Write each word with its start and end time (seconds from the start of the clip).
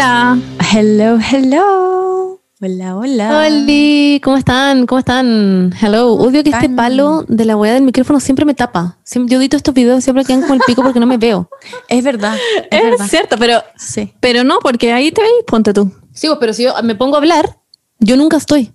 Hola. 0.00 0.38
Hello, 0.72 1.18
hello. 1.20 2.40
Hola, 2.62 2.96
hola. 2.96 3.38
Hola, 3.46 4.20
¿cómo 4.22 4.38
están? 4.38 4.86
¿Cómo 4.86 4.98
están? 4.98 5.74
Hello. 5.78 6.14
Odio 6.14 6.42
que 6.42 6.48
este 6.48 6.70
palo 6.70 7.26
de 7.28 7.44
la 7.44 7.54
weá 7.54 7.74
del 7.74 7.82
micrófono 7.82 8.18
siempre 8.18 8.46
me 8.46 8.54
tapa. 8.54 8.96
Siempre, 9.04 9.30
yo 9.34 9.38
edito 9.38 9.58
estos 9.58 9.74
videos 9.74 10.02
siempre 10.02 10.24
quedan 10.24 10.40
como 10.40 10.54
el 10.54 10.60
pico 10.66 10.82
porque 10.82 11.00
no 11.00 11.06
me 11.06 11.18
veo. 11.18 11.50
Es 11.90 12.02
verdad. 12.02 12.34
Es, 12.70 12.78
Es, 12.80 12.82
verdad. 12.92 13.08
cierto, 13.08 13.36
pero, 13.38 13.62
Sí. 13.76 14.10
pero 14.20 14.42
no, 14.42 14.60
porque 14.60 14.90
ahí 14.90 15.12
te 15.12 15.20
veis, 15.20 15.34
ponte 15.46 15.74
tú. 15.74 15.92
Sí, 16.14 16.28
pero 16.40 16.54
si 16.54 16.62
yo 16.62 16.72
me 16.82 16.94
pongo 16.94 17.16
a 17.16 17.18
hablar, 17.18 17.58
yo 17.98 18.16
nunca 18.16 18.38
estoy. 18.38 18.72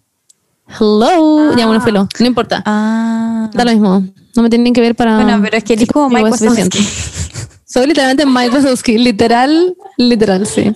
Hello. 0.80 1.56
Ya, 1.56 1.66
bueno, 1.66 1.82
fue 1.82 1.92
lo. 1.92 2.08
No 2.20 2.26
importa. 2.28 2.62
Ah. 2.68 3.50
Da 3.52 3.66
lo 3.66 3.72
mismo. 3.72 4.04
No 4.36 4.44
me 4.44 4.50
tienen 4.52 4.74
que 4.74 4.82
ver 4.82 4.94
para. 4.94 5.16
Bueno, 5.16 5.40
pero 5.44 5.58
es 5.58 5.64
que 5.64 5.74
eres 5.74 5.88
como 5.88 6.08
Mike. 6.08 6.30
Wazowski. 6.30 6.88
Soy 7.66 7.88
literalmente 7.88 8.28
Mike 8.28 8.56
Wazowski, 8.56 9.00
literal, 9.00 9.76
literal, 9.98 10.46
sí. 10.46 10.72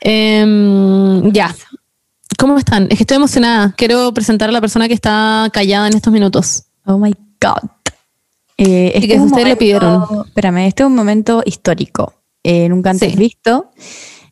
Em, 0.00 1.32
ya. 1.32 1.54
¿Cómo 2.38 2.58
están? 2.58 2.84
Es 2.90 2.98
que 2.98 3.02
estoy 3.04 3.16
emocionada. 3.16 3.74
Quiero 3.76 4.12
presentar 4.12 4.48
a 4.48 4.52
la 4.52 4.60
persona 4.60 4.88
que 4.88 4.94
está 4.94 5.48
callada 5.52 5.88
en 5.88 5.94
estos 5.96 6.12
minutos. 6.12 6.64
Oh 6.84 6.98
my 6.98 7.12
God. 7.40 7.70
Eh, 8.58 8.92
Y 8.94 8.96
este 8.96 9.08
que 9.08 9.14
es 9.14 9.20
ustedes 9.20 9.30
lo 9.30 9.38
momento- 9.38 9.58
pidieron. 9.58 10.04
Espérame, 10.26 10.66
este 10.66 10.82
es 10.82 10.86
un 10.86 10.94
momento 10.94 11.42
histórico. 11.44 12.12
eh, 12.48 12.68
nunca 12.68 12.90
antes 12.90 13.10
Sí. 13.10 13.18
visto, 13.18 13.72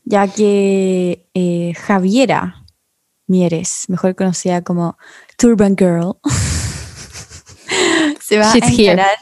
ya 0.04 0.28
que 0.28 1.26
eh, 1.34 1.72
Javiera 1.74 2.64
Mieres, 3.26 3.86
mejor 3.88 4.14
conocida 4.14 4.62
como 4.62 4.96
Turban 5.36 5.74
Girl, 5.76 6.14
se 8.20 8.38
va 8.38 8.52
a 8.52 8.56
here. 8.58 8.92
encarar, 8.92 9.16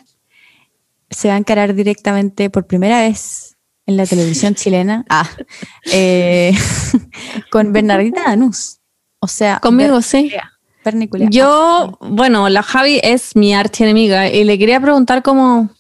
se 1.09 1.28
va 1.28 1.34
a 1.34 1.38
encarar 1.38 1.74
directamente 1.74 2.50
por 2.50 2.66
primera 2.66 3.00
vez 3.00 3.41
en 3.86 3.97
la 3.97 4.06
televisión 4.06 4.55
chilena 4.55 5.05
ah, 5.11 5.28
eh, 5.92 6.52
con 7.50 7.72
Bernardita 7.72 8.22
Danús. 8.27 8.78
O 9.20 9.27
sea, 9.28 9.58
Conmigo, 9.61 9.94
Ber- 9.94 10.02
sí. 10.02 10.33
Yo, 11.30 11.97
bueno, 12.00 12.48
la 12.48 12.62
Javi 12.64 12.98
es 13.05 13.36
mi 13.36 13.55
archienemiga 13.55 14.28
y 14.28 14.42
le 14.42 14.58
quería 14.58 14.80
preguntar 14.80 15.22
como, 15.22 15.70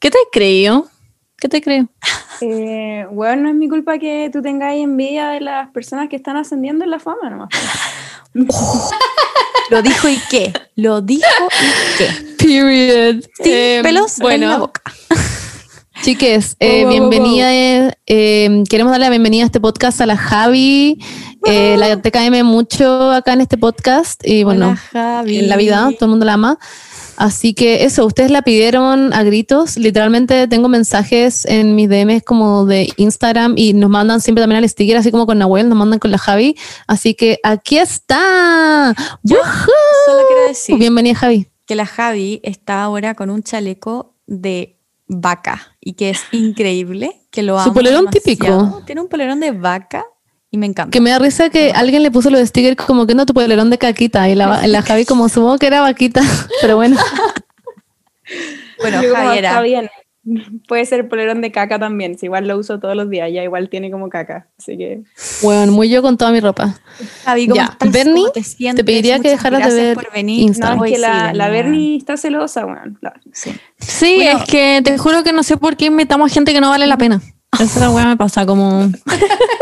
¿qué 0.00 0.10
te 0.10 0.18
creo? 0.32 0.88
¿Qué 1.36 1.48
te 1.48 1.60
creo? 1.62 1.88
Eh, 2.40 3.04
bueno, 3.10 3.42
no 3.42 3.48
es 3.48 3.56
mi 3.56 3.68
culpa 3.68 3.98
que 3.98 4.30
tú 4.32 4.40
tengas 4.42 4.72
envidia 4.74 5.30
de 5.30 5.40
las 5.40 5.70
personas 5.70 6.08
que 6.08 6.14
están 6.14 6.36
ascendiendo 6.36 6.84
en 6.84 6.90
la 6.92 7.00
fama 7.00 7.28
nomás. 7.30 7.48
Lo 9.70 9.82
dijo 9.82 10.08
y 10.08 10.18
qué. 10.30 10.52
Lo 10.76 11.00
dijo 11.00 11.26
y 11.50 11.98
qué. 11.98 12.08
Period. 12.38 13.24
Sin 13.42 13.52
Em, 13.52 13.82
pelos 13.82 14.20
en 14.20 14.40
la 14.42 14.58
boca. 14.58 14.82
Chiques, 16.02 16.56
eh, 16.60 16.84
Wow, 16.84 16.90
wow, 16.92 17.00
wow, 17.00 17.10
bienvenida. 17.10 17.54
eh, 17.54 17.92
eh, 18.06 18.62
queremos 18.68 18.90
darle 18.92 19.06
la 19.06 19.10
bienvenida 19.10 19.42
a 19.42 19.46
este 19.46 19.60
podcast 19.60 20.00
a 20.00 20.06
la 20.06 20.16
Javi. 20.16 20.98
Eh, 21.44 21.76
la 21.78 22.00
TKM 22.00 22.42
mucho 22.44 23.10
acá 23.12 23.32
en 23.32 23.40
este 23.42 23.56
podcast 23.58 24.20
y 24.26 24.42
bueno, 24.44 24.68
Hola, 24.68 24.76
Javi. 24.76 25.38
en 25.38 25.48
la 25.48 25.56
vida 25.56 25.88
todo 25.98 26.06
el 26.06 26.10
mundo 26.10 26.24
la 26.26 26.34
ama. 26.34 26.58
Así 27.16 27.52
que 27.52 27.84
eso, 27.84 28.06
ustedes 28.06 28.30
la 28.30 28.42
pidieron 28.42 29.12
a 29.12 29.24
gritos. 29.24 29.76
Literalmente 29.76 30.46
tengo 30.46 30.68
mensajes 30.68 31.44
en 31.46 31.74
mis 31.74 31.88
DMs 31.88 32.22
como 32.22 32.64
de 32.64 32.92
Instagram 32.96 33.54
y 33.56 33.72
nos 33.72 33.90
mandan 33.90 34.20
siempre 34.20 34.42
también 34.42 34.62
al 34.62 34.68
sticker, 34.68 34.96
así 34.96 35.10
como 35.10 35.26
con 35.26 35.38
Nahuel, 35.38 35.68
nos 35.68 35.76
mandan 35.76 35.98
con 35.98 36.12
la 36.12 36.18
Javi. 36.18 36.56
Así 36.86 37.14
que 37.14 37.40
aquí 37.42 37.76
está. 37.78 38.94
¡Woohoo! 39.24 39.42
Solo 40.06 40.22
quiero 40.28 40.48
decir 40.48 40.76
Bienvenida, 40.78 41.16
Javi. 41.16 41.48
que 41.66 41.74
la 41.74 41.86
Javi 41.86 42.40
está 42.44 42.82
ahora 42.84 43.14
con 43.14 43.30
un 43.30 43.42
chaleco 43.42 44.14
de 44.28 44.77
vaca 45.08 45.74
y 45.80 45.94
que 45.94 46.10
es 46.10 46.20
increíble, 46.32 47.22
que 47.30 47.42
lo 47.42 47.62
Su 47.62 47.72
polerón 47.72 48.06
demasiado. 48.06 48.64
típico. 48.64 48.82
Tiene 48.86 49.00
un 49.00 49.08
polerón 49.08 49.40
de 49.40 49.52
vaca 49.52 50.04
y 50.50 50.58
me 50.58 50.66
encanta. 50.66 50.90
Que 50.90 51.00
me 51.00 51.10
da 51.10 51.18
risa 51.18 51.50
que 51.50 51.72
alguien 51.72 52.02
le 52.02 52.10
puso 52.10 52.30
los 52.30 52.46
stickers 52.48 52.76
como 52.76 53.06
que 53.06 53.14
no 53.14 53.26
tu 53.26 53.34
polerón 53.34 53.70
de 53.70 53.78
caquita 53.78 54.28
y 54.28 54.34
la, 54.34 54.66
la 54.66 54.82
Javi 54.82 55.04
como 55.04 55.28
supongo 55.28 55.58
que 55.58 55.66
era 55.66 55.80
vaquita, 55.80 56.22
pero 56.60 56.76
bueno. 56.76 56.96
Bueno, 58.80 59.00
está 59.00 59.60
bien. 59.62 59.90
Puede 60.68 60.84
ser 60.84 61.08
polerón 61.08 61.40
de 61.40 61.50
caca 61.52 61.78
también, 61.78 62.18
si 62.18 62.26
igual 62.26 62.46
lo 62.48 62.58
uso 62.58 62.78
todos 62.78 62.94
los 62.96 63.08
días, 63.10 63.30
ya 63.32 63.42
igual 63.42 63.68
tiene 63.68 63.90
como 63.90 64.08
caca, 64.08 64.46
así 64.58 64.76
que... 64.76 65.00
Bueno, 65.42 65.72
muy 65.72 65.88
yo 65.88 66.02
con 66.02 66.16
toda 66.16 66.30
mi 66.30 66.40
ropa. 66.40 66.78
Javi, 67.24 67.46
¿cómo 67.48 67.56
Ya, 67.56 67.64
estás? 67.72 67.92
Bernie, 67.92 68.24
¿Cómo 68.24 68.74
te 68.74 68.84
pediría 68.84 69.18
que 69.20 69.30
dejaras 69.30 69.74
de 69.74 69.80
ver 69.82 69.94
por 69.94 70.12
venir. 70.12 70.40
Instagram. 70.40 70.78
No, 70.78 70.84
es 70.84 70.90
que 70.90 70.96
sí, 70.96 71.02
la, 71.02 71.32
la 71.32 71.48
Bernie 71.48 71.96
está 71.96 72.16
celosa, 72.16 72.66
weón. 72.66 72.98
La- 73.00 73.14
Sí. 73.32 73.52
Sí, 73.78 74.16
Bueno. 74.22 74.38
es 74.40 74.44
que 74.50 74.80
te 74.84 74.98
juro 74.98 75.22
que 75.22 75.32
no 75.32 75.42
sé 75.42 75.56
por 75.56 75.76
qué 75.76 75.86
invitamos 75.86 76.30
a 76.30 76.34
gente 76.34 76.52
que 76.52 76.60
no 76.60 76.70
vale 76.70 76.86
la 76.86 76.98
pena. 76.98 77.20
Esa 77.60 77.90
weá 77.90 78.06
me 78.06 78.16
pasa 78.16 78.44
como 78.44 78.90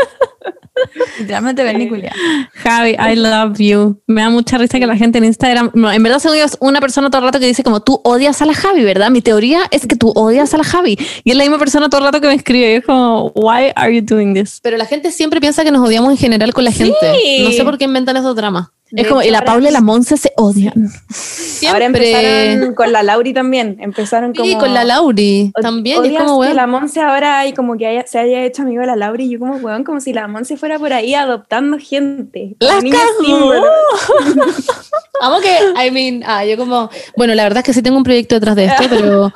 Literalmente 1.19 1.63
verniculia. 1.63 2.13
Javi, 2.53 2.91
I 2.91 3.15
love 3.15 3.57
you. 3.59 4.01
Me 4.07 4.21
da 4.21 4.29
mucha 4.29 4.57
risa 4.57 4.79
que 4.79 4.87
la 4.87 4.95
gente 4.95 5.17
en 5.17 5.25
Instagram, 5.25 5.71
no, 5.73 5.91
en 5.91 6.01
verdad 6.03 6.19
según 6.19 6.37
yo 6.37 6.45
es 6.45 6.57
una 6.59 6.79
persona 6.79 7.09
todo 7.09 7.19
el 7.19 7.25
rato 7.25 7.39
que 7.39 7.47
dice 7.47 7.63
como 7.63 7.81
tú 7.81 8.01
odias 8.03 8.41
a 8.41 8.45
la 8.45 8.53
Javi, 8.53 8.83
¿verdad? 8.83 9.09
Mi 9.09 9.21
teoría 9.21 9.61
es 9.71 9.87
que 9.87 9.95
tú 9.95 10.11
odias 10.15 10.53
a 10.53 10.57
la 10.57 10.63
Javi 10.63 10.97
y 11.23 11.31
es 11.31 11.37
la 11.37 11.43
misma 11.43 11.57
persona 11.57 11.89
todo 11.89 11.99
el 11.99 12.05
rato 12.05 12.21
que 12.21 12.27
me 12.27 12.35
escribe 12.35 12.71
y 12.71 12.75
es 12.75 12.85
como 12.85 13.31
why 13.35 13.71
are 13.75 13.93
you 13.93 14.01
doing 14.01 14.33
this? 14.33 14.59
Pero 14.61 14.77
la 14.77 14.85
gente 14.85 15.11
siempre 15.11 15.39
piensa 15.39 15.63
que 15.63 15.71
nos 15.71 15.85
odiamos 15.85 16.11
en 16.11 16.17
general 16.17 16.53
con 16.53 16.63
la 16.63 16.71
gente. 16.71 16.95
No 17.43 17.51
sé 17.51 17.63
por 17.63 17.77
qué 17.77 17.85
inventan 17.85 18.17
esos 18.17 18.35
dramas. 18.35 18.67
De 18.89 19.01
es 19.01 19.07
como 19.09 19.21
y 19.21 19.29
la 19.29 19.39
ahora- 19.39 19.51
Paula 19.51 19.69
y 19.69 19.73
la 19.73 19.81
Monse 19.81 20.15
se 20.15 20.31
odian. 20.37 20.73
Ahora 20.75 20.97
Siempre. 21.09 21.85
empezaron 22.11 22.73
con 22.73 22.91
la 22.93 23.03
Lauri 23.03 23.33
también, 23.33 23.75
empezaron 23.81 24.33
como... 24.33 24.45
Sí, 24.45 24.55
con 24.55 24.73
la 24.73 24.85
Lauri 24.85 25.51
también. 25.61 26.05
y 26.05 26.07
es 26.15 26.17
como, 26.21 26.35
que 26.39 26.45
weón, 26.47 26.55
la 26.55 26.67
Monse 26.67 27.01
ahora 27.01 27.39
hay 27.39 27.51
como 27.53 27.75
que 27.77 27.85
haya- 27.85 28.07
se 28.07 28.17
haya 28.19 28.43
hecho 28.45 28.61
amigo 28.61 28.79
de 28.81 28.87
la 28.87 28.95
Lauri 28.95 29.25
y 29.25 29.29
yo 29.31 29.39
como 29.39 29.55
weón, 29.57 29.83
como 29.83 29.99
si 29.99 30.13
la 30.13 30.27
Monse 30.29 30.55
fuera 30.55 30.79
por 30.79 30.93
ahí 30.93 31.13
adoptando 31.15 31.77
gente. 31.79 32.55
¡La. 32.59 32.75
Amo 35.21 35.39
que, 35.41 35.57
I 35.87 35.91
mean, 35.91 36.23
ah, 36.25 36.45
yo 36.45 36.57
como, 36.57 36.89
bueno, 37.15 37.33
la 37.35 37.43
verdad 37.43 37.59
es 37.59 37.65
que 37.65 37.73
sí 37.73 37.81
tengo 37.81 37.97
un 37.97 38.03
proyecto 38.03 38.35
detrás 38.35 38.55
de 38.55 38.65
esto, 38.65 38.83
pero, 38.89 39.33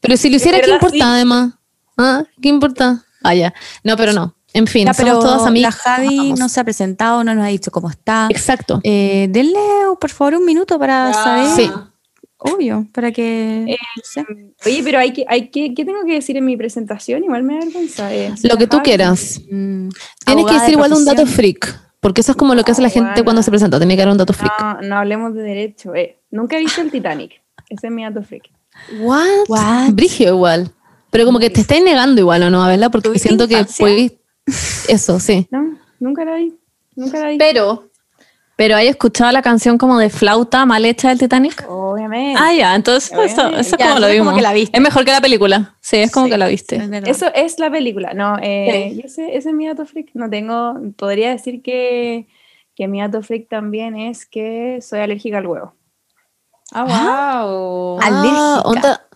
pero 0.00 0.16
si 0.16 0.28
lo 0.30 0.36
hiciera, 0.36 0.60
¿qué 0.60 0.70
importa 0.70 0.94
sí. 0.96 1.00
además? 1.02 1.52
¿Ah? 1.96 2.24
¿Qué 2.42 2.48
importa? 2.48 3.04
Ah, 3.22 3.34
ya. 3.34 3.54
No, 3.84 3.96
pero 3.96 4.12
no. 4.12 4.34
En 4.52 4.66
fin, 4.66 4.86
Ya, 4.86 4.94
somos 4.94 5.10
pero 5.10 5.20
todas 5.20 5.52
la. 5.54 5.70
Javi 5.72 6.16
Vamos. 6.16 6.38
no 6.40 6.48
se 6.48 6.60
ha 6.60 6.64
presentado, 6.64 7.22
no 7.24 7.34
nos 7.34 7.44
ha 7.44 7.48
dicho 7.48 7.70
cómo 7.70 7.88
está. 7.90 8.26
Exacto. 8.30 8.80
Eh, 8.82 9.28
denle, 9.30 9.58
por 10.00 10.10
favor, 10.10 10.34
un 10.34 10.44
minuto 10.44 10.78
para 10.78 11.12
saber. 11.12 11.46
Sí. 11.54 11.70
Obvio, 12.38 12.86
para 12.92 13.12
que. 13.12 13.64
Eh, 13.68 13.76
no 13.96 14.02
sé. 14.02 14.24
Oye, 14.66 14.80
pero 14.82 14.98
hay 14.98 15.12
que, 15.12 15.24
hay 15.28 15.50
que, 15.50 15.74
¿qué 15.74 15.84
tengo 15.84 16.04
que 16.06 16.14
decir 16.14 16.36
en 16.36 16.44
mi 16.46 16.56
presentación? 16.56 17.22
Igual 17.22 17.42
me 17.42 17.54
da 17.54 17.60
vergüenza. 17.66 18.12
eh. 18.14 18.32
Lo 18.42 18.56
que 18.56 18.66
tú 18.66 18.78
Javi. 18.78 18.84
quieras. 18.88 19.40
Mm, 19.50 19.88
Tienes 20.24 20.46
que 20.46 20.52
decir 20.52 20.66
de 20.68 20.72
igual 20.72 20.92
un 20.94 21.04
dato 21.04 21.26
freak, 21.26 21.78
porque 22.00 22.22
eso 22.22 22.32
es 22.32 22.36
como 22.38 22.54
lo 22.54 22.64
que 22.64 22.72
hace 22.72 22.80
la 22.82 22.88
gente 22.88 23.22
cuando 23.22 23.42
se 23.42 23.50
presenta. 23.50 23.78
Tiene 23.78 23.94
que 23.94 24.00
dar 24.02 24.10
un 24.10 24.18
dato 24.18 24.32
freak. 24.32 24.52
No, 24.60 24.80
no 24.80 24.96
hablemos 24.96 25.34
de 25.34 25.42
derecho. 25.42 25.94
Eh. 25.94 26.18
Nunca 26.30 26.56
he 26.56 26.60
visto 26.60 26.80
el 26.80 26.90
Titanic. 26.90 27.40
Ese 27.68 27.86
es 27.88 27.92
mi 27.92 28.02
dato 28.04 28.22
freak. 28.22 28.44
What? 29.00 29.26
What? 29.48 29.90
Brigio 29.92 30.28
igual. 30.34 30.72
Pero 31.10 31.26
como 31.26 31.38
que 31.40 31.50
te 31.50 31.60
estáis 31.60 31.84
negando 31.84 32.20
igual, 32.20 32.42
¿o 32.44 32.50
no? 32.50 32.64
¿Verdad? 32.66 32.90
Porque 32.90 33.08
¿Tuviste 33.10 33.28
siento 33.28 33.46
que 33.48 33.58
infancia? 33.58 33.86
Eso, 34.88 35.20
sí. 35.20 35.46
No, 35.50 35.76
nunca 36.00 36.24
la 36.24 36.36
vi. 36.36 36.54
Nunca 36.96 37.18
la 37.20 37.28
vi. 37.30 37.38
Pero, 37.38 37.90
pero 38.56 38.76
¿hay 38.76 38.88
escuchado 38.88 39.30
la 39.32 39.42
canción 39.42 39.78
como 39.78 39.98
de 39.98 40.10
flauta 40.10 40.66
mal 40.66 40.84
hecha 40.84 41.08
del 41.10 41.18
Titanic? 41.18 41.64
Obviamente. 41.68 42.38
Ah, 42.42 42.52
ya, 42.52 42.74
entonces 42.74 43.10
Bueno, 43.10 43.24
eso, 43.30 43.48
eso 43.56 43.76
es 43.76 43.82
como 43.86 43.98
lo 44.00 44.08
vimos. 44.08 44.26
como 44.26 44.36
que 44.36 44.42
la 44.42 44.52
viste. 44.52 44.76
Es 44.76 44.82
mejor 44.82 45.04
que 45.04 45.12
la 45.12 45.20
película. 45.20 45.76
Sí, 45.80 45.96
es 45.98 46.10
como 46.10 46.26
Sí, 46.26 46.32
que 46.32 46.38
la 46.38 46.48
viste. 46.48 46.88
Eso 47.06 47.26
es 47.34 47.58
la 47.58 47.70
película. 47.70 48.12
No, 48.14 48.36
eh, 48.42 48.92
y 48.96 49.00
ese, 49.06 49.36
ese 49.36 49.48
es 49.50 49.54
mi 49.54 49.66
dato 49.66 49.86
freak. 49.86 50.10
No 50.14 50.28
tengo. 50.28 50.74
Podría 50.96 51.30
decir 51.30 51.62
que, 51.62 52.26
que 52.74 52.88
mi 52.88 53.00
dato 53.00 53.22
freak 53.22 53.48
también 53.48 53.96
es 53.96 54.26
que 54.26 54.80
soy 54.82 55.00
alérgica 55.00 55.38
al 55.38 55.46
huevo. 55.46 55.74
Ah, 56.72 57.44
wow. 57.44 58.00
Alérgica. 58.00 58.60
onda- 58.62 59.06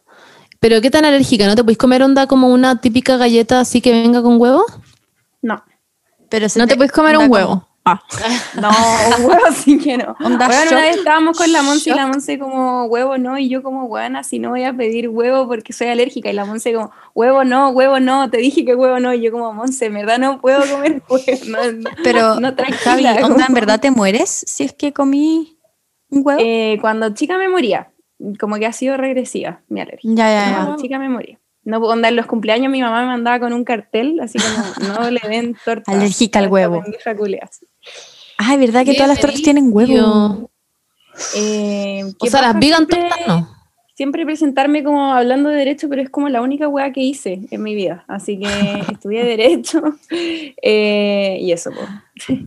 pero 0.61 0.81
¿qué 0.81 0.91
tan 0.91 1.05
alérgica? 1.05 1.47
¿No 1.47 1.55
te 1.55 1.63
puedes 1.63 1.77
comer 1.77 2.03
onda 2.03 2.27
como 2.27 2.49
una 2.49 2.81
típica 2.81 3.17
galleta 3.19 3.61
así 3.61 3.81
que 3.83 3.93
venga 3.93 4.23
con 4.23 4.41
huevo? 4.41 4.65
No. 6.35 6.39
Pero 6.39 6.49
se 6.49 6.59
No 6.59 6.67
te 6.67 6.77
puedes 6.77 6.93
comer 6.93 7.17
un 7.17 7.25
como- 7.25 7.35
huevo. 7.35 7.69
Ah. 7.87 8.03
No, 8.61 8.71
un 9.19 9.25
huevo 9.27 9.45
sí 9.55 9.77
que 9.79 9.99
no. 9.99 10.17
Onda 10.25 10.47
Bueno, 10.47 10.63
shock. 10.65 10.73
una 10.73 10.81
vez 10.81 10.97
estábamos 10.97 11.37
con 11.37 11.53
la 11.53 11.61
Monse 11.63 11.91
y 11.91 11.93
la 11.95 12.07
Monse 12.07 12.39
como 12.39 12.85
huevo 12.87 13.19
no, 13.19 13.37
y 13.37 13.51
yo 13.51 13.63
como 13.63 13.89
buena, 13.89 14.23
si 14.25 14.39
no 14.39 14.51
voy 14.51 14.65
a 14.65 14.73
pedir 14.73 15.11
huevo 15.11 15.47
porque 15.47 15.75
soy 15.75 15.89
alérgica, 15.89 16.31
y 16.31 16.33
la 16.33 16.47
Monse 16.47 16.73
como 16.73 16.93
huevo 17.15 17.45
no, 17.45 17.69
huevo 17.71 18.01
no, 18.01 18.31
te 18.31 18.39
dije 18.39 18.65
que 18.65 18.75
huevo 18.75 19.01
no, 19.01 19.13
y 19.13 19.21
yo 19.21 19.31
como 19.33 19.53
Monse, 19.53 19.87
en 19.87 19.95
verdad 19.95 20.19
no 20.19 20.41
puedo 20.41 20.61
comer 20.71 21.03
huevo. 21.11 21.25
No, 21.47 21.73
no, 21.73 21.91
Pero, 22.03 22.41
no, 22.41 22.55
tranquila, 22.55 22.81
Javi, 22.85 23.07
onda, 23.07 23.21
como- 23.23 23.47
¿en 23.49 23.55
verdad 23.55 23.79
te 23.81 23.91
mueres 23.91 24.31
si 24.31 24.65
es 24.65 24.73
que 24.73 24.95
comí 24.95 25.59
un 26.09 26.23
huevo? 26.25 26.41
Eh, 26.43 26.79
cuando 26.81 27.11
chica 27.13 27.37
me 27.37 27.49
moría, 27.51 27.91
como 28.41 28.57
que 28.57 28.65
ha 28.65 28.73
sido 28.73 28.97
regresiva 28.97 29.61
mi 29.69 29.83
alergia. 29.83 30.11
ya, 30.15 30.27
ya, 30.31 30.51
ya. 30.51 30.57
Cuando 30.65 30.77
chica 30.81 30.99
me 30.99 31.11
moría. 31.11 31.39
No, 31.65 31.79
onda, 31.79 32.09
en 32.09 32.17
los 32.17 32.27
cumpleaños 32.27 32.71
mi 32.71 32.81
mamá 32.83 33.01
me 33.03 33.07
mandaba 33.09 33.41
con 33.41 33.53
un 33.53 33.65
cartel, 33.65 34.21
así 34.21 34.39
como 34.39 34.95
no 35.01 35.11
le 35.11 35.21
den 35.29 35.57
torta. 35.65 35.93
Alérgica 35.93 36.39
al 36.41 36.49
huevo. 36.49 36.83
culia. 37.17 37.49
Ay, 38.39 38.59
¿verdad 38.59 38.85
que 38.85 38.93
Qué 38.93 38.97
todas 38.97 39.09
las 39.09 39.21
tortas 39.21 39.43
tienen 39.43 39.69
huevo? 39.73 40.51
Eh, 41.37 42.03
O 42.05 42.25
¿qué 42.25 42.31
sea, 42.31 42.43
las 42.43 42.55
vegan 42.59 42.87
siempre? 42.87 43.09
tortas 43.09 43.27
no. 43.29 43.49
siempre 43.97 44.25
presentarme 44.25 44.83
como 44.83 45.13
hablando 45.15 45.49
de 45.49 45.57
derecho, 45.57 45.89
pero 45.89 46.03
es 46.03 46.11
como 46.11 46.29
la 46.29 46.43
única 46.43 46.67
weá 46.69 46.93
que 46.93 47.01
hice 47.01 47.41
en 47.51 47.63
mi 47.63 47.75
vida. 47.75 48.05
Así 48.09 48.39
que 48.39 48.47
estudié 48.93 49.25
derecho 49.25 49.81
eh, 50.11 51.39
y 51.41 51.53
eso. 51.53 51.71
pues. 51.71 52.39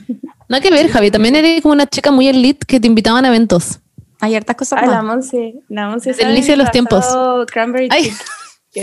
Nada 0.50 0.62
que 0.62 0.69
ver, 0.69 0.90
Javi. 0.90 1.10
También 1.12 1.36
eres 1.36 1.62
como 1.62 1.74
una 1.74 1.88
chica 1.88 2.12
muy 2.12 2.28
elite 2.28 2.66
que 2.68 2.80
te 2.80 2.88
invitaban 2.88 3.24
a 3.25 3.30
eventos. 3.30 3.80
Hay 4.19 4.36
hartas 4.36 4.56
cosas 4.58 4.80
Ah, 4.84 4.88
la. 4.88 5.04
Monse, 5.04 5.56
la 5.69 5.90
Monse 5.90 6.12
el 6.19 6.31
inicio 6.31 6.54
de 6.54 6.58
los 6.64 6.72
tiempos. 6.72 7.06
Cranberry 7.52 7.88
Ay, 7.92 8.12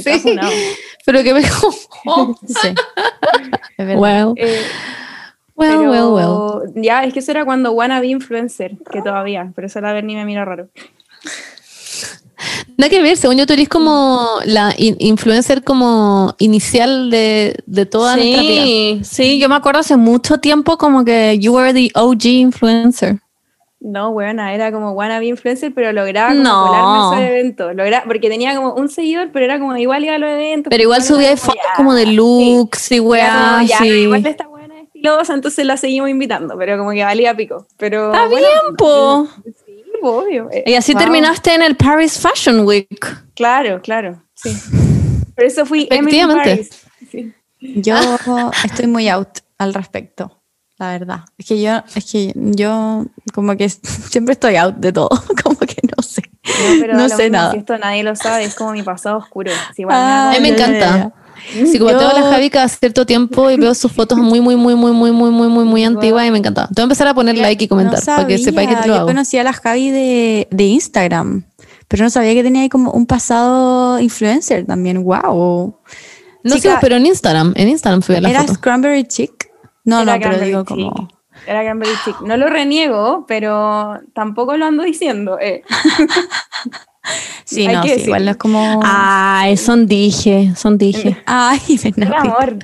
Sí. 0.03 0.11
está 0.11 0.19
funado. 0.23 0.51
Pero 1.07 1.23
que 1.23 1.35
me... 1.35 1.43
Sí. 2.47 2.69
Es 3.79 3.99
well, 3.99 4.35
Eh, 4.37 4.61
well, 5.57 5.71
pero 5.79 5.91
well, 5.91 6.63
well. 6.65 6.73
Ya, 6.83 7.05
es 7.05 7.13
que 7.13 7.19
eso 7.21 7.31
era 7.33 7.45
cuando 7.45 7.73
wannabe 7.73 8.07
influencer, 8.09 8.77
que 8.91 9.03
todavía, 9.03 9.53
pero 9.55 9.67
eso 9.67 9.81
la 9.81 9.93
ver 9.93 10.05
ni 10.05 10.15
me 10.15 10.25
mira 10.25 10.45
raro. 10.45 10.69
Nada 12.77 12.91
que 12.91 13.01
ver, 13.03 13.17
según 13.17 13.37
yo, 13.37 13.47
tú 13.47 13.53
eres 13.53 13.69
como 13.69 14.29
la 14.45 14.75
in- 14.77 14.97
influencer 14.99 15.63
como 15.63 16.35
inicial 16.39 17.09
de, 17.11 17.57
de 17.67 17.87
toda 17.87 18.17
nuestra 18.17 18.43
vida. 18.43 18.63
Sí, 18.65 19.01
Sí, 19.05 19.39
yo 19.39 19.49
me 19.49 19.55
acuerdo 19.55 19.81
hace 19.81 19.97
mucho 19.97 20.39
tiempo 20.39 20.77
como 20.77 21.05
que 21.05 21.39
you 21.39 21.55
were 21.55 21.73
the 21.73 21.91
OG 21.95 22.25
influencer. 22.27 23.21
No, 23.87 24.13
buena, 24.13 24.55
era 24.55 24.73
como 24.73 24.93
wannabe 24.93 25.27
influencer, 25.27 25.75
pero 25.75 25.93
lograba 25.93 26.31
como 26.31 26.43
No. 26.43 26.67
colarme 26.69 26.89
a 26.89 27.01
esos 27.21 27.31
eventos. 27.31 27.75
Lograba, 27.77 28.05
porque 28.07 28.31
tenía 28.31 28.57
como 28.57 28.73
un 28.73 28.89
seguidor, 28.89 29.29
pero 29.31 29.45
era 29.45 29.59
como 29.59 29.77
igual 29.77 30.03
iba 30.05 30.15
a 30.15 30.19
los 30.19 30.31
eventos. 30.31 30.71
Pero 30.71 30.83
igual 30.83 31.03
subía 31.03 31.37
fotos 31.37 31.61
como 31.77 31.93
de 31.93 32.05
sí. 32.05 32.13
looks 32.13 32.93
y 32.93 33.01
weá, 33.01 33.57
como, 33.57 33.67
ya, 33.69 33.79
sí. 33.79 33.87
igual 33.89 34.25
esta 34.25 34.47
buena 34.47 34.81
estilosa, 34.81 35.35
entonces 35.35 35.67
la 35.67 35.77
seguimos 35.77 36.09
invitando, 36.09 36.57
pero 36.57 36.79
como 36.79 36.93
que 36.93 37.05
valía 37.05 37.37
pico. 37.37 37.67
Pero 37.77 38.07
Está 38.07 38.27
bueno, 38.27 38.47
bien, 38.65 38.77
po. 38.79 39.29
Sí, 39.67 39.83
po, 40.01 40.09
obvio. 40.23 40.49
Eh, 40.51 40.65
Y 40.67 40.75
así 40.77 40.93
Wow. 40.95 41.03
terminaste 41.03 41.53
en 41.55 41.61
el 41.61 41.77
Paris 41.77 42.19
Fashion 42.19 42.61
Week. 42.67 42.89
Claro, 43.35 43.83
claro, 43.83 44.23
sí. 44.35 44.57
Por 45.37 45.45
eso 45.45 45.67
fui 45.67 45.87
Emily. 45.91 46.23
Paris. 46.27 46.71
Sí. 47.11 47.35
Yo 47.61 47.97
estoy 48.65 48.87
muy 48.87 49.09
out 49.11 49.41
al 49.59 49.75
respecto, 49.75 50.41
la 50.79 50.93
verdad. 50.93 51.21
Es 51.39 51.47
que 51.47 51.61
yo, 51.63 51.83
es 51.95 52.05
que 52.11 52.33
yo 52.35 53.05
como 53.33 53.57
que 53.57 53.69
siempre 54.11 54.33
estoy 54.33 54.57
out 54.57 54.77
de 54.77 54.93
todo, 54.93 55.09
como 55.43 55.57
que 55.61 55.77
no 55.97 56.03
sé. 56.03 56.23
No, 56.47 56.81
pero 56.81 56.95
No 56.95 57.09
sé 57.09 57.31
nada. 57.31 57.53
si 57.53 57.59
esto 57.59 57.79
nadie 57.79 58.03
lo 58.03 58.15
sabe, 58.17 58.45
es 58.45 58.55
como 58.55 58.73
mi 58.73 58.83
pasado 58.83 59.19
oscuro. 59.19 59.51
Si 59.75 59.83
igual 59.83 59.97
Ah, 59.99 60.31
A 60.31 60.33
mí 60.35 60.41
me 60.41 60.51
ya, 60.51 60.57
ya, 60.57 60.67
encanta. 60.77 61.13
Sí, 61.53 61.79
como 61.79 61.91
Yo- 61.91 61.99
tengo 61.99 62.11
a 62.11 62.21
la 62.21 62.31
Javi 62.31 62.49
cada 62.49 62.69
cierto 62.69 63.05
tiempo 63.05 63.51
y 63.51 63.57
veo 63.57 63.75
sus 63.75 63.93
fotos 63.93 64.17
muy, 64.19 64.41
muy, 64.41 64.57
muy, 64.57 64.75
muy, 64.75 64.93
muy, 64.93 65.11
muy, 65.13 65.31
muy, 65.31 65.49
muy, 65.49 65.65
muy 65.65 65.85
antiguas 65.85 66.27
y 66.27 66.31
me 66.31 66.39
encanta. 66.39 66.67
Te 66.69 66.75
voy 66.77 66.83
a 66.83 66.85
empezar 66.85 67.07
a 67.09 67.15
poner 67.15 67.37
like 67.37 67.65
y 67.65 67.69
comentar 67.69 67.99
no 68.01 68.05
para 68.07 68.27
que 68.27 68.39
sepáis 68.39 68.69
que 68.69 68.77
te 68.77 68.81
lo 68.83 68.87
Yo 68.87 68.95
hago. 68.97 69.07
conocí 69.07 69.37
a 69.39 69.45
la 69.45 69.53
Javi 69.53 69.91
de, 69.91 70.49
de 70.51 70.65
Instagram, 70.65 71.45
pero 71.89 72.05
no 72.05 72.11
sabía 72.11 72.33
que 72.35 72.43
tenía 72.43 72.63
ahí 72.63 72.69
como 72.69 72.93
un 72.93 73.05
pasado 73.07 73.99
influencer 74.01 74.65
también. 74.65 75.03
¡Wow! 75.05 75.77
No 76.45 76.59
sé, 76.59 76.71
pero 76.81 76.97
en 76.97 77.07
Instagram, 77.07 77.53
en 77.57 77.69
Instagram 77.69 78.03
fui 78.03 78.17
a 78.17 78.21
la 78.21 78.31
¿Eras 78.31 78.47
foto. 78.47 78.61
Cranberry 78.61 79.05
Chick? 79.05 79.34
No, 79.85 80.01
Era 80.03 80.17
no, 80.17 80.21
pero 80.23 80.39
digo 80.41 80.61
Chick. 80.61 80.69
como... 80.69 81.09
Era 81.47 81.63
Cranberry 81.63 81.93
Chick. 82.05 82.21
No 82.21 82.37
lo 82.37 82.49
reniego, 82.49 83.25
pero 83.27 84.01
tampoco 84.15 84.57
lo 84.57 84.67
ando 84.67 84.83
diciendo. 84.83 85.39
eh. 85.41 85.63
Sí, 87.45 87.67
Hay 87.67 87.77
no, 87.77 87.83
que 87.83 87.97
sí, 87.99 88.05
igual 88.07 88.25
no 88.25 88.31
es 88.31 88.37
como... 88.39 88.81
Ay, 88.83 89.59
son 89.59 89.87
dije, 89.87 90.55
son 90.57 90.79
dije. 90.79 91.23
Ay, 91.27 91.61
Bernardita. 91.95 92.19
amor. 92.19 92.59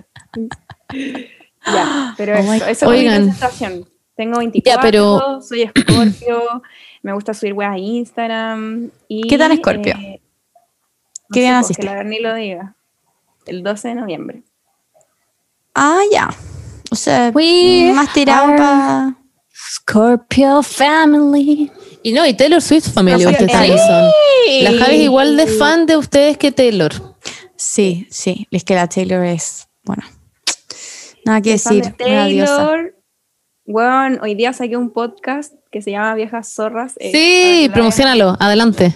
ya, 1.67 2.15
pero 2.17 2.35
Oh 2.37 2.53
eso, 2.55 2.67
eso 2.67 2.87
mi 2.91 2.97
Oigan. 2.97 3.25
presentación. 3.27 3.87
Tengo 4.17 4.39
24, 4.39 4.81
pero- 4.83 5.43
soy 5.43 5.69
Scorpio, 5.79 6.63
me 7.03 7.13
gusta 7.13 7.35
subir 7.35 7.53
weas 7.53 7.75
a 7.75 7.79
Instagram. 7.79 8.91
Y, 9.09 9.29
¿Qué 9.29 9.37
tal 9.37 9.55
Scorpio? 9.59 9.95
eh, 9.99 10.23
no 10.23 11.27
¿Qué 11.35 11.41
día 11.41 11.53
naciste? 11.53 11.83
Que 11.83 11.87
la 11.89 11.95
Berni 11.97 12.19
lo 12.21 12.35
diga. 12.35 12.75
El 13.45 13.63
12 13.63 13.89
de 13.89 13.95
noviembre. 13.95 14.43
Ah, 15.75 16.01
ya. 16.11 16.31
O 16.91 16.97
sea, 16.97 17.31
We 17.35 17.93
más 17.95 18.13
tirado 18.13 18.49
are- 18.49 18.59
para... 18.59 19.17
Scorpio 19.73 20.63
Family. 20.63 21.71
Y 22.03 22.13
no, 22.13 22.27
y 22.27 22.35
Taylor 22.35 22.61
Swift 22.63 22.89
Family, 22.93 23.21
Scorpio 23.21 23.31
ustedes 23.47 23.53
también 23.53 23.79
Family. 23.79 24.11
son. 24.65 24.65
La 24.79 24.85
Javi 24.85 24.97
es 24.97 25.03
igual 25.03 25.37
de 25.37 25.47
fan 25.47 25.87
de 25.87 25.97
ustedes 25.97 26.39
que 26.39 26.51
Taylor. 26.53 26.93
Sí, 27.57 28.07
sí, 28.11 28.47
es 28.51 28.65
que 28.65 28.75
la 28.75 28.89
Taylor 28.89 29.25
es, 29.25 29.69
bueno, 29.85 30.03
nada 31.27 31.41
que 31.43 31.51
decir, 31.51 31.85
de. 31.85 31.91
Taylor. 31.93 32.95
Weón, 33.67 34.19
hoy 34.23 34.35
día 34.35 34.53
saqué 34.53 34.77
un 34.77 34.91
podcast 34.91 35.53
que 35.71 35.83
se 35.83 35.91
llama 35.93 36.15
Viejas 36.15 36.53
Zorras. 36.53 36.95
eh, 36.99 37.11
Sí, 37.13 37.69
lo 37.69 37.75
promocionalo, 37.75 38.37
adelante. 38.41 38.95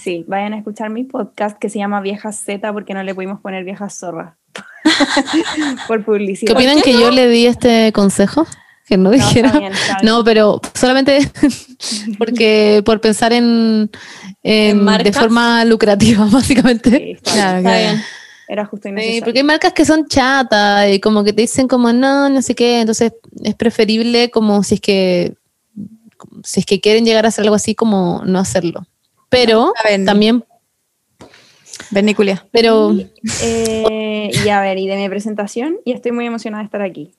Sí, 0.00 0.24
vayan 0.28 0.52
a 0.52 0.58
escuchar 0.58 0.90
mi 0.90 1.04
podcast 1.04 1.58
que 1.58 1.68
se 1.68 1.78
llama 1.78 2.00
Viejas 2.00 2.36
Z 2.44 2.72
porque 2.72 2.94
no 2.94 3.02
le 3.02 3.14
pudimos 3.14 3.40
poner 3.40 3.64
Viejas 3.64 3.98
Zorras. 3.98 4.34
Por 5.88 5.98
¿Qué 5.98 6.04
publicidad. 6.04 6.54
opinan 6.56 6.80
que 6.82 6.92
yo 6.92 7.10
le 7.10 7.28
di 7.28 7.46
este 7.46 7.92
consejo? 7.92 8.46
Que 8.86 8.96
no 8.96 9.10
No, 9.10 9.12
está 9.12 9.26
dijera. 9.28 9.52
bien, 9.58 9.72
está 9.72 9.98
bien. 10.00 10.06
No, 10.06 10.24
pero 10.24 10.60
solamente 10.74 11.18
porque 12.18 12.82
por 12.84 13.00
pensar 13.00 13.32
en, 13.32 13.90
en- 14.42 14.78
¿En 14.78 14.84
marcas? 14.84 15.04
de 15.04 15.12
forma 15.20 15.64
lucrativa, 15.64 16.26
básicamente. 16.32 16.90
Sí, 16.90 17.10
está 17.12 17.32
bien. 17.34 17.34
Claro, 17.34 17.58
Está 17.58 17.70
claro. 17.70 17.78
bien. 17.92 18.02
Era 18.50 18.64
justo 18.64 18.88
y 18.88 18.92
Sí, 19.02 19.20
porque 19.22 19.40
hay 19.40 19.44
marcas 19.44 19.72
que 19.74 19.84
son 19.84 20.06
chatas 20.06 20.88
y 20.90 21.00
como 21.00 21.22
que 21.22 21.34
te 21.34 21.42
dicen 21.42 21.68
como 21.68 21.92
no, 21.92 22.30
no 22.30 22.40
sé 22.40 22.54
qué, 22.54 22.80
entonces 22.80 23.12
es 23.44 23.54
preferible 23.54 24.30
como 24.30 24.62
si 24.62 24.76
es 24.76 24.80
que 24.80 25.34
si 26.44 26.60
es 26.60 26.66
que 26.66 26.80
quieren 26.80 27.04
llegar 27.04 27.26
a 27.26 27.28
hacer 27.28 27.42
algo 27.44 27.56
así 27.56 27.74
como 27.74 28.22
no 28.24 28.38
hacerlo. 28.38 28.86
Pero 29.28 29.72
Saben. 29.82 30.04
también, 30.06 30.44
Verniculia. 31.90 32.46
pero 32.50 32.92
Eh, 33.42 34.30
y 34.44 34.48
a 34.48 34.60
ver, 34.60 34.78
y 34.78 34.86
de 34.86 34.96
mi 34.96 35.08
presentación, 35.08 35.76
y 35.84 35.92
estoy 35.92 36.12
muy 36.12 36.26
emocionada 36.26 36.62
de 36.62 36.66
estar 36.66 36.82
aquí. 36.82 37.12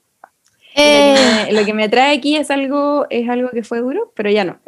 Eh, 0.75 1.15
Lo, 1.15 1.15
que 1.15 1.45
me, 1.53 1.59
lo 1.59 1.65
que 1.65 1.73
me 1.73 1.89
trae 1.89 2.15
aquí 2.15 2.35
es 2.35 2.51
algo, 2.51 3.05
es 3.09 3.27
algo 3.29 3.49
que 3.49 3.63
fue 3.63 3.79
duro, 3.79 4.11
pero 4.15 4.29
ya 4.31 4.43
no. 4.45 4.59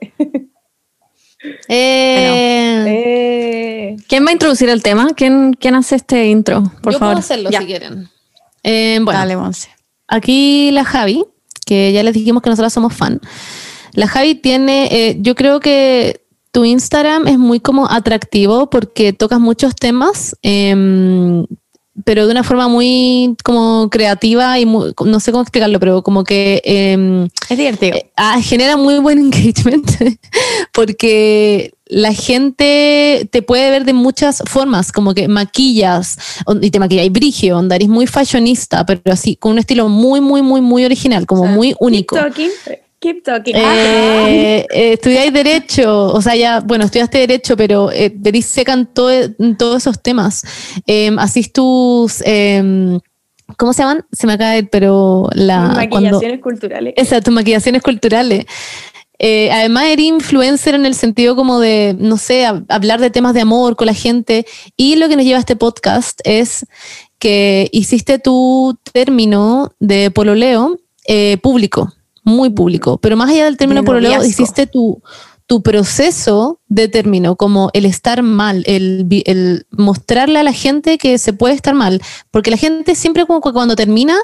eh, 1.67 2.85
Eh, 2.87 3.95
¿Quién 4.07 4.25
va 4.25 4.29
a 4.29 4.33
introducir 4.33 4.69
el 4.69 4.83
tema? 4.83 5.09
¿Quién, 5.15 5.53
quién 5.53 5.75
hace 5.75 5.95
este 5.95 6.27
intro? 6.27 6.63
Por 6.81 6.93
yo 6.93 6.99
favor. 6.99 7.13
puedo 7.15 7.19
hacerlo 7.19 7.49
Ya. 7.49 7.59
si 7.61 7.65
quieren. 7.65 8.09
Eh, 8.63 8.99
bueno, 9.01 9.19
Dale, 9.19 9.37
Monse. 9.37 9.69
aquí 10.07 10.71
la 10.71 10.83
Javi, 10.83 11.23
que 11.65 11.91
ya 11.91 12.03
les 12.03 12.13
dijimos 12.13 12.43
que 12.43 12.49
nosotros 12.49 12.73
somos 12.73 12.93
fan. 12.95 13.19
La 13.93 14.07
Javi 14.07 14.35
tiene, 14.35 14.87
eh, 14.91 15.17
yo 15.19 15.35
creo 15.35 15.59
que 15.59 16.21
tu 16.51 16.65
Instagram 16.65 17.27
es 17.27 17.37
muy 17.39 17.59
como 17.59 17.89
atractivo 17.89 18.69
porque 18.69 19.13
tocas 19.13 19.39
muchos 19.39 19.75
temas, 19.75 20.35
em, 20.41 21.45
pero 22.03 22.25
de 22.25 22.31
una 22.31 22.43
forma 22.43 22.67
muy 22.67 23.35
como 23.43 23.89
creativa 23.89 24.57
y 24.59 24.65
muy- 24.65 24.93
no 25.05 25.19
sé 25.19 25.31
cómo 25.31 25.43
explicarlo, 25.43 25.79
pero 25.79 26.01
como 26.03 26.23
que 26.23 26.61
em, 26.63 27.27
Es 27.49 27.57
divertido. 27.57 27.97
eh, 27.97 28.09
ah, 28.17 28.39
genera 28.41 28.75
muy 28.77 28.99
buen 28.99 29.19
engagement 29.33 29.85
porque 30.73 31.73
la 31.87 32.13
gente 32.13 33.27
te 33.31 33.41
puede 33.41 33.69
ver 33.69 33.83
de 33.85 33.93
muchas 33.93 34.41
formas, 34.47 34.91
como 34.91 35.13
que 35.13 35.27
maquillas 35.27 36.17
y 36.61 36.71
te 36.71 36.79
maquillas 36.79 37.11
brigio, 37.11 37.57
onda, 37.57 37.75
eres 37.75 37.89
muy 37.89 38.07
fashionista, 38.07 38.85
pero 38.85 39.01
así, 39.11 39.35
con 39.35 39.51
un 39.53 39.59
estilo 39.59 39.89
muy, 39.89 40.21
muy, 40.21 40.41
muy, 40.41 40.61
muy 40.61 40.85
original, 40.85 41.25
como 41.25 41.45
muy 41.45 41.75
único. 41.79 42.15
Keep 42.15 42.25
talking. 42.25 42.49
Keep 43.01 43.23
talking. 43.23 43.55
Eh, 43.55 44.65
eh, 44.71 44.93
estudiáis 44.93 45.33
Derecho, 45.33 46.07
o 46.13 46.21
sea, 46.21 46.35
ya, 46.35 46.59
bueno, 46.59 46.85
estudiaste 46.85 47.17
Derecho, 47.17 47.57
pero 47.57 47.91
eh, 47.91 48.15
eres 48.23 48.45
seca 48.45 48.73
en, 48.73 48.85
todo- 48.85 49.11
todos 49.57 49.77
esos 49.81 49.99
temas. 50.01 50.43
Eh, 50.85 51.09
hacís 51.17 51.51
tus, 51.51 52.21
em, 52.23 52.99
¿cómo 53.57 53.73
se 53.73 53.81
llaman? 53.81 54.05
Se 54.11 54.27
me 54.27 54.33
acaba 54.33 54.51
de 54.51 54.63
pero 54.65 55.27
la... 55.33 55.87
cuando, 55.89 56.09
Maquillaciones 56.11 56.41
culturales. 56.41 56.93
Exacto, 56.95 57.25
tus 57.25 57.33
maquillaciones 57.33 57.81
culturales. 57.81 58.45
Eh, 59.17 59.49
además, 59.51 59.85
eres 59.85 60.05
influencer 60.05 60.75
en 60.75 60.85
el 60.85 60.93
sentido 60.93 61.35
como 61.35 61.59
de, 61.59 61.95
no 61.97 62.17
sé, 62.17 62.45
hab- 62.45 62.65
hablar 62.69 62.99
de 63.01 63.09
temas 63.09 63.33
de 63.33 63.41
amor 63.41 63.75
con 63.75 63.87
la 63.87 63.93
gente. 63.95 64.45
Y 64.77 64.95
lo 64.97 65.09
que 65.09 65.15
nos 65.15 65.25
lleva 65.25 65.37
a 65.37 65.39
este 65.41 65.55
podcast 65.55 66.19
es 66.23 66.67
que 67.17 67.67
hiciste 67.71 68.19
tu 68.19 68.77
término 68.93 69.71
de 69.79 70.11
pololeo 70.11 70.77
eh, 71.07 71.37
público, 71.41 71.91
muy 72.23 72.49
público. 72.49 72.97
Pero 72.97 73.17
más 73.17 73.29
allá 73.29 73.45
del 73.45 73.57
término 73.57 73.83
pololeo, 73.83 74.23
hiciste 74.23 74.67
tu, 74.67 75.01
tu 75.51 75.61
proceso 75.61 76.61
de 76.69 76.87
término, 76.87 77.35
como 77.35 77.69
el 77.73 77.85
estar 77.85 78.23
mal, 78.23 78.63
el, 78.65 79.65
mostrarle 79.71 80.39
a 80.39 80.43
la 80.43 80.53
gente 80.53 80.97
que 80.97 81.17
se 81.17 81.33
puede 81.33 81.53
estar 81.53 81.73
mal. 81.73 82.01
Porque 82.31 82.49
la 82.49 82.55
gente 82.55 82.95
siempre 82.95 83.25
como 83.25 83.41
que 83.41 83.51
cuando 83.51 83.75
termina, 83.75 84.15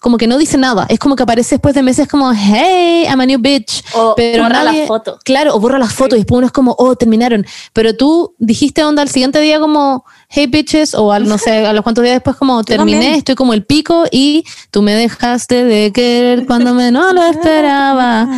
como 0.00 0.18
que 0.18 0.26
no 0.26 0.38
dice 0.38 0.58
nada. 0.58 0.86
Es 0.88 0.98
como 0.98 1.14
que 1.14 1.22
aparece 1.22 1.54
después 1.54 1.76
de 1.76 1.84
meses 1.84 2.08
como, 2.08 2.32
hey, 2.32 3.04
I'm 3.08 3.20
a 3.20 3.26
new 3.26 3.38
bitch. 3.38 3.84
O 3.94 4.14
Pero 4.16 4.42
borra 4.42 4.64
nadie- 4.64 4.80
la 4.80 4.86
foto. 4.88 5.18
Claro, 5.24 5.54
o 5.54 5.60
borra 5.60 5.78
las 5.78 5.94
fotos 5.94 6.16
y 6.16 6.22
después 6.22 6.38
uno 6.38 6.48
es 6.48 6.52
como, 6.52 6.74
oh, 6.76 6.96
terminaron. 6.96 7.46
Pero 7.72 7.96
tú 7.96 8.34
dijiste 8.38 8.82
onda 8.82 9.02
al 9.02 9.08
siguiente 9.08 9.38
día 9.40 9.60
como, 9.60 10.04
hey 10.34 10.46
bitches, 10.46 10.94
o 10.94 11.12
al, 11.12 11.28
no 11.28 11.36
sé, 11.36 11.66
a 11.66 11.72
los 11.72 11.82
cuantos 11.82 12.02
días 12.02 12.16
después 12.16 12.36
como, 12.36 12.64
terminé, 12.64 12.98
también. 12.98 13.14
estoy 13.18 13.34
como 13.34 13.52
el 13.52 13.64
pico 13.64 14.04
y 14.10 14.44
tú 14.70 14.80
me 14.82 14.94
dejaste 14.94 15.64
de 15.64 15.92
querer 15.92 16.46
cuando 16.46 16.74
me 16.74 16.90
no 16.90 17.12
lo 17.12 17.22
esperaba. 17.26 18.28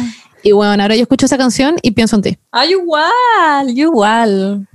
Y 0.43 0.53
bueno, 0.53 0.83
ahora 0.83 0.97
yo 0.97 1.03
escucho 1.03 1.25
esa 1.27 1.39
canción 1.39 1.77
y 1.81 1.93
pienso 1.93 2.17
en 2.17 2.23
ti. 2.23 2.39
¡Ay, 2.51 2.73
igual! 2.73 3.75
yo 3.75 3.85
igual! 3.85 4.67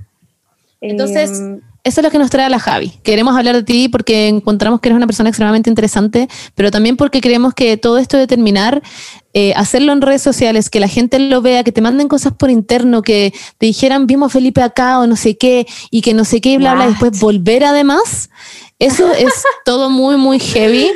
Entonces, 0.80 1.38
Em, 1.38 1.60
Eso 1.82 2.00
es 2.00 2.04
lo 2.04 2.10
que 2.10 2.18
nos 2.18 2.28
trae 2.28 2.44
a 2.44 2.50
la 2.50 2.58
Javi. 2.58 2.92
Queremos 3.02 3.36
hablar 3.36 3.56
de 3.56 3.62
ti 3.62 3.88
porque 3.88 4.28
encontramos 4.28 4.80
que 4.80 4.90
eres 4.90 4.96
una 4.96 5.06
persona 5.06 5.30
extremadamente 5.30 5.70
interesante, 5.70 6.28
pero 6.54 6.70
también 6.70 6.96
porque 6.96 7.22
creemos 7.22 7.54
que 7.54 7.78
todo 7.78 7.96
esto 7.96 8.18
de 8.18 8.26
terminar, 8.26 8.82
eh, 9.32 9.54
hacerlo 9.56 9.92
en 9.92 10.02
redes 10.02 10.20
sociales, 10.20 10.68
que 10.68 10.78
la 10.78 10.88
gente 10.88 11.18
lo 11.18 11.40
vea, 11.40 11.64
que 11.64 11.72
te 11.72 11.80
manden 11.80 12.08
cosas 12.08 12.34
por 12.34 12.50
interno, 12.50 13.00
que 13.00 13.32
te 13.56 13.66
dijeran 13.66 14.06
vimos 14.06 14.30
a 14.30 14.32
Felipe 14.34 14.60
acá 14.60 15.00
o 15.00 15.06
no 15.06 15.16
sé 15.16 15.38
qué, 15.38 15.66
y 15.90 16.02
que 16.02 16.12
no 16.12 16.26
sé 16.26 16.42
qué, 16.42 16.52
y 16.52 16.56
bla, 16.58 16.74
bla, 16.74 16.84
y 16.84 16.88
después 16.90 17.18
volver 17.18 17.64
además, 17.64 18.28
eso 18.78 19.10
es 19.12 19.32
todo 19.64 19.88
muy, 19.88 20.16
muy 20.16 20.38
heavy. 20.38 20.90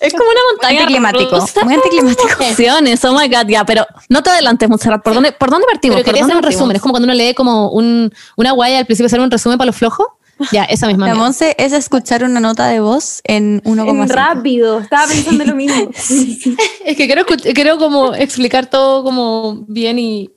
Es 0.00 0.14
como 0.14 0.30
una 0.30 0.40
montaña 0.52 0.80
anticlimático, 0.80 1.38
rusa 1.38 1.64
muy 1.64 1.74
anticlimático. 1.74 2.28
de 2.38 2.46
emociones, 2.46 3.04
oh 3.04 3.12
my 3.12 3.28
god, 3.28 3.46
ya, 3.46 3.64
pero 3.64 3.86
no 4.08 4.22
te 4.22 4.30
adelantes, 4.30 4.68
Montserrat, 4.68 5.02
¿por 5.02 5.12
dónde, 5.14 5.32
por 5.32 5.50
dónde 5.50 5.66
partimos? 5.70 5.96
Pero 5.96 6.10
¿Por 6.10 6.18
dónde 6.18 6.36
un 6.36 6.42
resumen. 6.42 6.76
Es 6.76 6.82
como 6.82 6.92
cuando 6.92 7.04
uno 7.04 7.14
lee 7.14 7.34
como 7.34 7.70
un, 7.70 8.12
una 8.36 8.52
guaya 8.52 8.78
al 8.78 8.86
principio 8.86 9.06
hacer 9.06 9.20
un 9.20 9.30
resumen 9.30 9.58
para 9.58 9.66
los 9.66 9.76
flojos. 9.76 10.06
Ya, 10.52 10.64
esa 10.64 10.86
misma. 10.86 11.06
La. 11.06 11.14
Monse 11.14 11.54
es 11.58 11.74
escuchar 11.74 12.24
una 12.24 12.40
nota 12.40 12.66
de 12.68 12.80
voz 12.80 13.20
en 13.24 13.62
1,5. 13.62 13.90
en 13.90 14.08
rápido, 14.08 14.80
estaba 14.80 15.06
pensando 15.06 15.44
lo 15.44 15.54
mismo. 15.54 15.90
Es 16.84 16.96
que 16.96 17.06
quiero, 17.06 17.26
quiero 17.26 17.78
como 17.78 18.14
explicar 18.14 18.66
todo 18.66 19.04
como 19.04 19.64
bien 19.68 19.98
y 19.98 20.30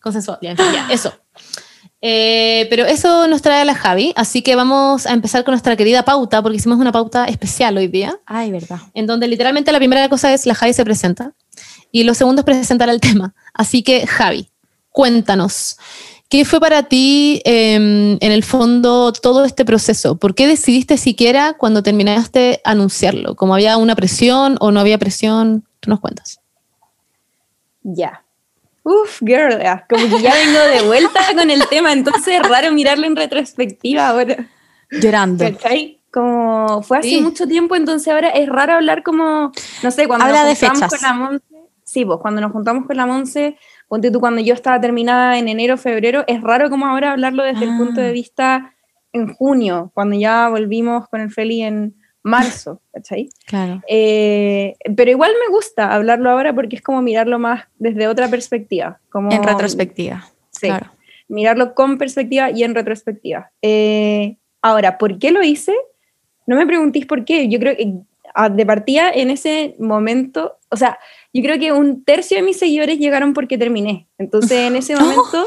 consensuado. 0.00 0.40
Ya, 0.42 0.54
ya, 0.54 0.88
eso. 0.90 1.14
Eh, 2.06 2.66
pero 2.68 2.84
eso 2.84 3.26
nos 3.28 3.40
trae 3.40 3.62
a 3.62 3.64
la 3.64 3.74
Javi, 3.74 4.12
así 4.14 4.42
que 4.42 4.56
vamos 4.56 5.06
a 5.06 5.14
empezar 5.14 5.42
con 5.42 5.52
nuestra 5.52 5.74
querida 5.74 6.04
pauta, 6.04 6.42
porque 6.42 6.58
hicimos 6.58 6.78
una 6.78 6.92
pauta 6.92 7.24
especial 7.24 7.78
hoy 7.78 7.86
día, 7.86 8.20
Ay, 8.26 8.52
verdad. 8.52 8.78
en 8.92 9.06
donde 9.06 9.26
literalmente 9.26 9.72
la 9.72 9.78
primera 9.78 10.06
cosa 10.10 10.30
es 10.34 10.44
la 10.44 10.54
Javi 10.54 10.74
se 10.74 10.84
presenta 10.84 11.32
y 11.92 12.04
lo 12.04 12.12
segundo 12.12 12.40
es 12.40 12.44
presentar 12.44 12.90
el 12.90 13.00
tema. 13.00 13.34
Así 13.54 13.82
que 13.82 14.06
Javi, 14.06 14.50
cuéntanos, 14.90 15.78
¿qué 16.28 16.44
fue 16.44 16.60
para 16.60 16.82
ti 16.82 17.40
em, 17.46 18.18
en 18.20 18.32
el 18.32 18.44
fondo 18.44 19.10
todo 19.14 19.46
este 19.46 19.64
proceso? 19.64 20.18
¿Por 20.18 20.34
qué 20.34 20.46
decidiste 20.46 20.98
siquiera 20.98 21.54
cuando 21.54 21.82
terminaste 21.82 22.60
anunciarlo? 22.64 23.34
¿Como 23.34 23.54
había 23.54 23.78
una 23.78 23.96
presión 23.96 24.58
o 24.60 24.72
no 24.72 24.80
había 24.80 24.98
presión? 24.98 25.64
Tú 25.80 25.88
nos 25.88 26.00
cuentas. 26.00 26.38
Ya. 27.82 28.23
Uf, 28.84 29.20
girl, 29.22 29.58
como 29.88 30.08
que 30.08 30.22
ya 30.22 30.34
vengo 30.34 30.60
de 30.60 30.82
vuelta 30.86 31.20
con 31.34 31.50
el 31.50 31.66
tema, 31.68 31.92
entonces 31.92 32.40
es 32.40 32.48
raro 32.48 32.70
mirarlo 32.72 33.06
en 33.06 33.16
retrospectiva 33.16 34.08
ahora. 34.10 34.46
Llorando. 34.90 35.44
¿Cachai? 35.44 36.00
Como 36.12 36.82
fue 36.82 36.98
hace 36.98 37.08
Sí. 37.08 37.20
mucho 37.20 37.46
tiempo, 37.48 37.74
entonces 37.74 38.12
ahora 38.12 38.28
es 38.28 38.48
raro 38.48 38.74
hablar 38.74 39.02
como, 39.02 39.50
no 39.82 39.90
sé, 39.90 40.06
cuando 40.06 40.26
Habla 40.26 40.44
de 40.44 40.50
nos 40.50 40.58
juntamos 40.60 40.78
fechas. 40.80 41.00
con 41.00 41.08
la 41.08 41.14
Monse. 41.14 41.44
Sí, 41.82 42.04
pues 42.04 42.18
cuando 42.20 42.40
nos 42.40 42.52
juntamos 42.52 42.86
con 42.86 42.96
la 42.96 43.06
Monse, 43.06 43.56
ponte 43.88 44.10
tú 44.10 44.20
cuando 44.20 44.40
yo 44.40 44.54
estaba 44.54 44.80
terminada 44.80 45.38
en 45.38 45.48
enero, 45.48 45.76
febrero, 45.76 46.24
es 46.26 46.40
raro 46.42 46.70
como 46.70 46.86
ahora 46.86 47.12
hablarlo 47.12 47.42
desde 47.42 47.64
el 47.64 47.70
Ah. 47.72 47.76
punto 47.78 48.00
de 48.00 48.12
vista 48.12 48.74
en 49.12 49.32
junio, 49.34 49.90
cuando 49.94 50.16
ya 50.16 50.48
volvimos 50.48 51.08
con 51.08 51.20
el 51.20 51.30
Feli 51.30 51.62
en 51.62 51.94
marzo, 52.24 52.80
¿cachai? 52.92 53.28
Claro. 53.46 53.82
Eh, 53.86 54.74
pero 54.96 55.10
igual 55.10 55.30
me 55.46 55.54
gusta 55.54 55.94
hablarlo 55.94 56.30
ahora 56.30 56.54
porque 56.54 56.76
es 56.76 56.82
como 56.82 57.02
mirarlo 57.02 57.38
más 57.38 57.66
desde 57.78 58.08
otra 58.08 58.28
perspectiva. 58.28 58.98
Como, 59.10 59.30
En 59.30 59.42
retrospectiva. 59.42 60.26
Sí, 60.50 60.66
Claro. 60.68 60.90
mirarlo 61.28 61.74
con 61.74 61.98
perspectiva 61.98 62.50
y 62.50 62.64
en 62.64 62.74
retrospectiva. 62.74 63.52
Eh, 63.60 64.36
ahora, 64.62 64.96
¿por 64.98 65.18
qué 65.18 65.30
lo 65.30 65.42
hice? 65.42 65.74
No 66.46 66.56
me 66.56 66.66
preguntéis 66.66 67.06
por 67.06 67.24
qué. 67.24 67.48
Yo 67.48 67.58
creo 67.58 67.76
que 67.76 67.92
ah, 68.34 68.48
de 68.48 68.64
partida 68.64 69.10
en 69.10 69.30
ese 69.30 69.76
momento, 69.78 70.58
o 70.70 70.76
sea, 70.76 70.98
yo 71.32 71.42
creo 71.42 71.58
que 71.58 71.72
un 71.72 72.04
tercio 72.04 72.38
de 72.38 72.42
mis 72.42 72.58
seguidores 72.58 72.98
llegaron 72.98 73.34
porque 73.34 73.58
terminé. 73.58 74.08
Entonces 74.16 74.58
en 74.60 74.76
ese 74.76 74.96
momento 75.00 75.46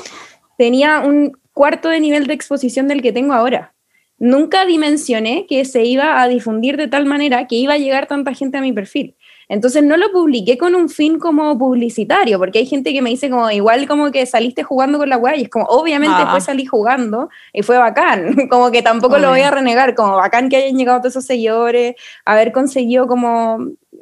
tenía 0.59 0.99
un 0.99 1.31
cuarto 1.53 1.89
de 1.89 1.99
nivel 1.99 2.27
de 2.27 2.33
exposición 2.35 2.87
del 2.87 3.01
que 3.01 3.11
tengo 3.11 3.33
ahora. 3.33 3.73
Nunca 4.19 4.65
dimensioné 4.65 5.45
que 5.47 5.63
se 5.65 5.83
iba 5.83 6.21
a 6.21 6.27
difundir 6.27 6.75
de 6.77 6.87
tal 6.87 7.05
manera 7.05 7.45
que 7.47 7.55
iba 7.55 7.73
a 7.73 7.77
llegar 7.77 8.07
tanta 8.07 8.33
gente 8.33 8.57
a 8.57 8.61
mi 8.61 8.73
perfil. 8.73 9.15
Entonces 9.49 9.83
no 9.83 9.95
lo 9.95 10.11
publiqué 10.11 10.57
con 10.57 10.75
un 10.75 10.89
fin 10.89 11.19
como 11.19 11.57
publicitario, 11.57 12.37
porque 12.37 12.59
hay 12.59 12.65
gente 12.65 12.91
que 12.91 13.01
me 13.01 13.09
dice 13.09 13.29
como 13.29 13.49
igual 13.49 13.87
como 13.87 14.11
que 14.11 14.25
saliste 14.25 14.63
jugando 14.63 14.97
con 14.97 15.07
la 15.09 15.17
weá 15.17 15.35
y 15.37 15.43
es 15.43 15.49
como 15.49 15.65
obviamente 15.65 16.15
Ah. 16.17 16.23
después 16.23 16.43
salí 16.43 16.65
jugando 16.65 17.29
y 17.53 17.61
fue 17.61 17.77
bacán, 17.77 18.35
como 18.49 18.71
que 18.71 18.81
tampoco 18.81 19.19
lo 19.19 19.29
voy 19.29 19.41
a 19.41 19.51
renegar, 19.51 19.95
como 19.95 20.15
bacán 20.17 20.49
que 20.49 20.57
hayan 20.57 20.77
llegado 20.77 20.99
todos 20.99 21.13
esos 21.13 21.25
seguidores, 21.25 21.95
haber 22.25 22.51
conseguido 22.51 23.07
como 23.07 23.59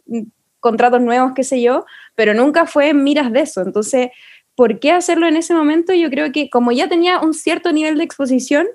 mm, 0.08 0.22
contratos 0.60 1.02
nuevos, 1.02 1.34
qué 1.36 1.44
sé 1.44 1.62
yo, 1.62 1.86
pero 2.16 2.34
nunca 2.34 2.66
fue 2.66 2.90
en 2.90 3.04
miras 3.04 3.32
de 3.32 3.42
eso. 3.42 3.62
Entonces, 3.62 4.10
¿por 4.56 4.80
qué 4.80 4.92
hacerlo 4.94 5.28
en 5.28 5.38
ese 5.38 5.54
momento? 5.54 5.94
Yo 5.94 6.10
creo 6.10 6.32
que 6.32 6.50
como 6.50 6.72
ya 6.72 6.88
tenía 6.88 7.20
un 7.20 7.36
cierto 7.36 7.72
nivel 7.72 7.98
de 8.00 8.04
exposición, 8.04 8.66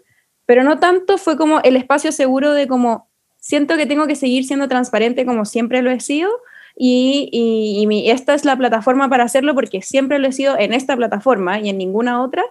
pero 0.51 0.65
no 0.65 0.81
tanto 0.81 1.17
fue 1.17 1.37
como 1.37 1.61
el 1.63 1.77
espacio 1.77 2.11
seguro 2.11 2.53
de 2.53 2.67
como 2.67 3.09
siento 3.39 3.77
que 3.77 3.87
tengo 3.87 4.09
que 4.09 4.17
seguir 4.17 4.43
siendo 4.45 4.67
transparente 4.67 5.25
como 5.25 5.45
siempre 5.45 5.81
lo 5.81 5.91
he 5.93 6.01
sido 6.01 6.29
y, 6.77 7.29
y- 7.33 7.81
y 7.81 7.87
mi- 7.87 8.11
esta 8.11 8.35
es 8.35 8.45
la 8.45 8.57
plataforma 8.57 9.09
para 9.09 9.23
hacerlo 9.23 9.55
porque 9.55 9.81
siempre 9.81 10.19
lo 10.19 10.27
he 10.27 10.33
sido 10.33 10.59
en 10.59 10.73
esta 10.73 10.97
plataforma 10.97 11.61
y 11.61 11.69
en 11.69 11.79
ninguna 11.79 12.21
otra 12.21 12.43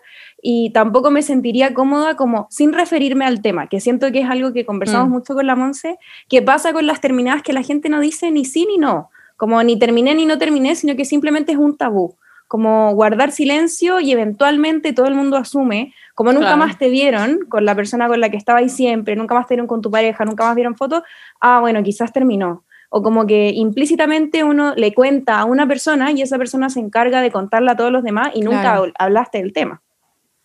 y 0.41 0.71
tampoco 0.71 1.11
me 1.11 1.21
sentiría 1.23 1.73
cómoda 1.73 2.15
como 2.15 2.47
sin 2.49 2.71
referirme 2.71 3.25
al 3.25 3.41
tema, 3.41 3.67
que 3.67 3.81
siento 3.81 4.11
que 4.13 4.21
es 4.21 4.29
algo 4.29 4.53
que 4.53 4.65
conversamos 4.65 5.09
Mm. 5.09 5.11
mucho 5.11 5.33
con 5.33 5.45
la 5.47 5.55
Monse, 5.57 5.97
que 6.29 6.41
pasa 6.41 6.71
con 6.71 6.85
las 6.87 7.01
terminadas 7.01 7.43
que 7.43 7.51
la 7.53 7.63
gente 7.63 7.89
no 7.89 7.99
dice 7.99 8.31
ni 8.31 8.45
sí 8.45 8.65
ni 8.65 8.77
no, 8.77 9.09
como 9.35 9.61
ni 9.63 9.77
terminé 9.77 10.15
ni 10.15 10.25
no 10.25 10.37
terminé, 10.37 10.75
sino 10.75 10.95
que 10.95 11.03
simplemente 11.03 11.51
es 11.51 11.57
un 11.57 11.75
tabú, 11.75 12.15
como 12.49 12.91
guardar 12.95 13.31
silencio 13.31 13.99
y 13.99 14.11
eventualmente 14.11 14.91
todo 14.91 15.05
el 15.05 15.13
mundo 15.13 15.37
asume, 15.37 15.93
como 16.15 16.33
nunca 16.33 16.47
Claro. 16.47 16.57
más 16.65 16.79
te 16.79 16.89
vieron 16.89 17.41
con 17.47 17.63
la 17.63 17.75
persona 17.75 18.07
con 18.07 18.19
la 18.19 18.29
que 18.31 18.37
estabas 18.37 18.73
siempre, 18.73 19.15
nunca 19.15 19.35
más 19.35 19.45
te 19.47 19.53
vieron 19.53 19.67
con 19.67 19.81
tu 19.81 19.91
pareja, 19.91 20.25
nunca 20.25 20.45
más 20.45 20.55
vieron 20.55 20.75
fotos, 20.75 21.03
ah, 21.39 21.59
bueno, 21.59 21.83
quizás 21.83 22.11
terminó. 22.11 22.63
O 22.89 23.03
como 23.03 23.27
que 23.27 23.49
implícitamente 23.51 24.43
uno 24.43 24.73
le 24.75 24.95
cuenta 24.95 25.39
a 25.39 25.45
una 25.45 25.67
persona 25.67 26.11
y 26.11 26.23
esa 26.23 26.39
persona 26.39 26.71
se 26.71 26.79
encarga 26.79 27.21
de 27.21 27.29
contarla 27.29 27.73
a 27.73 27.77
todos 27.77 27.91
los 27.91 28.01
demás 28.01 28.31
y 28.33 28.41
nunca 28.41 28.61
Claro. 28.77 28.91
hablaste 28.97 29.37
del 29.37 29.53
tema. 29.53 29.83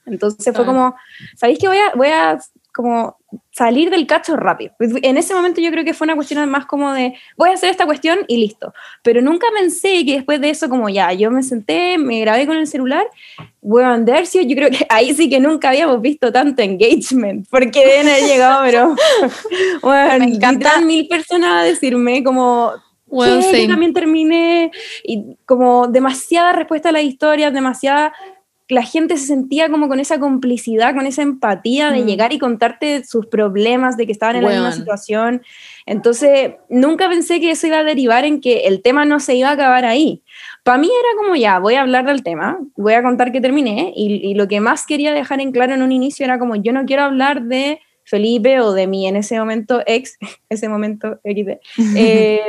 Entonces 0.04 0.54
fue 0.54 0.66
como, 0.66 0.94
¿sabéis 1.36 1.58
que 1.58 1.68
voy 1.68 1.78
a, 1.78 1.94
voy 1.96 2.08
a 2.08 2.38
como 2.74 3.16
salir 3.50 3.90
del 3.90 4.06
cacho 4.06 4.36
rápido? 4.36 4.72
En 4.80 5.16
ese 5.16 5.34
momento 5.34 5.60
yo 5.60 5.70
creo 5.70 5.84
que 5.84 5.94
fue 5.94 6.06
una 6.06 6.14
cuestión 6.16 6.48
más 6.50 6.66
como 6.66 6.92
de, 6.92 7.14
voy 7.36 7.50
a 7.50 7.54
hacer 7.54 7.70
esta 7.70 7.86
cuestión 7.86 8.20
y 8.28 8.38
listo. 8.38 8.72
Pero 9.02 9.22
nunca 9.22 9.46
pensé 9.58 10.04
que 10.04 10.14
después 10.14 10.40
de 10.40 10.50
eso, 10.50 10.68
como 10.68 10.88
ya, 10.88 11.12
yo 11.12 11.30
me 11.30 11.42
senté, 11.42 11.98
me 11.98 12.20
grabé 12.20 12.46
con 12.46 12.56
el 12.56 12.66
celular, 12.66 13.06
bueno, 13.60 13.98
Dercio, 14.04 14.42
yo 14.42 14.56
creo 14.56 14.70
que 14.70 14.86
ahí 14.88 15.14
sí 15.14 15.28
que 15.30 15.40
nunca 15.40 15.70
habíamos 15.70 16.00
visto 16.02 16.32
tanto 16.32 16.62
engagement, 16.62 17.46
porque 17.50 17.84
deben 17.86 18.08
haber 18.08 18.24
llegado, 18.24 18.62
pero, 18.64 18.94
bueno, 19.82 20.18
Me 20.26 20.34
encanta. 20.34 20.50
literal, 20.70 20.84
mil 20.84 21.08
personas 21.08 21.62
a 21.62 21.62
decirme 21.64 22.22
como, 22.22 22.72
"¿Qué? 23.10 23.42
same. 23.42 23.62
Yo 23.62 23.68
también 23.68 23.92
terminé, 23.94 24.70
y 25.04 25.36
como 25.46 25.86
demasiada 25.88 26.52
respuesta 26.52 26.88
a 26.88 26.92
las 26.92 27.04
historias, 27.04 27.52
demasiada 27.54 28.12
la 28.68 28.82
gente 28.82 29.18
se 29.18 29.26
sentía 29.26 29.68
como 29.68 29.88
con 29.88 30.00
esa 30.00 30.18
complicidad, 30.18 30.94
con 30.94 31.06
esa 31.06 31.22
empatía 31.22 31.90
de 31.90 32.00
Mm. 32.02 32.06
llegar 32.06 32.32
y 32.32 32.38
contarte 32.38 33.04
sus 33.04 33.26
problemas, 33.26 33.96
de 33.96 34.06
que 34.06 34.12
estaban 34.12 34.36
en 34.36 34.44
la 34.44 34.50
misma 34.50 34.72
situación. 34.72 35.42
Entonces, 35.84 36.52
nunca 36.70 37.08
pensé 37.08 37.40
que 37.40 37.50
eso 37.50 37.66
iba 37.66 37.78
a 37.78 37.84
derivar 37.84 38.24
en 38.24 38.40
que 38.40 38.66
el 38.66 38.80
tema 38.80 39.04
no 39.04 39.20
se 39.20 39.34
iba 39.34 39.50
a 39.50 39.52
acabar 39.52 39.84
ahí. 39.84 40.22
Para 40.62 40.78
mí 40.78 40.86
era 40.88 41.22
como 41.22 41.36
ya, 41.36 41.58
voy 41.58 41.74
a 41.74 41.82
hablar 41.82 42.06
del 42.06 42.22
tema, 42.22 42.58
voy 42.76 42.94
a 42.94 43.02
contar 43.02 43.32
que 43.32 43.42
terminé, 43.42 43.92
y, 43.94 44.30
y 44.30 44.34
lo 44.34 44.48
que 44.48 44.60
más 44.60 44.86
quería 44.86 45.12
dejar 45.12 45.40
en 45.40 45.52
claro 45.52 45.74
en 45.74 45.82
un 45.82 45.92
inicio 45.92 46.24
era 46.24 46.38
como 46.38 46.56
yo 46.56 46.72
no 46.72 46.86
quiero 46.86 47.02
hablar 47.02 47.42
de 47.42 47.80
Felipe 48.04 48.60
o 48.60 48.72
de 48.72 48.86
mí 48.86 49.06
en 49.06 49.16
ese 49.16 49.38
momento 49.38 49.82
ex, 49.86 50.16
ese 50.48 50.68
momento 50.68 51.20
XD, 51.24 51.58
eh, 51.96 52.40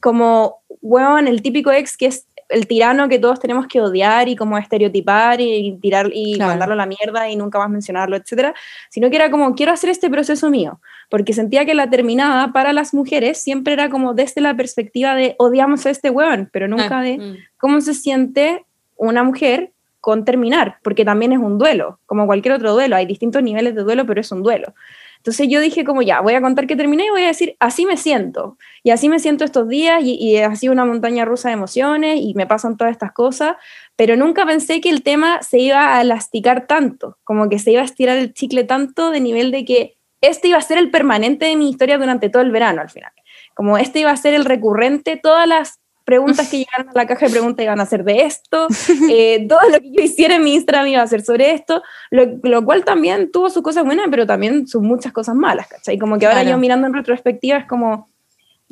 como, 0.00 0.62
weón, 0.80 1.28
el 1.28 1.42
típico 1.42 1.70
ex 1.70 1.96
que 1.96 2.06
es 2.06 2.26
el 2.52 2.66
tirano 2.66 3.08
que 3.08 3.18
todos 3.18 3.40
tenemos 3.40 3.66
que 3.66 3.80
odiar 3.80 4.28
y 4.28 4.36
como 4.36 4.58
estereotipar 4.58 5.40
y, 5.40 5.78
tirar 5.80 6.10
y 6.12 6.34
Claro. 6.34 6.50
mandarlo 6.52 6.74
a 6.74 6.76
la 6.76 6.86
mierda 6.86 7.28
y 7.28 7.36
nunca 7.36 7.58
más 7.58 7.70
mencionarlo, 7.70 8.16
etcétera, 8.16 8.54
sino 8.90 9.10
que 9.10 9.16
era 9.16 9.30
como, 9.30 9.54
quiero 9.54 9.72
hacer 9.72 9.90
este 9.90 10.08
proceso 10.10 10.50
mío, 10.50 10.80
porque 11.08 11.32
sentía 11.32 11.64
que 11.64 11.74
la 11.74 11.90
terminada 11.90 12.52
para 12.52 12.72
las 12.72 12.94
mujeres 12.94 13.38
siempre 13.38 13.72
era 13.72 13.90
como 13.90 14.14
desde 14.14 14.40
la 14.40 14.56
perspectiva 14.56 15.14
de 15.14 15.34
odiamos 15.38 15.86
a 15.86 15.90
este 15.90 16.10
weón, 16.10 16.48
pero 16.52 16.68
nunca 16.68 17.00
Ah, 17.00 17.02
de 17.02 17.18
mm. 17.18 17.36
cómo 17.58 17.80
se 17.80 17.94
siente 17.94 18.64
una 18.96 19.22
mujer 19.22 19.70
con 20.00 20.24
terminar, 20.24 20.78
porque 20.82 21.04
también 21.04 21.32
es 21.32 21.38
un 21.38 21.58
duelo, 21.58 22.00
como 22.06 22.26
cualquier 22.26 22.54
otro 22.54 22.72
duelo, 22.72 22.96
hay 22.96 23.06
distintos 23.06 23.42
niveles 23.42 23.74
de 23.74 23.82
duelo, 23.82 24.04
pero 24.04 24.20
es 24.20 24.32
un 24.32 24.42
duelo. 24.42 24.74
Entonces 25.22 25.46
yo 25.48 25.60
dije 25.60 25.84
como 25.84 26.02
ya, 26.02 26.20
voy 26.20 26.34
a 26.34 26.40
contar 26.40 26.66
que 26.66 26.74
terminé 26.74 27.06
y 27.06 27.10
voy 27.10 27.22
a 27.22 27.28
decir, 27.28 27.54
así 27.60 27.86
me 27.86 27.96
siento, 27.96 28.58
y 28.82 28.90
así 28.90 29.08
me 29.08 29.20
siento 29.20 29.44
estos 29.44 29.68
días, 29.68 30.02
y, 30.02 30.14
y 30.14 30.38
ha 30.38 30.56
sido 30.56 30.72
una 30.72 30.84
montaña 30.84 31.24
rusa 31.24 31.48
de 31.48 31.54
emociones, 31.54 32.18
y 32.20 32.34
me 32.34 32.48
pasan 32.48 32.76
todas 32.76 32.90
estas 32.90 33.12
cosas, 33.12 33.54
pero 33.94 34.16
nunca 34.16 34.44
pensé 34.44 34.80
que 34.80 34.90
el 34.90 35.04
tema 35.04 35.40
se 35.40 35.60
iba 35.60 35.96
a 35.96 36.00
elasticar 36.00 36.66
tanto, 36.66 37.18
como 37.22 37.48
que 37.48 37.60
se 37.60 37.70
iba 37.70 37.82
a 37.82 37.84
estirar 37.84 38.18
el 38.18 38.34
chicle 38.34 38.64
tanto 38.64 39.12
de 39.12 39.20
nivel 39.20 39.52
de 39.52 39.64
que 39.64 39.96
este 40.20 40.48
iba 40.48 40.58
a 40.58 40.62
ser 40.62 40.78
el 40.78 40.90
permanente 40.90 41.46
de 41.46 41.54
mi 41.54 41.70
historia 41.70 41.98
durante 41.98 42.28
todo 42.28 42.42
el 42.42 42.50
verano 42.50 42.80
al 42.80 42.90
final, 42.90 43.12
como 43.54 43.78
este 43.78 44.00
iba 44.00 44.10
a 44.10 44.16
ser 44.16 44.34
el 44.34 44.44
recurrente, 44.44 45.20
todas 45.22 45.46
las 45.46 45.81
preguntas 46.04 46.48
que 46.48 46.58
llegaron 46.64 46.88
a 46.88 46.92
la 46.94 47.06
caja 47.06 47.26
de 47.26 47.32
preguntas 47.32 47.64
iban 47.64 47.80
a 47.80 47.86
ser 47.86 48.04
de 48.04 48.22
esto, 48.22 48.68
eh, 49.10 49.46
todo 49.48 49.60
lo 49.70 49.80
que 49.80 49.92
yo 49.92 50.02
hiciera 50.02 50.36
en 50.36 50.44
mi 50.44 50.54
Instagram 50.54 50.86
iba 50.88 51.02
a 51.02 51.06
ser 51.06 51.22
sobre 51.22 51.52
esto, 51.52 51.82
lo, 52.10 52.26
lo, 52.42 52.64
cual 52.64 52.84
también 52.84 53.30
tuvo 53.30 53.50
sus 53.50 53.62
cosas 53.62 53.84
buenas, 53.84 54.06
pero 54.10 54.26
también 54.26 54.66
sus 54.66 54.82
muchas 54.82 55.12
cosas 55.12 55.34
malas, 55.34 55.68
¿cachai? 55.68 55.98
Como 55.98 56.18
que 56.18 56.26
ahora 56.26 56.42
yo 56.42 56.58
mirando 56.58 56.86
en 56.86 56.94
retrospectiva 56.94 57.58
es 57.58 57.66
como, 57.66 58.12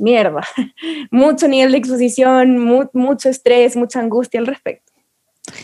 mierda, 0.00 0.40
mucho 1.10 1.46
nivel 1.46 1.72
de 1.72 1.78
exposición, 1.78 2.58
mucho 2.92 3.28
estrés, 3.28 3.76
mucha 3.76 4.00
angustia 4.00 4.40
al 4.40 4.46
respecto. 4.46 4.89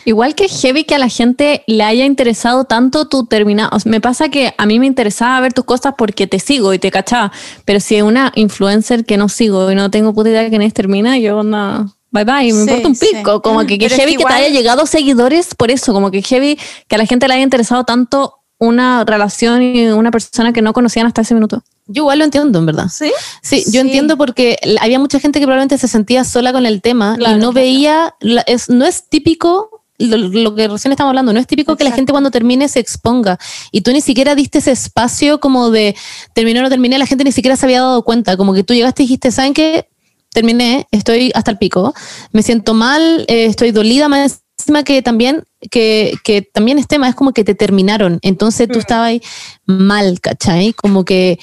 Igual 0.05 0.35
que 0.35 0.47
heavy 0.47 0.83
que 0.83 0.95
a 0.95 0.97
la 0.97 1.09
gente 1.09 1.63
le 1.67 1.83
haya 1.83 2.05
interesado 2.05 2.65
tanto 2.65 3.07
tu 3.07 3.25
terminado. 3.25 3.77
me 3.85 4.01
pasa 4.01 4.29
que 4.29 4.53
a 4.57 4.65
mí 4.65 4.79
me 4.79 4.85
interesaba 4.85 5.39
ver 5.41 5.53
tus 5.53 5.65
cosas 5.65 5.93
porque 5.97 6.27
te 6.27 6.39
sigo 6.39 6.73
y 6.73 6.79
te 6.79 6.91
cachaba. 6.91 7.31
Pero 7.65 7.79
si 7.79 7.95
es 7.95 8.03
una 8.03 8.31
influencer 8.35 9.05
que 9.05 9.17
no 9.17 9.29
sigo 9.29 9.71
y 9.71 9.75
no 9.75 9.91
tengo 9.91 10.13
puta 10.13 10.29
idea 10.29 10.43
de 10.43 10.49
quién 10.49 10.61
es 10.61 10.73
termina, 10.73 11.17
yo 11.17 11.43
no. 11.43 11.93
Bye 12.11 12.23
bye, 12.23 12.53
me 12.53 12.61
importa 12.61 12.87
un 12.87 12.97
pico. 12.97 13.41
Como 13.41 13.65
que, 13.65 13.77
que 13.77 13.89
heavy 13.89 14.15
que, 14.15 14.23
te 14.23 14.33
haya 14.33 14.49
llegado 14.49 14.85
seguidores 14.85 15.53
por 15.55 15.71
eso. 15.71 15.93
Como 15.93 16.09
que 16.09 16.21
heavy 16.21 16.57
que 16.87 16.95
a 16.95 16.97
la 16.97 17.05
gente 17.05 17.27
le 17.27 17.33
haya 17.35 17.43
interesado 17.43 17.83
tanto 17.83 18.37
una 18.59 19.03
relación 19.05 19.61
y 19.61 19.87
una 19.87 20.09
persona 20.11 20.51
que 20.51 20.61
no 20.61 20.73
conocían 20.73 21.05
hasta 21.05 21.21
ese 21.21 21.33
minuto. 21.33 21.63
Yo 21.85 22.03
igual 22.03 22.19
lo 22.19 22.25
entiendo, 22.25 22.59
en 22.59 22.65
verdad. 22.65 22.89
¿Sí? 22.89 23.11
Sí, 23.41 23.63
yo 23.71 23.81
entiendo 23.81 24.17
porque 24.17 24.57
había 24.81 24.99
mucha 24.99 25.19
gente 25.19 25.39
que 25.39 25.45
probablemente 25.45 25.77
se 25.77 25.87
sentía 25.87 26.23
sola 26.23 26.51
con 26.51 26.65
el 26.65 26.81
tema 26.81 27.17
y 27.19 27.35
no 27.35 27.53
veía, 27.53 28.15
es, 28.45 28.69
no 28.69 28.85
es 28.85 29.07
típico 29.09 29.76
lo, 29.97 30.55
que 30.55 30.67
recién 30.67 30.91
estamos 30.91 31.09
hablando, 31.09 31.33
no 31.33 31.39
es 31.39 31.47
típico 31.47 31.75
que 31.75 31.83
la 31.83 31.91
gente 31.91 32.11
cuando 32.11 32.31
termine 32.31 32.67
se 32.67 32.79
exponga 32.79 33.39
y 33.71 33.81
tú 33.81 33.91
ni 33.91 34.01
siquiera 34.01 34.35
diste 34.35 34.59
ese 34.59 34.71
espacio 34.71 35.39
como 35.39 35.71
de 35.71 35.95
terminé 36.33 36.59
o 36.59 36.63
no 36.63 36.69
terminé, 36.69 36.97
la 36.97 37.05
gente 37.05 37.23
ni 37.23 37.31
siquiera 37.31 37.55
se 37.55 37.65
había 37.65 37.81
dado 37.81 38.03
cuenta, 38.03 38.37
como 38.37 38.53
que 38.53 38.63
tú 38.63 38.73
llegaste 38.73 39.03
y 39.03 39.05
dijiste, 39.05 39.31
¿saben 39.31 39.53
qué? 39.53 39.89
Terminé, 40.31 40.87
estoy 40.91 41.31
hasta 41.33 41.51
el 41.51 41.57
pico, 41.57 41.95
me 42.31 42.43
siento 42.43 42.73
mal, 42.73 43.25
eh, 43.27 43.45
estoy 43.45 43.71
dolida, 43.71 44.07
más 44.07 44.41
que 44.85 45.01
también 45.01 45.43
que, 45.71 46.15
que, 46.23 46.41
también 46.41 46.77
es 46.77 46.87
tema, 46.87 47.07
es 47.07 47.15
como 47.15 47.31
que 47.31 47.43
te 47.43 47.55
terminaron, 47.55 48.19
entonces 48.21 48.67
tú 48.67 48.77
mm. 48.77 48.81
estabas 48.81 49.07
ahí 49.07 49.21
mal, 49.65 50.19
¿cachai? 50.19 50.73
Como 50.73 51.05
que 51.05 51.39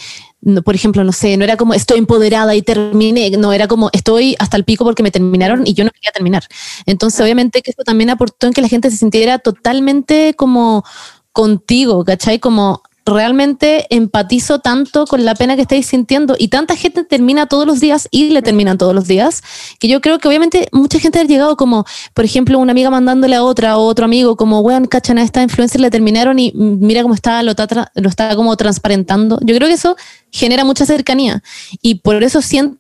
por 0.65 0.75
ejemplo, 0.75 1.05
no 1.05 1.13
sé, 1.13 1.37
no 1.37 1.45
era 1.45 1.57
como 1.57 1.75
estoy 1.75 1.99
empoderada 1.99 2.55
y 2.55 2.63
terminé, 2.63 3.31
no, 3.31 3.53
era 3.53 3.69
como 3.69 3.91
estoy 3.93 4.37
hasta 4.39 4.57
el 4.57 4.65
pico 4.65 4.85
porque 4.85 5.03
me 5.03 5.11
terminaron 5.11 5.67
y 5.67 5.75
yo 5.75 5.85
no 5.85 5.91
quería 5.91 6.13
terminar. 6.13 6.45
Entonces, 6.87 7.21
obviamente 7.21 7.63
que 7.63 7.71
eso 7.71 7.83
también 7.85 8.11
aportó 8.11 8.47
en 8.47 8.53
que 8.53 8.63
la 8.63 8.69
gente 8.69 8.91
se 8.91 8.97
sintiera 8.97 9.39
totalmente 9.39 10.35
como 10.35 10.85
contigo, 11.33 12.05
¿cachai? 12.05 12.39
Como 12.39 12.83
realmente 13.07 13.87
empatizo 13.91 14.61
tanto 14.61 15.07
con 15.07 15.25
la 15.25 15.35
pena 15.35 15.57
que 15.57 15.63
estáis 15.63 15.87
sintiendo 15.87 16.37
y 16.39 16.49
tanta 16.49 16.75
gente 16.75 17.05
termina 17.05 17.47
todos 17.47 17.67
los 17.67 17.81
días 17.81 18.09
y 18.11 18.31
le 18.31 18.41
terminan 18.41 18.79
todos 18.79 18.95
los 18.95 19.07
días, 19.07 19.43
que 19.79 19.89
yo 19.89 20.01
creo 20.01 20.19
que 20.19 20.29
obviamente 20.29 20.69
mucha 20.73 20.99
gente 20.99 21.19
ha 21.19 21.25
llegado 21.25 21.57
como, 21.57 21.85
por 22.15 22.25
ejemplo, 22.25 22.59
una 22.59 22.73
amiga 22.73 22.91
mandándole 22.91 23.37
a 23.37 23.43
otra 23.43 23.77
o 23.77 23.85
otro 23.85 24.07
amigo 24.07 24.37
como, 24.37 24.61
weón, 24.61 24.87
cachan 24.87 25.19
a 25.19 25.23
esta 25.23 25.43
influencer, 25.43 25.81
le 25.81 25.91
terminaron 25.91 26.39
y 26.39 26.53
mira 26.55 27.03
cómo 27.03 27.15
está, 27.15 27.43
lo 27.43 27.51
está, 27.51 27.93
lo 27.95 28.09
está 28.09 28.35
como 28.37 28.57
transparentando. 28.57 29.39
Yo 29.43 29.55
creo 29.55 29.69
que 29.69 29.75
eso 29.75 29.97
genera 30.31 30.65
mucha 30.65 30.87
cercanía 30.87 31.43
y 31.83 31.97
por 31.97 32.23
eso 32.23 32.41
siento 32.41 32.79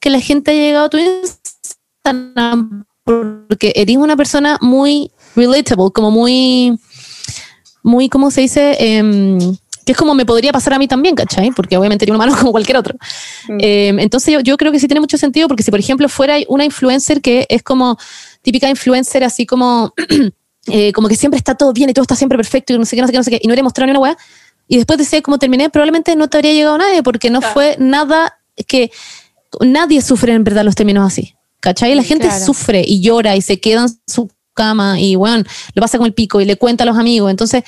que 0.00 0.10
la 0.10 0.20
gente 0.20 0.52
ha 0.52 0.54
llegado 0.54 0.86
a 0.86 0.90
tu 0.90 0.98
Instagram 0.98 2.84
porque 3.04 3.72
eres 3.76 3.96
una 3.96 4.16
persona 4.16 4.58
muy 4.60 5.10
relatable, 5.34 5.90
como 5.92 6.10
muy 6.10 6.78
muy, 7.82 8.08
¿cómo 8.08 8.30
se 8.30 8.42
dice? 8.42 8.76
Em, 8.78 9.38
que 9.84 9.92
es 9.92 9.98
como 9.98 10.14
me 10.14 10.24
podría 10.24 10.52
pasar 10.52 10.74
a 10.74 10.78
mí 10.78 10.86
también, 10.86 11.14
¿cachai? 11.14 11.50
Porque 11.50 11.76
obviamente 11.76 12.04
tiene 12.04 12.16
una 12.16 12.26
mano 12.26 12.36
como 12.38 12.52
cualquier 12.52 12.76
otro. 12.76 12.96
Mm. 13.48 13.58
Em, 13.60 13.98
entonces 13.98 14.32
yo, 14.32 14.40
yo, 14.40 14.56
creo 14.56 14.72
que 14.72 14.78
sí 14.78 14.86
tiene 14.86 15.00
mucho 15.00 15.18
sentido 15.18 15.48
porque 15.48 15.62
si 15.62 15.70
por 15.70 15.80
ejemplo 15.80 16.08
fuera 16.08 16.36
una 16.48 16.64
influencer 16.64 17.20
que 17.20 17.46
es 17.48 17.62
como 17.62 17.98
típica 18.42 18.68
influencer 18.68 19.24
así 19.24 19.46
como, 19.46 19.92
eh, 20.66 20.92
como 20.92 21.08
que 21.08 21.16
siempre 21.16 21.38
está 21.38 21.54
todo 21.54 21.72
bien 21.72 21.90
y 21.90 21.92
todo 21.92 22.02
está 22.02 22.16
siempre 22.16 22.38
perfecto 22.38 22.72
y 22.72 22.78
no 22.78 22.84
sé 22.84 22.96
qué, 22.96 23.02
no 23.02 23.08
sé 23.08 23.12
qué, 23.12 23.18
no 23.18 23.24
sé 23.24 23.30
qué, 23.30 23.40
y 23.42 23.48
no 23.48 23.54
le 23.54 23.62
mostrado 23.62 23.86
ni 23.86 23.90
una 23.90 24.00
weá, 24.00 24.16
y 24.68 24.76
después 24.76 24.98
de 24.98 25.04
ser 25.04 25.22
como 25.22 25.38
terminé, 25.38 25.70
probablemente 25.70 26.16
no 26.16 26.28
te 26.28 26.38
habría 26.38 26.52
llegado 26.52 26.78
nadie 26.78 27.02
porque 27.02 27.30
no 27.30 27.40
fue 27.40 27.76
nada 27.78 28.38
que 28.66 28.90
nadie 29.60 30.00
sufre 30.00 30.32
en 30.32 30.44
verdad 30.44 30.64
los 30.64 30.74
términos 30.74 31.06
así. 31.06 31.34
¿Cachai? 31.60 31.94
La 31.94 32.02
gente 32.02 32.28
sufre 32.44 32.82
y 32.84 33.00
llora 33.00 33.36
y 33.36 33.42
se 33.42 33.60
queda 33.60 33.82
en 33.82 33.88
su 34.06 34.28
cama 34.62 35.00
y 35.00 35.16
bueno, 35.16 35.44
lo 35.74 35.82
pasa 35.82 35.98
con 35.98 36.06
el 36.06 36.14
pico 36.14 36.40
y 36.40 36.44
le 36.44 36.56
cuenta 36.56 36.84
a 36.84 36.86
los 36.86 36.96
amigos. 36.96 37.30
Entonces, 37.30 37.64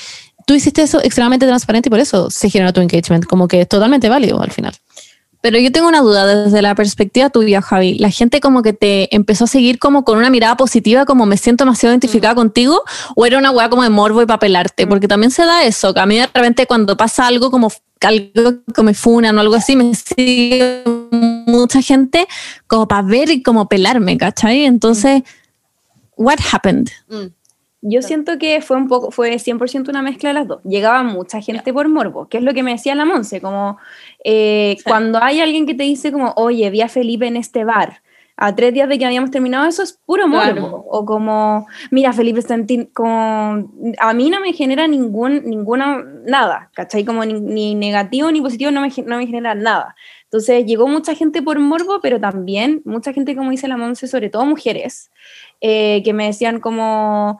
tú 0.46 0.54
hiciste 0.54 0.82
eso 0.82 1.02
extremadamente 1.02 1.46
transparente 1.46 1.88
y 1.88 1.90
por 1.90 2.00
eso 2.00 2.30
se 2.30 2.50
generó 2.50 2.72
tu 2.72 2.80
engagement, 2.80 3.26
como 3.26 3.48
que 3.48 3.62
es 3.62 3.68
totalmente 3.68 4.08
válido 4.08 4.40
al 4.40 4.52
final. 4.52 4.74
Pero 5.40 5.58
yo 5.58 5.70
tengo 5.70 5.88
una 5.88 6.00
duda 6.00 6.24
desde 6.26 6.62
la 6.62 6.74
perspectiva 6.74 7.28
tuya, 7.28 7.60
Javi. 7.60 7.98
La 7.98 8.08
gente 8.08 8.40
como 8.40 8.62
que 8.62 8.72
te 8.72 9.14
empezó 9.14 9.44
a 9.44 9.46
seguir 9.46 9.78
como 9.78 10.02
con 10.02 10.16
una 10.16 10.30
mirada 10.30 10.56
positiva, 10.56 11.04
como 11.04 11.26
me 11.26 11.36
siento 11.36 11.64
demasiado 11.64 11.92
identificada 11.92 12.32
mm. 12.32 12.36
contigo, 12.36 12.82
o 13.14 13.26
era 13.26 13.36
una 13.36 13.50
weá 13.50 13.68
como 13.68 13.82
de 13.82 13.90
morbo 13.90 14.22
y 14.22 14.26
papelarte, 14.26 14.86
mm. 14.86 14.88
porque 14.88 15.06
también 15.06 15.30
se 15.30 15.44
da 15.44 15.64
eso, 15.64 15.92
que 15.92 16.00
a 16.00 16.06
mí 16.06 16.16
de 16.16 16.28
repente 16.32 16.66
cuando 16.66 16.96
pasa 16.96 17.26
algo 17.26 17.50
como 17.50 17.70
algo 18.00 18.52
que 18.74 18.82
me 18.82 18.94
funan 18.94 19.36
o 19.36 19.40
algo 19.40 19.54
así, 19.54 19.76
me 19.76 19.94
sigue 19.94 20.82
mucha 21.46 21.82
gente 21.82 22.26
como 22.66 22.88
para 22.88 23.02
ver 23.02 23.30
y 23.30 23.42
como 23.42 23.68
pelarme, 23.68 24.16
¿cachai? 24.16 24.64
Entonces... 24.64 25.22
Mm 25.22 25.43
what 26.16 26.38
happened? 26.52 26.90
Mm. 27.08 27.32
Yo 27.86 28.00
siento 28.00 28.38
que 28.38 28.62
fue 28.62 28.78
un 28.78 28.88
poco, 28.88 29.10
fue 29.10 29.34
100% 29.34 29.90
una 29.90 30.00
mezcla 30.00 30.30
de 30.30 30.34
las 30.34 30.48
dos. 30.48 30.62
Llegaba 30.64 31.02
mucha 31.02 31.42
gente 31.42 31.70
por 31.70 31.86
morbo, 31.90 32.28
que 32.28 32.38
es 32.38 32.42
lo 32.42 32.54
que 32.54 32.62
me 32.62 32.72
decía 32.72 32.94
la 32.94 33.04
Monse, 33.04 33.42
como 33.42 33.76
eh, 34.24 34.78
cuando 34.86 35.22
hay 35.22 35.42
alguien 35.42 35.66
que 35.66 35.74
te 35.74 35.82
dice 35.82 36.10
como, 36.10 36.32
oye, 36.36 36.70
vi 36.70 36.80
a 36.80 36.88
Felipe 36.88 37.26
en 37.26 37.36
este 37.36 37.64
bar, 37.64 38.00
a 38.36 38.54
tres 38.54 38.72
días 38.72 38.88
de 38.88 38.98
que 38.98 39.04
habíamos 39.04 39.30
terminado, 39.30 39.66
eso 39.66 39.82
es 39.82 39.92
puro 39.92 40.26
morbo. 40.26 40.86
O 40.88 41.04
como, 41.04 41.66
mira, 41.90 42.14
Felipe 42.14 42.40
está 42.40 42.54
en 42.54 42.86
como, 42.86 43.70
a 43.98 44.14
mí 44.14 44.30
no 44.30 44.40
me 44.40 44.54
genera 44.54 44.88
ningún, 44.88 45.42
ninguna, 45.44 46.02
nada, 46.24 46.70
¿cachai? 46.74 47.04
Como 47.04 47.24
ni, 47.24 47.74
negativo 47.74 48.32
ni 48.32 48.40
positivo 48.40 48.70
no 48.70 48.80
me, 48.80 48.90
no 49.04 49.18
me 49.18 49.26
genera 49.26 49.54
nada. 49.54 49.94
Entonces 50.24 50.66
llegó 50.66 50.88
mucha 50.88 51.14
gente 51.14 51.42
por 51.42 51.60
morbo, 51.60 52.00
pero 52.00 52.18
también 52.18 52.82
mucha 52.84 53.12
gente, 53.12 53.36
como 53.36 53.50
dice 53.50 53.68
la 53.68 53.76
Monse, 53.76 54.08
sobre 54.08 54.30
todo 54.30 54.44
mujeres, 54.46 55.12
eh, 55.60 56.02
que 56.04 56.12
me 56.12 56.26
decían 56.26 56.60
como, 56.60 57.38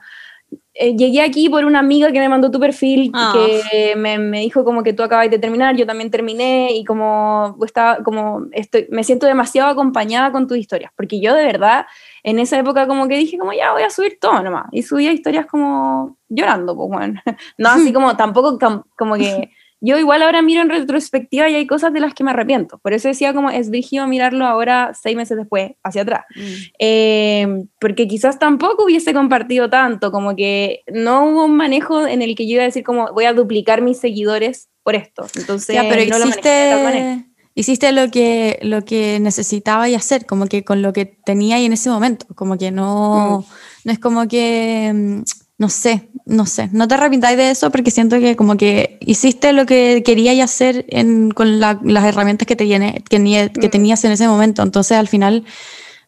eh, 0.77 0.93
llegué 0.97 1.21
aquí 1.21 1.47
por 1.49 1.63
una 1.63 1.79
amiga 1.79 2.11
que 2.11 2.19
me 2.19 2.27
mandó 2.27 2.51
tu 2.51 2.59
perfil, 2.59 3.09
ah. 3.13 3.33
que 3.33 3.95
me, 3.95 4.17
me, 4.19 4.41
dijo 4.41 4.65
como 4.65 4.83
que 4.83 4.91
tú 4.91 5.03
acabas 5.03 5.29
de 5.29 5.39
terminar, 5.39 5.77
yo 5.77 5.85
también 5.85 6.11
terminé 6.11 6.73
y 6.73 6.83
como, 6.83 7.57
estaba, 7.65 8.03
como 8.03 8.47
estoy, 8.51 8.85
me 8.91 9.05
siento 9.05 9.25
demasiado 9.25 9.69
acompañada 9.69 10.33
con 10.33 10.47
tus 10.47 10.57
historias, 10.57 10.91
porque 10.97 11.21
yo 11.21 11.33
de 11.33 11.45
verdad 11.45 11.85
en 12.23 12.39
esa 12.39 12.59
época 12.59 12.87
como 12.87 13.07
que 13.07 13.15
dije 13.15 13.37
como 13.37 13.53
ya 13.53 13.71
voy 13.71 13.83
a 13.83 13.89
subir 13.89 14.17
todo 14.19 14.43
nomás 14.43 14.65
y 14.73 14.83
subía 14.83 15.13
historias 15.13 15.45
como 15.45 16.17
llorando, 16.27 16.75
pues 16.75 16.89
bueno, 16.89 17.21
no 17.57 17.69
así 17.69 17.93
como 17.93 18.17
tampoco 18.17 18.59
como 18.97 19.15
que 19.15 19.51
yo 19.81 19.97
igual 19.97 20.23
ahora 20.23 20.41
miro 20.41 20.61
en 20.61 20.69
retrospectiva 20.69 21.49
y 21.49 21.55
hay 21.55 21.67
cosas 21.67 21.93
de 21.93 21.99
las 21.99 22.13
que 22.13 22.23
me 22.23 22.31
arrepiento. 22.31 22.79
Por 22.79 22.93
eso 22.93 23.07
decía 23.07 23.33
como 23.33 23.49
es 23.49 23.71
dirigido 23.71 24.07
mirarlo 24.07 24.45
ahora 24.45 24.91
seis 24.99 25.15
meses 25.15 25.37
después, 25.37 25.71
hacia 25.83 26.03
atrás. 26.03 26.25
Mm. 26.35 26.53
Eh, 26.79 27.65
porque 27.79 28.07
quizás 28.07 28.39
tampoco 28.39 28.85
hubiese 28.85 29.13
compartido 29.13 29.69
tanto, 29.69 30.11
como 30.11 30.35
que 30.35 30.81
no 30.91 31.25
hubo 31.25 31.45
un 31.45 31.55
manejo 31.55 32.07
en 32.07 32.21
el 32.21 32.35
que 32.35 32.47
yo 32.47 32.53
iba 32.53 32.63
a 32.63 32.65
decir 32.65 32.83
como 32.83 33.11
voy 33.13 33.25
a 33.25 33.33
duplicar 33.33 33.81
mis 33.81 33.99
seguidores 33.99 34.69
por 34.83 34.95
esto. 34.95 35.27
Entonces, 35.35 35.77
pero 35.89 36.17
no 36.17 36.25
hiciste, 36.25 37.25
hiciste 37.55 37.91
lo 37.91 38.09
que, 38.11 38.59
lo 38.61 38.85
que 38.85 39.19
necesitaba 39.19 39.89
y 39.89 39.95
hacer, 39.95 40.25
como 40.25 40.47
que 40.47 40.63
con 40.63 40.81
lo 40.81 40.93
que 40.93 41.05
tenía 41.05 41.59
y 41.59 41.65
en 41.65 41.73
ese 41.73 41.89
momento, 41.89 42.25
como 42.35 42.57
que 42.57 42.71
no, 42.71 43.39
mm. 43.39 43.85
no 43.85 43.91
es 43.91 43.99
como 43.99 44.27
que 44.27 44.91
mm, 44.93 45.21
no 45.57 45.69
sé, 45.69 46.09
no 46.25 46.45
sé, 46.45 46.69
no 46.73 46.87
te 46.87 46.95
arrepintáis 46.95 47.37
de 47.37 47.51
eso 47.51 47.71
porque 47.71 47.89
siento 47.89 48.19
que 48.19 48.35
como 48.35 48.57
que 48.57 48.97
hiciste 48.99 49.53
lo 49.53 49.65
que 49.65 50.03
querías 50.05 50.37
hacer 50.39 50.85
con 51.33 51.59
las 51.59 52.03
herramientas 52.03 52.45
que, 52.45 52.57
te 52.57 52.67
que, 52.67 52.99
que 53.09 53.67
mm. 53.67 53.71
tenías 53.71 54.03
en 54.03 54.11
ese 54.11 54.27
momento. 54.27 54.63
Entonces 54.63 54.97
al 54.97 55.07
final, 55.07 55.45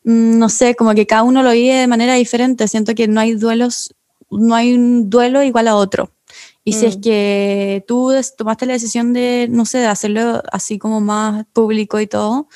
mm, 0.04 0.38
no 0.38 0.50
sé, 0.50 0.76
como 0.76 0.94
que 0.96 1.08
cada 1.08 1.24
uno 1.24 1.44
lo 1.44 1.52
vive 1.52 1.76
de 1.76 1.88
manera 1.88 2.16
diferente. 2.16 2.68
Siento 2.68 2.94
que 2.94 3.08
no 3.08 3.22
hay 3.22 3.36
duelos, 3.36 3.96
no 4.30 4.54
hay 4.54 4.74
un 4.74 5.10
duelo 5.10 5.42
igual 5.44 5.70
a 5.70 5.76
otro. 5.76 6.12
Y 6.66 6.74
si 6.74 6.86
es 6.86 6.98
mm. 6.98 7.02
que 7.02 7.86
tú 7.88 8.12
tomaste 8.38 8.66
la 8.66 8.74
decisión 8.74 9.14
de, 9.14 9.48
no 9.50 9.66
sé, 9.66 9.78
de 9.78 9.86
hacerlo 9.86 10.44
así 10.52 10.78
como 10.78 11.00
más 11.00 11.46
público 11.54 12.02
y 12.02 12.08
todo, 12.08 12.50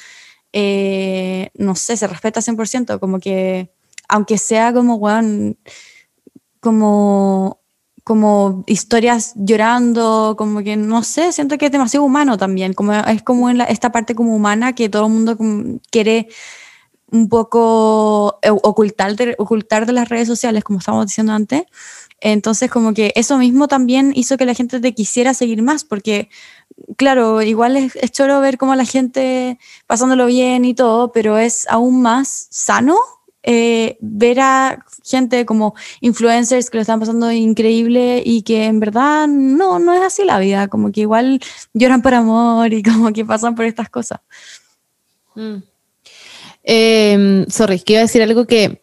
eh, 0.52 1.52
no 1.54 1.76
sé, 1.76 1.96
se 1.96 2.08
respeta 2.08 2.42
100%, 2.42 3.00
como 3.00 3.20
que, 3.20 3.72
aunque 4.10 4.38
sea 4.38 4.74
como, 4.74 5.00
bueno, 5.00 5.56
como, 6.62 7.60
como 8.04 8.64
historias 8.68 9.34
llorando, 9.36 10.36
como 10.38 10.64
que 10.64 10.78
no 10.78 11.04
sé, 11.04 11.34
siento 11.34 11.58
que 11.58 11.66
es 11.66 11.72
demasiado 11.72 12.06
humano 12.06 12.38
también, 12.38 12.74
como 12.74 12.94
es 12.94 13.24
como 13.24 13.50
en 13.50 13.60
esta 13.62 13.92
parte 13.92 14.16
como 14.16 14.36
humana 14.36 14.74
que 14.74 14.88
todo 14.88 15.08
el 15.08 15.12
mundo 15.12 15.38
quiere 15.92 16.30
un 17.12 17.28
poco 17.28 18.40
eh, 18.42 18.50
ocultar 18.52 19.16
de, 19.18 19.36
ocultar 19.38 19.86
de 19.86 19.94
las 19.94 20.08
redes 20.08 20.28
sociales, 20.28 20.64
como 20.64 20.80
estábamos 20.80 21.08
diciendo 21.08 21.34
antes. 21.34 21.64
Entonces, 22.22 22.70
como 22.70 22.94
que 22.94 23.12
eso 23.16 23.38
mismo 23.38 23.68
también 23.68 24.14
hizo 24.16 24.38
que 24.38 24.46
la 24.46 24.54
gente 24.54 24.80
te 24.80 24.94
quisiera 24.94 25.34
seguir 25.34 25.62
más, 25.64 25.84
porque 25.84 26.30
claro, 26.96 27.42
igual 27.42 27.76
es, 27.76 27.96
es 27.96 28.12
choro 28.12 28.40
ver 28.40 28.58
cómo 28.58 28.76
la 28.76 28.86
gente 28.86 29.60
pasándolo 29.88 30.28
bien 30.28 30.64
y 30.64 30.74
todo, 30.74 31.12
pero 31.12 31.38
es 31.38 31.68
aún 31.70 32.02
más 32.02 32.48
sano 32.52 32.96
eh, 33.44 33.98
ver 34.02 34.40
a 34.40 34.86
gente 35.04 35.46
como 35.46 35.74
influencers 36.00 36.70
que 36.70 36.78
lo 36.78 36.82
están 36.82 37.00
pasando 37.00 37.32
increíble 37.32 38.22
y 38.24 38.44
que 38.44 38.66
en 38.66 38.80
verdad 38.80 39.28
no, 39.28 39.80
no 39.80 39.94
es 39.94 40.02
así 40.02 40.24
la 40.26 40.40
vida, 40.40 40.68
como 40.68 40.92
que 40.92 41.02
igual 41.02 41.40
lloran 41.74 42.02
por 42.02 42.14
amor 42.14 42.74
y 42.74 42.84
como 42.84 43.12
que 43.14 43.26
pasan 43.26 43.56
por 43.56 43.66
estas 43.66 43.90
cosas. 43.90 44.20
Mm. 45.36 45.58
Em, 46.64 47.46
sorry, 47.50 47.80
que 47.80 47.94
iba 47.94 48.02
a 48.02 48.04
decir 48.04 48.22
algo 48.22 48.46
que 48.46 48.82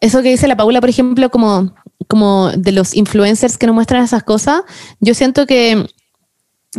eso 0.00 0.22
que 0.22 0.30
dice 0.30 0.48
la 0.48 0.56
Paula, 0.56 0.80
por 0.80 0.90
ejemplo, 0.90 1.30
como, 1.30 1.74
como 2.08 2.50
de 2.50 2.72
los 2.72 2.94
influencers 2.94 3.56
que 3.56 3.66
nos 3.66 3.74
muestran 3.74 4.04
esas 4.04 4.22
cosas, 4.22 4.62
yo 5.00 5.14
siento 5.14 5.46
que 5.46 5.86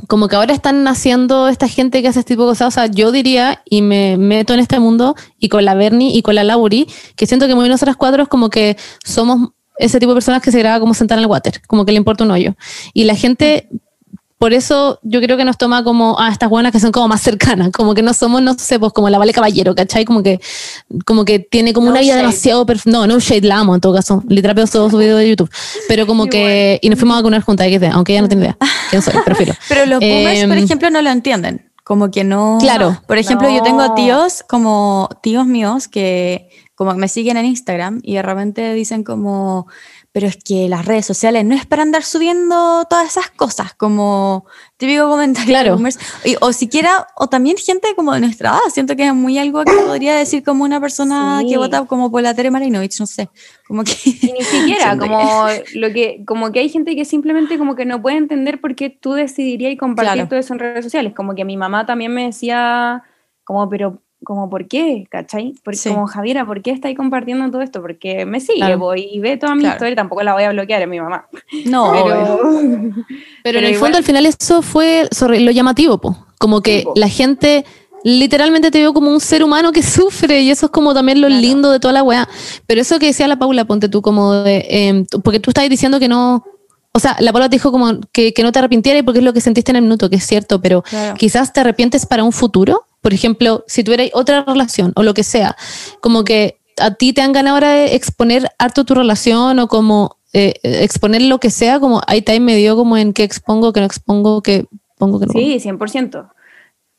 como 0.08 0.28
que 0.28 0.36
ahora 0.36 0.54
están 0.54 0.84
naciendo 0.84 1.48
esta 1.48 1.68
gente 1.68 2.02
que 2.02 2.08
hace 2.08 2.20
este 2.20 2.34
tipo 2.34 2.44
de 2.44 2.52
cosas. 2.52 2.68
O 2.68 2.72
sea, 2.72 2.88
yo 2.88 3.12
diría, 3.12 3.62
y 3.66 3.82
me 3.82 4.18
meto 4.18 4.54
en 4.54 4.60
este 4.60 4.80
mundo, 4.80 5.16
y 5.40 5.50
con 5.50 5.66
la 5.66 5.74
Bernie 5.76 6.16
y 6.16 6.22
con 6.22 6.36
la 6.36 6.44
Lauri, 6.44 6.88
que 7.16 7.26
siento 7.26 7.48
que 7.48 7.56
muy 7.56 7.70
nosotras 7.70 7.96
cuatro 7.96 8.24
es 8.24 8.30
como 8.30 8.50
que 8.50 8.78
somos 9.04 9.50
ese 9.78 10.00
tipo 10.00 10.12
de 10.12 10.16
personas 10.16 10.42
que 10.42 10.52
se 10.52 10.60
graba 10.60 10.80
como 10.80 10.94
sentar 10.94 11.18
en 11.18 11.24
el 11.24 11.30
water, 11.30 11.62
como 11.68 11.86
que 11.86 11.92
le 11.92 11.98
importa 11.98 12.24
un 12.24 12.32
hoyo. 12.32 12.56
Y 12.94 13.04
la 13.04 13.16
gente 13.16 13.70
por 14.38 14.54
eso 14.54 15.00
yo 15.02 15.22
creo 15.22 15.38
que 15.38 15.46
nos 15.46 15.58
toma 15.58 15.84
como, 15.84 16.18
ah, 16.20 16.30
estas 16.30 16.50
buenas 16.50 16.72
que 16.72 16.80
son 16.80 16.92
como 16.92 17.08
más 17.08 17.22
cercanas, 17.22 17.72
como 17.72 17.94
que 17.94 18.02
no 18.02 18.14
somos, 18.14 18.42
no 18.42 18.54
sé, 18.56 18.80
pues 18.80 18.92
como 18.92 19.10
la 19.10 19.18
Vale 19.18 19.34
Caballero, 19.34 19.76
¿cachai? 19.76 20.04
Como 20.06 20.24
que, 20.24 20.40
como 21.06 21.24
que 21.24 21.40
tiene 21.40 21.74
como 21.74 21.90
una 21.90 22.02
vida 22.02 22.18
demasiado, 22.18 22.66
no, 22.86 23.08
no 23.08 23.20
shade, 23.20 23.48
la 23.48 23.60
amo 23.60 23.76
en 23.76 23.82
todo 23.82 23.94
caso, 23.94 24.24
literal 24.28 24.56
todos 24.56 24.92
sus 24.92 25.00
videos 25.00 25.20
de 25.20 25.30
YouTube, 25.30 25.50
pero 25.88 26.06
como 26.06 26.28
que, 26.28 26.80
y 26.82 26.90
nos 26.90 27.00
fuimos 27.00 27.16
a 27.16 27.20
vacunar 27.20 27.42
juntas, 27.42 27.68
aunque 27.94 28.14
ella 28.14 28.22
no 28.22 28.28
tiene 28.28 28.44
idea 28.44 28.58
quién 28.90 29.02
soy, 29.02 29.14
prefiero. 29.24 29.54
pero 29.70 29.86
los 29.86 30.00
boomers, 30.00 30.46
por 30.46 30.58
em, 30.58 30.64
ejemplo, 30.64 30.90
no 30.90 31.02
lo 31.02 31.10
entienden, 31.10 31.72
como 31.84 32.12
que 32.12 32.24
no. 32.24 32.58
Claro. 32.60 33.00
Por 33.08 33.18
ejemplo, 33.18 33.50
yo 33.50 33.62
tengo 33.62 33.94
tíos, 33.94 34.44
como 34.48 35.10
tíos 35.22 35.46
míos 35.46 35.88
que 35.88 36.50
como 36.76 36.94
me 36.96 37.08
siguen 37.08 37.38
en 37.38 37.46
Instagram 37.46 38.02
y 38.04 38.16
de 38.16 38.22
repente 38.22 38.74
dicen 38.74 39.04
como, 39.04 39.68
pero 40.16 40.28
es 40.28 40.38
que 40.38 40.70
las 40.70 40.86
redes 40.86 41.06
sociales 41.06 41.44
no 41.44 41.56
es 41.56 41.66
para 41.66 41.82
andar 41.82 42.04
subiendo 42.04 42.86
todas 42.90 43.06
esas 43.06 43.32
cosas, 43.32 43.74
como 43.74 44.46
típico 44.78 45.10
comentario. 45.10 45.46
Claro. 45.50 45.78
o 46.40 46.54
siquiera, 46.54 47.06
o 47.18 47.28
también 47.28 47.58
gente 47.58 47.90
como 47.98 48.14
de 48.14 48.22
nuestra 48.22 48.52
edad, 48.52 48.60
siento 48.70 48.96
que 48.96 49.08
es 49.08 49.14
muy 49.14 49.38
algo 49.38 49.66
que 49.66 49.74
podría 49.74 50.16
decir 50.16 50.42
como 50.42 50.64
una 50.64 50.80
persona 50.80 51.42
que 51.46 51.58
vota 51.58 51.84
como 51.84 52.10
por 52.10 52.22
la 52.22 52.34
Tere 52.34 52.50
Marinovich, 52.50 52.98
no 52.98 53.08
sé. 53.08 53.28
Como 53.68 53.84
que, 53.84 53.92
y 54.06 54.32
ni 54.32 54.42
siquiera, 54.46 54.98
como, 54.98 55.48
lo 55.74 55.92
que, 55.92 56.24
como 56.26 56.54
que 56.54 56.62
hay 56.62 56.70
gente 56.70 56.96
que 56.96 57.04
simplemente 57.04 57.58
como 57.58 57.76
que 57.76 57.84
no 57.84 58.02
puede 58.02 58.16
entender 58.16 58.62
por 58.62 58.74
qué 58.74 58.90
tú 58.90 59.12
decidirías 59.16 59.78
compartir 59.78 60.30
todo 60.30 60.40
eso 60.40 60.54
en 60.54 60.60
redes 60.60 60.86
sociales. 60.86 61.12
Como 61.14 61.36
que 61.36 61.44
mi 61.44 61.58
mamá 61.58 61.86
también 61.86 62.14
me 62.14 62.24
decía, 62.24 63.04
como, 63.44 63.68
pero 63.68 64.02
como, 64.26 64.50
¿por 64.50 64.68
qué? 64.68 65.08
¿Cachai? 65.10 65.56
Porque 65.64 65.80
como, 65.88 66.08
Javiera, 66.08 66.46
¿por 66.46 66.62
qué 66.62 66.72
estáis 66.72 66.98
compartiendo 66.98 67.50
todo 67.50 67.62
esto? 67.62 67.82
Porque 67.82 68.26
me 68.26 68.42
sigue, 68.42 68.76
voy 68.76 69.08
y 69.10 69.20
ve 69.22 69.38
toda 69.38 69.56
mi 69.56 69.66
historia, 69.66 69.96
tampoco 69.96 70.24
la 70.24 70.34
voy 70.34 70.44
a 70.44 70.52
bloquear 70.52 70.82
en 70.82 70.90
mi 70.90 71.00
mamá. 71.00 71.28
No, 71.66 71.94
pero, 72.06 72.40
pero, 73.44 73.60
en 73.60 73.66
el 73.66 73.76
fondo 73.76 73.98
al 73.98 74.04
final 74.04 74.26
eso 74.26 74.62
fue 74.62 75.08
lo 75.22 75.52
llamativo, 75.52 76.00
po. 76.00 76.26
como 76.38 76.62
que 76.62 76.84
la 76.96 77.08
gente 77.08 77.64
literalmente 78.04 78.70
te 78.70 78.78
veo 78.80 78.94
como 78.94 79.10
un 79.10 79.20
ser 79.20 79.44
humano 79.44 79.72
que 79.72 79.82
sufre 79.84 80.42
y 80.42 80.52
eso 80.52 80.68
es 80.68 80.72
como 80.72 80.94
también 80.94 81.22
lo 81.22 81.30
lindo 81.30 81.72
de 81.72 81.80
toda 81.80 81.94
la 81.94 82.04
weá. 82.04 82.30
Pero 82.68 82.82
eso 82.82 83.00
que 83.00 83.08
decía 83.08 83.28
la 83.28 83.38
Paula, 83.38 83.66
ponte 83.66 83.90
tú 83.90 84.02
como 84.02 84.34
de, 84.34 84.66
em, 84.70 85.06
porque 85.24 85.40
tú 85.40 85.50
estás 85.50 85.68
diciendo 85.70 86.00
que 86.00 86.08
no, 86.08 86.44
o 86.96 87.00
sea, 87.00 87.18
la 87.20 87.34
Paula 87.34 87.50
te 87.50 87.58
dijo 87.58 87.72
como 87.72 88.00
que, 88.14 88.34
no 88.42 88.52
te 88.52 88.60
arrepintieras 88.60 89.04
porque 89.04 89.20
es 89.20 89.26
lo 89.26 89.34
que 89.34 89.42
sentiste 89.42 89.72
en 89.72 89.76
el 89.76 89.82
minuto, 89.82 90.10
que 90.10 90.16
es 90.16 90.26
cierto, 90.26 90.62
pero 90.62 90.84
quizás 91.18 91.52
te 91.52 91.60
arrepientes 91.60 92.06
para 92.06 92.24
un 92.24 92.32
futuro. 92.32 92.86
Por 93.06 93.14
ejemplo, 93.14 93.64
si 93.68 93.84
tuvieras 93.84 94.10
otra 94.14 94.44
relación 94.44 94.92
o 94.96 95.04
lo 95.04 95.14
que 95.14 95.22
sea, 95.22 95.56
como 96.02 96.24
que 96.24 96.58
a 96.82 96.96
ti 96.96 97.14
te 97.14 97.22
han 97.22 97.34
ganado 97.34 97.58
ahora 97.58 97.72
de 97.72 97.94
exponer 97.94 98.50
harto 98.58 98.84
tu 98.84 98.96
relación 98.96 99.60
o 99.60 99.68
como 99.68 100.18
eh, 100.34 100.56
exponer 100.64 101.22
lo 101.22 101.40
que 101.40 101.52
sea, 101.52 101.80
como 101.80 102.02
ahí 102.08 102.24
time 102.24 102.40
me 102.40 102.56
dio 102.56 102.76
como 102.76 102.98
en 102.98 103.14
qué 103.14 103.22
expongo, 103.22 103.74
que 103.74 103.82
no 103.82 103.86
expongo, 103.86 104.42
que 104.42 104.66
pongo, 104.98 105.20
que 105.20 105.28
no 105.28 105.34
Sí, 105.34 105.60
100%. 105.60 106.32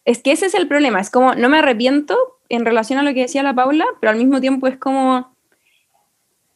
Es 0.05 0.23
que 0.23 0.31
ese 0.31 0.47
es 0.47 0.55
el 0.55 0.69
problema, 0.69 1.01
es 1.01 1.11
como 1.11 1.35
no 1.35 1.49
me 1.49 1.59
arrepiento 1.59 2.17
en 2.51 2.65
relación 2.65 3.01
a 3.01 3.03
lo 3.03 3.13
que 3.13 3.23
decía 3.23 3.43
la 3.43 3.57
Paula, 3.57 3.87
pero 4.01 4.13
al 4.13 4.17
mismo 4.17 4.41
tiempo 4.41 4.69
es 4.69 4.79
como 4.79 5.35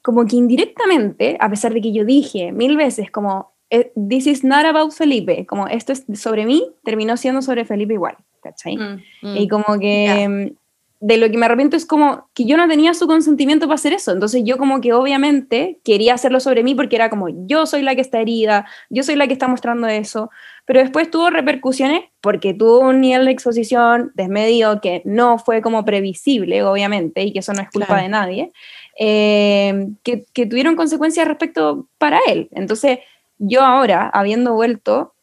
como 0.01 0.27
que 0.27 0.37
indirectamente, 0.37 1.39
a 1.41 1.51
pesar 1.51 1.75
de 1.75 1.81
que 1.81 1.93
yo 1.93 2.05
dije 2.05 2.53
mil 2.53 2.77
veces 2.77 3.11
como, 3.11 3.51
eh, 3.71 3.91
this 4.09 4.29
is 4.29 4.45
not 4.45 4.65
about 4.65 4.93
Felipe, 4.93 5.45
como 5.45 5.67
esto 5.67 5.93
es 5.93 6.05
sobre 6.15 6.47
mí, 6.47 6.73
terminó 6.85 7.17
siendo 7.17 7.43
sobre 7.43 7.65
Felipe 7.65 7.95
igual, 7.95 8.17
¿cachai? 8.41 8.77
Mm, 8.77 9.03
mm. 9.23 9.37
y 9.37 9.49
como 9.49 9.79
que 9.79 10.29
mm, 10.29 10.57
de 11.01 11.17
lo 11.17 11.31
que 11.31 11.39
me 11.39 11.47
arrepiento 11.47 11.77
es 11.77 11.87
como 11.87 12.29
que 12.35 12.45
yo 12.45 12.57
no 12.57 12.69
tenía 12.69 12.93
su 12.93 13.07
consentimiento 13.07 13.67
para 13.67 13.77
hacer 13.77 13.93
eso, 13.93 14.13
entonces 14.13 14.43
yo 14.45 14.59
como 14.59 14.81
que 14.81 14.93
obviamente 14.93 15.79
quería 15.83 16.15
hacerlo 16.15 16.41
sobre 16.41 16.63
mí 16.63 16.75
porque 16.75 16.97
era 16.97 17.09
como 17.09 17.29
yo 17.47 17.65
soy 17.65 17.83
la 17.83 17.95
que 17.95 18.03
está 18.03 18.21
herida, 18.21 18.67
yo 18.91 19.03
soy 19.03 19.17
la 19.17 19.27
que 19.27 19.33
está 19.33 19.49
mostrando 19.49 19.87
eso, 19.89 20.31
pero 20.67 20.81
después 20.81 21.11
tuvo 21.11 21.31
repercusiones 21.31 22.05
porque 22.21 22.55
tuvo 22.55 22.81
un 22.81 23.01
nivel 23.01 23.25
de 23.25 23.33
exposición 23.33 24.13
desmedido 24.15 24.81
que 24.81 25.03
no 25.05 25.39
fue 25.39 25.63
como 25.63 25.85
previsible, 25.85 26.63
obviamente, 26.63 27.25
y 27.25 27.33
que 27.33 27.41
eso 27.41 27.53
no 27.53 27.63
es 27.63 27.71
culpa 27.71 28.01
de 28.01 28.09
nadie. 28.09 28.53
Eh, 28.99 29.89
que, 30.03 30.47
tuvieron 30.47 30.77
consecuencias 30.77 31.27
respecto 31.27 31.89
para 31.99 32.21
él. 32.29 32.49
Entonces, 32.53 32.99
yo 33.39 33.63
ahora, 33.63 34.11
habiendo 34.13 34.53
vuelto, 34.53 35.15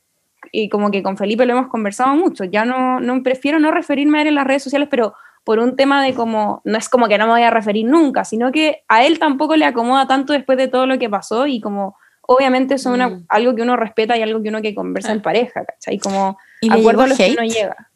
y 0.51 0.69
como 0.69 0.91
que 0.91 1.03
con 1.03 1.17
Felipe 1.17 1.45
lo 1.45 1.53
hemos 1.53 1.67
conversado 1.67 2.15
mucho, 2.15 2.43
ya 2.43 2.65
no, 2.65 2.99
no 2.99 3.23
prefiero 3.23 3.59
no 3.59 3.71
referirme 3.71 4.19
a 4.19 4.21
él 4.21 4.27
en 4.29 4.35
las 4.35 4.47
redes 4.47 4.63
sociales, 4.63 4.87
pero 4.89 5.13
por 5.43 5.59
un 5.59 5.75
tema 5.75 6.03
de 6.03 6.13
como, 6.13 6.61
no 6.65 6.77
es 6.77 6.89
como 6.89 7.07
que 7.07 7.17
no 7.17 7.25
me 7.25 7.31
voy 7.31 7.43
a 7.43 7.49
referir 7.49 7.85
nunca, 7.85 8.25
sino 8.25 8.51
que 8.51 8.83
a 8.89 9.05
él 9.05 9.17
tampoco 9.17 9.55
le 9.55 9.65
acomoda 9.65 10.05
tanto 10.05 10.33
después 10.33 10.57
de 10.57 10.67
todo 10.67 10.85
lo 10.85 10.99
que 10.99 11.09
pasó 11.09 11.47
y 11.47 11.61
como 11.61 11.95
obviamente 12.27 12.75
eso 12.75 12.93
es 12.93 12.99
mm. 12.99 13.25
algo 13.29 13.55
que 13.55 13.61
uno 13.61 13.77
respeta 13.77 14.17
y 14.17 14.21
algo 14.21 14.43
que 14.43 14.49
uno 14.49 14.61
que 14.61 14.75
conversa 14.75 15.13
en 15.13 15.19
ah. 15.19 15.23
pareja, 15.23 15.65
¿cachai? 15.65 15.97
Como 15.99 16.37
¿Y 16.61 16.69
acuerdo 16.69 17.03
a 17.03 17.07
que 17.07 17.35
uno 17.37 17.47
llega. 17.47 17.89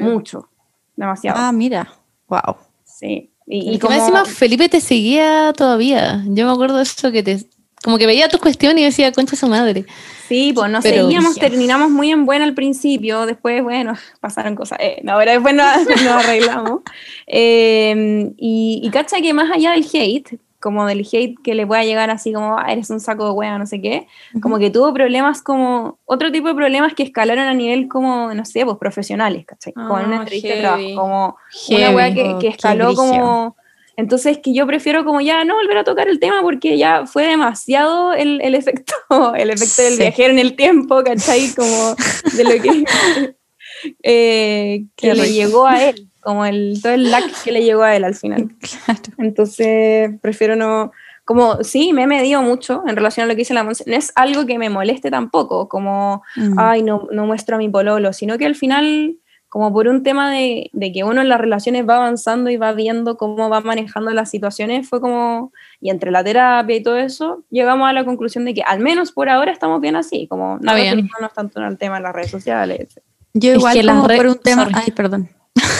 Mucho, 0.00 0.48
demasiado. 0.96 1.38
Ah, 1.38 1.52
mira, 1.52 1.88
wow. 2.28 2.56
Sí. 2.84 3.30
Y, 3.46 3.78
como 3.78 3.94
encima 3.94 4.24
Felipe 4.24 4.68
te 4.68 4.80
seguía 4.80 5.52
todavía. 5.56 6.22
Yo 6.28 6.46
me 6.46 6.52
acuerdo 6.52 6.76
de 6.76 6.84
eso 6.84 7.10
que 7.10 7.22
te 7.22 7.40
como 7.82 7.98
que 7.98 8.06
veía 8.06 8.28
tus 8.28 8.40
cuestiones 8.40 8.82
y 8.82 8.84
decía, 8.84 9.12
concha 9.12 9.36
su 9.36 9.48
madre. 9.48 9.86
Sí, 10.28 10.52
pues 10.54 10.70
nos 10.70 10.84
seguíamos, 10.84 11.34
terminamos 11.36 11.90
muy 11.90 12.10
en 12.10 12.26
buena 12.26 12.44
al 12.44 12.54
principio, 12.54 13.26
después, 13.26 13.62
bueno, 13.62 13.94
pasaron 14.20 14.54
cosas, 14.54 14.78
eh, 14.80 15.02
ahora 15.08 15.32
después 15.32 15.54
nos, 15.54 15.66
arreglamos. 16.08 16.80
Eh, 17.26 18.32
y, 18.36 18.80
y 18.82 18.90
cacha 18.90 19.20
que 19.20 19.32
más 19.32 19.50
allá 19.50 19.72
del 19.72 19.86
hate, 19.92 20.38
como 20.60 20.86
del 20.86 21.08
hate 21.10 21.36
que 21.42 21.54
le 21.54 21.66
pueda 21.66 21.82
llegar 21.84 22.10
así 22.10 22.32
como, 22.32 22.58
ah, 22.58 22.66
eres 22.70 22.90
un 22.90 23.00
saco 23.00 23.24
de 23.24 23.30
hueá, 23.30 23.58
no 23.58 23.66
sé 23.66 23.80
qué, 23.80 24.06
como 24.42 24.58
que 24.58 24.70
tuvo 24.70 24.92
problemas 24.92 25.42
como, 25.42 25.98
otro 26.04 26.30
tipo 26.30 26.48
de 26.48 26.54
problemas 26.54 26.94
que 26.94 27.02
escalaron 27.02 27.46
a 27.46 27.54
nivel 27.54 27.88
como, 27.88 28.32
no 28.34 28.44
sé, 28.44 28.64
pues 28.64 28.76
profesionales, 28.76 29.46
¿cachai? 29.46 29.72
Como 29.72 29.98
en 29.98 30.06
una 30.06 30.16
ah, 30.16 30.20
entrevista 30.20 30.54
de 30.54 30.60
trabajo, 30.60 30.94
como 30.94 31.36
una 31.70 31.90
hueá 31.90 32.14
que, 32.14 32.36
que 32.40 32.48
escaló 32.48 32.94
como... 32.94 33.56
Entonces 34.00 34.38
que 34.42 34.52
yo 34.52 34.66
prefiero 34.66 35.04
como 35.04 35.20
ya 35.20 35.44
no 35.44 35.54
volver 35.54 35.78
a 35.78 35.84
tocar 35.84 36.08
el 36.08 36.18
tema 36.18 36.42
porque 36.42 36.76
ya 36.76 37.06
fue 37.06 37.26
demasiado 37.26 38.12
el, 38.12 38.40
el 38.40 38.54
efecto, 38.54 38.94
el 39.36 39.50
efecto 39.50 39.82
del 39.82 39.98
viajero 39.98 40.32
en 40.32 40.38
el 40.38 40.56
tiempo, 40.56 41.02
¿cachai? 41.04 41.52
Como 41.54 41.94
de 42.34 42.44
lo 42.44 42.62
que, 42.62 42.84
eh, 44.02 44.84
que 44.96 45.14
le 45.14 45.32
llegó 45.32 45.66
a 45.66 45.84
él 45.84 46.10
como 46.20 46.44
el, 46.44 46.78
todo 46.82 46.92
el 46.92 47.10
lag 47.10 47.24
que 47.42 47.52
le 47.52 47.64
llegó 47.64 47.82
a 47.82 47.96
él 47.96 48.04
al 48.04 48.14
final. 48.14 48.50
Entonces, 49.18 50.10
prefiero 50.20 50.54
no, 50.54 50.92
como 51.24 51.62
sí, 51.64 51.92
me 51.92 52.02
he 52.02 52.06
medido 52.06 52.42
mucho 52.42 52.82
en 52.86 52.96
relación 52.96 53.24
a 53.24 53.28
lo 53.28 53.34
que 53.34 53.42
dice 53.42 53.54
la 53.54 53.64
Monse, 53.64 53.84
no 53.86 53.96
es 53.96 54.12
algo 54.14 54.46
que 54.46 54.58
me 54.58 54.70
moleste 54.70 55.10
tampoco, 55.10 55.68
como, 55.68 56.22
mm. 56.36 56.58
ay, 56.58 56.82
no, 56.82 57.08
no 57.10 57.26
muestro 57.26 57.56
a 57.56 57.58
mi 57.58 57.68
pololo, 57.68 58.12
sino 58.12 58.38
que 58.38 58.46
al 58.46 58.54
final, 58.54 59.16
como 59.50 59.72
por 59.72 59.88
un 59.88 60.04
tema 60.04 60.30
de, 60.30 60.70
de, 60.72 60.92
que 60.92 61.02
uno 61.02 61.20
en 61.20 61.28
las 61.28 61.40
relaciones 61.40 61.86
va 61.86 61.96
avanzando 61.96 62.50
y 62.50 62.56
va 62.56 62.72
viendo 62.72 63.16
cómo 63.16 63.50
va 63.50 63.60
manejando 63.60 64.12
las 64.12 64.30
situaciones, 64.30 64.88
fue 64.88 65.00
como, 65.00 65.52
y 65.80 65.90
entre 65.90 66.12
la 66.12 66.22
terapia 66.22 66.76
y 66.76 66.82
todo 66.82 66.96
eso, 66.96 67.42
llegamos 67.50 67.88
a 67.88 67.92
la 67.92 68.04
conclusión 68.04 68.44
de 68.44 68.54
que 68.54 68.62
al 68.62 68.78
menos 68.78 69.10
por 69.10 69.28
ahora 69.28 69.50
estamos 69.50 69.80
bien 69.80 69.96
así, 69.96 70.28
como 70.28 70.58
no 70.60 70.72
nos 71.20 71.32
tanto 71.34 71.58
en 71.58 71.66
el 71.66 71.78
tema 71.78 71.96
de 71.96 72.02
las 72.04 72.14
redes 72.14 72.30
sociales. 72.30 73.00
Yo 73.34 73.52
igual 73.52 73.84
como 73.84 74.06
por 74.06 74.26
un 74.26 74.38
tema, 74.38 74.68
ay, 74.72 74.92
perdón. 74.92 75.28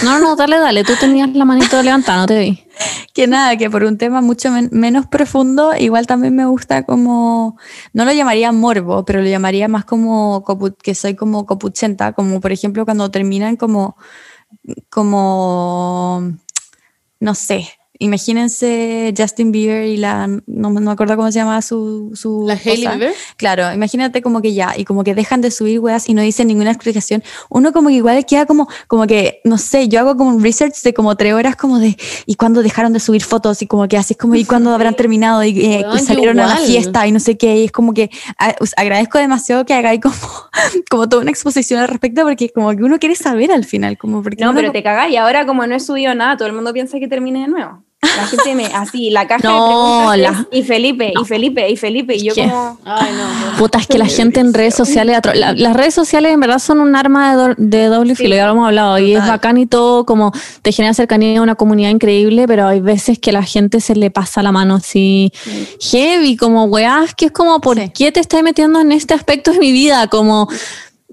No, 0.03 0.19
no, 0.19 0.35
dale, 0.35 0.59
dale, 0.59 0.83
tú 0.83 0.95
tenías 0.99 1.31
la 1.35 1.45
manito 1.45 1.83
levantada, 1.83 2.21
no 2.21 2.27
te 2.27 2.39
vi. 2.39 2.65
que 3.15 3.27
nada, 3.27 3.57
que 3.57 3.71
por 3.71 3.85
un 3.85 3.99
tema 3.99 4.21
mucho 4.21 4.51
menos 4.71 5.07
profundo, 5.07 5.73
igual 5.77 6.07
también 6.07 6.35
me 6.35 6.47
gusta 6.47 6.85
como, 6.85 7.57
no 7.93 8.05
lo 8.05 8.13
llamaría 8.13 8.51
morbo, 8.51 9.05
pero 9.05 9.21
lo 9.21 9.29
llamaría 9.29 9.69
más 9.69 9.85
como 9.85 10.45
que 10.83 10.95
soy 10.95 11.15
como 11.15 11.47
copuchenta, 11.47 12.13
como 12.13 12.41
por 12.41 12.53
ejemplo 12.53 12.85
cuando 12.85 13.11
terminan 13.11 13.57
como, 13.57 13.97
como, 14.89 16.33
no 17.21 17.35
sé, 17.35 17.69
imagínense 18.01 19.15
Justin 19.17 19.53
Bieber 19.53 19.87
y 19.87 19.97
la, 19.97 20.27
no, 20.27 20.41
no 20.71 20.81
me 20.81 20.91
acuerdo 20.91 21.17
cómo 21.17 21.31
se 21.31 21.39
llama 21.39 21.63
su... 21.63 22.11
su 22.15 22.45
¿La 22.47 22.55
Hailey. 22.55 22.89
Bieber? 22.89 23.13
Claro, 23.37 23.73
imagínate 23.73 24.23
como 24.23 24.41
que 24.43 24.53
ya, 24.55 24.75
y 24.77 24.85
como 24.85 25.05
que 25.05 25.15
dejan 25.15 25.41
de 25.41 25.51
subir 25.51 25.81
weas 25.81 26.09
y 26.09 26.15
no 26.15 26.23
dicen 26.23 26.49
ninguna 26.49 26.71
explicación. 26.71 27.23
Uno 27.49 27.73
como 27.73 27.89
que 27.89 27.97
igual 27.97 28.25
queda 28.27 28.47
como, 28.47 28.69
como 28.89 29.07
que, 29.07 29.41
no 29.45 29.59
sé, 29.59 29.89
yo 29.89 30.01
hago 30.01 30.17
como 30.17 30.31
un 30.31 30.43
research 30.43 30.83
de 30.83 30.95
como 30.95 31.17
tres 31.17 31.35
horas 31.35 31.57
como 31.57 31.79
de, 31.79 31.97
¿y 32.27 32.35
cuándo 32.35 32.63
dejaron 32.63 32.93
de 32.93 33.01
subir 33.01 33.23
fotos? 33.23 33.63
Y 33.63 33.67
como 33.67 33.87
que 33.89 33.97
así 33.97 34.15
es 34.15 34.19
como, 34.19 34.35
¿y 34.35 34.45
cuándo 34.45 34.71
habrán 34.75 34.95
terminado? 34.97 35.45
Y 35.45 35.61
eh, 35.65 35.83
yo 35.83 35.99
salieron 35.99 36.41
a 36.41 36.47
la 36.47 36.53
igual. 36.55 36.67
fiesta 36.67 37.07
y 37.07 37.13
no 37.13 37.21
sé 37.21 37.37
qué. 37.37 37.57
Y 37.59 37.65
es 37.67 37.73
como 37.73 37.95
que 37.95 38.11
a- 38.39 38.55
us- 38.61 38.75
agradezco 38.77 39.19
demasiado 39.19 39.65
que 39.65 39.75
hagáis 39.75 40.01
como, 40.01 40.15
como 40.91 41.09
toda 41.09 41.23
una 41.23 41.31
exposición 41.31 41.81
al 41.81 41.89
respecto 41.89 42.23
porque 42.23 42.51
como 42.51 42.71
que 42.71 42.83
uno 42.83 42.99
quiere 42.99 43.15
saber 43.15 43.53
al 43.53 43.65
final, 43.65 43.99
como 43.99 44.23
porque 44.23 44.45
No, 44.45 44.55
pero 44.55 44.73
te 44.73 44.83
cagás 44.83 45.11
y 45.11 45.17
ahora 45.17 45.47
como 45.47 45.67
no 45.67 45.75
he 45.75 45.81
subido 45.81 46.15
nada, 46.15 46.37
todo 46.37 46.49
el 46.49 46.55
mundo 46.55 46.73
piensa 46.73 46.99
que 46.99 47.09
termine 47.09 47.41
de 47.43 47.49
nuevo. 47.49 47.83
La 48.03 48.27
gente 48.27 48.55
me, 48.55 48.65
así, 48.67 49.11
la 49.11 49.27
caja 49.29 49.47
No, 49.47 50.11
de 50.13 50.17
la- 50.19 50.29
preguntas 50.31 50.53
y 50.59 50.63
Felipe, 50.63 51.13
y 51.21 51.25
Felipe, 51.27 51.69
y 51.71 51.77
Felipe, 51.77 52.15
y 52.17 52.23
yo 52.25 52.35
¿Qué? 52.35 52.43
como... 52.45 52.79
Ay, 52.87 53.13
no. 53.13 53.59
Puta, 53.59 53.79
es 53.79 53.87
que 53.87 53.99
la 53.99 54.07
gente 54.07 54.41
en 54.41 54.55
redes 54.55 54.75
sociales, 54.75 55.19
atro- 55.19 55.35
la- 55.35 55.53
las 55.53 55.77
redes 55.77 55.93
sociales 55.95 56.33
en 56.33 56.41
verdad 56.41 56.61
son 56.61 56.81
un 56.81 56.97
arma 56.97 57.31
de, 57.31 57.37
do- 57.37 57.55
de 57.59 57.87
doble 57.87 58.15
filo, 58.15 58.35
ya 58.35 58.47
lo 58.47 58.53
hemos 58.53 58.67
hablado, 58.69 58.99
y 58.99 59.15
es 59.15 59.27
bacán 59.27 59.59
y 59.59 59.67
todo, 59.67 60.07
como 60.07 60.33
te 60.63 60.73
genera 60.73 60.95
cercanía 60.95 61.39
a 61.39 61.43
una 61.43 61.57
comunidad 61.57 61.91
increíble, 61.91 62.47
pero 62.49 62.67
hay 62.69 62.81
veces 62.81 63.19
que 63.19 63.33
la 63.33 63.43
gente 63.43 63.81
se 63.81 63.95
le 63.95 64.11
pasa 64.11 64.43
la 64.43 64.51
mano 64.51 64.77
así 64.77 65.31
heavy, 65.81 66.37
como 66.37 66.65
weás, 66.65 67.15
que 67.15 67.27
es 67.27 67.33
como, 67.33 67.61
¿por 67.61 67.79
Sí. 67.79 67.91
qué 67.95 68.13
te 68.13 68.21
estás 68.21 68.43
metiendo 68.43 68.81
en 68.81 68.93
este 68.93 69.13
aspecto 69.13 69.53
de 69.53 69.59
mi 69.59 69.73
vida? 69.73 70.07
Como 70.09 70.49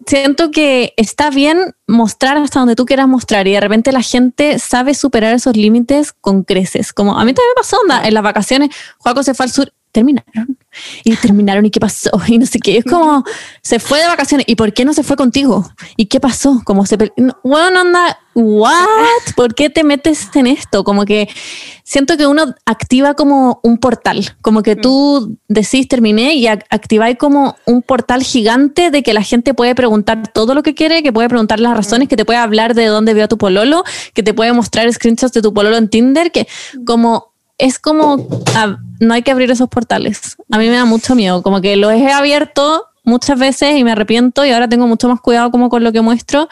siento 0.07 0.51
que 0.51 0.93
está 0.97 1.29
bien 1.29 1.75
mostrar 1.85 2.37
hasta 2.37 2.59
donde 2.59 2.75
tú 2.75 2.85
quieras 2.85 3.07
mostrar 3.07 3.47
y 3.47 3.51
de 3.51 3.59
repente 3.59 3.91
la 3.91 4.01
gente 4.01 4.57
sabe 4.57 4.93
superar 4.93 5.35
esos 5.35 5.55
límites 5.55 6.13
con 6.13 6.43
creces. 6.43 6.93
Como 6.93 7.19
a 7.19 7.25
mí 7.25 7.33
también 7.33 7.51
me 7.55 7.61
pasó, 7.61 7.77
onda, 7.81 8.07
en 8.07 8.13
las 8.13 8.23
vacaciones, 8.23 8.69
Juaco 8.99 9.21
se 9.23 9.33
fue 9.33 9.45
al 9.45 9.51
sur, 9.51 9.73
terminaron. 9.91 10.57
Y 11.03 11.15
terminaron 11.15 11.65
y 11.65 11.71
qué 11.71 11.79
pasó 11.79 12.11
y 12.27 12.37
no 12.37 12.45
sé 12.45 12.59
qué. 12.59 12.77
Es 12.77 12.85
como, 12.85 13.23
se 13.61 13.79
fue 13.79 13.99
de 13.99 14.07
vacaciones 14.07 14.45
y 14.47 14.55
¿por 14.55 14.73
qué 14.73 14.85
no 14.85 14.93
se 14.93 15.03
fue 15.03 15.15
contigo? 15.15 15.67
¿Y 15.95 16.05
qué 16.05 16.19
pasó? 16.19 16.61
Como 16.65 16.85
se... 16.85 16.97
Bueno, 17.43 17.81
onda, 17.81 18.19
¿what? 18.35 18.71
¿Por 19.35 19.55
qué 19.55 19.69
te 19.71 19.83
metes 19.83 20.29
en 20.35 20.45
esto? 20.47 20.83
Como 20.83 21.05
que 21.05 21.27
siento 21.83 22.15
que 22.17 22.27
uno 22.27 22.53
activa 22.65 23.15
como 23.15 23.59
un 23.63 23.77
portal, 23.79 24.35
como 24.41 24.61
que 24.61 24.75
tú 24.75 25.37
decís 25.47 25.87
terminé 25.87 26.35
y 26.35 26.45
ac- 26.45 26.65
activáis 26.69 27.17
como 27.17 27.55
un 27.65 27.81
portal 27.81 28.21
gigante 28.21 28.91
de 28.91 29.01
que 29.01 29.13
la 29.13 29.23
gente 29.23 29.53
puede 29.55 29.73
preguntar 29.73 30.31
todo 30.31 30.53
lo 30.53 30.61
que 30.61 30.75
quiere, 30.75 31.01
que 31.01 31.11
puede 31.13 31.29
preguntar 31.29 31.59
las 31.59 31.75
razones, 31.75 32.07
que 32.07 32.17
te 32.17 32.25
puede 32.25 32.39
hablar 32.39 32.75
de 32.75 32.85
dónde 32.85 33.13
vio 33.15 33.23
a 33.23 33.27
tu 33.27 33.37
pololo, 33.39 33.83
que 34.13 34.21
te 34.21 34.33
puede 34.35 34.53
mostrar 34.53 34.91
screenshots 34.93 35.33
de 35.33 35.41
tu 35.41 35.53
pololo 35.53 35.77
en 35.77 35.89
Tinder, 35.89 36.31
que 36.31 36.47
como 36.85 37.33
es 37.57 37.79
como 37.79 38.27
ah, 38.55 38.77
no 38.99 39.13
hay 39.13 39.23
que 39.23 39.31
abrir 39.31 39.51
esos 39.51 39.69
portales. 39.69 40.37
A 40.51 40.57
mí 40.57 40.67
me 40.67 40.75
da 40.75 40.85
mucho 40.85 41.15
miedo, 41.15 41.41
como 41.41 41.61
que 41.61 41.75
los 41.75 41.91
he 41.93 42.11
abierto 42.11 42.85
muchas 43.03 43.39
veces 43.39 43.77
y 43.77 43.83
me 43.83 43.91
arrepiento 43.91 44.45
y 44.45 44.51
ahora 44.51 44.67
tengo 44.67 44.87
mucho 44.87 45.07
más 45.07 45.21
cuidado 45.21 45.49
como 45.51 45.69
con 45.69 45.83
lo 45.83 45.91
que 45.91 46.01
muestro, 46.01 46.49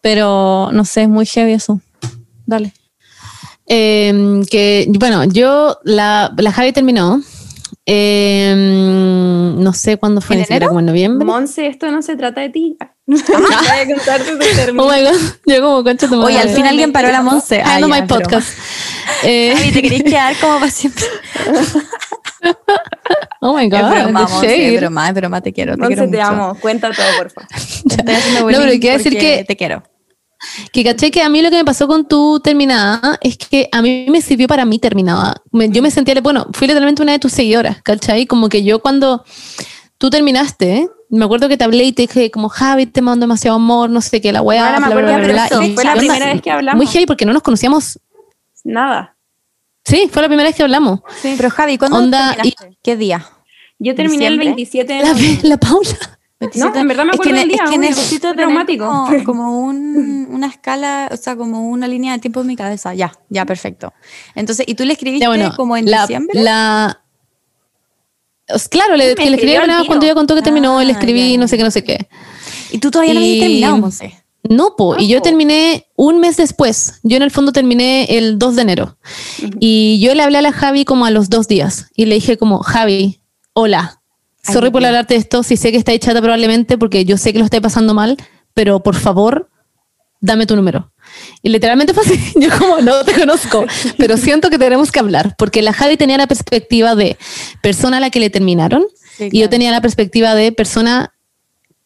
pero 0.00 0.70
no 0.72 0.84
sé, 0.84 1.02
es 1.02 1.08
muy 1.08 1.26
heavy 1.26 1.52
eso. 1.52 1.80
Dale. 2.46 2.72
Eh, 3.66 4.42
que, 4.50 4.90
bueno, 4.98 5.24
yo, 5.24 5.78
la, 5.84 6.32
la 6.36 6.52
Javi 6.52 6.72
terminó. 6.72 7.20
Eh, 7.84 8.54
no 9.58 9.72
sé 9.72 9.96
cuándo 9.96 10.20
fue, 10.20 10.36
¿En 10.36 10.44
enero? 10.44 10.68
como 10.68 10.80
en 10.80 10.86
noviembre. 10.86 11.24
Monse, 11.24 11.66
esto 11.66 11.90
no 11.90 12.02
se 12.02 12.16
trata 12.16 12.40
de 12.40 12.50
ti. 12.50 12.76
Voy 13.08 13.20
a 13.20 13.86
contarte 13.86 14.32
tu 14.32 14.38
término. 14.56 14.84
Oh 14.84 14.92
my 14.92 15.00
god, 15.02 15.16
yo 15.46 15.62
como 15.62 15.82
concha 15.82 16.06
tu 16.08 16.22
Oye, 16.22 16.38
al 16.38 16.50
fin 16.50 16.66
alguien 16.66 16.92
paró 16.92 17.10
la 17.10 17.22
Monse. 17.22 17.62
Ah, 17.64 17.80
ya, 17.80 17.86
my 17.86 18.02
podcast. 18.06 18.48
Eh, 19.24 19.52
Javi, 19.56 19.72
te 19.72 19.82
queréis 19.82 20.04
quedar 20.04 20.36
como 20.38 20.60
para 20.60 20.70
siempre. 20.70 21.04
oh 23.40 23.56
my 23.56 23.68
god, 23.68 23.80
es 23.80 24.04
broma, 24.04 24.28
Monse, 24.28 24.74
es 24.74 24.80
broma, 24.80 25.08
es 25.08 25.14
broma, 25.14 25.40
te 25.40 25.52
quiero, 25.52 25.72
te 25.74 25.78
Monse, 25.80 25.94
quiero 25.96 26.10
te 26.10 26.16
mucho. 26.18 26.28
amo. 26.28 26.54
Cuenta 26.60 26.90
todo, 26.92 27.06
por 27.16 27.30
favor. 27.30 27.48
No, 28.34 28.46
pero 28.46 28.80
quiero 28.80 28.98
decir 28.98 29.18
que- 29.18 29.44
te 29.46 29.56
quiero. 29.56 29.82
Que 30.72 30.84
caché 30.84 31.10
que 31.10 31.20
a 31.22 31.28
mí 31.28 31.42
lo 31.42 31.50
que 31.50 31.56
me 31.56 31.64
pasó 31.64 31.88
con 31.88 32.06
tu 32.06 32.38
terminada 32.38 33.18
es 33.22 33.36
que 33.38 33.68
a 33.72 33.82
mí 33.82 34.06
me 34.08 34.20
sirvió 34.22 34.46
para 34.46 34.64
mí 34.64 34.78
terminada. 34.78 35.42
Me- 35.50 35.68
yo 35.68 35.82
me 35.82 35.90
sentía, 35.90 36.14
bueno, 36.20 36.46
fui 36.52 36.68
literalmente 36.68 37.02
una 37.02 37.10
de 37.12 37.18
tus 37.18 37.32
seguidoras, 37.32 37.82
¿cachai? 37.82 38.26
Como 38.26 38.48
que 38.48 38.62
yo 38.62 38.78
cuando 38.80 39.24
tú 39.98 40.10
terminaste, 40.10 40.88
me 41.10 41.24
acuerdo 41.24 41.48
que 41.48 41.56
te 41.56 41.64
hablé 41.64 41.84
y 41.84 41.92
te 41.92 42.02
dije 42.02 42.30
como, 42.30 42.48
Javi, 42.48 42.86
te 42.86 43.00
mando 43.02 43.24
demasiado 43.24 43.56
amor, 43.56 43.90
no 43.90 44.00
sé 44.00 44.20
qué, 44.20 44.32
la 44.32 44.42
weá, 44.42 44.66
Ahora 44.66 44.80
me 44.80 44.86
bla, 44.86 44.94
bla, 44.96 45.10
acuerdo 45.16 45.32
bla, 45.32 45.48
bla, 45.48 45.66
y 45.66 45.74
fue 45.74 45.84
la 45.84 45.90
onda, 45.92 46.00
primera 46.00 46.26
vez 46.32 46.42
que 46.42 46.50
hablamos. 46.50 46.76
Muy 46.76 46.86
heavy 46.92 47.06
porque 47.06 47.24
no 47.24 47.32
nos 47.32 47.42
conocíamos. 47.42 47.98
Nada. 48.64 49.16
Sí, 49.84 50.08
fue 50.12 50.20
la 50.22 50.28
primera 50.28 50.48
vez 50.48 50.56
que 50.56 50.62
hablamos. 50.62 51.00
Pero 51.22 51.48
Javi, 51.50 51.78
¿cuándo 51.78 51.96
Onda, 51.98 52.34
terminaste? 52.34 52.78
¿Qué 52.82 52.96
día? 52.96 53.24
Yo 53.78 53.94
terminé 53.94 54.26
el 54.26 54.38
¿Diciembre? 54.38 54.44
27 54.46 54.92
de 54.92 55.02
La, 55.02 55.48
la 55.48 55.56
Paula. 55.56 56.18
No, 56.54 56.72
en 56.74 56.86
verdad 56.88 57.04
me 57.04 57.10
es 57.12 57.16
que, 57.20 57.22
acuerdo 57.30 57.40
del 57.40 57.48
día, 57.48 57.62
es 57.64 57.70
que 57.70 57.78
necesito 57.78 58.34
traumático. 58.34 58.86
como, 58.86 59.24
como 59.24 59.60
un- 59.60 60.28
una 60.30 60.46
escala, 60.46 61.08
o 61.10 61.16
sea, 61.16 61.34
como 61.36 61.68
una 61.68 61.88
línea 61.88 62.12
de 62.12 62.18
tiempo 62.20 62.42
en 62.42 62.46
mi 62.48 62.54
cabeza. 62.56 62.94
Ya, 62.94 63.12
ya, 63.28 63.44
perfecto. 63.44 63.92
Entonces, 64.34 64.64
¿y 64.68 64.74
tú 64.74 64.84
le 64.84 64.92
escribiste 64.92 65.22
Ya, 65.24 65.28
bueno, 65.30 65.52
como 65.56 65.76
en 65.76 65.90
la, 65.90 66.02
diciembre? 66.02 66.40
La, 66.40 67.00
claro, 68.70 68.96
le, 68.96 69.14
que 69.14 69.28
le 69.30 69.36
escribí 69.36 69.56
cuando 69.86 70.04
ella 70.06 70.14
contó 70.14 70.34
que 70.34 70.42
terminó, 70.42 70.80
le 70.82 70.88
Ah, 70.92 70.92
escribí, 70.92 71.32
ya. 71.32 71.38
no 71.38 71.48
sé 71.48 71.56
qué, 71.56 71.64
no 71.64 71.70
sé 71.70 71.84
qué. 71.84 72.08
y 72.70 72.78
tú 72.78 72.90
todavía 72.90 73.14
no 73.14 73.20
habías 73.20 73.36
y- 73.36 73.40
terminado, 73.40 73.78
Monse. 73.78 74.14
No, 74.48 74.76
po, 74.76 74.96
y 74.98 75.08
yo 75.08 75.18
po. 75.18 75.24
terminé 75.24 75.88
un 75.96 76.20
mes 76.20 76.36
después. 76.36 77.00
Yo 77.02 77.16
en 77.16 77.22
el 77.22 77.30
fondo 77.30 77.52
terminé 77.52 78.04
el 78.16 78.38
2 78.38 78.56
de 78.56 78.62
enero. 78.62 78.96
Y 79.60 79.98
yo 80.00 80.14
le 80.14 80.22
hablé 80.22 80.38
a 80.38 80.42
la 80.42 80.52
Javi 80.52 80.84
como 80.84 81.04
a 81.04 81.10
los 81.10 81.28
dos 81.28 81.48
días 81.48 81.86
y 81.94 82.06
le 82.06 82.14
dije 82.14 82.38
como, 82.38 82.60
Javi, 82.60 83.20
hola. 83.52 84.00
Ay, 84.44 84.54
Sorry 84.54 84.70
por 84.70 84.82
hablarte 84.84 85.14
de 85.14 85.20
esto, 85.20 85.42
si 85.42 85.56
sé 85.58 85.70
que 85.72 85.76
estáis 85.76 86.00
chata 86.00 86.22
probablemente 86.22 86.78
porque 86.78 87.04
yo 87.04 87.18
sé 87.18 87.32
que 87.32 87.40
lo 87.40 87.44
estáis 87.44 87.62
pasando 87.62 87.92
mal, 87.92 88.16
pero 88.54 88.80
por 88.82 88.94
favor, 88.94 89.50
dame 90.20 90.46
tu 90.46 90.56
número. 90.56 90.92
Y 91.42 91.48
literalmente 91.50 91.94
fue 91.94 92.04
así, 92.04 92.18
yo 92.36 92.48
como, 92.58 92.80
no 92.80 93.04
te 93.04 93.14
conozco, 93.14 93.64
pero 93.96 94.16
siento 94.16 94.50
que 94.50 94.58
tenemos 94.58 94.90
que 94.90 95.00
hablar, 95.00 95.34
porque 95.38 95.62
la 95.62 95.72
Javi 95.72 95.96
tenía 95.96 96.16
la 96.16 96.26
perspectiva 96.26 96.94
de 96.94 97.16
persona 97.62 97.98
a 97.98 98.00
la 98.00 98.10
que 98.10 98.20
le 98.20 98.30
terminaron 98.30 98.86
Sí, 99.16 99.28
y 99.32 99.40
yo 99.40 99.48
tenía 99.48 99.72
la 99.72 99.80
perspectiva 99.80 100.34
de 100.34 100.52
persona 100.52 101.12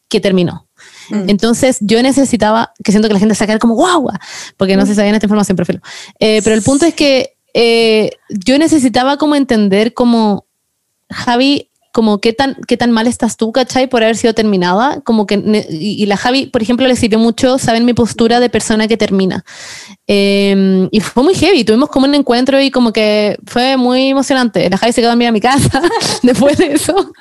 que 0.08 0.20
terminó. 0.20 0.68
Mm. 1.08 1.30
Entonces 1.30 1.78
yo 1.80 2.02
necesitaba, 2.02 2.72
que 2.84 2.92
siento 2.92 3.08
que 3.08 3.14
la 3.14 3.20
gente 3.20 3.34
sacara 3.34 3.58
como 3.58 3.74
guau, 3.74 4.08
porque 4.56 4.76
no 4.76 4.84
se 4.86 4.94
sabía 4.94 5.12
esta 5.12 5.26
información, 5.26 5.56
pero. 5.56 5.80
Eh, 6.18 6.40
pero 6.44 6.54
el 6.54 6.62
punto 6.62 6.84
es 6.84 6.94
que 6.94 7.36
eh, 7.54 8.10
yo 8.28 8.58
necesitaba 8.58 9.16
como 9.16 9.34
entender 9.34 9.94
como, 9.94 10.46
Javi, 11.10 11.70
como 11.92 12.20
qué 12.20 12.32
tan, 12.32 12.56
qué 12.66 12.78
tan 12.78 12.90
mal 12.90 13.06
estás 13.06 13.36
tú, 13.36 13.52
¿cachai? 13.52 13.86
Por 13.86 14.02
haber 14.02 14.16
sido 14.16 14.32
terminada. 14.34 15.02
Como 15.02 15.26
que, 15.26 15.66
y, 15.70 16.06
la 16.06 16.16
Javi, 16.16 16.46
por 16.46 16.62
ejemplo, 16.62 16.86
le 16.86 16.96
sirvió 16.96 17.18
mucho 17.18 17.58
saber 17.58 17.82
mi 17.82 17.92
postura 17.92 18.40
de 18.40 18.48
persona 18.48 18.88
que 18.88 18.96
termina. 18.96 19.44
Eh, 20.06 20.88
y 20.90 21.00
fue 21.00 21.22
muy 21.22 21.34
heavy, 21.34 21.64
tuvimos 21.64 21.90
como 21.90 22.06
un 22.06 22.14
encuentro 22.14 22.60
y 22.60 22.70
como 22.70 22.92
que 22.92 23.38
fue 23.46 23.76
muy 23.76 24.08
emocionante. 24.08 24.68
La 24.70 24.78
Javi 24.78 24.92
se 24.92 25.02
quedó 25.02 25.10
a 25.10 25.12
dormir 25.12 25.28
a 25.28 25.32
mi 25.32 25.40
casa 25.40 25.82
después 26.22 26.56
de 26.56 26.72
eso. 26.72 27.12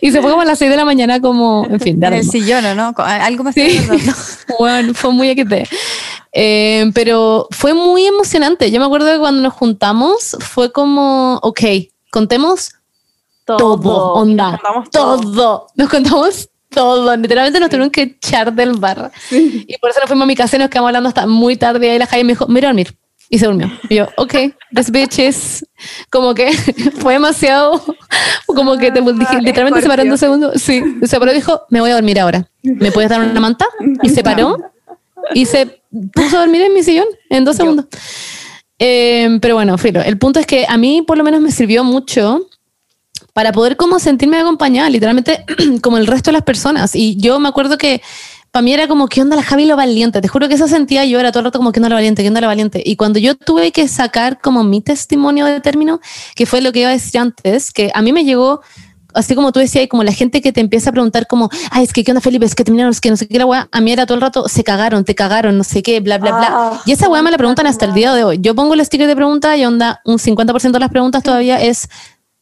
Y 0.00 0.12
se 0.12 0.20
fue 0.20 0.30
como 0.30 0.42
a 0.42 0.44
las 0.44 0.58
6 0.58 0.70
de 0.70 0.76
la 0.76 0.84
mañana, 0.84 1.20
como, 1.20 1.66
en 1.68 1.80
fin, 1.80 1.98
da 1.98 2.08
En 2.08 2.14
el 2.14 2.24
sillón, 2.24 2.64
¿o 2.64 2.74
¿no? 2.74 2.94
Algo 2.98 3.48
estoy 3.48 3.70
Sí. 3.70 3.88
Bueno, 4.58 4.94
fue 4.94 5.12
muy 5.12 5.32
XT. 5.32 5.68
Eh, 6.32 6.90
pero 6.94 7.48
fue 7.50 7.72
muy 7.74 8.06
emocionante. 8.06 8.70
Yo 8.70 8.80
me 8.80 8.86
acuerdo 8.86 9.10
que 9.12 9.18
cuando 9.18 9.40
nos 9.40 9.54
juntamos 9.54 10.36
fue 10.40 10.72
como, 10.72 11.40
ok, 11.42 11.60
contemos 12.10 12.72
todo, 13.44 14.14
onda, 14.14 14.52
nos 14.52 14.60
contamos 14.60 14.90
todo. 14.90 15.66
Nos 15.76 15.88
contamos 15.88 16.48
todo. 16.70 17.16
Literalmente 17.16 17.60
nos 17.60 17.70
tuvieron 17.70 17.90
que 17.90 18.02
echar 18.02 18.52
del 18.52 18.72
bar. 18.74 19.10
Y 19.30 19.78
por 19.78 19.90
eso 19.90 20.00
nos 20.00 20.08
fuimos 20.08 20.24
a 20.24 20.26
mi 20.26 20.36
casa 20.36 20.56
y 20.56 20.58
nos 20.58 20.68
quedamos 20.68 20.88
hablando 20.88 21.08
hasta 21.08 21.26
muy 21.26 21.56
tarde. 21.56 21.86
Y 21.86 21.90
ahí 21.90 21.98
la 21.98 22.06
Jaime 22.06 22.24
me 22.24 22.32
dijo, 22.32 22.46
mira 22.48 22.68
dormir. 22.68 22.96
Y 23.30 23.38
se 23.38 23.46
durmió. 23.46 23.70
Y 23.88 23.96
yo, 23.96 24.08
ok, 24.16 24.34
this 24.74 24.90
bitch 24.90 25.18
is 25.18 25.66
como 26.10 26.34
que 26.34 26.52
fue 26.98 27.14
demasiado, 27.14 27.82
como 28.46 28.76
que 28.76 28.92
te 28.92 29.00
dije, 29.00 29.40
literalmente 29.40 29.80
se 29.80 29.88
paró 29.88 30.02
en 30.02 30.10
dos 30.10 30.20
segundos. 30.20 30.60
Sí, 30.60 30.82
se 31.02 31.18
paró 31.18 31.32
y 31.32 31.36
dijo, 31.36 31.62
me 31.70 31.80
voy 31.80 31.90
a 31.90 31.94
dormir 31.94 32.20
ahora. 32.20 32.48
¿Me 32.62 32.92
puedes 32.92 33.10
dar 33.10 33.20
una 33.20 33.40
manta? 33.40 33.66
Y 34.02 34.10
se 34.10 34.22
paró 34.22 34.58
y 35.32 35.46
se 35.46 35.82
puso 36.12 36.36
a 36.36 36.40
dormir 36.40 36.62
en 36.62 36.74
mi 36.74 36.82
sillón 36.82 37.06
en 37.30 37.44
dos 37.44 37.56
segundos. 37.56 37.86
Eh, 38.78 39.38
pero 39.40 39.54
bueno, 39.54 39.78
Filo, 39.78 40.02
el 40.02 40.18
punto 40.18 40.40
es 40.40 40.46
que 40.46 40.66
a 40.68 40.76
mí 40.76 41.02
por 41.02 41.16
lo 41.16 41.24
menos 41.24 41.40
me 41.40 41.50
sirvió 41.50 41.84
mucho 41.84 42.46
para 43.34 43.52
poder 43.52 43.76
como 43.76 43.98
sentirme 43.98 44.38
acompañada, 44.38 44.88
literalmente 44.88 45.44
como 45.82 45.98
el 45.98 46.06
resto 46.06 46.30
de 46.30 46.34
las 46.34 46.42
personas. 46.42 46.94
Y 46.94 47.16
yo 47.16 47.38
me 47.40 47.48
acuerdo 47.48 47.76
que 47.76 48.00
para 48.52 48.62
mí 48.62 48.72
era 48.72 48.86
como, 48.86 49.08
¿qué 49.08 49.20
onda 49.20 49.34
la 49.34 49.42
Javi 49.42 49.66
lo 49.66 49.76
valiente? 49.76 50.20
Te 50.20 50.28
juro 50.28 50.48
que 50.48 50.54
eso 50.54 50.68
sentía 50.68 51.04
yo, 51.04 51.18
era 51.18 51.32
todo 51.32 51.40
el 51.40 51.46
rato 51.46 51.58
como, 51.58 51.72
¿qué 51.72 51.80
onda 51.80 51.88
la 51.88 51.96
valiente? 51.96 52.22
¿Qué 52.22 52.28
onda 52.28 52.40
la 52.40 52.46
valiente? 52.46 52.80
Y 52.86 52.94
cuando 52.94 53.18
yo 53.18 53.34
tuve 53.34 53.72
que 53.72 53.88
sacar 53.88 54.40
como 54.40 54.62
mi 54.62 54.80
testimonio 54.80 55.44
de 55.44 55.60
término, 55.60 56.00
que 56.36 56.46
fue 56.46 56.60
lo 56.60 56.70
que 56.70 56.80
iba 56.80 56.90
a 56.90 56.92
decir 56.92 57.20
antes, 57.20 57.72
que 57.72 57.90
a 57.92 58.00
mí 58.00 58.12
me 58.12 58.24
llegó 58.24 58.62
así 59.14 59.34
como 59.34 59.52
tú 59.52 59.60
decías, 59.60 59.86
como 59.88 60.04
la 60.04 60.12
gente 60.12 60.42
que 60.42 60.52
te 60.52 60.60
empieza 60.60 60.90
a 60.90 60.92
preguntar 60.92 61.26
como, 61.26 61.48
ay, 61.70 61.84
es 61.84 61.92
que 61.92 62.04
qué 62.04 62.10
onda 62.10 62.20
Felipe, 62.20 62.44
es 62.44 62.54
que 62.54 62.64
terminaron, 62.64 62.90
es 62.90 63.00
que 63.00 63.10
no 63.10 63.16
sé 63.16 63.26
qué, 63.26 63.38
la 63.38 63.46
weá, 63.46 63.68
a 63.70 63.80
mí 63.80 63.92
era 63.92 64.06
todo 64.06 64.16
el 64.16 64.20
rato, 64.20 64.48
se 64.48 64.64
cagaron, 64.64 65.04
te 65.04 65.14
cagaron, 65.14 65.56
no 65.56 65.64
sé 65.64 65.82
qué, 65.82 66.00
bla, 66.00 66.18
bla, 66.18 66.32
bla. 66.32 66.48
Ah, 66.50 66.82
y 66.84 66.92
esa 66.92 67.08
weá 67.08 67.22
me 67.22 67.30
la 67.30 67.38
preguntan 67.38 67.66
hasta 67.66 67.86
el 67.86 67.94
día 67.94 68.12
de 68.12 68.24
hoy. 68.24 68.38
Yo 68.40 68.54
pongo 68.54 68.74
el 68.74 68.84
sticker 68.84 69.06
de 69.06 69.16
pregunta 69.16 69.56
y 69.56 69.64
onda, 69.64 70.00
un 70.04 70.18
50% 70.18 70.72
de 70.72 70.80
las 70.80 70.90
preguntas 70.90 71.22
todavía 71.22 71.60
es 71.60 71.88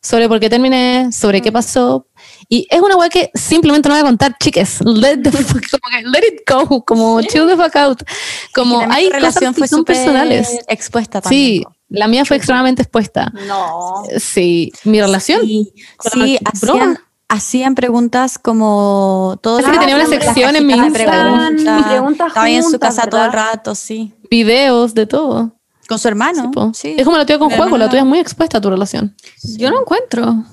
sobre 0.02 0.28
por 0.28 0.40
qué 0.40 0.50
terminé, 0.50 1.10
sobre 1.12 1.40
qué 1.40 1.52
pasó. 1.52 2.06
Y 2.48 2.66
es 2.70 2.80
una 2.80 2.96
weá 2.96 3.08
que 3.08 3.30
simplemente 3.34 3.88
no 3.88 3.94
voy 3.94 4.00
a 4.02 4.04
contar, 4.04 4.36
chiques. 4.38 4.80
Let, 4.84 5.18
the 5.22 5.30
fuck- 5.32 5.62
como 5.70 5.96
que 5.96 6.02
let 6.08 6.26
it 6.26 6.40
go, 6.48 6.84
como 6.84 7.20
chill 7.22 7.46
the 7.46 7.56
fuck 7.56 7.76
out. 7.76 8.02
Como 8.54 8.80
hay 8.90 9.08
relación 9.10 9.52
cosas 9.52 9.54
que 9.54 9.58
fue 9.60 9.68
son 9.68 9.84
personales. 9.84 10.58
expuesta 10.68 11.20
también. 11.20 11.62
Sí, 11.62 11.64
la 11.88 12.08
mía 12.08 12.24
fue 12.24 12.36
extremadamente 12.36 12.82
expuesta. 12.82 13.32
No. 13.46 14.02
Sí, 14.18 14.72
mi 14.84 15.00
relación. 15.00 15.42
Sí, 15.42 15.72
sí, 16.12 16.38
hacían, 16.44 16.98
hacían 17.28 17.74
preguntas 17.74 18.38
como 18.38 19.38
todo 19.42 19.60
Parece 19.60 19.72
que 19.72 19.78
tenía 19.78 19.96
una 19.96 20.06
sección 20.06 20.56
en 20.56 20.66
mi 20.66 20.72
Instagram. 20.74 21.56
Preguntas 21.88 22.28
Estaba 22.28 22.46
ahí 22.46 22.56
en 22.56 22.64
su 22.64 22.78
casa 22.78 23.06
todo 23.06 23.24
el 23.24 23.30
¿verdad? 23.30 23.52
rato, 23.52 23.74
sí. 23.74 24.12
videos, 24.30 24.94
de 24.94 25.06
todo. 25.06 25.52
Con 25.92 25.98
su 25.98 26.08
hermano. 26.08 26.42
Sí, 26.44 26.48
po. 26.52 26.72
sí. 26.74 26.94
Es 26.98 27.04
como 27.04 27.16
la 27.18 27.26
tuya 27.26 27.38
con 27.38 27.50
juego, 27.50 27.76
la 27.78 27.88
tuya 27.88 28.00
es 28.00 28.06
muy 28.06 28.18
expuesta 28.18 28.58
a 28.58 28.60
tu 28.60 28.70
relación. 28.70 29.14
Yo 29.58 29.70
no 29.70 29.80
encuentro. 29.82 30.44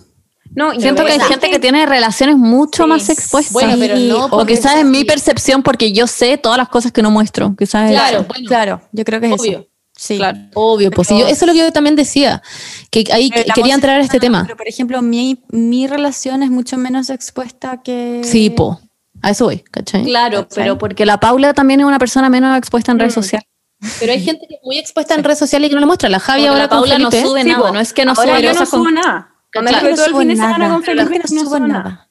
No, 0.56 0.72
Siento 0.80 1.06
que 1.06 1.12
hay 1.12 1.20
gente 1.20 1.50
que 1.52 1.60
tiene 1.60 1.86
relaciones 1.86 2.36
mucho 2.36 2.84
Sí. 2.84 2.90
más 2.90 3.10
expuestas. 3.10 3.54
Bueno, 3.54 3.76
pero 3.80 3.98
no 3.98 4.26
o 4.26 4.46
quizás 4.46 4.78
es 4.78 4.86
mi 4.86 5.06
percepción 5.06 5.62
porque 5.64 5.92
yo 5.94 6.08
sé 6.08 6.38
todas 6.38 6.58
las 6.58 6.70
cosas 6.70 6.92
que 6.92 7.02
no 7.04 7.12
muestro. 7.12 7.56
Quizás 7.58 7.92
es- 7.92 7.96
Claro. 7.98 8.26
Claro, 8.28 8.46
claro, 8.48 8.82
yo 8.92 9.04
creo 9.06 9.22
que 9.22 9.28
es 9.28 9.40
Obvio. 9.40 9.60
eso. 9.60 9.68
Sí. 9.96 10.16
Claro, 10.18 10.40
obvio, 10.56 10.92
pues 10.92 11.10
yo, 11.10 11.28
eso 11.28 11.30
es 11.30 11.42
lo 11.48 11.52
que 11.54 11.60
yo 11.60 11.72
también 11.74 11.96
decía, 11.98 12.42
que 12.90 13.04
ahí 13.12 13.30
quería 13.54 13.76
entrar 13.76 14.00
a 14.00 14.04
este 14.04 14.18
tema. 14.20 14.44
Pero, 14.44 14.56
por 14.56 14.68
ejemplo, 14.68 15.02
mi, 15.02 15.44
mi 15.50 15.88
relación 15.88 16.42
es 16.42 16.50
mucho 16.50 16.78
menos 16.78 17.10
expuesta 17.10 17.82
que... 17.84 18.22
Sí, 18.24 18.50
po, 18.50 18.80
a 19.22 19.32
eso 19.32 19.44
voy, 19.46 19.60
¿cachai? 19.60 20.06
Claro, 20.06 20.44
¿Cachai? 20.48 20.64
pero 20.64 20.78
porque 20.78 21.06
la 21.06 21.20
Paula 21.20 21.54
también 21.54 21.82
es 21.82 21.86
una 21.86 22.00
persona 22.00 22.30
menos 22.30 22.58
expuesta 22.58 22.94
en 22.94 23.00
redes 23.00 23.14
sociales. 23.14 23.46
Pero 24.00 24.12
hay 24.12 24.22
gente 24.24 24.46
que 24.48 24.56
es 24.56 24.62
muy 24.64 24.78
expuesta 24.78 25.16
en 25.16 25.24
redes 25.24 25.40
sociales 25.40 25.68
y 25.68 25.70
que 25.70 25.76
no 25.76 25.82
lo 25.82 25.88
muestra. 25.88 26.10
La 26.10 26.20
Javi 26.20 26.42
Porque 26.42 26.50
ahora 26.50 26.64
la 26.64 26.70
con 26.70 26.78
Paula 26.80 26.98
no 27.00 27.12
Felipe. 27.12 27.28
sube 27.30 27.44
Sí, 27.44 27.50
nada, 27.50 27.72
no 27.72 27.80
es 27.80 27.94
que 27.94 28.06
no 28.06 28.12
Ahora 28.12 28.34
sube 28.36 28.42
yo 28.44 28.52
no 28.54 28.58
con- 28.58 28.68
subo 28.68 28.92
nada. 28.92 29.30
Cuando 29.54 29.72
Claro. 29.72 29.96
todo 29.96 30.06
el 30.06 30.16
fin 30.16 30.28
de 30.28 30.36
semana 30.36 30.70
con 30.70 30.82
pero 30.84 31.08
Felipe, 31.08 31.24
no 31.30 31.36
no 31.36 31.42
subo 31.50 31.60
nada. 31.60 31.84
nada. 31.84 32.06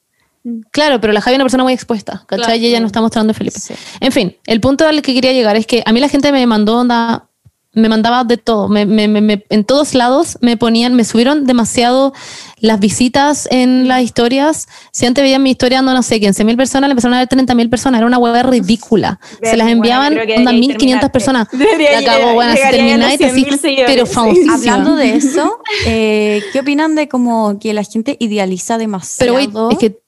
Claro, 0.70 1.00
pero 1.00 1.12
la 1.12 1.20
Javi 1.20 1.34
es 1.34 1.38
una 1.38 1.44
persona 1.44 1.62
muy 1.64 1.72
expuesta, 1.74 2.24
¿cachai? 2.26 2.44
Claro. 2.46 2.60
Y 2.60 2.66
ella 2.66 2.80
no 2.80 2.86
está 2.86 3.00
mostrando 3.02 3.32
a 3.32 3.34
Felipe. 3.34 3.58
Sí. 3.60 3.74
En 4.00 4.12
fin, 4.12 4.36
el 4.46 4.60
punto 4.60 4.86
al 4.86 5.02
que 5.02 5.12
quería 5.12 5.32
llegar 5.32 5.56
es 5.56 5.66
que 5.66 5.82
a 5.84 5.92
mí 5.92 6.00
la 6.00 6.08
gente 6.08 6.32
me 6.32 6.46
mandó 6.46 6.78
onda, 6.78 7.27
me 7.74 7.88
mandaba 7.88 8.24
de 8.24 8.38
todo, 8.38 8.68
me, 8.68 8.86
me- 8.86 9.06
me- 9.08 9.20
me- 9.20 9.44
en 9.50 9.62
todos 9.62 9.94
lados 9.94 10.38
me 10.40 10.56
ponían, 10.56 10.94
me 10.94 11.04
subieron 11.04 11.44
demasiado 11.46 12.12
las 12.60 12.80
visitas 12.80 13.46
en 13.52 13.86
las 13.86 14.02
historias. 14.02 14.66
Si 14.90 15.06
antes 15.06 15.22
veían 15.22 15.42
mi 15.42 15.50
historia 15.50 15.78
dando, 15.78 15.92
no 15.92 16.02
sé, 16.02 16.18
15 16.18 16.44
mil 16.44 16.56
personas, 16.56 16.88
le 16.88 16.92
empezaron 16.92 17.14
a 17.14 17.18
ver 17.20 17.28
30 17.28 17.54
mil 17.54 17.68
personas, 17.70 17.98
era 17.98 18.06
una 18.06 18.18
hueá 18.18 18.42
ridícula. 18.42 19.20
Se 19.42 19.56
las 19.56 19.66
Bueno, 19.66 19.70
enviaban 19.70 20.14
que 20.14 20.20
onda 20.20 20.26
debería 20.50 20.52
1500 20.52 20.78
terminarte. 20.78 21.10
personas. 21.10 21.48
La 21.52 22.00
llegar- 22.00 22.34
bueno, 22.34 22.52
los 22.52 22.60
termináis, 22.70 23.20
así, 23.20 23.44
100.000 23.44 23.58
seguidores, 23.58 23.90
pero 23.94 24.06
famosísima. 24.06 24.54
Hablando 24.54 24.96
de 24.96 25.10
eso, 25.16 25.58
eh, 25.86 26.42
¿qué 26.52 26.60
opinan 26.60 26.94
de 26.94 27.06
como 27.08 27.58
que 27.60 27.74
la 27.74 27.84
gente 27.84 28.16
idealiza 28.18 28.74
Pero 28.74 28.82
demasiado? 28.82 29.34
wait, 29.68 29.72
es 29.72 29.78
que 29.78 29.98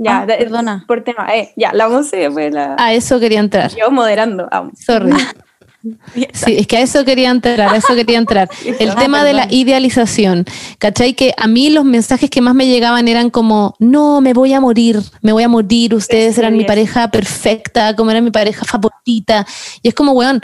Ya, 0.00 0.20
Ah, 0.20 0.26
de- 0.26 0.36
perdona. 0.36 0.84
Por 0.88 1.02
tema, 1.04 1.26
eh, 1.34 1.52
ya, 1.56 1.72
la 1.74 1.86
once 1.88 2.16
después 2.16 2.52
la... 2.54 2.76
a 2.78 2.92
eso 2.94 3.18
quería 3.20 3.40
entrar. 3.40 3.72
Yo 3.76 3.90
moderando. 3.90 4.48
aún. 4.50 4.72
Sorry. 4.76 5.10
Sí, 6.32 6.56
es 6.56 6.66
que 6.66 6.76
a 6.76 6.80
eso 6.80 7.04
quería 7.04 7.30
entrar, 7.30 7.60
a 7.60 7.76
eso 7.76 7.94
quería 7.94 8.18
entrar. 8.18 8.48
El 8.80 8.94
tema 8.96 9.22
de 9.22 9.32
la 9.32 9.46
idealización. 9.50 10.44
¿Cachai? 10.78 11.14
Que 11.14 11.32
a 11.36 11.46
mí 11.46 11.70
los 11.70 11.84
mensajes 11.84 12.30
que 12.30 12.40
más 12.40 12.54
me 12.54 12.66
llegaban 12.66 13.06
eran 13.06 13.30
como, 13.30 13.74
no, 13.78 14.20
me 14.20 14.32
voy 14.32 14.52
a 14.52 14.60
morir, 14.60 15.00
me 15.22 15.32
voy 15.32 15.44
a 15.44 15.48
morir, 15.48 15.94
ustedes 15.94 16.36
eran 16.38 16.56
mi 16.56 16.64
pareja 16.64 17.10
perfecta, 17.10 17.94
como 17.94 18.10
era 18.10 18.20
mi 18.20 18.30
pareja 18.30 18.64
favorita. 18.64 19.46
Y 19.82 19.88
es 19.88 19.94
como, 19.94 20.12
weón, 20.12 20.42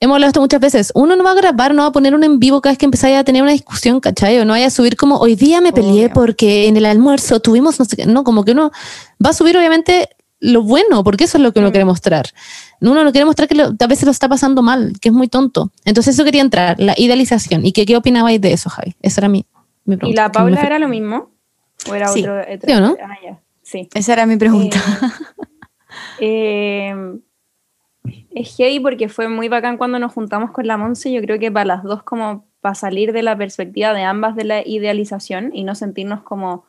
hemos 0.00 0.14
hablado 0.14 0.30
esto 0.30 0.40
muchas 0.40 0.60
veces, 0.60 0.92
uno 0.94 1.14
no 1.14 1.24
va 1.24 1.32
a 1.32 1.34
grabar, 1.34 1.74
no 1.74 1.82
va 1.82 1.88
a 1.88 1.92
poner 1.92 2.14
un 2.14 2.24
en 2.24 2.38
vivo 2.38 2.62
cada 2.62 2.72
vez 2.72 2.78
que 2.78 2.86
empezáis 2.86 3.18
a 3.18 3.24
tener 3.24 3.42
una 3.42 3.52
discusión, 3.52 4.00
¿cachai? 4.00 4.38
O 4.38 4.46
no 4.46 4.54
vaya 4.54 4.66
a 4.66 4.70
subir 4.70 4.96
como, 4.96 5.18
hoy 5.18 5.36
día 5.36 5.60
me 5.60 5.72
peleé 5.72 6.06
Obvio. 6.06 6.14
porque 6.14 6.68
en 6.68 6.78
el 6.78 6.86
almuerzo 6.86 7.40
tuvimos, 7.40 7.78
no 7.78 7.84
sé 7.84 7.96
qué, 7.96 8.06
no, 8.06 8.24
como 8.24 8.44
que 8.44 8.52
uno 8.52 8.72
va 9.24 9.30
a 9.30 9.34
subir 9.34 9.58
obviamente 9.58 10.08
lo 10.40 10.62
bueno, 10.62 11.04
porque 11.04 11.24
eso 11.24 11.36
es 11.38 11.42
lo 11.44 11.52
que 11.52 11.58
uno 11.60 11.68
Mm. 11.68 11.72
quiere 11.72 11.84
mostrar. 11.84 12.26
Uno 12.80 13.04
no 13.04 13.12
quiere 13.12 13.24
mostrar 13.26 13.46
que 13.48 13.54
lo- 13.54 13.72
a 13.78 13.86
veces 13.86 14.04
lo 14.04 14.10
está 14.10 14.28
pasando 14.28 14.62
mal, 14.62 14.94
que 15.00 15.10
es 15.10 15.14
muy 15.14 15.28
tonto. 15.28 15.70
Entonces 15.84 16.14
eso 16.14 16.24
quería 16.24 16.40
entrar, 16.40 16.80
la 16.80 16.94
idealización. 16.96 17.64
¿Y 17.66 17.72
que, 17.72 17.84
qué 17.86 17.96
opinabais 17.96 18.40
de 18.40 18.52
eso, 18.52 18.70
Javi? 18.70 18.94
Esa 19.02 19.20
era 19.20 19.28
mi, 19.28 19.44
mi 19.84 19.96
pregunta. 19.96 20.20
¿Y 20.22 20.24
la 20.24 20.32
Paula 20.32 20.60
era 20.62 20.78
lo 20.78 20.88
mismo? 20.88 21.30
¿O 21.90 21.94
era 21.94 22.08
Sí. 22.08 22.20
otro? 22.20 22.40
otro- 22.40 22.66
¿Sí 22.68 22.72
o 22.72 22.80
no? 22.80 22.96
Ah, 23.02 23.16
ya. 23.22 23.38
Sí. 23.62 23.88
Esa 23.94 24.12
era 24.14 24.26
mi 24.26 24.36
pregunta. 24.36 24.78
Eh, 26.20 26.94
es 28.34 28.56
heavy 28.56 28.80
porque 28.80 29.08
fue 29.08 29.28
muy 29.28 29.48
bacán 29.48 29.76
cuando 29.76 29.98
nos 29.98 30.12
juntamos 30.12 30.50
con 30.52 30.66
la 30.66 30.76
Monse. 30.76 31.12
Yo 31.12 31.20
creo 31.20 31.38
que 31.38 31.50
para 31.50 31.64
las 31.66 31.82
dos, 31.82 32.02
como 32.02 32.46
para 32.60 32.74
salir 32.74 33.12
de 33.12 33.22
la 33.22 33.36
perspectiva 33.36 33.92
de 33.92 34.02
ambas 34.04 34.36
de 34.36 34.44
la 34.44 34.66
idealización 34.66 35.50
y 35.54 35.64
no 35.64 35.74
sentirnos 35.74 36.22
como. 36.22 36.64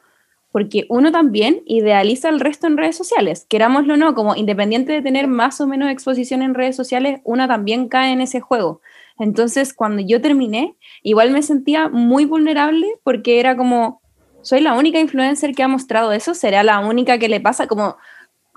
Porque 0.51 0.85
uno 0.89 1.11
también 1.11 1.61
idealiza 1.65 2.27
al 2.29 2.39
resto 2.39 2.67
en 2.67 2.77
redes 2.77 2.97
sociales, 2.97 3.45
querámoslo 3.49 3.93
o 3.93 3.97
no, 3.97 4.13
como 4.13 4.35
independiente 4.35 4.91
de 4.91 5.01
tener 5.01 5.27
más 5.27 5.61
o 5.61 5.67
menos 5.67 5.89
exposición 5.89 6.41
en 6.41 6.53
redes 6.53 6.75
sociales, 6.75 7.21
una 7.23 7.47
también 7.47 7.87
cae 7.87 8.11
en 8.11 8.19
ese 8.21 8.41
juego. 8.41 8.81
Entonces, 9.17 9.73
cuando 9.73 10.01
yo 10.01 10.19
terminé, 10.19 10.75
igual 11.03 11.31
me 11.31 11.41
sentía 11.41 11.87
muy 11.89 12.25
vulnerable 12.25 12.87
porque 13.03 13.39
era 13.39 13.55
como, 13.55 14.01
soy 14.41 14.61
la 14.61 14.73
única 14.73 14.99
influencer 14.99 15.53
que 15.53 15.63
ha 15.63 15.67
mostrado 15.67 16.11
eso, 16.11 16.33
será 16.33 16.63
la 16.63 16.79
única 16.79 17.17
que 17.17 17.29
le 17.29 17.39
pasa, 17.39 17.67
como, 17.67 17.95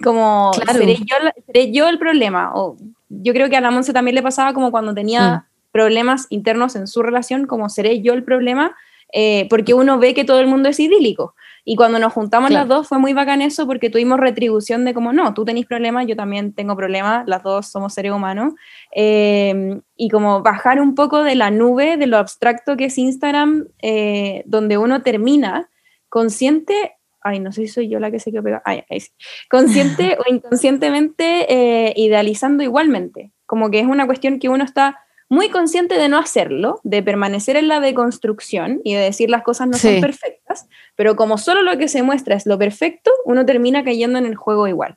como 0.02 0.52
Claro. 0.54 0.78
¿seré, 0.78 0.96
yo, 0.96 1.16
la- 1.22 1.34
seré 1.46 1.70
yo 1.72 1.88
el 1.88 1.98
problema. 1.98 2.52
O 2.54 2.76
yo 3.08 3.32
creo 3.32 3.48
que 3.48 3.56
a 3.56 3.60
la 3.60 3.70
Monse 3.70 3.92
también 3.92 4.14
le 4.14 4.22
pasaba 4.22 4.52
como 4.54 4.70
cuando 4.70 4.94
tenía 4.94 5.46
problemas 5.70 6.26
internos 6.30 6.76
en 6.76 6.86
su 6.86 7.02
relación, 7.02 7.46
como 7.46 7.68
seré 7.68 8.00
yo 8.00 8.14
el 8.14 8.24
problema, 8.24 8.74
eh, 9.16 9.46
porque 9.48 9.74
uno 9.74 9.98
ve 10.00 10.12
que 10.12 10.24
todo 10.24 10.40
el 10.40 10.48
mundo 10.48 10.68
es 10.68 10.80
idílico. 10.80 11.36
Y 11.64 11.76
cuando 11.76 11.98
nos 12.00 12.12
juntamos 12.12 12.50
Claro. 12.50 12.62
las 12.62 12.68
dos 12.68 12.88
fue 12.88 12.98
muy 12.98 13.14
bacán 13.14 13.40
eso 13.40 13.64
porque 13.66 13.88
tuvimos 13.88 14.18
retribución 14.18 14.84
de 14.84 14.92
como, 14.92 15.12
no, 15.12 15.32
tú 15.32 15.44
tenés 15.44 15.66
problemas, 15.66 16.06
yo 16.06 16.16
también 16.16 16.52
tengo 16.52 16.76
problemas, 16.76 17.26
las 17.26 17.42
dos 17.44 17.68
somos 17.68 17.94
seres 17.94 18.12
humanos. 18.12 18.54
Eh, 18.94 19.80
y 19.96 20.10
como 20.10 20.42
bajar 20.42 20.80
un 20.80 20.96
poco 20.96 21.22
de 21.22 21.36
la 21.36 21.52
nube, 21.52 21.96
de 21.96 22.08
lo 22.08 22.18
abstracto 22.18 22.76
que 22.76 22.86
es 22.86 22.98
Instagram, 22.98 23.68
eh, 23.80 24.42
donde 24.46 24.78
uno 24.78 25.02
termina 25.02 25.70
consciente, 26.08 26.96
ay, 27.22 27.38
no 27.38 27.52
sé 27.52 27.62
si 27.62 27.68
soy 27.68 27.88
yo 27.88 28.00
la 28.00 28.10
que 28.10 28.18
se 28.18 28.32
quedó 28.32 28.42
pegada, 28.42 28.62
ay, 28.66 28.82
sí. 29.00 29.10
consciente 29.48 30.18
o 30.26 30.30
inconscientemente 30.30 31.46
eh, 31.52 31.94
idealizando 31.96 32.64
igualmente. 32.64 33.30
Como 33.46 33.70
que 33.70 33.78
es 33.78 33.86
una 33.86 34.06
cuestión 34.06 34.40
que 34.40 34.48
uno 34.48 34.64
está 34.64 34.98
muy 35.34 35.50
consciente 35.50 35.96
de 35.98 36.08
no 36.08 36.18
hacerlo, 36.18 36.80
de 36.84 37.02
permanecer 37.02 37.56
en 37.56 37.68
la 37.68 37.80
deconstrucción 37.80 38.80
y 38.84 38.94
de 38.94 39.00
decir 39.00 39.28
las 39.28 39.42
cosas 39.42 39.68
no 39.68 39.76
Sí. 39.76 39.88
son 39.92 40.00
perfectas, 40.00 40.68
pero 40.96 41.16
como 41.16 41.36
solo 41.38 41.62
lo 41.62 41.76
que 41.76 41.88
se 41.88 42.02
muestra 42.02 42.36
es 42.36 42.46
lo 42.46 42.58
perfecto, 42.58 43.10
uno 43.24 43.44
termina 43.44 43.84
cayendo 43.84 44.18
en 44.18 44.26
el 44.26 44.36
juego 44.36 44.68
igual. 44.68 44.96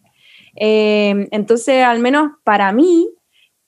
Eh, 0.55 1.27
entonces, 1.31 1.83
al 1.83 1.99
menos 1.99 2.31
para 2.43 2.71
mí, 2.71 3.09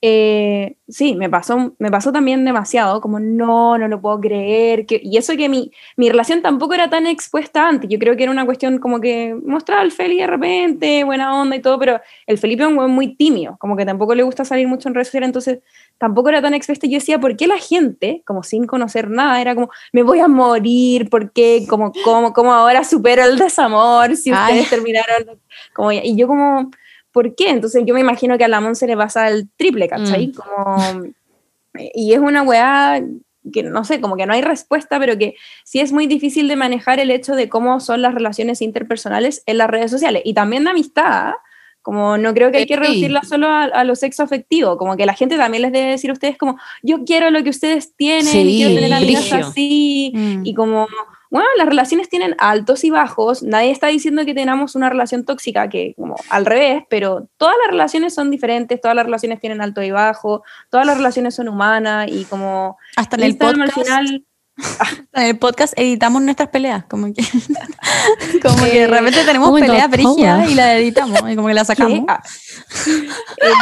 eh, 0.01 0.77
sí, 0.87 1.15
me 1.15 1.29
pasó, 1.29 1.75
me 1.77 1.91
pasó 1.91 2.13
también 2.13 2.45
demasiado, 2.45 3.01
como 3.01 3.19
no, 3.19 3.77
no 3.77 3.87
lo 3.89 3.99
puedo 3.99 4.19
creer, 4.21 4.85
que, 4.85 5.01
y 5.03 5.17
eso 5.17 5.35
que 5.35 5.49
mi, 5.49 5.71
mi 5.97 6.09
relación 6.09 6.41
tampoco 6.41 6.73
era 6.73 6.89
tan 6.89 7.05
expuesta 7.05 7.67
antes, 7.67 7.89
yo 7.89 7.99
creo 7.99 8.15
que 8.15 8.23
era 8.23 8.31
una 8.31 8.45
cuestión 8.45 8.77
como 8.79 9.01
que 9.01 9.35
mostraba 9.43 9.81
al 9.81 9.91
Feli 9.91 10.17
de 10.19 10.27
repente, 10.27 11.03
buena 11.03 11.41
onda 11.41 11.57
y 11.57 11.61
todo, 11.61 11.77
pero 11.77 11.99
el 12.27 12.37
Felipe 12.37 12.63
es 12.63 12.69
un 12.69 12.77
weón 12.77 12.91
muy 12.91 13.15
tímido, 13.15 13.57
como 13.59 13.75
que 13.75 13.85
tampoco 13.85 14.15
le 14.15 14.23
gusta 14.23 14.45
salir 14.45 14.69
mucho 14.69 14.87
en 14.87 14.95
redes 14.95 15.09
sociales, 15.09 15.27
entonces 15.27 15.59
tampoco 15.97 16.29
era 16.29 16.41
tan 16.41 16.53
expuesta, 16.53 16.87
yo 16.87 16.93
decía, 16.93 17.19
¿por 17.19 17.35
qué 17.35 17.47
la 17.47 17.57
gente, 17.57 18.23
como 18.25 18.43
sin 18.43 18.67
conocer 18.67 19.09
nada, 19.09 19.41
era 19.41 19.53
como, 19.53 19.69
me 19.91 20.03
voy 20.03 20.19
a 20.19 20.29
morir, 20.29 21.09
¿por 21.09 21.33
qué? 21.33 21.65
Como, 21.67 21.91
como, 22.05 22.31
como 22.31 22.53
ahora 22.53 22.85
supero 22.85 23.25
el 23.25 23.37
desamor, 23.37 24.15
si 24.15 24.31
Ay. 24.31 24.59
ustedes 24.59 24.69
terminaron, 24.69 25.39
como, 25.73 25.91
y 25.91 26.15
yo 26.15 26.27
como 26.27 26.71
¿por 27.11 27.35
qué? 27.35 27.49
Entonces 27.49 27.83
yo 27.85 27.93
me 27.93 27.99
imagino 28.01 28.37
que 28.37 28.45
a 28.45 28.47
la 28.47 28.61
Monse 28.61 28.87
le 28.87 28.97
pasa 28.97 29.27
el 29.27 29.49
triple, 29.57 29.87
¿cachai? 29.87 30.27
Mm. 30.27 30.33
Como, 30.33 31.03
y 31.93 32.13
es 32.13 32.19
una 32.19 32.43
weá 32.43 33.01
que 33.53 33.63
no 33.63 33.83
sé, 33.83 34.01
como 34.01 34.15
que 34.17 34.25
no 34.25 34.33
hay 34.33 34.41
respuesta, 34.41 34.99
pero 34.99 35.17
que 35.17 35.35
sí 35.63 35.79
es 35.79 35.91
muy 35.91 36.07
difícil 36.07 36.47
de 36.47 36.55
manejar 36.55 36.99
el 36.99 37.09
hecho 37.09 37.35
de 37.35 37.49
cómo 37.49 37.79
son 37.79 38.01
las 38.01 38.13
relaciones 38.13 38.61
interpersonales 38.61 39.43
en 39.45 39.57
las 39.57 39.69
redes 39.69 39.89
sociales 39.89 40.21
y 40.25 40.33
también 40.33 40.65
de 40.65 40.71
amistad. 40.71 41.05
¿ah? 41.07 41.37
Como 41.81 42.17
no 42.17 42.33
creo 42.33 42.51
que 42.51 42.57
hay 42.57 42.65
que 42.65 42.75
reducirla 42.75 43.23
solo 43.23 43.47
a, 43.47 43.63
a 43.63 43.83
lo 43.85 43.95
sexo 43.95 44.21
afectivo, 44.21 44.77
como 44.77 44.97
que 44.97 45.05
la 45.05 45.13
gente 45.13 45.37
también 45.37 45.63
les 45.63 45.71
debe 45.71 45.91
decir 45.91 46.09
a 46.09 46.13
ustedes 46.13 46.37
como, 46.37 46.59
yo 46.83 47.05
quiero 47.05 47.31
lo 47.31 47.41
que 47.41 47.49
ustedes 47.49 47.95
tienen, 47.95 48.27
y 48.27 48.51
Sí, 48.51 48.57
quiero 48.57 48.75
tener 48.75 48.93
amigas 48.93 49.31
así, 49.31 50.11
Mm. 50.13 50.45
y 50.45 50.53
como, 50.53 50.87
bueno, 51.29 51.47
las 51.57 51.67
relaciones 51.67 52.09
tienen 52.09 52.35
altos 52.39 52.83
y 52.83 52.89
bajos, 52.89 53.43
nadie 53.43 53.69
está 53.69 53.87
diciendo 53.87 54.25
que 54.25 54.33
tengamos 54.33 54.75
una 54.75 54.89
relación 54.89 55.25
tóxica, 55.25 55.69
que 55.69 55.93
como 55.95 56.15
al 56.29 56.45
revés, 56.45 56.83
pero 56.89 57.27
todas 57.37 57.55
las 57.61 57.69
relaciones 57.69 58.15
son 58.15 58.31
diferentes, 58.31 58.81
todas 58.81 58.95
las 58.95 59.05
relaciones 59.05 59.39
tienen 59.39 59.61
alto 59.61 59.83
y 59.83 59.91
bajo, 59.91 60.43
todas 60.71 60.87
las 60.87 60.97
relaciones 60.97 61.35
son 61.35 61.47
humanas 61.47 62.07
y 62.09 62.25
como 62.25 62.77
Hasta 62.95 63.15
en 63.17 63.23
el 63.23 63.37
podcast. 63.37 63.61
al 63.61 63.71
final... 63.71 64.25
en 65.13 65.23
el 65.23 65.37
podcast 65.37 65.73
editamos 65.77 66.21
nuestras 66.21 66.49
peleas, 66.49 66.83
como 66.85 67.13
que, 67.13 67.23
como 68.41 68.65
que 68.65 68.79
de 68.79 68.87
repente 68.87 69.23
tenemos 69.23 69.57
peleas 69.57 69.89
brígidas 69.89 70.49
y 70.49 70.55
la 70.55 70.77
editamos 70.77 71.19
y 71.29 71.35
como 71.35 71.47
que 71.47 71.53
la 71.53 71.63
sacamos. 71.63 72.05
Ah. 72.07 72.21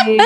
Eh, 0.07 0.17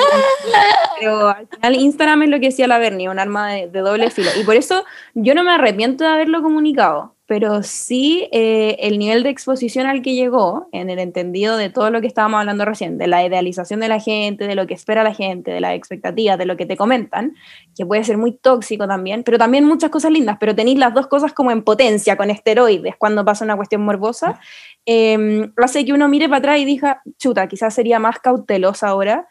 pero 1.00 1.28
al 1.28 1.48
final 1.48 1.74
Instagram 1.74 2.22
es 2.22 2.28
lo 2.30 2.40
que 2.40 2.46
decía 2.46 2.68
la 2.68 2.78
Bernie, 2.78 3.10
un 3.10 3.18
arma 3.18 3.52
de, 3.52 3.68
de 3.68 3.80
doble 3.80 4.10
filo. 4.10 4.30
Y 4.40 4.44
por 4.44 4.56
eso 4.56 4.84
yo 5.14 5.34
no 5.34 5.42
me 5.44 5.50
arrepiento 5.50 6.04
de 6.04 6.10
haberlo 6.10 6.40
comunicado 6.40 7.16
pero 7.32 7.62
sí 7.62 8.28
eh, 8.30 8.76
el 8.80 8.98
nivel 8.98 9.22
de 9.22 9.30
exposición 9.30 9.86
al 9.86 10.02
que 10.02 10.14
llegó, 10.14 10.68
en 10.70 10.90
el 10.90 10.98
entendido 10.98 11.56
de 11.56 11.70
todo 11.70 11.90
lo 11.90 12.02
que 12.02 12.06
estábamos 12.06 12.40
hablando 12.40 12.66
recién, 12.66 12.98
de 12.98 13.06
la 13.06 13.24
idealización 13.24 13.80
de 13.80 13.88
la 13.88 14.00
gente, 14.00 14.46
de 14.46 14.54
lo 14.54 14.66
que 14.66 14.74
espera 14.74 15.02
la 15.02 15.14
gente, 15.14 15.50
de 15.50 15.62
las 15.62 15.72
expectativas, 15.72 16.36
de 16.36 16.44
lo 16.44 16.58
que 16.58 16.66
te 16.66 16.76
comentan, 16.76 17.34
que 17.74 17.86
puede 17.86 18.04
ser 18.04 18.18
muy 18.18 18.32
tóxico 18.32 18.86
también, 18.86 19.22
pero 19.22 19.38
también 19.38 19.64
muchas 19.64 19.88
cosas 19.88 20.12
lindas, 20.12 20.36
pero 20.38 20.54
tenéis 20.54 20.78
las 20.78 20.92
dos 20.92 21.06
cosas 21.06 21.32
como 21.32 21.50
en 21.50 21.62
potencia, 21.62 22.18
con 22.18 22.28
esteroides, 22.28 22.96
cuando 22.98 23.24
pasa 23.24 23.46
una 23.46 23.56
cuestión 23.56 23.80
morbosa, 23.80 24.38
eh, 24.84 25.48
hace 25.56 25.86
que 25.86 25.94
uno 25.94 26.08
mire 26.08 26.28
para 26.28 26.40
atrás 26.40 26.58
y 26.58 26.66
diga, 26.66 27.00
chuta, 27.16 27.46
quizás 27.46 27.72
sería 27.72 27.98
más 27.98 28.18
cautelosa 28.18 28.88
ahora, 28.88 29.26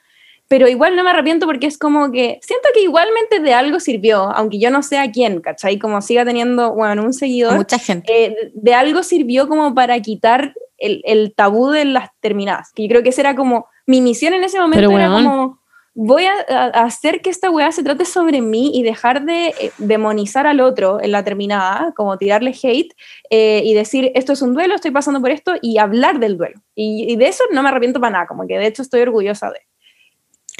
pero 0.51 0.67
igual 0.67 0.97
no 0.97 1.05
me 1.05 1.11
arrepiento 1.11 1.45
porque 1.45 1.65
es 1.65 1.77
como 1.77 2.11
que 2.11 2.37
siento 2.41 2.67
que 2.73 2.81
igualmente 2.81 3.39
de 3.39 3.53
algo 3.53 3.79
sirvió, 3.79 4.23
aunque 4.35 4.59
yo 4.59 4.69
no 4.69 4.83
sé 4.83 4.97
a 4.97 5.09
quién, 5.09 5.39
¿cachai? 5.39 5.79
Como 5.79 6.01
siga 6.01 6.25
teniendo, 6.25 6.73
bueno, 6.73 7.03
un 7.03 7.13
seguidor. 7.13 7.55
Mucha 7.55 7.79
gente. 7.79 8.25
Eh, 8.25 8.51
de 8.53 8.73
algo 8.73 9.01
sirvió 9.01 9.47
como 9.47 9.73
para 9.73 9.97
quitar 10.01 10.53
el, 10.77 11.01
el, 11.05 11.33
tabú 11.33 11.69
de 11.69 11.85
las 11.85 12.09
terminadas, 12.19 12.73
que 12.75 12.83
yo 12.83 12.89
creo 12.89 13.01
que 13.01 13.09
esa 13.11 13.21
era 13.21 13.33
como, 13.33 13.67
mi 13.85 14.01
misión 14.01 14.33
en 14.33 14.43
ese 14.43 14.59
momento 14.59 14.91
era 14.91 15.09
como, 15.09 15.61
voy 15.93 16.25
a, 16.25 16.33
a, 16.49 16.83
hacer 16.83 17.21
que 17.21 17.29
esta 17.29 17.49
weá 17.49 17.71
se 17.71 17.83
trate 17.83 18.03
sobre 18.03 18.41
mí 18.41 18.71
y 18.73 18.83
dejar 18.83 19.23
de 19.23 19.53
eh, 19.57 19.71
demonizar 19.77 20.47
al 20.47 20.59
otro 20.59 21.01
en 21.01 21.13
la 21.13 21.23
terminada, 21.23 21.93
como 21.95 22.17
tirarle 22.17 22.53
hate 22.61 22.93
eh, 23.29 23.61
y 23.63 23.73
decir, 23.73 24.11
esto 24.15 24.33
es 24.33 24.41
un 24.41 24.53
duelo, 24.53 24.75
estoy 24.75 24.91
pasando 24.91 25.21
por 25.21 25.31
esto, 25.31 25.53
y 25.61 25.77
hablar 25.77 26.19
del 26.19 26.35
duelo. 26.35 26.59
Y, 26.75 27.09
y 27.09 27.15
de 27.15 27.29
eso 27.29 27.45
no 27.53 27.63
me 27.63 27.69
arrepiento 27.69 28.01
para 28.01 28.11
nada, 28.11 28.27
como 28.27 28.45
que 28.47 28.57
de 28.57 28.67
hecho 28.67 28.81
estoy 28.81 28.99
orgullosa 28.99 29.49
de. 29.49 29.70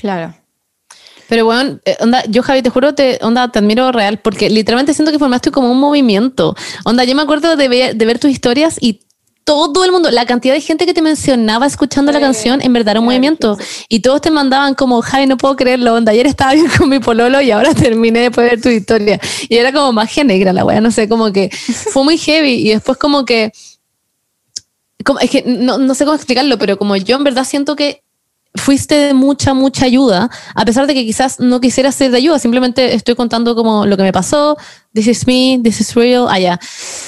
Claro. 0.01 0.33
Pero 1.29 1.45
bueno, 1.45 1.79
eh, 1.85 1.95
onda, 2.01 2.25
yo 2.27 2.43
Javi, 2.43 2.61
te 2.61 2.69
juro, 2.69 2.93
te, 2.93 3.19
onda, 3.21 3.49
te 3.49 3.59
admiro 3.59 3.91
real, 3.91 4.19
porque 4.19 4.49
literalmente 4.49 4.93
siento 4.93 5.11
que 5.11 5.19
formaste 5.19 5.51
como 5.51 5.71
un 5.71 5.79
movimiento. 5.79 6.55
Onda, 6.83 7.05
yo 7.05 7.15
me 7.15 7.21
acuerdo 7.21 7.55
de 7.55 7.67
ver, 7.69 7.95
de 7.95 8.05
ver 8.05 8.19
tus 8.19 8.31
historias 8.31 8.77
y 8.81 9.01
todo 9.45 9.85
el 9.85 9.91
mundo, 9.91 10.11
la 10.11 10.25
cantidad 10.25 10.53
de 10.53 10.61
gente 10.61 10.85
que 10.85 10.93
te 10.93 11.01
mencionaba 11.01 11.65
escuchando 11.67 12.11
la 12.11 12.19
canción, 12.19 12.61
en 12.61 12.73
verdad 12.73 12.91
era 12.91 12.99
un 12.99 13.05
movimiento. 13.05 13.57
Y 13.87 13.99
todos 13.99 14.21
te 14.21 14.31
mandaban 14.31 14.73
como, 14.73 15.01
Javi, 15.01 15.27
no 15.27 15.37
puedo 15.37 15.55
creerlo, 15.55 15.93
onda, 15.93 16.11
ayer 16.11 16.25
estaba 16.27 16.53
bien 16.53 16.67
con 16.77 16.89
mi 16.89 16.99
pololo 16.99 17.39
y 17.41 17.51
ahora 17.51 17.73
terminé 17.73 18.21
de 18.21 18.29
ver 18.29 18.59
tu 18.59 18.69
historia. 18.69 19.19
Y 19.47 19.55
era 19.55 19.71
como 19.71 19.93
magia 19.93 20.23
negra 20.23 20.51
la 20.51 20.65
wea, 20.65 20.81
no 20.81 20.91
sé, 20.91 21.07
como 21.07 21.31
que 21.31 21.49
fue 21.91 22.03
muy 22.03 22.17
heavy. 22.17 22.67
Y 22.67 22.71
después 22.71 22.97
como 22.97 23.23
que, 23.23 23.51
como, 25.05 25.19
es 25.19 25.29
que 25.29 25.43
no, 25.45 25.77
no 25.77 25.95
sé 25.95 26.03
cómo 26.03 26.15
explicarlo, 26.15 26.57
pero 26.57 26.77
como 26.77 26.95
yo 26.97 27.15
en 27.15 27.23
verdad 27.23 27.45
siento 27.45 27.75
que 27.75 28.03
fuiste 28.61 28.95
de 28.95 29.13
mucha, 29.13 29.53
mucha 29.53 29.85
ayuda, 29.85 30.29
a 30.55 30.65
pesar 30.65 30.87
de 30.87 30.93
que 30.93 31.03
quizás 31.03 31.39
no 31.39 31.59
quisiera 31.59 31.91
ser 31.91 32.11
de 32.11 32.17
ayuda, 32.17 32.39
simplemente 32.39 32.93
estoy 32.93 33.15
contando 33.15 33.55
como 33.55 33.85
lo 33.85 33.97
que 33.97 34.03
me 34.03 34.13
pasó, 34.13 34.57
this 34.93 35.07
is 35.07 35.27
me, 35.27 35.59
this 35.63 35.81
is 35.81 35.93
real, 35.95 36.27
allá. 36.29 36.59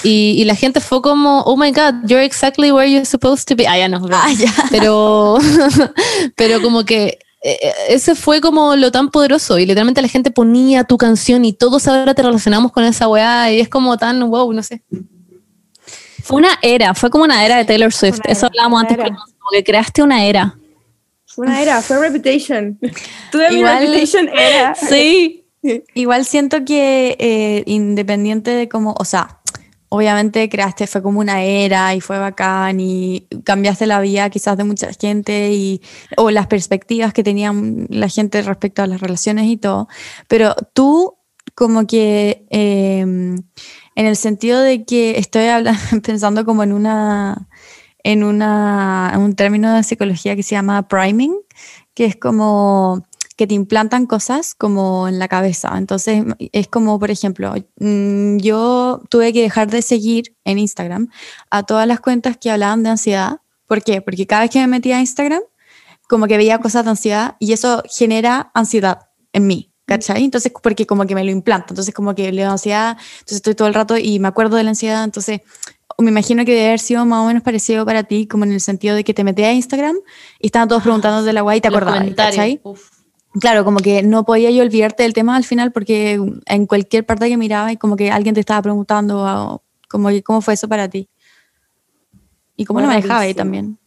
y, 0.04 0.36
y, 0.38 0.46
la 0.46 0.56
gente 0.56 0.80
fue 0.82 1.02
como, 1.02 1.42
oh 1.42 1.56
my 1.56 1.72
God, 1.72 2.08
you're 2.08 2.24
exactly 2.24 2.72
where 2.72 2.90
you're 2.90 3.06
supposed 3.06 3.46
to 3.48 3.56
be. 3.56 3.68
Allá 3.68 3.88
no, 3.88 4.06
ah, 4.12 4.34
pero, 4.72 5.38
pero 6.36 6.62
como 6.62 6.84
que 6.84 7.20
eh, 7.44 7.74
ese 7.90 8.16
fue 8.16 8.42
como 8.42 8.76
lo 8.76 8.92
tan 8.92 9.10
poderoso 9.10 9.60
y 9.60 9.66
literalmente 9.66 10.02
la 10.02 10.08
gente 10.08 10.32
ponía 10.32 10.86
tu 10.86 10.98
canción 10.98 11.46
y 11.46 11.54
todos 11.54 11.88
ahora 11.88 12.14
te 12.14 12.24
relacionamos 12.24 12.72
con 12.72 12.86
esa 12.86 13.08
weá 13.08 13.52
y 13.52 13.60
es 13.60 13.70
como 13.70 13.98
tan, 13.98 14.30
wow, 14.30 14.52
no 14.54 14.64
sé. 14.64 14.82
Fue 16.24 16.38
una 16.38 16.58
era, 16.62 16.94
fue 16.94 17.10
como 17.10 17.26
una 17.26 17.46
era 17.46 17.58
de 17.58 17.66
Taylor 17.66 17.92
Swift, 17.92 18.22
eso 18.24 18.48
hablábamos 18.48 18.82
antes, 18.82 18.98
como 18.98 19.50
que 19.52 19.64
creaste 19.64 20.02
una 20.02 20.24
era. 20.24 20.58
Fue 21.36 21.48
una 21.48 21.62
era, 21.62 21.82
fue 21.82 22.00
Reputation. 22.00 22.80
Tuve 23.32 23.50
mi 23.52 23.64
Reputation 23.64 24.30
era. 24.30 24.76
Sí. 24.90 25.44
Igual 25.94 26.26
siento 26.26 26.64
que 26.66 27.16
eh, 27.20 27.64
independiente 27.66 28.52
de 28.52 28.70
cómo, 28.70 28.96
o 28.98 29.06
sea, 29.06 29.40
obviamente 29.90 30.50
creaste, 30.50 30.88
fue 30.88 31.02
como 31.02 31.20
una 31.20 31.44
era 31.44 31.94
y 31.96 32.02
fue 32.02 32.18
bacán 32.18 32.80
y 32.80 33.28
cambiaste 33.44 33.86
la 33.86 34.02
vida 34.02 34.30
quizás 34.30 34.58
de 34.58 34.64
mucha 34.64 34.92
gente 34.94 35.52
y, 35.54 35.82
o 36.18 36.32
las 36.32 36.48
perspectivas 36.48 37.14
que 37.14 37.24
tenían 37.24 37.88
la 37.90 38.10
gente 38.10 38.42
respecto 38.42 38.82
a 38.82 38.88
las 38.88 39.02
relaciones 39.02 39.46
y 39.46 39.58
todo, 39.58 39.88
pero 40.28 40.56
tú 40.74 41.16
como 41.56 41.86
que 41.86 42.46
eh, 42.50 43.02
en 43.02 43.46
el 43.96 44.16
sentido 44.16 44.60
de 44.62 44.86
que 44.86 45.20
estoy 45.20 45.46
hablando, 45.46 45.80
pensando 46.04 46.44
como 46.46 46.64
en 46.64 46.74
una 46.74 47.48
en, 48.04 48.24
una, 48.24 49.14
un 49.18 49.36
término 49.36 49.74
de 49.74 49.84
psicología 49.84 50.36
que 50.36 50.44
se 50.44 50.56
llama 50.56 50.88
priming, 50.88 51.36
que 51.94 52.06
es 52.06 52.16
como 52.16 53.06
que 53.36 53.48
te 53.48 53.56
implantan 53.56 54.06
cosas 54.06 54.54
como 54.56 55.08
en 55.08 55.20
la 55.20 55.28
cabeza. 55.28 55.74
Entonces, 55.78 56.24
es 56.52 56.68
como, 56.68 57.00
por 57.00 57.10
ejemplo, 57.12 57.54
mm, 57.80 58.38
yo 58.38 59.02
tuve 59.10 59.34
que 59.34 59.42
dejar 59.42 59.70
de 59.70 59.82
seguir 59.82 60.36
en 60.44 60.60
Instagram 60.60 61.10
a 61.50 61.64
todas 61.64 61.88
las 61.88 62.00
cuentas 62.00 62.38
que 62.38 62.52
hablaban 62.52 62.84
de 62.84 62.92
ansiedad. 62.92 63.42
¿Por 63.68 63.84
qué? 63.84 64.02
Porque 64.02 64.28
cada 64.28 64.44
vez 64.44 64.52
que 64.52 64.60
me 64.60 64.68
metía 64.68 64.98
a 64.98 65.00
Instagram, 65.00 65.42
como 66.08 66.28
que 66.28 66.38
veía 66.38 66.60
cosas 66.60 66.84
de 66.84 66.92
ansiedad 66.92 67.36
y 67.40 67.54
eso 67.54 67.82
genera 67.90 68.52
ansiedad 68.54 69.10
en 69.32 69.48
mí. 69.48 69.70
¿Cachai? 69.86 70.24
Entonces, 70.24 70.54
porque 70.62 70.86
como 70.86 71.06
que 71.06 71.14
me 71.14 71.26
lo 71.26 71.32
implanta, 71.32 71.68
entonces 71.72 71.94
como 71.94 72.16
que 72.16 72.32
le 72.32 72.44
da 72.44 72.52
ansiedad, 72.52 72.98
entonces 73.16 73.36
estoy 73.36 73.54
todo 73.54 73.68
el 73.68 73.74
rato 73.74 73.98
y 73.98 74.18
me 74.18 74.30
acuerdo 74.30 74.56
de 74.56 74.64
la 74.64 74.70
ansiedad, 74.70 75.04
entonces 75.04 75.42
me 76.04 76.12
imagino 76.12 76.46
que 76.46 76.52
debe 76.52 76.68
haber 76.68 76.80
sido 76.80 77.06
más 77.06 77.24
o 77.24 77.28
menos 77.28 77.44
parecido 77.44 77.86
para 77.86 78.04
ti, 78.04 78.28
como 78.28 78.44
en 78.44 78.52
el 78.52 78.62
sentido 78.62 78.96
de 78.96 79.04
que 79.04 79.14
te 79.14 79.24
metías 79.24 79.50
a 79.50 79.54
Instagram 79.54 79.96
y 80.40 80.48
estaban 80.48 80.68
todos 80.68 80.84
preguntando 80.84 81.24
de 81.24 81.34
la 81.34 81.42
guay 81.42 81.58
y 81.58 81.62
te 81.62 81.68
acordabas, 81.70 82.14
¿cachai? 82.16 82.62
Claro, 83.40 83.66
como 83.66 83.80
que 83.80 84.04
no 84.04 84.26
podía 84.26 84.52
yo 84.52 84.62
olvidarte 84.62 85.04
del 85.04 85.14
tema 85.14 85.36
al 85.36 85.44
final 85.44 85.72
porque 85.72 86.22
en 86.46 86.66
cualquier 86.68 87.06
parte 87.06 87.30
que 87.30 87.38
miraba 87.38 87.72
y 87.72 87.78
como 87.78 87.96
que 87.96 88.12
alguien 88.12 88.36
te 88.36 88.40
estaba 88.40 88.62
preguntando, 88.62 89.64
como 89.90 90.10
¿cómo 90.24 90.42
fue 90.42 90.54
eso 90.54 90.68
para 90.68 90.88
ti? 90.88 91.10
Y 92.56 92.66
cómo 92.66 92.80
lo 92.82 92.88
manejaba 92.88 93.22
ahí 93.22 93.34
también. 93.34 93.80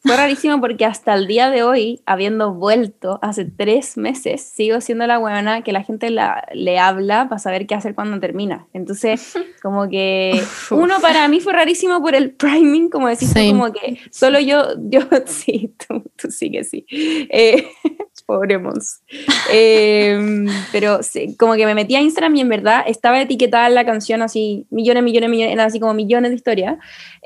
Fue 0.00 0.16
rarísimo 0.16 0.60
porque 0.60 0.84
hasta 0.84 1.14
el 1.14 1.26
día 1.26 1.50
de 1.50 1.62
hoy, 1.62 2.00
habiendo 2.06 2.54
vuelto 2.54 3.18
hace 3.20 3.44
tres 3.44 3.96
meses, 3.96 4.42
sigo 4.42 4.80
siendo 4.80 5.06
la 5.06 5.18
buena 5.18 5.62
que 5.62 5.72
la 5.72 5.82
gente 5.82 6.10
la, 6.10 6.46
le 6.52 6.78
habla 6.78 7.28
para 7.28 7.38
saber 7.40 7.66
qué 7.66 7.74
hacer 7.74 7.94
cuando 7.94 8.20
termina. 8.20 8.68
Entonces, 8.72 9.34
como 9.62 9.88
que 9.88 10.40
uno 10.70 11.00
para 11.00 11.26
mí 11.28 11.40
fue 11.40 11.52
rarísimo 11.52 12.00
por 12.00 12.14
el 12.14 12.30
priming, 12.30 12.90
como 12.90 13.08
decís, 13.08 13.34
como 13.34 13.72
que 13.72 13.98
solo 14.10 14.38
yo, 14.38 14.74
yo 14.78 15.00
sí, 15.26 15.74
tú, 15.86 16.04
tú 16.16 16.30
sí 16.30 16.50
que 16.50 16.62
sí. 16.64 16.86
Eh, 16.90 17.66
pobremos. 18.26 19.00
Eh, 19.50 20.46
pero 20.70 21.02
sí, 21.02 21.34
como 21.38 21.54
que 21.54 21.64
me 21.64 21.74
metí 21.74 21.96
a 21.96 22.00
Instagram 22.02 22.36
y 22.36 22.40
en 22.42 22.48
verdad 22.50 22.84
estaba 22.86 23.20
etiquetada 23.20 23.66
en 23.68 23.74
la 23.74 23.86
canción 23.86 24.20
así, 24.20 24.66
millones, 24.70 25.02
millones, 25.02 25.30
millones, 25.30 25.58
así 25.58 25.80
como 25.80 25.94
millones 25.94 26.30
de 26.30 26.36
historias. 26.36 26.76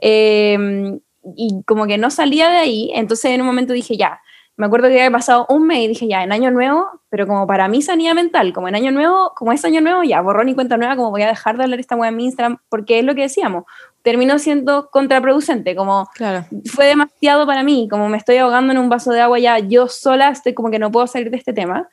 Eh, 0.00 1.00
y 1.36 1.62
como 1.66 1.86
que 1.86 1.98
no 1.98 2.10
salía 2.10 2.48
de 2.48 2.58
ahí, 2.58 2.90
entonces 2.94 3.30
en 3.30 3.40
un 3.40 3.46
momento 3.46 3.72
dije, 3.72 3.96
ya, 3.96 4.20
me 4.56 4.66
acuerdo 4.66 4.88
que 4.88 4.94
había 4.94 5.10
pasado 5.10 5.46
un 5.48 5.66
mes 5.66 5.78
y 5.80 5.88
dije, 5.88 6.08
ya, 6.08 6.22
en 6.22 6.30
año 6.30 6.50
nuevo, 6.50 6.86
pero 7.08 7.26
como 7.26 7.46
para 7.46 7.68
mí 7.68 7.80
sanidad 7.80 8.14
mental, 8.14 8.52
como 8.52 8.68
en 8.68 8.74
año 8.74 8.90
nuevo, 8.90 9.32
como 9.34 9.52
es 9.52 9.64
año 9.64 9.80
nuevo, 9.80 10.02
ya, 10.02 10.20
borrón 10.20 10.48
y 10.48 10.54
cuenta 10.54 10.76
nueva, 10.76 10.94
como 10.94 11.10
voy 11.10 11.22
a 11.22 11.28
dejar 11.28 11.56
de 11.56 11.64
hablar 11.64 11.80
esta 11.80 11.96
web 11.96 12.10
en 12.10 12.16
mi 12.16 12.24
Instagram, 12.26 12.58
porque 12.68 12.98
es 12.98 13.04
lo 13.04 13.14
que 13.14 13.22
decíamos, 13.22 13.64
terminó 14.02 14.38
siendo 14.38 14.90
contraproducente, 14.90 15.74
como 15.74 16.08
claro. 16.14 16.44
fue 16.66 16.86
demasiado 16.86 17.46
para 17.46 17.62
mí, 17.62 17.88
como 17.90 18.08
me 18.08 18.18
estoy 18.18 18.36
ahogando 18.36 18.72
en 18.72 18.78
un 18.78 18.88
vaso 18.88 19.12
de 19.12 19.20
agua 19.20 19.38
ya, 19.38 19.58
yo 19.58 19.88
sola 19.88 20.28
estoy 20.28 20.54
como 20.54 20.70
que 20.70 20.78
no 20.78 20.90
puedo 20.90 21.06
salir 21.06 21.30
de 21.30 21.38
este 21.38 21.52
tema 21.52 21.88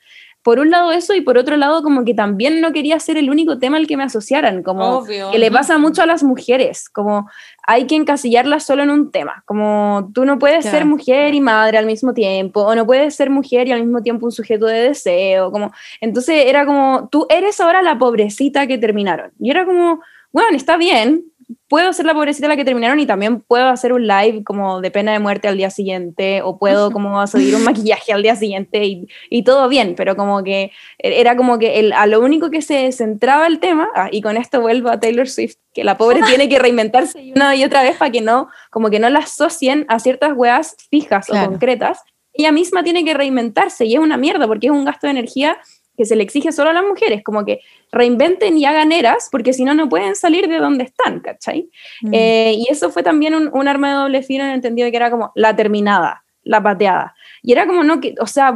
por 0.49 0.59
un 0.59 0.71
lado 0.71 0.91
eso 0.91 1.13
y 1.13 1.21
por 1.21 1.37
otro 1.37 1.57
lado 1.57 1.83
como 1.83 2.03
que 2.03 2.15
también 2.15 2.59
no 2.59 2.71
quería 2.73 2.99
ser 2.99 3.17
el 3.17 3.29
único 3.29 3.59
tema 3.59 3.77
al 3.77 3.85
que 3.85 3.95
me 3.97 4.03
asociaran, 4.03 4.63
como 4.63 4.97
Obvio. 4.97 5.29
que 5.29 5.37
le 5.37 5.51
pasa 5.51 5.77
mucho 5.77 6.01
a 6.01 6.07
las 6.07 6.23
mujeres, 6.23 6.89
como 6.89 7.29
hay 7.67 7.85
que 7.85 7.95
encasillarlas 7.95 8.63
solo 8.65 8.81
en 8.81 8.89
un 8.89 9.11
tema, 9.11 9.43
como 9.45 10.09
tú 10.11 10.25
no 10.25 10.39
puedes 10.39 10.61
Claro. 10.61 10.77
ser 10.79 10.85
mujer 10.87 11.35
y 11.35 11.39
madre 11.39 11.77
al 11.77 11.85
mismo 11.85 12.15
tiempo, 12.15 12.61
o 12.61 12.73
no 12.73 12.87
puedes 12.87 13.13
ser 13.13 13.29
mujer 13.29 13.67
y 13.67 13.73
al 13.73 13.81
mismo 13.81 14.01
tiempo 14.01 14.25
un 14.25 14.31
sujeto 14.31 14.65
de 14.65 14.79
deseo, 14.89 15.51
como 15.51 15.71
entonces 16.01 16.45
era 16.47 16.65
como 16.65 17.09
tú 17.11 17.27
eres 17.29 17.59
ahora 17.61 17.83
la 17.83 17.99
pobrecita 17.99 18.65
que 18.65 18.79
terminaron. 18.79 19.29
Y 19.39 19.51
era 19.51 19.67
como, 19.67 20.01
bueno, 20.33 20.57
está 20.57 20.77
bien, 20.77 21.25
puedo 21.69 21.93
ser 21.93 22.05
la 22.05 22.13
pobrecita 22.13 22.47
la 22.47 22.57
que 22.57 22.65
terminaron 22.65 22.99
y 22.99 23.05
también 23.05 23.41
puedo 23.41 23.67
hacer 23.69 23.93
un 23.93 24.07
live 24.07 24.43
como 24.43 24.81
de 24.81 24.89
pena 24.91 25.13
de 25.13 25.19
muerte 25.19 25.47
al 25.47 25.55
día 25.55 25.69
siguiente 25.69 26.41
o 26.41 26.57
puedo 26.57 26.91
como 26.91 27.25
subir 27.27 27.55
un 27.55 27.63
maquillaje 27.63 28.11
al 28.11 28.23
día 28.23 28.35
siguiente 28.35 28.83
y, 28.85 29.07
y 29.29 29.43
todo 29.43 29.69
bien, 29.69 29.93
pero 29.95 30.15
como 30.15 30.43
que 30.43 30.71
era 30.97 31.37
como 31.37 31.59
que 31.59 31.79
el, 31.79 31.93
a 31.93 32.07
lo 32.07 32.19
único 32.19 32.49
que 32.49 32.61
se 32.61 32.91
centraba 32.91 33.47
el 33.47 33.59
tema, 33.59 33.87
ah, 33.95 34.09
y 34.11 34.21
con 34.21 34.35
esto 34.35 34.59
vuelvo 34.59 34.89
a 34.89 34.99
Taylor 34.99 35.29
Swift, 35.29 35.55
que 35.73 35.83
la 35.83 35.97
pobre 35.97 36.21
tiene 36.27 36.49
que 36.49 36.59
reinventarse 36.59 37.31
una 37.35 37.55
y 37.55 37.63
otra 37.63 37.83
vez 37.83 37.97
para 37.97 38.11
que 38.11 38.21
no, 38.21 38.49
como 38.71 38.89
que 38.89 38.99
no 38.99 39.09
la 39.09 39.19
asocien 39.19 39.85
a 39.87 39.99
ciertas 39.99 40.33
weas 40.35 40.75
fijas 40.89 41.27
Claro. 41.27 41.47
o 41.47 41.51
concretas, 41.51 42.01
ella 42.33 42.51
misma 42.51 42.83
tiene 42.83 43.03
que 43.05 43.13
reinventarse 43.13 43.85
y 43.85 43.93
es 43.93 43.99
una 43.99 44.17
mierda 44.17 44.47
porque 44.47 44.67
es 44.67 44.71
un 44.71 44.85
gasto 44.85 45.07
de 45.07 45.11
energía 45.11 45.59
que 45.99 46.05
se 46.05 46.15
le 46.15 46.23
exige 46.23 46.53
solo 46.53 46.69
a 46.69 46.73
las 46.73 46.85
mujeres, 46.85 47.21
como 47.25 47.43
que 47.43 47.59
reinventen 47.91 48.57
y 48.57 48.63
hagan 48.63 48.93
eras, 48.93 49.27
porque 49.29 49.51
si 49.51 49.65
no, 49.65 49.73
no 49.73 49.89
pueden 49.89 50.15
salir 50.15 50.47
de 50.47 50.59
donde 50.59 50.85
están, 50.85 51.19
¿cachai? 51.19 51.69
Mm. 52.03 52.13
Eh, 52.13 52.53
y 52.55 52.71
eso 52.71 52.89
fue 52.89 53.03
también 53.03 53.35
un, 53.35 53.49
un, 53.51 53.67
arma 53.67 53.89
de 53.89 53.95
doble 53.95 54.23
filo 54.23 54.45
en 54.45 54.51
el 54.51 54.55
entendido 54.55 54.85
de 54.85 54.91
que 54.91 54.95
era 54.95 55.11
como 55.11 55.33
la 55.35 55.57
terminada, 55.57 56.23
la 56.43 56.63
pateada. 56.63 57.15
Y 57.41 57.51
era 57.51 57.67
como, 57.67 57.83
no, 57.83 57.99
que, 57.99 58.15
o 58.21 58.27
sea, 58.27 58.55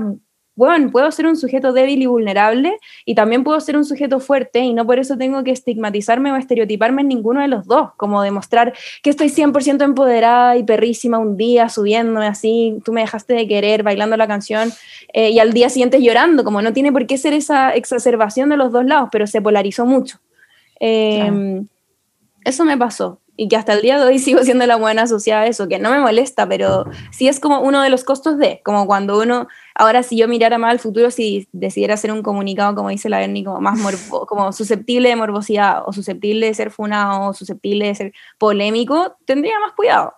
bueno, 0.55 0.91
puedo 0.91 1.09
ser 1.11 1.25
un 1.25 1.35
sujeto 1.35 1.73
débil 1.73 2.01
y 2.01 2.05
vulnerable 2.05 2.77
y 3.05 3.15
también 3.15 3.43
puedo 3.43 3.59
ser 3.59 3.75
un 3.75 3.85
sujeto 3.85 4.19
fuerte 4.19 4.59
y 4.59 4.73
no 4.73 4.85
por 4.85 4.99
eso 4.99 5.17
tengo 5.17 5.43
que 5.43 5.51
estigmatizarme 5.51 6.31
o 6.31 6.35
estereotiparme 6.35 7.01
en 7.01 7.07
ninguno 7.07 7.41
de 7.41 7.47
los 7.47 7.65
dos, 7.65 7.89
como 7.97 8.21
demostrar 8.21 8.73
que 9.01 9.09
estoy 9.09 9.29
100% 9.29 9.83
empoderada 9.83 10.55
y 10.55 10.63
perrísima 10.63 11.17
un 11.17 11.37
día 11.37 11.69
subiéndome 11.69 12.27
así, 12.27 12.79
tú 12.85 12.93
me 12.93 13.01
dejaste 13.01 13.33
de 13.33 13.47
querer 13.47 13.81
bailando 13.81 14.15
la 14.15 14.27
canción 14.27 14.71
eh, 15.13 15.31
y 15.31 15.39
al 15.39 15.53
día 15.53 15.69
siguiente 15.69 16.01
llorando, 16.01 16.43
como 16.43 16.61
no 16.61 16.71
tiene 16.71 16.91
por 16.91 17.07
qué 17.07 17.17
ser 17.17 17.33
esa 17.33 17.71
exacerbación 17.71 18.49
de 18.49 18.57
los 18.57 18.71
dos 18.71 18.85
lados, 18.85 19.09
pero 19.11 19.25
se 19.25 19.41
polarizó 19.41 19.87
mucho. 19.87 20.19
Em, 20.79 21.67
eso 22.45 22.65
me 22.65 22.77
pasó 22.77 23.22
y 23.35 23.47
que 23.47 23.55
hasta 23.55 23.73
el 23.73 23.81
día 23.81 23.99
de 23.99 24.05
hoy 24.05 24.19
sigo 24.19 24.43
siendo 24.43 24.65
la 24.65 24.75
buena 24.75 25.03
asociada 25.03 25.43
a 25.43 25.47
eso, 25.47 25.67
que 25.67 25.79
no 25.79 25.91
me 25.91 25.99
molesta, 25.99 26.47
pero 26.47 26.85
sí 27.11 27.27
es 27.27 27.39
como 27.39 27.61
uno 27.61 27.81
de 27.81 27.89
los 27.89 28.03
costos 28.03 28.37
de, 28.37 28.61
como 28.63 28.85
cuando 28.85 29.19
uno, 29.19 29.47
ahora 29.75 30.03
si 30.03 30.17
yo 30.17 30.27
mirara 30.27 30.57
más 30.57 30.71
al 30.71 30.79
futuro, 30.79 31.11
si 31.11 31.47
decidiera 31.51 31.95
hacer 31.95 32.11
un 32.11 32.21
comunicado, 32.21 32.75
como 32.75 32.89
dice 32.89 33.09
la 33.09 33.19
Berni, 33.19 33.43
como 33.43 33.59
más 33.61 33.79
como 34.27 34.51
susceptible 34.51 35.09
de 35.09 35.15
morbosidad, 35.15 35.83
o 35.85 35.93
susceptible 35.93 36.47
de 36.47 36.53
ser 36.53 36.71
funado, 36.71 37.29
o 37.29 37.33
susceptible 37.33 37.87
de 37.87 37.95
ser 37.95 38.13
polémico, 38.37 39.15
tendría 39.25 39.59
más 39.59 39.73
cuidado. 39.73 40.13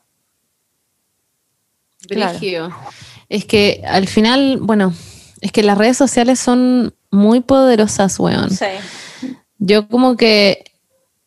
Es 3.29 3.45
que 3.45 3.81
al 3.87 4.07
final, 4.07 4.59
bueno, 4.61 4.93
es 5.41 5.51
que 5.51 5.63
las 5.63 5.77
redes 5.77 5.97
sociales 5.97 6.39
son 6.39 6.93
muy 7.09 7.39
poderosas, 7.39 8.19
weón. 8.19 8.51
Sí. 8.51 8.65
Yo 9.57 9.87
como 9.87 10.15
que 10.15 10.74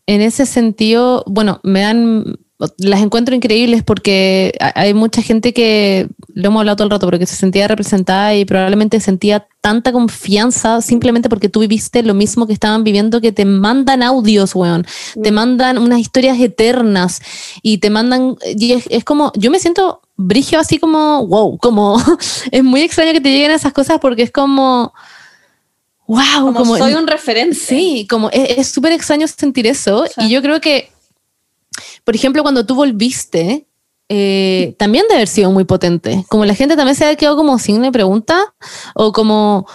en 0.08 0.22
ese 0.22 0.46
sentido, 0.46 1.22
bueno, 1.26 1.60
me 1.62 1.82
dan, 1.82 2.38
las 2.78 3.02
encuentro 3.02 3.34
increíbles 3.34 3.82
porque 3.84 4.54
hay 4.74 4.94
mucha 4.94 5.20
gente 5.20 5.52
que, 5.52 6.08
lo 6.32 6.48
hemos 6.48 6.60
hablado 6.60 6.76
todo 6.76 6.86
el 6.86 6.90
rato, 6.90 7.06
pero 7.06 7.18
que 7.18 7.26
se 7.26 7.36
sentía 7.36 7.68
representada 7.68 8.34
y 8.34 8.46
probablemente 8.46 9.00
sentía 9.00 9.46
tanta 9.60 9.92
confianza 9.92 10.80
simplemente 10.80 11.28
porque 11.28 11.50
tú 11.50 11.60
viviste 11.60 12.02
lo 12.02 12.14
mismo 12.14 12.46
que 12.46 12.54
estaban 12.54 12.84
viviendo, 12.84 13.20
que 13.20 13.32
te 13.32 13.44
mandan 13.44 14.02
audios, 14.02 14.54
weón, 14.54 14.86
te 15.22 15.30
mandan 15.30 15.76
unas 15.76 15.98
historias 15.98 16.40
eternas 16.40 17.20
y 17.60 17.76
te 17.76 17.90
mandan, 17.90 18.36
y 18.56 18.72
es, 18.88 19.04
como, 19.04 19.30
yo 19.36 19.50
me 19.50 19.58
siento 19.58 20.00
brigio 20.16 20.58
así 20.58 20.78
como, 20.78 21.26
wow, 21.26 21.58
como, 21.58 22.02
es 22.50 22.64
muy 22.64 22.80
extraño 22.80 23.12
que 23.12 23.20
te 23.20 23.30
lleguen 23.30 23.50
esas 23.50 23.74
cosas 23.74 23.98
porque 24.00 24.22
es 24.22 24.30
como 24.30 24.94
wow, 26.08 26.52
como, 26.54 26.76
soy 26.76 26.94
un 26.94 27.06
referente. 27.06 27.54
Sí, 27.54 28.06
como 28.10 28.30
es 28.30 28.66
súper 28.68 28.92
extraño 28.92 29.28
sentir 29.28 29.66
eso. 29.66 30.04
Y 30.16 30.30
yo 30.30 30.42
creo 30.42 30.60
que, 30.60 30.90
por 32.04 32.16
ejemplo, 32.16 32.42
cuando 32.42 32.66
tú 32.66 32.74
volviste, 32.74 33.66
eh, 34.08 34.74
también 34.78 35.04
debe 35.04 35.16
haber 35.16 35.28
sido 35.28 35.52
muy 35.52 35.64
potente. 35.64 36.24
Como 36.28 36.46
la 36.46 36.54
gente 36.54 36.76
también 36.76 36.94
se 36.94 37.04
ha 37.04 37.14
quedado 37.14 37.36
como 37.36 37.58
sin 37.58 37.82
de 37.82 37.92
pregunta, 37.92 38.54
o 38.94 39.12
como, 39.12 39.66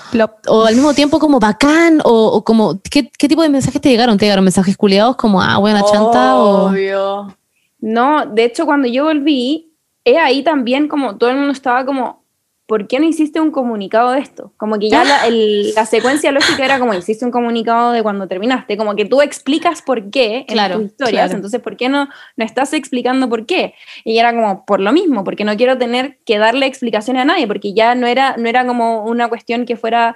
o 0.47 0.65
al 0.65 0.73
mismo 0.73 0.93
tiempo 0.95 1.19
como 1.19 1.39
bacán, 1.39 2.01
o, 2.03 2.43
como, 2.43 2.81
¿qué, 2.89 3.03
tipo 3.03 3.43
de 3.43 3.49
mensajes 3.49 3.79
te 3.79 3.89
llegaron? 3.89 4.17
¿Te 4.17 4.25
llegaron 4.25 4.43
mensajes 4.43 4.75
culiados 4.75 5.15
como, 5.15 5.39
ah, 5.39 5.57
buena 5.59 5.83
chanta? 5.83 6.35
Obvio. 6.35 7.37
No, 7.79 8.25
de 8.25 8.45
hecho, 8.45 8.65
cuando 8.65 8.87
yo 8.87 9.03
volví, 9.03 9.71
es 10.03 10.17
ahí 10.17 10.43
también 10.43 10.87
como 10.87 11.15
todo 11.17 11.29
el 11.29 11.37
mundo 11.37 11.51
estaba 11.51 11.85
como, 11.85 12.22
¿por 12.65 12.87
qué 12.87 12.99
no 12.99 13.05
hiciste 13.05 13.39
un 13.39 13.51
comunicado 13.51 14.11
de 14.11 14.19
esto? 14.19 14.53
Como 14.57 14.79
que 14.79 14.89
ya 14.89 15.03
la, 15.03 15.85
secuencia 15.85 16.31
lógica 16.31 16.63
era 16.63 16.79
como, 16.79 16.93
hiciste 16.93 17.25
un 17.25 17.31
comunicado 17.31 17.91
de 17.91 18.03
cuando 18.03 18.27
terminaste, 18.27 18.77
como 18.77 18.95
que 18.95 19.05
tú 19.05 19.21
explicas 19.21 19.81
por 19.81 20.09
qué 20.09 20.45
en 20.47 20.71
tus 20.71 20.83
historias, 20.85 21.33
entonces, 21.33 21.61
¿por 21.61 21.77
qué 21.77 21.89
no, 21.89 22.07
no 22.35 22.45
estás 22.45 22.73
explicando 22.73 23.29
por 23.29 23.45
qué? 23.45 23.73
Y 24.03 24.17
era 24.17 24.33
como, 24.33 24.65
por 24.65 24.79
lo 24.79 24.93
mismo, 24.93 25.23
porque 25.23 25.43
no 25.43 25.55
quiero 25.57 25.77
tener 25.77 26.17
que 26.25 26.37
darle 26.37 26.65
explicaciones 26.65 27.23
a 27.23 27.25
nadie, 27.25 27.47
porque 27.47 27.73
ya 27.73 27.95
no 27.95 28.07
era, 28.07 28.37
no 28.37 28.47
era 28.47 28.65
como 28.65 29.03
una 29.03 29.27
cuestión 29.27 29.65
que 29.65 29.75
fuera 29.75 30.15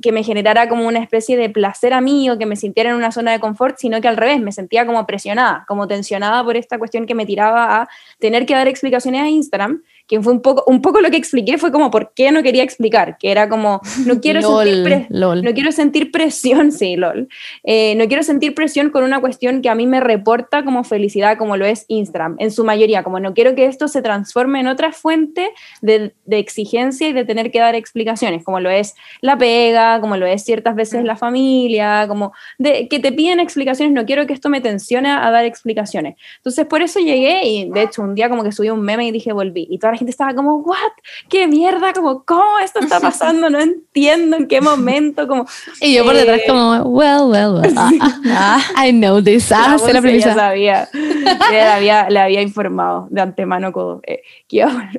que 0.00 0.12
me 0.12 0.22
generara 0.22 0.68
como 0.68 0.86
una 0.86 0.98
especie 0.98 1.36
de 1.36 1.50
placer 1.50 1.92
a 1.92 2.00
mí 2.00 2.30
o 2.30 2.38
que 2.38 2.46
me 2.46 2.56
sintiera 2.56 2.90
en 2.90 2.96
una 2.96 3.12
zona 3.12 3.32
de 3.32 3.40
confort, 3.40 3.76
sino 3.78 4.00
que 4.00 4.08
al 4.08 4.16
revés, 4.16 4.40
me 4.40 4.52
sentía 4.52 4.86
como 4.86 5.06
presionada, 5.06 5.64
como 5.68 5.86
tensionada 5.86 6.42
por 6.44 6.56
esta 6.56 6.78
cuestión 6.78 7.06
que 7.06 7.14
me 7.14 7.26
tiraba 7.26 7.82
a 7.82 7.88
tener 8.18 8.46
que 8.46 8.54
dar 8.54 8.68
explicaciones 8.68 9.22
a 9.22 9.28
Instagram 9.28 9.82
que 10.10 10.20
fue 10.20 10.32
un 10.32 10.42
poco, 10.42 10.64
un 10.66 10.82
poco 10.82 11.00
lo 11.00 11.08
que 11.08 11.16
expliqué, 11.16 11.56
fue 11.56 11.70
como 11.70 11.92
por 11.92 12.12
qué 12.14 12.32
no 12.32 12.42
quería 12.42 12.64
explicar, 12.64 13.16
que 13.16 13.30
era 13.30 13.48
como, 13.48 13.80
no 14.06 14.20
quiero, 14.20 14.42
sentir, 14.42 15.06
No 15.08 15.54
quiero 15.54 15.70
sentir 15.70 16.10
presión, 16.10 16.72
sí, 16.80 16.96
lol, 16.96 17.28
eh, 17.62 17.94
no 17.94 18.08
quiero 18.08 18.24
sentir 18.24 18.52
presión 18.56 18.90
con 18.90 19.04
una 19.04 19.20
cuestión 19.20 19.62
que 19.62 19.68
a 19.68 19.76
mí 19.76 19.86
me 19.86 20.00
reporta 20.00 20.64
como 20.64 20.82
felicidad, 20.82 21.38
como 21.38 21.56
lo 21.56 21.64
es 21.64 21.84
Instagram, 21.86 22.34
en 22.40 22.50
su 22.50 22.64
mayoría, 22.64 23.04
como 23.04 23.20
no 23.20 23.34
quiero 23.34 23.54
que 23.54 23.66
esto 23.66 23.86
se 23.86 24.02
transforme 24.02 24.58
en 24.58 24.66
otra 24.66 24.90
fuente 24.90 25.52
de, 25.80 26.12
de 26.24 26.38
exigencia 26.40 27.08
y 27.08 27.12
de 27.12 27.24
tener 27.24 27.52
que 27.52 27.60
dar 27.60 27.76
explicaciones, 27.76 28.42
como 28.42 28.58
lo 28.58 28.68
es 28.68 28.96
la 29.20 29.38
pega, 29.38 30.00
como 30.00 30.16
lo 30.16 30.26
es 30.26 30.42
ciertas 30.44 30.74
veces 30.74 31.04
la 31.04 31.14
familia, 31.14 32.06
como 32.08 32.32
de 32.58 32.88
que 32.88 32.98
te 32.98 33.12
piden 33.12 33.38
explicaciones, 33.38 33.94
no 33.94 34.04
quiero 34.06 34.26
que 34.26 34.32
esto 34.32 34.48
me 34.48 34.60
tensione 34.60 35.08
a 35.08 35.30
dar 35.30 35.44
explicaciones. 35.44 36.16
Entonces, 36.38 36.66
por 36.66 36.82
eso 36.82 36.98
llegué 36.98 37.46
y 37.46 37.70
de 37.70 37.82
hecho 37.82 38.02
un 38.02 38.16
día 38.16 38.28
como 38.28 38.42
que 38.42 38.50
subí 38.50 38.70
un 38.70 38.80
meme 38.80 39.06
y 39.06 39.12
dije, 39.12 39.32
volví, 39.32 39.68
y 39.70 39.78
toda 39.78 39.92
la 39.92 39.99
gente 40.00 40.10
estaba 40.10 40.34
como, 40.34 40.56
¿what? 40.56 40.92
¿Qué 41.28 41.46
mierda? 41.46 41.92
Como, 41.92 42.24
¿cómo 42.24 42.58
esto 42.58 42.80
está 42.80 43.00
pasando? 43.00 43.48
No 43.50 43.60
entiendo 43.60 44.36
en 44.36 44.48
qué 44.48 44.60
momento. 44.60 45.28
Como, 45.28 45.46
y 45.80 45.94
yo 45.94 46.04
por 46.04 46.14
detrás, 46.14 46.40
eh, 46.40 46.44
como, 46.48 46.82
well, 46.82 47.24
well, 47.28 47.60
well. 47.60 47.74
Ah, 47.76 47.90
ah, 48.26 48.86
I 48.86 48.92
know 48.92 49.22
this. 49.22 49.52
Ah, 49.52 49.76
la, 49.86 49.92
la 49.92 50.00
premisa. 50.00 50.34
sabía. 50.34 50.88
le, 51.50 51.62
había, 51.62 52.10
le 52.10 52.18
había 52.18 52.42
informado 52.42 53.06
de 53.10 53.20
antemano 53.20 53.72
eh, 54.04 54.22
que 54.48 54.56
iba 54.56 54.90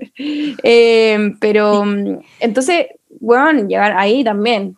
eh, 0.64 1.34
pero 1.40 1.84
entonces, 2.40 2.88
bueno, 3.20 3.68
llegar 3.68 3.98
ahí 3.98 4.24
también 4.24 4.76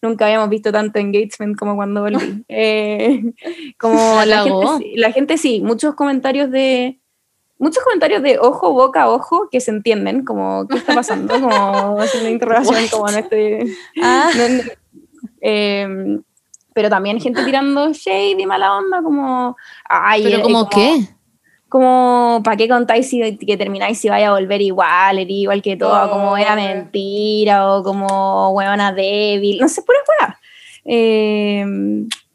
nunca 0.00 0.26
habíamos 0.26 0.48
visto 0.48 0.72
tanto 0.72 0.98
engagement 0.98 1.56
como 1.56 1.76
cuando 1.76 2.00
volví. 2.02 2.44
como 3.78 4.24
la 4.24 4.42
gente, 4.42 4.92
la 4.94 5.12
gente 5.12 5.36
sí, 5.36 5.60
muchos 5.60 5.94
comentarios 5.94 6.50
de 6.50 6.98
muchos 7.58 7.82
comentarios 7.82 8.22
de 8.22 8.38
ojo, 8.38 8.72
boca, 8.72 9.08
ojo, 9.10 9.48
que 9.50 9.60
se 9.60 9.70
entienden, 9.70 10.24
como, 10.24 10.66
¿qué 10.68 10.78
está 10.78 10.94
pasando? 10.94 11.34
Como, 11.40 12.02
es 12.02 12.14
una 12.14 12.30
interrogación, 12.30 12.88
como 12.88 13.06
no 13.10 13.18
estoy... 13.18 13.76
Ah. 14.02 14.30
Em, 15.40 16.22
pero 16.74 16.90
también 16.90 17.20
gente 17.20 17.44
tirando 17.44 17.92
shade 17.92 18.36
y 18.38 18.46
mala 18.46 18.76
onda, 18.76 19.02
como... 19.02 19.56
Ay, 19.88 20.24
¿Pero 20.24 20.42
como, 20.42 20.68
qué? 20.68 21.08
Como, 21.68 22.42
¿para 22.44 22.56
qué 22.56 22.68
contáis 22.68 23.08
si, 23.08 23.36
que 23.38 23.56
termináis 23.56 23.98
si 23.98 24.08
vaya 24.08 24.28
a 24.28 24.32
volver 24.32 24.60
igual, 24.60 25.18
era 25.18 25.30
igual 25.30 25.62
que 25.62 25.76
todo, 25.76 26.10
como 26.10 26.36
era 26.36 26.54
mentira, 26.54 27.72
o 27.72 27.82
como 27.82 28.50
huevona 28.50 28.92
débil, 28.92 29.58
no 29.58 29.68
sé, 29.68 29.82
pura 29.82 29.98
hueá. 30.06 30.40
Eh, 30.84 31.64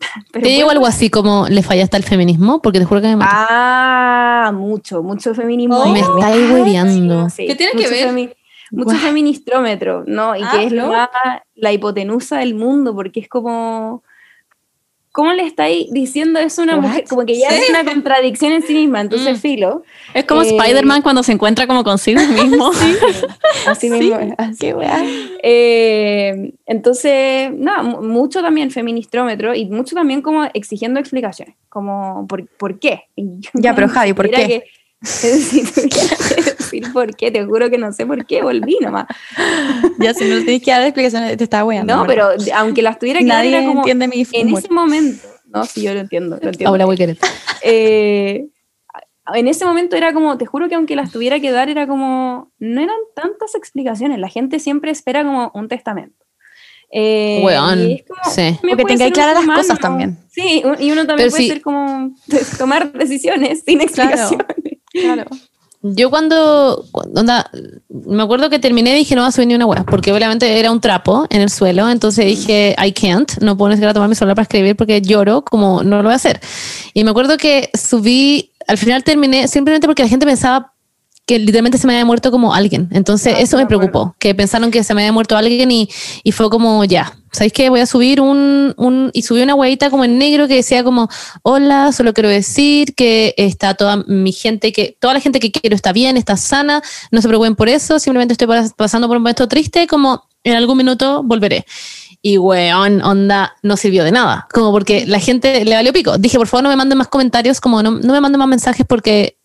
¿Te 0.32 0.40
digo 0.40 0.70
algo 0.70 0.86
así 0.86 1.10
como 1.10 1.48
le 1.48 1.64
fallaste 1.64 1.98
al 1.98 2.04
feminismo? 2.04 2.62
Porque 2.62 2.80
te 2.80 2.86
juro 2.86 3.02
que 3.02 3.08
me 3.08 3.18
mata. 3.18 3.48
Ah, 3.50 4.52
mucho, 4.54 5.04
mucho 5.04 5.34
feminismo. 5.34 5.86
me 5.92 6.00
está 6.00 6.32
hueveando. 6.32 7.28
¿Qué 7.36 7.56
tiene 7.56 7.74
que 7.74 7.90
ver? 7.90 8.36
mucho 8.72 8.96
feministrómetro, 8.96 10.04
¿no? 10.08 10.36
Y 10.36 10.40
que 10.40 10.46
ah, 10.46 10.64
es 10.64 10.74
la 11.56 11.74
hipotenusa 11.74 12.40
del 12.40 12.56
mundo, 12.56 12.96
porque 12.96 13.20
es 13.20 13.28
como 13.28 14.04
¿Cómo 15.12 15.34
le 15.34 15.44
estáis 15.46 15.92
diciendo 15.92 16.40
eso 16.40 16.62
a 16.62 16.64
una 16.64 16.78
mujer? 16.78 17.04
Como 17.10 17.26
que 17.26 17.38
ya 17.38 17.50
es 17.50 17.70
una 17.70 17.84
contradicción 17.84 18.54
en 18.54 18.62
sí 18.62 18.74
misma, 18.74 19.02
entonces 19.02 19.38
mm. 19.38 19.42
filo. 19.42 19.84
Es 20.14 20.24
como 20.24 20.42
eh, 20.42 20.56
Spider-Man 20.56 21.02
cuando 21.02 21.22
se 21.22 21.34
encuentra 21.34 21.68
como 21.68 21.84
consigo 21.84 22.22
mismo. 22.28 22.72
sí, 22.72 22.96
así 23.68 23.90
mismo. 23.90 24.18
Qué 24.58 24.74
eh, 25.44 26.54
entonces, 26.66 27.52
nada, 27.54 27.84
mucho 27.84 28.42
también 28.42 28.72
feministrómetro 28.72 29.54
y 29.54 29.66
mucho 29.66 29.96
también 29.96 30.22
como 30.22 30.46
exigiendo 30.54 31.00
explicaciones, 31.00 31.56
como 31.68 32.26
¿por, 32.28 32.48
¿por 32.48 32.80
qué? 32.80 33.10
ya, 33.54 33.76
pero 33.76 33.88
Javi, 33.90 34.14
¿por 34.14 34.30
qué? 34.30 34.64
decir 35.24 36.94
por 36.94 37.16
qué, 37.16 37.32
te 37.32 37.44
juro 37.44 37.72
que 37.72 37.78
no 37.80 37.92
sé 37.92 38.06
por 38.06 38.24
qué, 38.26 38.44
volví 38.44 38.78
nomás. 38.80 39.08
Ya, 39.98 40.14
si 40.14 40.26
no 40.26 40.38
tienes 40.44 40.62
que 40.62 40.72
dar 40.72 40.84
explicaciones, 40.84 41.36
te 41.38 41.44
estaba 41.44 41.64
weando. 41.64 41.96
No, 41.96 42.06
pero 42.06 42.30
aunque 42.56 42.84
las 42.84 43.00
tuviera 43.00 43.20
que 43.20 43.26
Nadie 43.26 43.52
dar, 43.52 43.66
como 43.66 43.80
entiende 43.80 44.08
mi 44.08 44.26
en 44.32 44.56
ese 44.56 44.70
momento, 44.72 45.28
no, 45.48 45.66
sí, 45.66 45.82
yo 45.82 45.94
lo 45.94 46.02
entiendo, 46.02 46.38
lo 46.42 46.50
entiendo. 46.50 46.70
Ahora 46.70 46.86
voy 46.86 46.96
a 46.96 46.98
querer. 46.98 47.18
Eh, 47.64 48.48
en 49.34 49.48
ese 49.48 49.66
momento 49.66 49.96
era 49.96 50.14
como, 50.14 50.38
te 50.38 50.46
juro 50.46 50.70
que 50.70 50.76
aunque 50.76 50.96
las 50.96 51.12
tuviera 51.12 51.40
que 51.40 51.52
dar, 51.52 51.70
era 51.70 51.88
como, 51.88 52.52
no 52.60 52.82
eran 52.82 52.98
tantas 53.16 53.56
explicaciones, 53.56 54.20
la 54.20 54.30
gente 54.30 54.60
siempre 54.60 54.92
espera 54.92 55.24
como 55.24 55.52
un 55.56 55.68
testamento. 55.68 56.26
Eh, 56.92 57.42
y 57.78 58.04
sí. 58.30 58.60
Porque 58.62 58.84
tenga 58.84 59.10
claras 59.12 59.46
las 59.46 59.58
cosas 59.58 59.80
también. 59.80 60.18
Sí, 60.30 60.62
y 60.80 60.92
uno 60.92 61.08
también 61.08 61.30
puede 61.30 61.48
ser 61.48 61.62
como 61.62 62.14
tomar 62.58 62.92
decisiones 62.94 63.64
sin 63.66 63.82
explicaciones. 63.82 64.46
Claro. 64.46 64.81
Yo 65.84 66.12
cuando, 66.12 66.86
onda, 66.92 67.50
me 67.90 68.22
acuerdo 68.22 68.52
que 68.52 68.60
terminé 68.60 68.92
y 68.92 69.00
dije 69.00 69.16
no 69.16 69.24
va 69.24 69.30
a 69.30 69.32
subir 69.32 69.48
ni 69.48 69.56
una 69.56 69.66
web, 69.66 69.84
porque 69.86 70.12
obviamente 70.12 70.60
era 70.60 70.72
un 70.72 70.80
trapo 70.80 71.26
en 71.32 71.42
el 71.42 71.50
suelo, 71.50 71.90
entonces 71.90 72.24
dije 72.24 72.76
I 72.78 72.92
can't, 72.92 73.40
no 73.42 73.58
puedo 73.58 73.70
ni 73.70 73.78
siquiera 73.78 73.94
tomar 73.94 74.08
mi 74.08 74.14
celular 74.14 74.36
para 74.36 74.44
escribir 74.44 74.76
porque 74.76 75.02
lloro, 75.02 75.42
como 75.44 75.82
no 75.82 75.98
lo 75.98 76.04
voy 76.04 76.14
a 76.14 76.18
hacer. 76.18 76.40
Y 76.94 77.04
me 77.04 77.10
acuerdo 77.10 77.38
que 77.38 77.72
subí, 77.74 78.52
al 78.68 78.78
final 78.78 79.04
terminé 79.04 79.48
simplemente 79.48 79.88
porque 79.88 80.04
la 80.04 80.10
gente 80.10 80.28
pensaba 80.28 80.71
que 81.32 81.40
literalmente 81.40 81.78
se 81.78 81.88
me 81.88 81.94
había 81.94 82.04
muerto 82.06 82.30
como 82.30 82.54
alguien. 82.54 82.90
Entonces, 82.92 83.34
Ah, 83.38 83.40
eso 83.40 83.56
me 83.56 83.66
preocupó, 83.66 84.16
que 84.20 84.36
pensaron 84.36 84.70
que 84.70 84.84
se 84.84 84.94
me 84.94 85.02
había 85.02 85.14
muerto 85.14 85.38
alguien 85.38 85.72
y, 85.72 85.88
y 86.24 86.32
fue 86.34 86.50
como, 86.50 86.84
ya, 86.84 87.18
¿sabéis 87.32 87.54
qué? 87.54 87.70
Voy 87.70 87.80
a 87.80 87.86
subir 87.86 88.20
un, 88.20 88.74
un 88.76 89.12
y 89.14 89.22
subí 89.22 89.42
una 89.42 89.56
huevita 89.56 89.90
como 89.90 90.04
en 90.04 90.18
negro 90.18 90.50
que 90.50 90.56
decía 90.56 90.84
como, 90.84 91.08
hola, 91.44 91.94
solo 91.94 92.14
quiero 92.14 92.28
decir 92.28 92.96
que 92.96 93.34
está 93.38 93.76
toda 93.76 94.04
mi 94.08 94.34
gente, 94.34 94.74
que 94.74 94.98
toda 95.00 95.14
la 95.14 95.22
gente 95.22 95.40
que 95.40 95.52
quiero 95.54 95.74
está 95.74 95.94
bien, 95.94 96.18
está 96.18 96.36
sana, 96.36 96.82
no 97.12 97.22
se 97.22 97.30
preocupen 97.30 97.56
por 97.56 97.70
eso, 97.70 97.98
simplemente 97.98 98.34
estoy 98.34 98.48
pas- 98.50 98.74
pasando 98.76 99.08
por 99.08 99.16
un 99.16 99.24
momento 99.24 99.48
triste, 99.48 99.88
como 99.88 100.24
en 100.44 100.56
algún 100.56 100.76
minuto 100.76 101.24
volveré. 101.24 101.66
Y 102.22 102.38
weón, 102.38 103.02
onda, 103.04 103.56
no 103.64 103.78
sirvió 103.78 104.04
de 104.04 104.12
nada. 104.12 104.48
Como 104.54 104.72
porque 104.72 105.06
la 105.08 105.20
gente 105.20 105.64
le 105.64 105.74
valió 105.76 105.92
pico. 105.94 106.18
Dije, 106.18 106.38
por 106.38 106.48
favor, 106.48 106.64
no 106.64 106.70
me 106.70 106.76
manden 106.76 106.98
más 106.98 107.08
comentarios, 107.08 107.60
como 107.62 107.82
no, 107.82 107.92
no 107.92 108.14
me 108.14 108.20
manden 108.22 108.38
más 108.40 108.48
mensajes 108.50 108.86
porque 108.86 109.38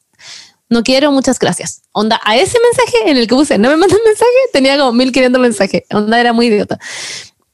no 0.68 0.82
quiero, 0.82 1.12
muchas 1.12 1.38
gracias. 1.38 1.82
Onda, 1.92 2.20
a 2.24 2.36
ese 2.36 2.58
mensaje 2.60 3.10
en 3.10 3.16
el 3.16 3.26
que 3.26 3.34
puse, 3.34 3.56
no 3.58 3.68
me 3.68 3.76
mandan 3.76 3.98
mensaje, 4.04 4.30
tenía 4.52 4.76
como 4.78 4.92
1500 4.92 5.40
mensajes. 5.40 5.82
Onda, 5.92 6.18
era 6.20 6.32
muy 6.32 6.46
idiota. 6.46 6.78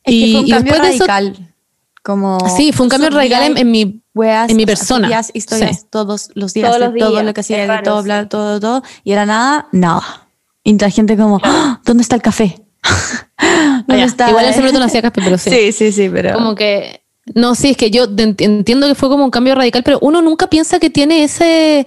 Es 0.05 0.15
que 0.15 0.33
fue 0.33 0.41
un 0.41 0.49
cambio 0.51 0.73
después 0.73 0.91
de 0.91 0.97
eso- 0.97 1.07
radical. 1.07 1.55
como 2.03 2.39
sí, 2.57 2.73
fue 2.73 2.85
un 2.87 2.91
cambio 2.91 3.11
radical 3.11 3.43
en, 3.45 3.59
en 3.59 3.71
mi. 3.71 4.03
weas, 4.15 4.51
en 4.51 4.57
mi 4.57 4.67
persona. 4.67 5.07
subías 5.07 5.31
historias 5.35 5.81
Sí. 5.81 5.87
todos 5.91 6.31
los 6.35 6.53
días, 6.53 6.69
Todos 6.69 6.81
de 6.81 6.87
los 6.89 6.99
todo 6.99 7.11
días, 7.13 7.25
lo 7.25 7.35
que 7.35 7.41
hacía, 7.43 7.59
de 7.59 7.67
raro, 7.67 7.83
todo, 7.85 8.03
bla, 8.03 8.29
todo, 8.29 8.59
todo, 8.61 8.83
y 9.05 9.13
era 9.13 9.25
nada, 9.27 9.69
nada. 9.73 10.29
Y 10.65 10.77
la 10.79 10.91
gente 10.91 11.17
como, 11.17 11.41
"Ah, 11.43 11.81
¿dónde 11.85 12.03
está 12.03 12.17
el 12.17 12.23
café? 12.23 12.61
¿Dónde 13.87 13.99
Ya, 14.03 14.05
está? 14.05 14.29
Igual 14.31 14.45
en 14.47 14.51
ese 14.53 14.61
minuto 14.61 14.79
no 14.79 14.85
hacía 14.87 15.03
café, 15.03 15.21
pero 15.25 15.39
sí. 15.39 15.51
Sí, 15.51 15.73
sí, 15.73 15.93
sí, 15.93 16.09
pero 16.09 16.35
Como 16.35 16.55
que. 16.55 17.03
No, 17.35 17.55
sí, 17.55 17.71
es 17.71 17.77
que 17.77 17.91
yo 17.91 18.09
ent- 18.09 18.41
entiendo 18.41 18.89
que 18.89 18.95
fue 18.97 19.09
como 19.09 19.25
un 19.25 19.31
cambio 19.31 19.55
radical, 19.55 19.83
pero 19.85 19.99
uno 20.03 20.21
nunca 20.23 20.49
piensa 20.49 20.79
que 20.81 20.91
tiene 20.91 21.23
ese. 21.25 21.87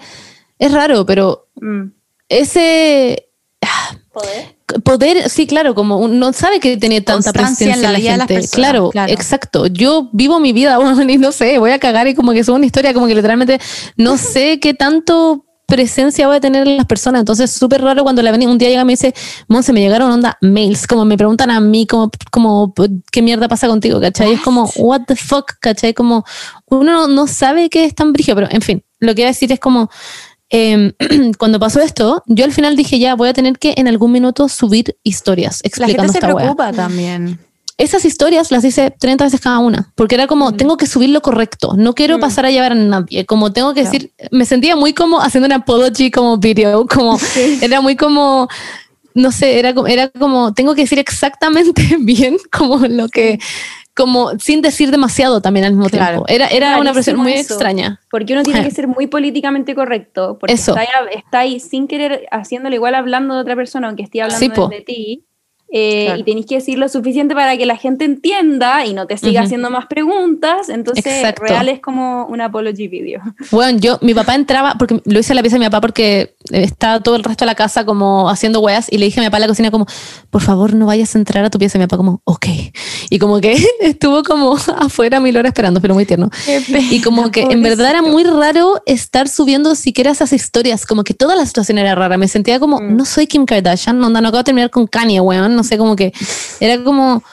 Es 0.60 0.72
raro, 0.72 1.06
pero 1.06 1.48
Mm. 1.62 1.92
ese 2.30 3.30
Poder. 4.14 4.56
poder, 4.84 5.30
sí, 5.30 5.46
claro, 5.48 5.76
como 5.76 5.98
uno 5.98 6.32
sabe 6.34 6.60
que 6.60 6.78
tiene 6.78 7.02
tanta 7.02 7.32
Constancia 7.34 7.68
presencia 7.68 7.76
en 7.76 7.82
la 7.82 7.88
en 7.88 7.94
la 7.94 8.00
vida 8.00 8.12
de 8.12 8.18
las 8.18 8.28
gente. 8.28 8.42
personas, 8.42 8.56
claro, 8.72 8.90
claro. 8.92 9.12
exacto. 9.14 9.68
Yo 9.68 10.10
vivo 10.14 10.40
mi 10.40 10.54
vida, 10.54 10.78
bueno, 10.80 11.02
y 11.10 11.18
no 11.18 11.32
sé, 11.32 11.60
voy 11.60 11.72
a 11.72 11.80
cagar 11.80 12.08
y 12.08 12.16
como 12.16 12.32
que 12.32 12.44
subo 12.44 12.56
una 12.56 12.66
historia, 12.66 12.94
como 12.94 13.08
que 13.08 13.16
literalmente 13.16 13.60
no 13.98 14.18
sé 14.18 14.60
qué 14.60 14.74
tanto 14.74 15.46
presencia 15.68 16.28
voy 16.28 16.38
a 16.38 16.40
tener 16.40 16.68
en 16.68 16.78
las 16.78 16.86
personas. 16.86 17.20
Entonces, 17.22 17.52
súper 17.52 17.82
raro 17.82 18.04
cuando 18.04 18.22
la 18.22 18.32
ven 18.32 18.48
un 18.48 18.58
día 18.58 18.70
llega 18.70 18.84
y 18.84 18.86
me 18.86 18.94
dice, 18.94 19.14
Monse, 19.48 19.74
me 19.74 19.82
llegaron 19.82 20.12
onda 20.12 20.38
mails, 20.42 20.86
como 20.88 21.06
me 21.06 21.18
preguntan 21.18 21.50
a 21.50 21.60
mí, 21.60 21.88
como, 21.88 22.12
como 22.32 22.74
¿qué 23.12 23.22
mierda 23.24 23.48
pasa 23.48 23.68
contigo? 23.68 24.00
¿Cachai? 24.00 24.34
Es 24.34 24.42
como, 24.42 24.70
what 24.78 25.02
the 25.08 25.16
fuck? 25.16 25.54
¿Cachai? 25.60 25.94
Como, 25.96 26.24
uno 26.68 26.92
no, 26.92 27.08
no 27.08 27.26
sabe 27.28 27.70
que 27.70 27.84
es 27.86 27.96
tan 27.96 28.14
brígido, 28.14 28.36
pero 28.36 28.48
en 28.52 28.62
fin, 28.62 28.84
lo 29.00 29.16
que 29.16 29.22
iba 29.22 29.30
a 29.30 29.34
decir 29.34 29.52
es 29.52 29.60
como, 29.60 29.90
eh, 30.56 30.94
cuando 31.38 31.60
pasó 31.60 31.82
esto, 31.82 32.24
yo 32.28 32.46
al 32.46 32.54
final 32.54 32.78
dije, 32.78 32.98
ya, 32.98 33.16
voy 33.16 33.28
a 33.28 33.34
tener 33.34 33.60
que 33.60 33.74
en 33.76 33.90
algún 33.90 34.14
minuto 34.14 34.48
subir 34.48 34.96
historias 35.04 35.62
la 35.64 35.68
explicando 35.68 36.04
gente 36.04 36.12
se 36.14 36.18
esta 36.20 36.28
wea 36.34 36.46
preocupa 36.54 36.72
también. 36.72 37.40
esas 37.78 38.06
historias 38.06 38.52
las 38.52 38.64
hice 38.64 38.90
30 38.90 39.26
veces 39.26 39.42
cada 39.42 39.60
una, 39.60 39.92
porque 39.96 40.16
era 40.16 40.28
como, 40.28 40.54
tengo 40.54 40.78
que 40.78 40.88
subir 40.88 41.10
lo 41.10 41.22
correcto, 41.22 41.74
no 41.76 41.94
quiero 41.94 42.20
pasar 42.20 42.46
a 42.46 42.52
llevar 42.52 42.72
a 42.72 42.76
nadie, 42.76 43.26
como 43.26 43.52
tengo 43.52 43.74
que 43.74 43.84
decir, 43.84 44.12
me 44.32 44.46
sentía 44.46 44.78
muy 44.78 44.94
como 44.94 45.20
haciendo 45.20 45.46
una 45.46 45.58
apology 45.58 46.10
como 46.10 46.38
video, 46.38 46.88
como, 46.94 47.20
era 47.62 47.82
muy 47.82 47.98
como, 47.98 48.48
no 49.14 49.34
sé, 49.34 49.60
era 49.60 49.74
era 49.88 50.08
como, 50.08 50.54
tengo 50.54 50.74
que 50.74 50.84
decir 50.84 51.00
exactamente 51.00 51.98
bien 52.00 52.38
como 52.50 52.78
lo 52.88 53.10
que, 53.10 53.40
como 53.96 54.38
sin 54.40 54.62
decir 54.62 54.92
demasiado 54.92 55.42
también 55.42 55.66
al 55.66 55.72
mismo 55.74 55.90
Claro. 55.90 56.26
tiempo. 56.26 56.26
Era, 56.28 56.48
era 56.48 56.78
una 56.80 56.92
presión 56.94 57.18
muy 57.18 57.34
eso. 57.34 57.54
extraña. 57.54 58.02
Porque 58.12 58.34
uno 58.34 58.44
tiene 58.44 58.62
que 58.64 58.72
ser 58.72 58.88
muy 58.88 59.08
políticamente 59.08 59.74
correcto. 59.74 60.38
Porque 60.40 60.54
Eso. 60.54 60.76
está 60.76 60.82
ahí, 60.82 61.08
está 61.16 61.40
ahí 61.40 61.60
sin 61.60 61.88
querer 61.88 62.26
haciéndolo 62.32 62.76
igual 62.76 62.94
hablando 62.96 63.36
de 63.36 63.42
otra 63.42 63.56
persona, 63.56 63.88
aunque 63.88 64.04
esté 64.04 64.22
hablando 64.22 64.68
Sí, 64.70 64.76
de 64.76 64.82
ti. 64.82 65.26
Eh, 65.78 66.06
Claro. 66.06 66.20
Y 66.22 66.24
tenéis 66.24 66.46
que 66.46 66.56
decir 66.56 66.78
lo 66.78 66.88
suficiente 66.88 67.36
para 67.36 67.58
que 67.58 67.66
la 67.66 67.76
gente 67.76 68.06
entienda 68.06 68.86
y 68.86 68.94
no 68.94 69.08
te 69.08 69.18
siga 69.18 69.42
Ujú. 69.42 69.46
haciendo 69.46 69.70
más 69.70 69.88
preguntas. 69.88 70.70
Entonces, 70.70 71.06
Exacto. 71.06 71.44
real 71.44 71.68
es 71.68 71.82
como 71.82 72.26
un 72.28 72.40
apology 72.42 72.88
video. 72.88 73.22
Bueno, 73.52 73.78
yo, 73.80 73.98
mi 74.02 74.14
papá 74.14 74.36
entraba, 74.36 74.76
porque 74.80 75.02
lo 75.06 75.20
hice 75.20 75.34
en 75.34 75.36
la 75.38 75.42
pieza 75.42 75.56
de 75.56 75.60
mi 75.60 75.66
papá 75.66 75.82
porque 75.82 76.36
estaba 76.52 77.00
todo 77.02 77.16
el 77.18 77.24
resto 77.24 77.44
de 77.46 77.48
la 77.48 77.56
casa 77.56 77.86
como 77.86 78.30
haciendo 78.30 78.60
weas 78.62 78.88
y 78.92 78.98
le 78.98 79.06
dije 79.06 79.20
a 79.20 79.24
mi 79.24 79.28
papá 79.28 79.38
en 79.38 79.42
la 79.42 79.48
cocina 79.48 79.72
como, 79.72 79.86
por 80.30 80.42
favor 80.42 80.74
no 80.74 80.86
vayas 80.86 81.14
a 81.16 81.18
entrar 81.20 81.44
a 81.44 81.50
tu 81.50 81.60
pieza. 81.60 81.78
Y 81.78 81.80
mi 81.82 81.88
papá 81.88 81.98
como, 81.98 82.22
ok. 82.24 82.46
Y 83.10 83.20
como 83.20 83.40
que 83.42 83.56
estuvo 83.82 84.24
como 84.24 84.56
afuera 84.78 85.20
mil 85.20 85.36
horas 85.38 85.50
esperando, 85.50 85.82
pero 85.82 85.94
muy 85.94 86.06
tierno. 86.06 86.30
Y 86.92 87.02
como 87.02 87.32
que 87.32 87.42
en 87.42 87.62
verdad 87.62 87.90
era 87.90 88.02
muy 88.02 88.24
raro 88.24 88.82
estar 88.86 89.28
subiendo 89.28 89.76
siquiera 89.76 90.12
esas 90.12 90.32
historias, 90.34 90.86
como 90.86 91.04
que 91.04 91.14
toda 91.14 91.36
la 91.36 91.46
situación 91.46 91.78
era 91.78 91.96
rara. 91.96 92.18
Me 92.18 92.28
sentía 92.28 92.60
como, 92.60 92.80
Mm. 92.80 92.96
no 92.98 93.06
soy 93.06 93.28
Kim 93.28 93.46
Kardashian, 93.46 93.98
no, 94.00 94.10
no 94.10 94.20
acabo 94.20 94.38
de 94.38 94.44
terminar 94.46 94.70
con 94.70 94.88
Kanye, 94.88 95.20
weón. 95.22 95.56
No 95.56 95.64
sé, 95.66 95.78
como 95.78 95.96
que 95.96 96.14
era 96.60 96.84
como, 96.84 97.24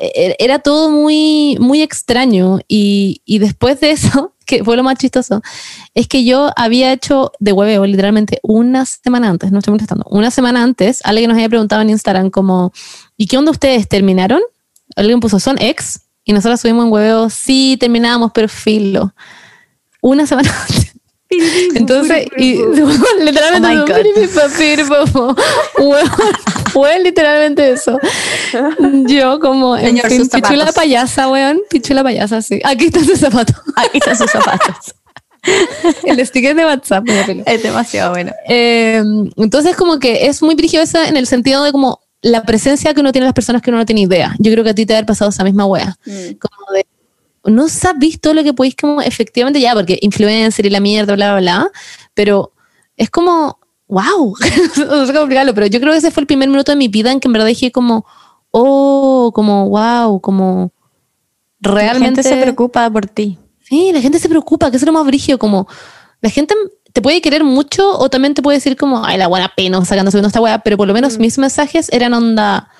e- 0.00 0.36
era 0.38 0.58
todo 0.58 0.90
muy, 0.90 1.56
muy 1.60 1.82
extraño. 1.82 2.58
Y, 2.68 3.22
y 3.24 3.38
después 3.38 3.80
de 3.80 3.92
eso, 3.92 4.34
que 4.46 4.64
fue 4.64 4.76
lo 4.76 4.82
más 4.82 4.96
chistoso, 4.98 5.42
es 5.94 6.08
que 6.08 6.24
yo 6.24 6.50
había 6.56 6.92
hecho 6.92 7.32
de 7.38 7.52
hueveo 7.52 7.84
literalmente 7.86 8.38
una 8.42 8.84
semana 8.86 9.28
antes, 9.28 9.52
no 9.52 9.58
estoy 9.58 9.72
molestando, 9.72 10.06
una 10.10 10.30
semana 10.30 10.62
antes, 10.62 11.00
alguien 11.04 11.28
nos 11.28 11.36
había 11.36 11.48
preguntado 11.48 11.82
en 11.82 11.90
Instagram 11.90 12.30
como, 12.30 12.72
¿y 13.16 13.26
qué 13.26 13.36
onda 13.36 13.50
ustedes 13.50 13.88
terminaron? 13.88 14.40
Alguien 14.96 15.20
puso, 15.20 15.38
¿son 15.38 15.56
ex? 15.60 16.00
Y 16.24 16.32
nosotros 16.32 16.60
subimos 16.60 16.86
en 16.86 16.92
hueveo, 16.92 17.30
sí, 17.30 17.76
terminamos, 17.78 18.32
pero 18.34 18.48
filo. 18.48 19.14
Una 20.00 20.26
semana 20.26 20.50
antes. 20.68 20.87
Entonces, 21.30 22.26
y, 22.36 22.56
literalmente, 23.20 23.94
Oh 25.78 25.94
fue 26.72 26.98
literalmente 27.00 27.70
eso. 27.70 27.98
Yo 29.06 29.40
como, 29.40 29.76
en 29.76 29.86
Señor, 29.86 30.08
fin, 30.08 30.18
sus 30.18 30.28
zapatos. 30.28 30.50
pichula 30.50 30.72
payasa, 30.72 31.28
weón, 31.28 31.60
pichula 31.70 32.02
payasa, 32.02 32.42
sí. 32.42 32.60
Aquí 32.64 32.86
está 32.86 33.04
su 33.04 33.16
zapato. 33.16 33.54
Aquí 33.76 33.98
están 33.98 34.16
sus 34.16 34.30
zapatos. 34.30 34.94
El 36.04 36.24
sticker 36.26 36.54
de 36.54 36.64
WhatsApp. 36.64 37.04
es 37.46 37.62
demasiado 37.62 38.10
bueno. 38.12 38.32
Eh, 38.48 39.02
entonces, 39.36 39.76
como 39.76 39.98
que 39.98 40.26
es 40.26 40.42
muy 40.42 40.54
brillosa 40.54 41.08
en 41.08 41.16
el 41.16 41.26
sentido 41.26 41.62
de 41.64 41.72
como 41.72 42.00
la 42.20 42.42
presencia 42.42 42.92
que 42.94 43.00
uno 43.00 43.12
tiene 43.12 43.24
en 43.24 43.28
las 43.28 43.34
personas 43.34 43.62
que 43.62 43.70
uno 43.70 43.78
no 43.78 43.86
tiene 43.86 44.02
idea. 44.02 44.34
Yo 44.38 44.52
creo 44.52 44.64
que 44.64 44.70
a 44.70 44.74
ti 44.74 44.86
te 44.86 44.96
ha 44.96 45.06
pasado 45.06 45.30
esa 45.30 45.44
misma 45.44 45.66
wea. 45.66 45.96
Mm. 46.04 46.34
Como 46.38 46.72
de, 46.74 46.86
no 47.48 47.68
sabes 47.68 48.20
todo 48.20 48.34
lo 48.34 48.44
que 48.44 48.52
podéis 48.52 48.76
como 48.76 49.00
efectivamente 49.00 49.60
ya, 49.60 49.74
porque 49.74 49.98
influencer 50.02 50.66
y 50.66 50.70
la 50.70 50.80
mierda, 50.80 51.14
bla, 51.14 51.32
bla, 51.32 51.40
bla, 51.40 51.70
pero 52.14 52.52
es 52.96 53.10
como, 53.10 53.58
wow, 53.86 54.34
no 54.76 55.06
sé 55.06 55.12
cómo 55.12 55.20
explicarlo, 55.20 55.54
pero 55.54 55.66
yo 55.66 55.80
creo 55.80 55.92
que 55.92 55.98
ese 55.98 56.10
fue 56.10 56.22
el 56.22 56.26
primer 56.26 56.48
minuto 56.48 56.72
de 56.72 56.76
mi 56.76 56.88
vida 56.88 57.12
en 57.12 57.20
que 57.20 57.28
en 57.28 57.32
verdad 57.32 57.46
dije 57.46 57.72
como, 57.72 58.06
oh, 58.50 59.30
como, 59.34 59.68
wow, 59.68 60.20
como 60.20 60.72
realmente 61.60 61.98
La 61.98 62.06
gente 62.06 62.22
se 62.22 62.42
preocupa 62.42 62.90
por 62.90 63.06
ti. 63.06 63.38
Sí, 63.62 63.90
la 63.92 64.00
gente 64.00 64.18
se 64.18 64.28
preocupa, 64.28 64.70
que 64.70 64.76
es 64.78 64.82
lo 64.86 64.92
más 64.92 65.04
brígido, 65.04 65.38
como 65.38 65.68
la 66.20 66.30
gente 66.30 66.54
te 66.92 67.02
puede 67.02 67.20
querer 67.20 67.44
mucho 67.44 67.98
o 67.98 68.08
también 68.08 68.34
te 68.34 68.42
puede 68.42 68.58
decir 68.58 68.76
como, 68.76 69.04
ay, 69.04 69.18
la 69.18 69.28
buena 69.28 69.52
pena 69.54 69.84
sacando 69.84 70.10
subiendo 70.10 70.28
esta 70.28 70.40
weá, 70.40 70.60
pero 70.60 70.76
por 70.76 70.88
lo 70.88 70.94
menos 70.94 71.18
mis 71.18 71.38
mensajes 71.38 71.88
eran 71.92 72.14
onda, 72.14 72.70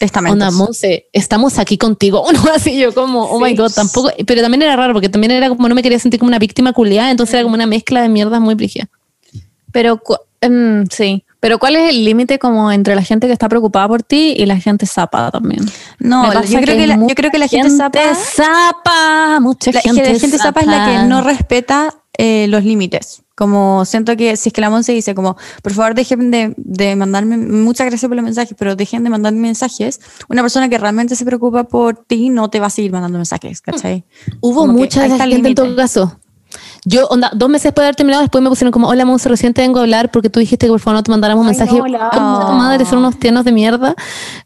Testamentos. 0.00 0.32
onda, 0.32 0.50
Monse, 0.50 1.08
estamos 1.12 1.58
aquí 1.58 1.76
contigo, 1.76 2.24
uno 2.28 2.40
así, 2.54 2.78
yo 2.78 2.94
como, 2.94 3.22
oh 3.24 3.38
my 3.38 3.54
god, 3.54 3.70
tampoco, 3.70 4.10
pero 4.26 4.40
también 4.40 4.62
era 4.62 4.74
raro 4.74 4.94
porque 4.94 5.10
también 5.10 5.30
era 5.30 5.50
como, 5.50 5.68
no 5.68 5.74
me 5.74 5.82
quería 5.82 5.98
sentir 5.98 6.18
como 6.18 6.28
una 6.28 6.38
víctima 6.38 6.72
culiada, 6.72 7.10
entonces 7.10 7.34
era 7.34 7.42
como 7.42 7.54
una 7.54 7.66
mezcla 7.66 8.00
de 8.00 8.08
mierdas 8.08 8.40
muy 8.40 8.54
brígida. 8.54 8.88
Pero 9.72 10.00
mm, 10.40 10.84
sí. 10.90 11.22
Pero 11.38 11.58
¿cuál 11.58 11.76
es 11.76 11.90
el 11.90 12.02
límite 12.02 12.38
como 12.38 12.72
entre 12.72 12.94
la 12.94 13.02
gente 13.02 13.26
que 13.26 13.34
está 13.34 13.46
preocupada 13.50 13.88
por 13.88 14.02
ti 14.02 14.34
y 14.38 14.46
la 14.46 14.58
gente 14.58 14.86
zapa 14.86 15.30
también? 15.30 15.70
no, 15.98 16.32
yo 16.44 16.60
creo 16.62 16.76
que, 16.78 16.86
la, 16.86 16.96
yo 16.96 17.14
creo 17.14 17.30
que 17.30 17.38
la 17.38 17.48
gente 17.48 17.68
zapa, 17.68 18.14
zapa, 18.14 19.38
mucha 19.40 19.70
la, 19.70 19.80
gente, 19.82 20.12
la 20.12 20.18
gente 20.18 20.38
zapa 20.38 20.60
es 20.60 20.66
la 20.66 20.86
que 20.86 21.08
no 21.08 21.20
respeta 21.20 21.94
eh, 22.16 22.46
los 22.48 22.64
límites. 22.64 23.22
Como 23.40 23.86
siento 23.86 24.14
que 24.18 24.36
si 24.36 24.50
es 24.50 24.52
que 24.52 24.60
la 24.60 24.68
Monse 24.68 24.92
dice 24.92 25.14
como, 25.14 25.34
por 25.62 25.72
favor 25.72 25.94
dejen 25.94 26.30
de, 26.30 26.52
de 26.58 26.94
mandarme, 26.94 27.38
muchas 27.38 27.86
gracias 27.86 28.06
por 28.06 28.14
los 28.14 28.22
mensajes, 28.22 28.54
pero 28.58 28.76
dejen 28.76 29.02
de 29.02 29.08
mandarme 29.08 29.40
mensajes, 29.40 29.98
una 30.28 30.42
persona 30.42 30.68
que 30.68 30.76
realmente 30.76 31.16
se 31.16 31.24
preocupa 31.24 31.64
por 31.64 31.96
ti 31.96 32.28
no 32.28 32.50
te 32.50 32.60
va 32.60 32.66
a 32.66 32.70
seguir 32.70 32.92
mandando 32.92 33.16
mensajes, 33.16 33.62
¿cachai? 33.62 34.04
Hubo 34.42 34.66
Como 34.66 34.74
mucha 34.74 35.04
de 35.04 35.18
gente 35.18 35.48
en 35.48 35.54
todo 35.54 35.74
caso. 35.74 36.18
Yo, 36.84 37.06
onda, 37.06 37.30
dos 37.34 37.48
meses 37.48 37.64
después 37.64 37.84
de 37.84 37.86
haber 37.86 37.96
terminado, 37.96 38.20
después 38.20 38.44
me 38.44 38.50
pusieron 38.50 38.72
como, 38.72 38.88
hola, 38.88 39.06
Monse, 39.06 39.30
recién 39.30 39.54
te 39.54 39.62
vengo 39.62 39.78
a 39.78 39.82
hablar 39.84 40.10
porque 40.10 40.28
tú 40.28 40.38
dijiste 40.38 40.66
que 40.66 40.72
por 40.72 40.80
favor 40.80 40.98
no 40.98 41.02
te 41.02 41.10
mandáramos 41.10 41.42
un 41.42 41.48
Ay, 41.50 41.56
mensaje. 41.56 41.78
no, 41.78 42.10
amo. 42.12 42.46
tu 42.46 42.52
madre, 42.52 42.84
son 42.84 42.98
unos 42.98 43.18
tiernos 43.18 43.46
de 43.46 43.52
mierda. 43.52 43.94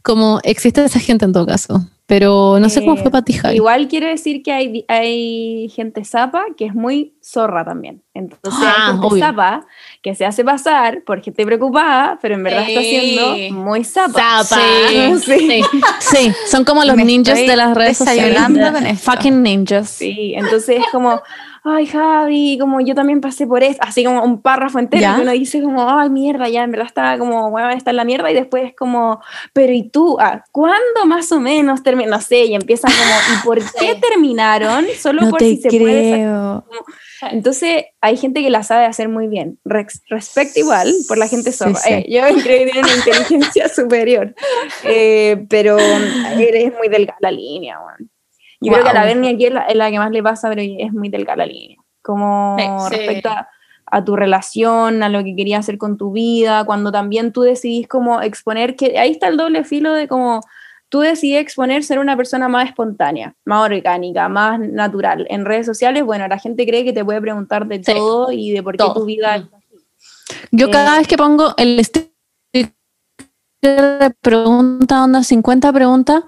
Como, 0.02 0.38
existe 0.44 0.84
esa 0.84 1.00
gente 1.00 1.24
en 1.24 1.32
todo 1.32 1.46
caso. 1.46 1.84
Pero 2.06 2.58
no 2.60 2.68
sé 2.68 2.80
cómo 2.80 2.96
Eh, 2.96 3.00
fue 3.02 3.10
para 3.10 3.24
ti, 3.24 3.32
Javi. 3.32 3.56
Igual 3.56 3.88
quiere 3.88 4.08
decir 4.08 4.42
que 4.42 4.52
hay, 4.52 4.84
hay 4.88 5.70
gente 5.74 6.04
zapa 6.04 6.44
que 6.54 6.66
es 6.66 6.74
muy 6.74 7.14
zorra 7.22 7.64
también. 7.64 8.02
Entonces 8.12 8.52
Ah, 8.62 8.74
hay 8.88 8.92
gente 8.92 9.06
obvio. 9.06 9.24
zapa 9.24 9.66
que 10.02 10.14
se 10.14 10.26
hace 10.26 10.44
pasar 10.44 11.02
por 11.04 11.22
gente 11.22 11.46
preocupada, 11.46 12.18
pero 12.20 12.34
en 12.34 12.42
verdad 12.42 12.68
está 12.68 12.82
Sí. 12.82 12.90
siendo 12.90 13.54
muy 13.58 13.84
zapa. 13.84 14.44
Zapa. 14.44 14.60
Sí. 15.18 15.18
Sí. 15.38 15.62
Sí, 16.00 16.32
son 16.50 16.64
como 16.64 16.84
los 16.84 16.94
Me 16.94 17.04
ninjas 17.06 17.38
de 17.38 17.56
las 17.56 17.74
redes 17.74 17.96
sociales. 17.96 18.38
con 18.42 18.86
esto. 18.86 19.10
Fucking 19.10 19.42
ninjas. 19.42 19.88
Sí, 19.88 20.34
entonces 20.36 20.80
es 20.80 20.86
como, 20.92 21.22
ay 21.66 21.86
Javi, 21.86 22.58
como 22.60 22.80
yo 22.82 22.94
también 22.94 23.20
pasé 23.22 23.46
por 23.46 23.62
esto, 23.62 23.82
así 23.86 24.04
como 24.04 24.22
un 24.22 24.42
párrafo 24.42 24.78
entero 24.78 25.00
¿Ya? 25.00 25.16
que 25.16 25.22
uno 25.22 25.32
dice 25.32 25.62
como, 25.62 25.88
ay 25.98 26.10
mierda, 26.10 26.48
ya 26.48 26.62
en 26.62 26.70
verdad 26.70 26.86
estaba 26.86 27.16
como, 27.18 27.50
bueno, 27.50 27.70
está 27.70 27.90
en 27.90 27.96
la 27.96 28.04
mierda 28.04 28.30
y 28.30 28.34
después 28.34 28.64
es 28.64 28.76
como, 28.76 29.20
pero 29.54 29.72
¿y 29.72 29.88
tú? 29.88 30.18
Ah, 30.20 30.44
¿Cuándo 30.52 31.06
más 31.06 31.32
o 31.32 31.40
menos 31.40 31.82
terminó? 31.82 32.10
No 32.10 32.20
sé, 32.20 32.44
y 32.44 32.54
empiezan 32.54 32.92
como, 32.92 33.14
¿y 33.38 33.44
por 33.44 33.58
qué 33.80 33.94
terminaron? 33.94 34.84
Solo 35.00 35.22
No 35.22 35.30
por 35.30 35.38
te 35.38 35.46
si 35.46 35.56
se 35.62 35.68
puede 35.70 36.12
creo. 36.12 36.64
Entonces, 37.30 37.84
hay 38.02 38.18
gente 38.18 38.42
que 38.42 38.50
la 38.50 38.62
sabe 38.62 38.84
hacer 38.84 39.08
muy 39.08 39.28
bien. 39.28 39.58
Rex- 39.64 40.02
Respect 40.10 40.56
igual 40.58 40.92
por 41.08 41.16
la 41.16 41.26
gente 41.28 41.52
sorda. 41.52 41.76
sí. 41.76 41.90
Eh, 41.92 42.06
yo 42.10 42.20
creo 42.42 42.58
que 42.66 42.70
tiene 42.70 42.80
una 42.80 42.94
inteligencia 42.94 43.68
superior. 43.74 44.34
Eh, 44.84 45.46
pero 45.48 45.78
eres 45.78 46.74
muy 46.74 46.88
delgada 46.88 47.16
la 47.20 47.30
línea, 47.30 47.78
weón. 47.80 48.10
Yo 48.64 48.72
creo 48.72 48.84
que 48.84 48.90
a 48.90 48.94
la. 48.94 49.04
Bernie 49.04 49.34
aquí 49.34 49.46
es 49.46 49.52
la, 49.52 49.62
es 49.62 49.76
la 49.76 49.90
que 49.90 49.98
más 49.98 50.10
le 50.10 50.22
pasa, 50.22 50.48
pero 50.48 50.62
es 50.62 50.92
muy 50.92 51.08
delgada 51.08 51.38
la 51.38 51.46
línea. 51.46 51.78
Como 52.02 52.56
Sí. 52.58 52.96
respecto 52.96 53.28
a, 53.30 53.48
a 53.86 54.04
tu 54.04 54.16
relación, 54.16 55.02
a 55.02 55.08
lo 55.08 55.22
que 55.24 55.34
querías 55.36 55.60
hacer 55.60 55.78
con 55.78 55.96
tu 55.96 56.12
vida, 56.12 56.64
cuando 56.64 56.90
también 56.92 57.32
tú 57.32 57.42
decidís 57.42 57.86
como 57.88 58.20
exponer, 58.22 58.76
que 58.76 58.98
ahí 58.98 59.10
está 59.12 59.28
el 59.28 59.36
doble 59.36 59.64
filo 59.64 59.92
de 59.92 60.08
como 60.08 60.40
tú 60.88 61.00
decidís 61.00 61.38
exponer 61.38 61.82
ser 61.82 61.98
una 61.98 62.16
persona 62.16 62.46
más 62.48 62.68
espontánea, 62.68 63.34
más 63.44 63.64
orgánica, 63.64 64.28
más 64.28 64.60
natural. 64.60 65.26
En 65.28 65.44
redes 65.44 65.66
sociales, 65.66 66.04
bueno, 66.04 66.28
la 66.28 66.38
gente 66.38 66.66
cree 66.66 66.84
que 66.84 66.92
te 66.92 67.04
puede 67.04 67.20
preguntar 67.20 67.66
de 67.66 67.76
Sí. 67.82 67.92
todo 67.92 68.30
y 68.32 68.52
de 68.52 68.62
por 68.62 68.74
qué 68.74 68.78
Todo. 68.78 68.94
tu 68.94 69.04
vida 69.04 69.36
es 69.36 69.44
Yo 70.52 70.68
Eh, 70.68 70.70
cada 70.70 70.98
vez 70.98 71.08
que 71.08 71.16
pongo 71.16 71.54
el 71.56 71.80
de 73.62 74.10
pregunta, 74.20 75.02
onda 75.04 75.22
50 75.22 75.72
preguntas, 75.72 76.22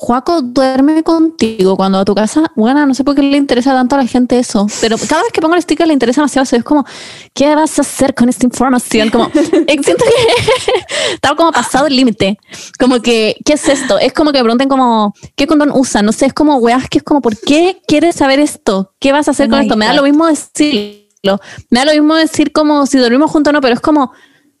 Juaco 0.00 0.42
duerme 0.42 1.02
contigo 1.02 1.76
cuando 1.76 1.98
va 1.98 2.02
a 2.02 2.04
tu 2.04 2.14
casa. 2.14 2.52
Bueno, 2.54 2.86
no 2.86 2.94
sé 2.94 3.02
por 3.02 3.16
qué 3.16 3.22
le 3.22 3.36
interesa 3.36 3.72
tanto 3.72 3.96
a 3.96 3.98
la 3.98 4.06
gente 4.06 4.38
eso, 4.38 4.68
pero 4.80 4.96
cada 4.96 5.22
vez 5.22 5.32
que 5.32 5.40
pongo 5.40 5.56
el 5.56 5.62
sticker 5.62 5.88
le 5.88 5.92
interesa 5.92 6.20
demasiado. 6.20 6.44
eso. 6.44 6.54
Es 6.54 6.62
como, 6.62 6.86
¿qué 7.34 7.52
vas 7.56 7.80
a 7.80 7.82
hacer 7.82 8.14
con 8.14 8.28
esta 8.28 8.46
información? 8.46 9.10
Como, 9.10 9.26
eh, 9.34 9.76
siento 9.82 10.04
que 10.04 11.14
estaba 11.14 11.34
como 11.34 11.50
pasado 11.50 11.88
el 11.88 11.96
límite. 11.96 12.38
Como 12.78 13.02
que, 13.02 13.34
¿qué 13.44 13.54
es 13.54 13.68
esto? 13.68 13.98
Es 13.98 14.12
como 14.12 14.30
que 14.30 14.38
pregunten 14.38 14.68
como, 14.68 15.14
¿qué 15.34 15.48
condón 15.48 15.72
usan? 15.74 16.06
No 16.06 16.12
sé, 16.12 16.26
es 16.26 16.32
como, 16.32 16.58
weas, 16.58 16.88
que 16.88 16.98
es 16.98 17.04
como, 17.04 17.20
¿por 17.20 17.36
qué 17.36 17.82
quieres 17.88 18.14
saber 18.14 18.38
esto? 18.38 18.94
¿Qué 19.00 19.10
vas 19.10 19.26
a 19.26 19.32
hacer 19.32 19.48
Oh 19.48 19.50
con 19.50 19.60
esto? 19.62 19.76
Me 19.76 19.86
da 19.86 19.90
God. 19.90 19.96
lo 19.96 20.04
mismo 20.04 20.28
decirlo. 20.28 21.40
Me 21.70 21.80
da 21.80 21.86
lo 21.86 21.92
mismo 21.92 22.14
decir 22.14 22.52
como 22.52 22.86
si 22.86 22.98
dormimos 22.98 23.32
juntos 23.32 23.50
o 23.50 23.52
no, 23.52 23.60
pero 23.60 23.74
es 23.74 23.80
como, 23.80 24.12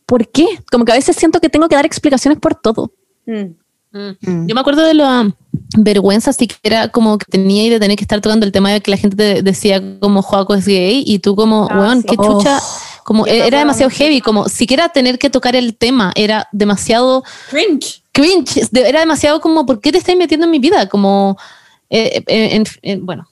¿por 0.04 0.26
qué? 0.26 0.48
Como 0.68 0.84
que 0.84 0.90
a 0.90 0.96
veces 0.96 1.14
siento 1.14 1.38
que 1.38 1.48
tengo 1.48 1.68
que 1.68 1.76
dar 1.76 1.86
explicaciones 1.86 2.40
por 2.40 2.56
todo. 2.56 2.92
Mm. 3.24 3.67
Mm. 3.92 4.46
Yo 4.46 4.54
me 4.54 4.60
acuerdo 4.60 4.82
de 4.84 4.94
la 4.94 5.30
vergüenza, 5.76 6.30
así 6.30 6.46
que 6.46 6.56
era 6.62 6.88
como 6.88 7.18
que 7.18 7.24
tenía 7.30 7.64
y 7.64 7.68
de 7.70 7.80
tener 7.80 7.96
que 7.96 8.04
estar 8.04 8.20
tocando 8.20 8.44
el 8.46 8.52
tema 8.52 8.70
de 8.70 8.80
que 8.80 8.90
la 8.90 8.96
gente 8.96 9.16
te 9.16 9.42
decía 9.42 9.82
como 10.00 10.22
Joaco 10.22 10.54
es 10.54 10.66
gay 10.66 11.02
y 11.06 11.18
tú 11.20 11.34
como, 11.36 11.68
Ah, 11.70 11.78
weón, 11.80 12.02
sí. 12.02 12.08
qué 12.08 12.16
Oh. 12.18 12.38
chucha. 12.38 12.60
Como 13.04 13.26
Yo 13.26 13.32
me 13.32 13.46
era 13.46 13.60
demasiado 13.60 13.90
heavy, 13.90 14.20
como 14.20 14.48
siquiera 14.50 14.90
tener 14.90 15.18
que 15.18 15.30
tocar 15.30 15.56
el 15.56 15.74
tema 15.76 16.12
era 16.14 16.46
demasiado 16.52 17.24
Cringe. 17.50 18.02
cringe, 18.12 18.68
era 18.74 19.00
demasiado 19.00 19.40
como, 19.40 19.64
¿por 19.64 19.80
qué 19.80 19.90
te 19.92 19.96
estás 19.98 20.14
metiendo 20.16 20.44
en 20.44 20.50
mi 20.50 20.58
vida? 20.58 20.86
Como, 20.90 21.38
eh, 21.88 22.22
eh, 22.26 22.48
en- 22.56 22.64
en- 22.82 23.06
bueno, 23.06 23.26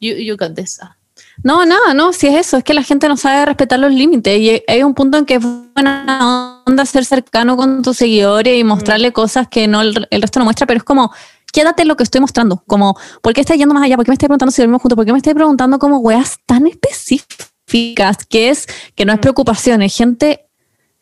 you, 0.00 0.14
you 0.14 0.34
got 0.38 0.54
this. 0.54 0.78
Ah. 0.80 0.96
No, 1.42 1.64
nada, 1.66 1.94
no, 1.94 2.12
si 2.12 2.28
es 2.28 2.34
eso, 2.34 2.58
es 2.58 2.64
que 2.64 2.74
la 2.74 2.82
gente 2.82 3.08
no 3.08 3.16
sabe 3.16 3.46
respetar 3.46 3.78
los 3.78 3.92
límites 3.92 4.38
y 4.38 4.62
hay 4.66 4.82
un 4.82 4.94
punto 4.94 5.18
en 5.18 5.24
que 5.24 5.36
es 5.36 5.42
buena 5.42 6.62
onda 6.66 6.84
ser 6.86 7.04
cercano 7.04 7.56
con 7.56 7.82
tus 7.82 7.96
seguidores 7.96 8.58
y 8.58 8.64
mostrarle 8.64 9.12
cosas 9.12 9.48
que 9.48 9.66
no 9.66 9.80
el, 9.80 10.06
el 10.10 10.22
resto 10.22 10.38
no 10.38 10.44
muestra, 10.44 10.66
pero 10.66 10.78
es 10.78 10.84
como, 10.84 11.12
quédate 11.52 11.82
en 11.82 11.88
lo 11.88 11.96
que 11.96 12.04
estoy 12.04 12.20
mostrando, 12.20 12.62
como, 12.66 12.96
¿por 13.22 13.32
qué 13.32 13.40
estás 13.40 13.56
yendo 13.56 13.74
más 13.74 13.84
allá? 13.84 13.96
¿Por 13.96 14.04
qué 14.04 14.10
me 14.10 14.14
estás 14.14 14.28
preguntando 14.28 14.52
si 14.52 14.62
dormimos 14.62 14.82
juntos? 14.82 14.96
¿Por 14.96 15.04
qué 15.04 15.12
me 15.12 15.18
estás 15.18 15.34
preguntando 15.34 15.78
como 15.78 15.98
weas 15.98 16.38
tan 16.46 16.66
específicas 16.66 18.26
que 18.28 18.50
es, 18.50 18.66
que 18.94 19.04
no 19.04 19.12
es 19.12 19.18
preocupación, 19.18 19.82
es 19.82 19.96
gente 19.96 20.46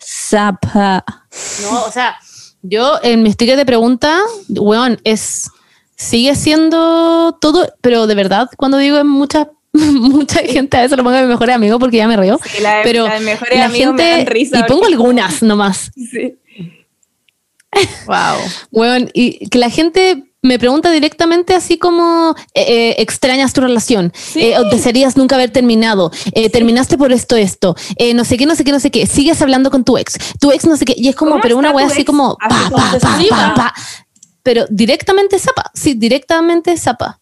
zapa. 0.02 1.04
No, 1.62 1.84
o 1.84 1.92
sea, 1.92 2.16
yo 2.62 2.98
en 3.02 3.22
mi 3.22 3.32
sticker 3.32 3.56
de 3.56 3.66
pregunta, 3.66 4.20
weón, 4.48 5.00
es, 5.04 5.50
sigue 5.96 6.34
siendo 6.34 7.36
todo, 7.40 7.68
pero 7.80 8.06
de 8.06 8.14
verdad, 8.14 8.48
cuando 8.56 8.78
digo 8.78 8.98
en 8.98 9.06
mucha, 9.06 9.50
mucha 9.72 10.40
gente, 10.40 10.76
a 10.76 10.82
veces 10.82 10.96
lo 10.96 11.04
pongo 11.04 11.16
a 11.16 11.22
mi 11.22 11.28
mejor 11.28 11.50
amigo 11.50 11.78
porque 11.78 11.98
ya 11.98 12.08
me 12.08 12.16
río. 12.16 12.38
Sí, 12.44 12.62
la, 12.62 12.80
pero 12.82 13.06
la 13.06 13.20
la 13.20 13.70
gente, 13.70 14.02
dan 14.02 14.26
risa 14.26 14.58
y 14.58 14.62
pongo 14.64 14.86
algunas 14.86 15.42
nomás. 15.42 15.90
Sí. 15.94 16.36
Wow. 18.06 18.36
Weón, 18.72 19.10
y 19.14 19.48
que 19.48 19.58
la 19.58 19.70
gente 19.70 20.24
me 20.42 20.58
pregunta 20.58 20.90
directamente 20.90 21.54
así 21.54 21.78
como 21.78 22.34
eh, 22.54 22.64
eh, 22.66 22.94
extrañas 22.98 23.52
tu 23.52 23.60
relación, 23.60 24.12
eh, 24.34 24.58
o 24.58 24.64
desearías 24.64 25.16
nunca 25.16 25.34
haber 25.34 25.50
terminado, 25.50 26.10
eh, 26.32 26.48
terminaste 26.48 26.96
por 26.96 27.12
esto, 27.12 27.36
esto, 27.36 27.76
eh, 27.96 28.14
no 28.14 28.24
sé 28.24 28.38
qué, 28.38 28.46
no 28.46 28.54
sé 28.54 28.64
qué, 28.64 28.72
no 28.72 28.80
sé 28.80 28.90
qué, 28.90 29.06
sigues 29.06 29.40
hablando 29.42 29.70
con 29.70 29.84
tu 29.84 29.98
ex, 29.98 30.16
tu 30.40 30.50
ex 30.50 30.64
no 30.64 30.76
sé 30.76 30.84
qué, 30.84 30.94
y 30.96 31.08
es 31.08 31.16
como, 31.16 31.32
¿Cómo 31.32 31.42
pero 31.42 31.58
una 31.58 31.72
wea 31.72 31.86
así 31.86 32.04
como 32.04 32.36
Así 32.40 32.48
pa, 32.48 32.70
como 32.70 32.76
pa, 32.76 32.90
se 32.92 33.00
pa, 33.00 33.10
escriba. 33.12 33.36
pa, 33.36 33.54
pa. 33.54 33.74
pero 34.42 34.64
directamente 34.70 35.38
zapa, 35.38 35.70
sí, 35.74 35.94
directamente 35.94 36.76
zapa. 36.76 37.19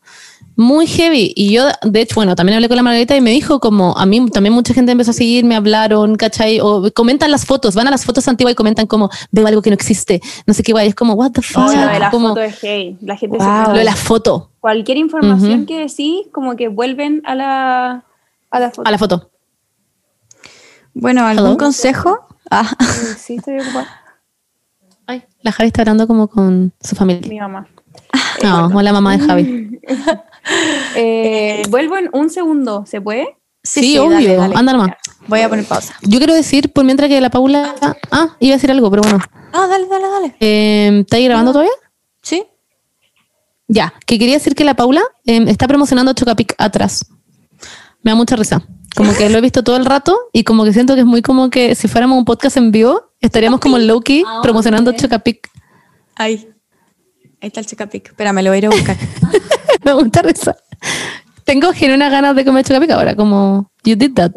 Muy 0.60 0.88
heavy. 0.88 1.32
Y 1.36 1.52
yo, 1.52 1.66
de 1.84 2.00
hecho, 2.00 2.16
bueno, 2.16 2.34
también 2.34 2.56
hablé 2.56 2.66
con 2.66 2.76
la 2.76 2.82
Margarita 2.82 3.16
y 3.16 3.20
me 3.20 3.30
dijo 3.30 3.60
como, 3.60 3.96
a 3.96 4.04
mí 4.06 4.28
también 4.28 4.52
mucha 4.52 4.74
gente 4.74 4.90
empezó 4.90 5.12
a 5.12 5.14
seguir, 5.14 5.44
me 5.44 5.54
hablaron, 5.54 6.16
¿cachai? 6.16 6.58
O 6.60 6.90
comentan 6.92 7.30
las 7.30 7.46
fotos, 7.46 7.76
van 7.76 7.86
a 7.86 7.92
las 7.92 8.04
fotos 8.04 8.26
antiguas 8.26 8.52
y 8.52 8.56
comentan 8.56 8.88
como, 8.88 9.08
veo 9.30 9.46
algo 9.46 9.62
que 9.62 9.70
no 9.70 9.74
existe, 9.74 10.20
no 10.48 10.54
sé 10.54 10.64
qué 10.64 10.72
guay. 10.72 10.88
Es 10.88 10.96
como, 10.96 11.12
what 11.14 11.30
the 11.30 11.42
fuck. 11.42 11.62
Oh, 11.68 11.72
lo 11.72 11.86
de 11.92 11.98
la 12.00 12.10
como, 12.10 12.28
foto 12.30 12.40
es 12.42 12.60
gay. 12.60 12.98
La 13.02 13.16
gente 13.16 13.38
se 13.38 13.44
Wow. 13.44 13.54
pone- 13.54 13.68
lo 13.74 13.78
de 13.78 13.84
la 13.84 13.94
foto, 13.94 14.50
Cualquier 14.58 14.96
información 14.98 15.64
que 15.64 15.78
decís, 15.78 16.26
como 16.32 16.56
que 16.56 16.66
vuelven 16.66 17.22
a 17.24 17.36
la, 17.36 18.04
a 18.50 18.58
la 18.58 18.70
foto. 18.72 18.88
a 18.88 18.90
la 18.90 18.98
foto. 18.98 19.30
Bueno, 20.92 21.24
¿algún 21.24 21.46
Hello. 21.46 21.56
consejo? 21.56 22.18
Ah, 22.50 22.68
Sí, 23.16 23.36
estoy 23.36 23.60
ocupada. 23.60 23.86
Ay, 25.06 25.22
la 25.42 25.52
Javi 25.52 25.68
está 25.68 25.82
hablando 25.82 26.08
como 26.08 26.26
con 26.26 26.72
su 26.80 26.96
familia. 26.96 27.28
Mi 27.28 27.38
mamá. 27.38 27.68
No, 28.42 28.66
hola 28.74 28.92
mamá 28.92 29.16
de 29.16 29.26
Javi. 29.26 29.80
Eh, 30.96 31.62
vuelvo 31.68 31.98
en 31.98 32.08
un 32.14 32.30
segundo, 32.30 32.86
¿se 32.86 33.02
puede? 33.02 33.36
Sí, 33.62 33.96
dale, 33.96 34.16
obvio. 34.16 34.40
dale. 34.40 34.54
Anda 34.56 34.72
nomás. 34.72 34.90
Voy 35.26 35.40
a 35.40 35.48
poner 35.50 35.66
pausa. 35.66 35.94
Yo 36.00 36.18
quiero 36.18 36.32
decir, 36.32 36.72
por 36.72 36.84
mientras 36.84 37.10
que 37.10 37.20
la 37.20 37.28
Paula. 37.28 37.74
Ah, 38.10 38.36
iba 38.40 38.54
a 38.54 38.56
decir 38.56 38.70
algo, 38.70 38.90
pero 38.90 39.02
bueno. 39.02 39.18
Ah, 39.52 39.66
dale, 39.68 39.86
dale, 39.86 40.06
dale. 40.08 40.36
Eh, 40.40 41.00
¿Está 41.00 41.16
ahí 41.16 41.24
grabando 41.26 41.52
todavía? 41.52 41.72
Sí. 42.22 42.44
Ya, 43.66 43.92
que 44.06 44.18
quería 44.18 44.34
decir 44.34 44.54
que 44.54 44.64
la 44.64 44.74
Paula 44.74 45.02
eh, 45.26 45.44
está 45.48 45.68
promocionando 45.68 46.14
Chocapic 46.14 46.54
atrás. 46.56 47.04
Me 48.02 48.12
da 48.12 48.14
mucha 48.14 48.36
risa. 48.36 48.62
Como 48.96 49.12
que 49.14 49.28
lo 49.28 49.38
he 49.38 49.40
visto 49.42 49.62
todo 49.62 49.76
el 49.76 49.84
rato 49.84 50.18
y 50.32 50.44
como 50.44 50.64
que 50.64 50.72
siento 50.72 50.94
que 50.94 51.00
es 51.00 51.06
muy 51.06 51.20
como 51.20 51.50
que 51.50 51.74
si 51.74 51.88
fuéramos 51.88 52.16
un 52.16 52.24
podcast 52.24 52.56
en 52.56 52.72
vivo, 52.72 53.12
estaríamos 53.20 53.60
como 53.60 53.78
Loki 53.78 54.24
promocionando 54.42 54.92
Chocapic. 54.92 55.48
Ahí. 56.16 56.48
Ahí 57.40 57.48
está 57.48 57.60
el 57.60 57.66
checapic. 57.66 58.08
Espérame, 58.08 58.42
lo 58.42 58.50
voy 58.50 58.56
a 58.56 58.58
ir 58.58 58.66
a 58.66 58.70
buscar. 58.70 58.96
Me 59.84 59.94
mucha 59.94 60.22
risa. 60.22 60.56
Tengo 61.44 61.72
genuinas 61.72 62.10
ganas 62.10 62.36
de 62.36 62.44
comer 62.44 62.62
Chocapic 62.64 62.90
ahora, 62.90 63.16
como 63.16 63.70
you 63.84 63.96
did 63.96 64.12
that. 64.14 64.32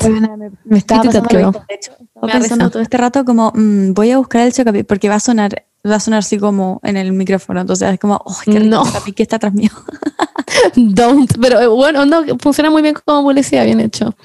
Me 0.63 0.77
estaba 0.77 1.01
Sí, 1.03 1.09
te 1.09 1.21
pasando 1.21 1.47
mismo. 1.49 1.65
De 1.67 1.75
hecho, 1.75 1.91
estaba 1.91 2.27
Me 2.27 2.31
pensando 2.39 2.69
todo 2.69 2.81
este 2.81 2.97
rato 2.97 3.25
como, 3.25 3.51
mm, 3.53 3.93
voy 3.93 4.11
a 4.11 4.17
buscar 4.17 4.43
el 4.45 4.53
chocapic 4.53 4.85
porque 4.87 5.09
va 5.09 5.15
a 5.15 5.19
sonar, 5.19 5.65
va 5.85 5.95
a 5.95 5.99
sonar 5.99 6.19
así 6.19 6.37
como 6.37 6.79
en 6.83 6.95
el 6.95 7.11
micrófono. 7.11 7.59
Entonces 7.59 7.91
es 7.91 7.99
como, 7.99 8.21
oh, 8.23 8.37
qué 8.45 8.59
rico 8.59 8.83
No. 8.83 9.13
que 9.13 9.23
está 9.23 9.35
atrás 9.35 9.53
mío. 9.53 9.71
Don't. 10.75 11.33
Pero 11.41 11.59
eh, 11.59 11.67
bueno, 11.67 12.05
no, 12.05 12.23
funciona 12.39 12.69
muy 12.69 12.81
bien 12.81 12.95
como 13.03 13.23
publicidad, 13.23 13.65
bien 13.65 13.81
hecho. 13.81 14.15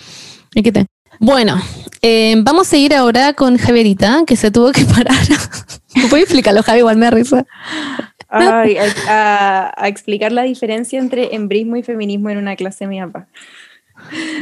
Me 0.55 0.63
quité. 0.63 0.87
Bueno, 1.19 1.61
eh, 2.03 2.37
vamos 2.39 2.73
a 2.73 2.77
ir 2.77 2.95
ahora 2.95 3.33
con 3.33 3.57
Javierita, 3.59 4.23
que 4.27 4.37
se 4.37 4.53
tuvo 4.53 4.71
que 4.71 4.85
parar. 4.95 5.17
¿Puedes 6.09 6.25
explicarlo, 6.27 6.63
Javi? 6.63 6.81
Igual 6.81 6.99
me 6.99 7.07
da 7.07 7.11
risa. 7.11 7.47
Ay, 8.29 8.77
a, 8.77 8.85
a- 9.09 9.75
a 9.77 9.89
explicar 9.89 10.33
la 10.33 10.43
diferencia 10.43 10.99
entre 10.99 11.35
embrismo 11.35 11.77
y 11.77 11.83
feminismo 11.83 12.29
en 12.31 12.39
una 12.39 12.57
clase 12.57 12.85
de 12.85 12.89
mi 12.89 13.01
papá. 13.01 13.29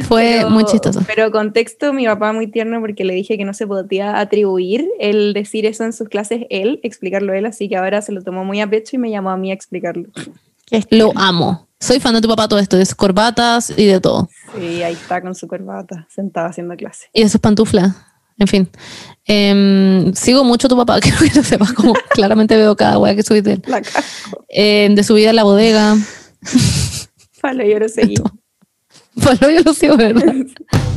Fue 0.07 0.35
Pero- 0.39 0.49
muy 0.49 0.65
chistoso. 0.65 1.01
Pero 1.07 1.31
contexto, 1.31 1.93
mi 1.93 2.05
papá 2.05 2.33
muy 2.33 2.47
tierno 2.47 2.79
porque 2.81 3.05
le 3.05 3.13
dije 3.13 3.37
que 3.37 3.45
no 3.45 3.53
se 3.53 3.65
podía 3.65 4.19
atribuir 4.19 4.87
el 4.99 5.33
decir 5.33 5.65
eso 5.65 5.83
en 5.85 5.93
sus 5.93 6.09
clases 6.09 6.45
él, 6.49 6.79
explicarlo 6.83 7.33
él, 7.33 7.45
así 7.45 7.69
que 7.69 7.77
ahora 7.77 8.01
se 8.01 8.11
lo 8.11 8.21
tomó 8.21 8.43
muy 8.43 8.59
a 8.61 8.69
pecho 8.69 8.95
y 8.95 8.99
me 8.99 9.09
llamó 9.09 9.29
a 9.29 9.37
mí 9.37 9.51
a 9.51 9.53
explicarlo. 9.53 10.09
Lo 10.89 11.11
amo. 11.15 11.67
Soy 11.79 11.99
fan 11.99 12.15
de 12.15 12.21
tu 12.21 12.27
papá 12.27 12.47
todo 12.47 12.59
esto, 12.59 12.77
de 12.77 12.85
sus 12.85 12.95
corbatas 12.95 13.71
y 13.77 13.85
de 13.85 13.99
todo. 14.01 14.27
Sí, 14.57 14.81
ahí 14.81 14.93
está 14.93 15.21
con 15.21 15.35
su 15.35 15.47
corbata, 15.47 16.07
sentado 16.09 16.47
haciendo 16.47 16.75
clase. 16.75 17.07
Y 17.13 17.21
de 17.23 17.29
sus 17.29 17.39
pantuflas. 17.39 17.95
En 18.37 18.47
fin. 18.47 18.69
Em, 19.27 20.13
sigo 20.13 20.43
mucho 20.43 20.67
a 20.67 20.69
tu 20.69 20.77
papá, 20.77 20.99
quiero 21.01 21.17
que 21.17 21.31
lo 21.33 21.43
sepas, 21.43 21.73
como 21.73 21.93
claramente 22.09 22.55
veo 22.55 22.75
cada 22.75 22.99
wea 22.99 23.15
que 23.15 23.23
subís 23.23 23.43
de 23.43 23.53
él. 23.53 23.63
La. 23.65 23.81
Em, 24.49 24.93
de 24.95 25.03
su 25.03 25.15
vida 25.15 25.31
en 25.31 25.35
la 25.35 25.43
bodega. 25.43 25.95
Palo, 27.41 27.63
yo 27.63 27.79
lo 27.79 27.89
seguí. 27.89 28.15
Bueno, 29.15 29.49
yo 29.49 29.61
lo 29.61 29.73
sigo, 29.73 29.97
¿verdad? 29.97 30.23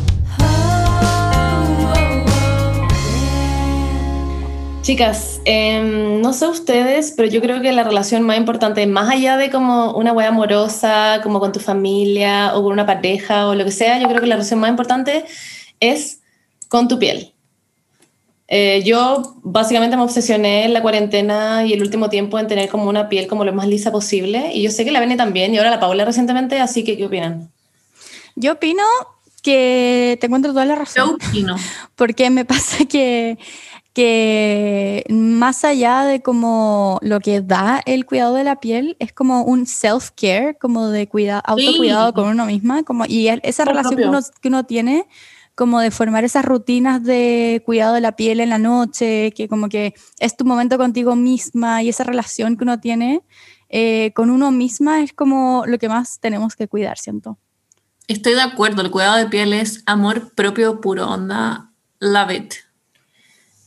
Chicas, 4.83 5.43
em, 5.45 6.23
no 6.23 6.33
sé 6.33 6.47
ustedes, 6.47 7.13
pero 7.15 7.29
yo 7.29 7.43
creo 7.43 7.61
que 7.61 7.73
la 7.73 7.85
relación 7.85 8.23
más 8.23 8.39
importante, 8.39 8.87
más 8.87 9.11
allá 9.11 9.37
de 9.37 9.51
como 9.51 9.93
una 9.93 10.15
wea 10.15 10.29
amorosa, 10.29 11.21
como 11.23 11.41
con 11.41 11.53
tu 11.53 11.61
familia 11.61 12.53
o 12.55 12.63
con 12.63 12.73
una 12.73 12.87
pareja 12.87 13.49
o 13.49 13.55
lo 13.55 13.67
que 13.67 13.71
sea, 13.71 14.01
yo 14.01 14.09
creo 14.09 14.23
que 14.23 14.27
la 14.27 14.37
relación 14.37 14.61
más 14.61 14.71
importante 14.71 15.27
es 15.79 16.23
con 16.69 16.89
tu 16.89 16.99
piel. 16.99 17.35
Eh, 18.51 18.83
yo 18.83 19.37
básicamente 19.43 19.95
me 19.95 20.03
obsesioné 20.03 20.65
en 20.65 20.73
la 20.73 20.81
cuarentena 20.81 21.67
y 21.67 21.75
el 21.75 21.83
último 21.83 22.09
tiempo 22.09 22.39
en 22.39 22.47
tener 22.47 22.71
como 22.71 22.89
una 22.89 23.11
piel 23.11 23.27
como 23.27 23.45
lo 23.45 23.53
más 23.53 23.69
lisa 23.69 23.93
posible 23.93 24.53
y 24.55 24.63
yo 24.63 24.71
sé 24.71 24.87
que 24.87 24.91
la 24.91 25.01
Bene 25.01 25.19
también 25.19 25.53
y 25.53 25.59
ahora 25.59 25.69
la 25.69 25.81
Paula 25.81 26.07
recientemente, 26.07 26.59
así 26.59 26.83
que 26.83 26.97
¿qué 26.97 27.05
opinan? 27.05 27.51
Yo 28.37 28.53
opino 28.53 28.85
que 29.43 30.17
te 30.21 30.27
encuentro 30.27 30.53
toda 30.53 30.65
la 30.65 30.77
razón. 30.77 31.19
Yo 31.21 31.29
opino. 31.29 31.57
Porque 31.95 32.31
me 32.31 32.47
pasa 32.47 32.87
que, 32.87 33.39
que 33.93 35.05
más 35.11 35.65
allá 35.65 36.05
de 36.05 36.23
como 36.23 36.99
lo 37.03 37.21
que 37.21 37.43
da 37.43 37.83
el 37.85 38.07
cuidado 38.07 38.35
de 38.35 38.45
la 38.45 38.61
piel, 38.61 38.97
es 38.99 39.13
como 39.13 39.43
un 39.43 39.67
self-care, 39.67 40.57
como 40.59 40.89
de 40.89 41.07
cuida, 41.07 41.39
autocuidado 41.41 42.15
con 42.15 42.29
uno 42.29 42.47
misma, 42.47 42.83
como, 42.83 43.05
y 43.07 43.29
esa 43.29 43.65
Por 43.65 43.75
relación 43.75 43.97
que 43.97 44.07
uno, 44.07 44.21
que 44.41 44.49
uno 44.49 44.65
tiene, 44.65 45.07
como 45.59 45.81
de 45.81 45.91
formar 45.91 46.23
esas 46.23 46.45
rutinas 46.45 47.03
de 47.03 47.65
cuidado 47.67 47.95
de 47.95 48.01
la 48.01 48.15
piel 48.15 48.39
en 48.39 48.49
la 48.49 48.59
noche, 48.59 49.33
que 49.33 49.49
como 49.49 49.69
que 49.69 49.93
es 50.21 50.37
tu 50.37 50.45
momento 50.45 50.79
contigo 50.79 51.17
misma 51.17 51.83
y 51.83 51.89
esa 51.89 52.05
relación 52.05 52.57
que 52.57 52.63
uno 52.63 52.79
tiene 52.79 53.23
eh, 53.69 54.13
con 54.15 54.31
uno 54.31 54.53
misma 54.53 55.03
es 55.03 55.13
como 55.13 55.65
lo 55.67 55.79
que 55.79 55.89
más 55.89 56.21
tenemos 56.21 56.55
que 56.55 56.69
cuidar, 56.69 56.97
siento. 56.97 57.39
Estoy 58.07 58.35
de 58.35 58.43
acuerdo, 58.43 58.83
el 58.83 58.93
cuidado 58.93 59.17
de 59.17 59.27
piel 59.27 59.53
es 59.53 59.83
amor 59.87 60.33
propio 60.37 60.81
puro, 60.81 61.11
onda, 61.11 61.73
love 61.99 62.31
it. 62.31 62.55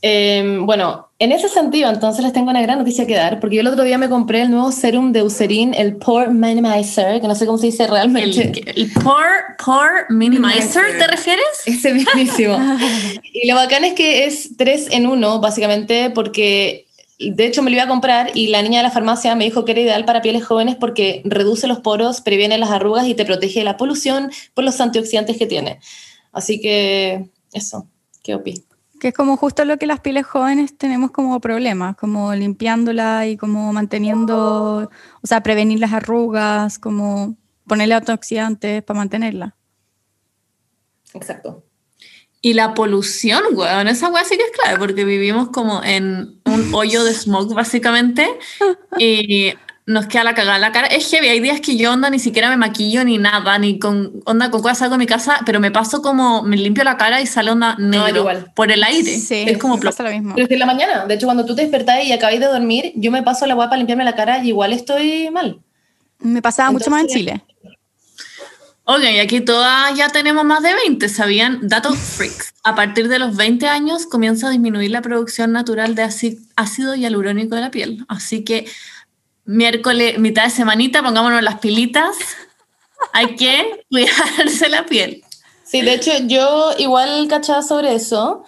Em, 0.00 0.64
bueno, 0.64 1.11
en 1.22 1.30
ese 1.30 1.48
sentido, 1.48 1.88
entonces 1.88 2.24
les 2.24 2.32
tengo 2.32 2.50
una 2.50 2.60
gran 2.62 2.78
noticia 2.78 3.06
que 3.06 3.14
dar, 3.14 3.38
porque 3.38 3.54
yo 3.54 3.60
el 3.60 3.68
otro 3.68 3.84
día 3.84 3.96
me 3.96 4.08
compré 4.08 4.42
el 4.42 4.50
nuevo 4.50 4.72
serum 4.72 5.12
de 5.12 5.20
Eucerin, 5.20 5.72
el 5.72 5.94
Pore 5.94 6.30
Minimizer, 6.30 7.20
que 7.20 7.28
no 7.28 7.36
sé 7.36 7.46
cómo 7.46 7.58
se 7.58 7.66
dice 7.66 7.86
realmente. 7.86 8.50
El, 8.66 8.68
el 8.76 8.92
pore, 8.92 9.54
pore 9.64 10.06
minimizer, 10.10 10.98
¿te 10.98 11.06
refieres? 11.06 11.44
Ese 11.64 11.94
mismísimo. 11.94 12.58
y 13.32 13.46
lo 13.46 13.54
bacán 13.54 13.84
es 13.84 13.92
que 13.92 14.24
es 14.24 14.56
tres 14.56 14.88
en 14.90 15.06
uno, 15.06 15.38
básicamente, 15.38 16.10
porque 16.10 16.86
de 17.20 17.46
hecho 17.46 17.62
me 17.62 17.70
lo 17.70 17.76
iba 17.76 17.84
a 17.84 17.88
comprar 17.88 18.32
y 18.34 18.48
la 18.48 18.60
niña 18.60 18.80
de 18.80 18.88
la 18.88 18.90
farmacia 18.90 19.36
me 19.36 19.44
dijo 19.44 19.64
que 19.64 19.70
era 19.70 19.80
ideal 19.80 20.04
para 20.04 20.22
pieles 20.22 20.44
jóvenes 20.44 20.74
porque 20.74 21.22
reduce 21.24 21.68
los 21.68 21.78
poros, 21.78 22.20
previene 22.20 22.58
las 22.58 22.70
arrugas 22.70 23.06
y 23.06 23.14
te 23.14 23.24
protege 23.24 23.60
de 23.60 23.64
la 23.64 23.76
polución 23.76 24.32
por 24.54 24.64
los 24.64 24.80
antioxidantes 24.80 25.36
que 25.36 25.46
tiene. 25.46 25.78
Así 26.32 26.60
que 26.60 27.26
eso, 27.52 27.86
¿qué 28.24 28.34
opinas? 28.34 28.71
Que 29.02 29.08
es 29.08 29.14
como 29.14 29.36
justo 29.36 29.64
lo 29.64 29.78
que 29.78 29.88
las 29.88 29.98
pieles 29.98 30.24
jóvenes 30.24 30.78
tenemos 30.78 31.10
como 31.10 31.40
problemas, 31.40 31.96
como 31.96 32.32
limpiándola 32.36 33.26
y 33.26 33.36
como 33.36 33.72
manteniendo, 33.72 34.88
o 35.20 35.26
sea, 35.26 35.42
prevenir 35.42 35.80
las 35.80 35.92
arrugas, 35.92 36.78
como 36.78 37.36
ponerle 37.66 37.96
antioxidantes 37.96 38.84
para 38.84 38.98
mantenerla. 38.98 39.56
Exacto. 41.14 41.64
Y 42.40 42.54
la 42.54 42.74
polución, 42.74 43.42
weón, 43.54 43.88
esa 43.88 44.08
weá 44.08 44.22
sí 44.22 44.36
que 44.36 44.44
es 44.44 44.52
clave, 44.52 44.78
porque 44.78 45.04
vivimos 45.04 45.48
como 45.48 45.82
en 45.82 46.40
un 46.44 46.72
hoyo 46.72 47.02
de 47.02 47.12
smoke, 47.12 47.54
básicamente, 47.54 48.28
y 49.00 49.52
nos 49.84 50.06
queda 50.06 50.22
la 50.24 50.34
cagada 50.34 50.56
en 50.56 50.60
la 50.60 50.72
cara. 50.72 50.86
Es 50.86 51.10
heavy, 51.10 51.28
hay 51.28 51.40
días 51.40 51.60
que 51.60 51.76
yo 51.76 51.92
onda 51.92 52.08
ni 52.08 52.18
siquiera 52.18 52.48
me 52.50 52.56
maquillo 52.56 53.04
ni 53.04 53.18
nada, 53.18 53.58
ni 53.58 53.78
con 53.78 54.12
onda 54.26 54.50
con 54.50 54.62
cosas 54.62 54.78
salgo 54.78 54.94
de 54.94 54.98
mi 54.98 55.06
casa, 55.06 55.40
pero 55.44 55.58
me 55.60 55.70
paso 55.70 56.02
como, 56.02 56.42
me 56.42 56.56
limpio 56.56 56.84
la 56.84 56.96
cara 56.96 57.20
y 57.20 57.26
sale 57.26 57.50
onda 57.50 57.74
negro 57.78 58.20
igual. 58.20 58.52
por 58.54 58.70
el 58.70 58.82
aire. 58.84 59.18
Sí, 59.18 59.44
es 59.46 59.58
como 59.58 59.78
pasa 59.80 60.02
lo 60.04 60.10
mismo. 60.10 60.34
Pero 60.34 60.44
es 60.44 60.48
que 60.48 60.54
en 60.54 60.60
la 60.60 60.66
mañana, 60.66 61.06
de 61.06 61.14
hecho, 61.14 61.26
cuando 61.26 61.44
tú 61.44 61.54
te 61.56 61.62
despertás 61.62 62.04
y 62.04 62.12
acabáis 62.12 62.38
de 62.40 62.46
dormir, 62.46 62.92
yo 62.96 63.10
me 63.10 63.22
paso 63.22 63.44
la 63.46 63.54
guapa 63.54 63.70
para 63.70 63.78
limpiarme 63.78 64.04
la 64.04 64.14
cara 64.14 64.42
y 64.44 64.48
igual 64.48 64.72
estoy 64.72 65.30
mal. 65.30 65.60
Me 66.20 66.40
pasaba 66.42 66.70
mucho 66.70 66.88
más 66.90 67.00
en 67.00 67.06
Entonces- 67.06 67.20
Chile. 67.20 67.44
Y 69.14 69.18
aquí 69.20 69.40
todas 69.40 69.96
ya 69.96 70.08
tenemos 70.10 70.44
más 70.44 70.62
de 70.62 70.74
20, 70.74 71.08
¿sabían? 71.08 71.60
Datos 71.66 71.96
freaks. 71.98 72.52
A 72.62 72.74
partir 72.74 73.08
de 73.08 73.18
los 73.18 73.36
20 73.36 73.66
años 73.68 74.06
comienza 74.06 74.48
a 74.48 74.50
disminuir 74.50 74.90
la 74.90 75.00
producción 75.00 75.50
natural 75.52 75.94
de 75.94 76.04
áci- 76.04 76.38
ácido 76.56 76.94
hialurónico 76.94 77.54
de 77.54 77.60
la 77.62 77.70
piel. 77.70 78.04
Así 78.08 78.44
que 78.44 78.66
miércoles, 79.44 80.18
mitad 80.18 80.44
de 80.44 80.50
semanita, 80.50 81.02
pongámonos 81.02 81.42
las 81.42 81.58
pilitas. 81.58 82.16
Hay 83.12 83.36
que 83.36 83.84
cuidarse 83.90 84.68
la 84.68 84.86
piel. 84.86 85.22
Sí, 85.64 85.80
de 85.82 85.94
hecho, 85.94 86.12
yo 86.26 86.72
igual 86.78 87.26
cachaba 87.28 87.62
sobre 87.62 87.94
eso. 87.94 88.44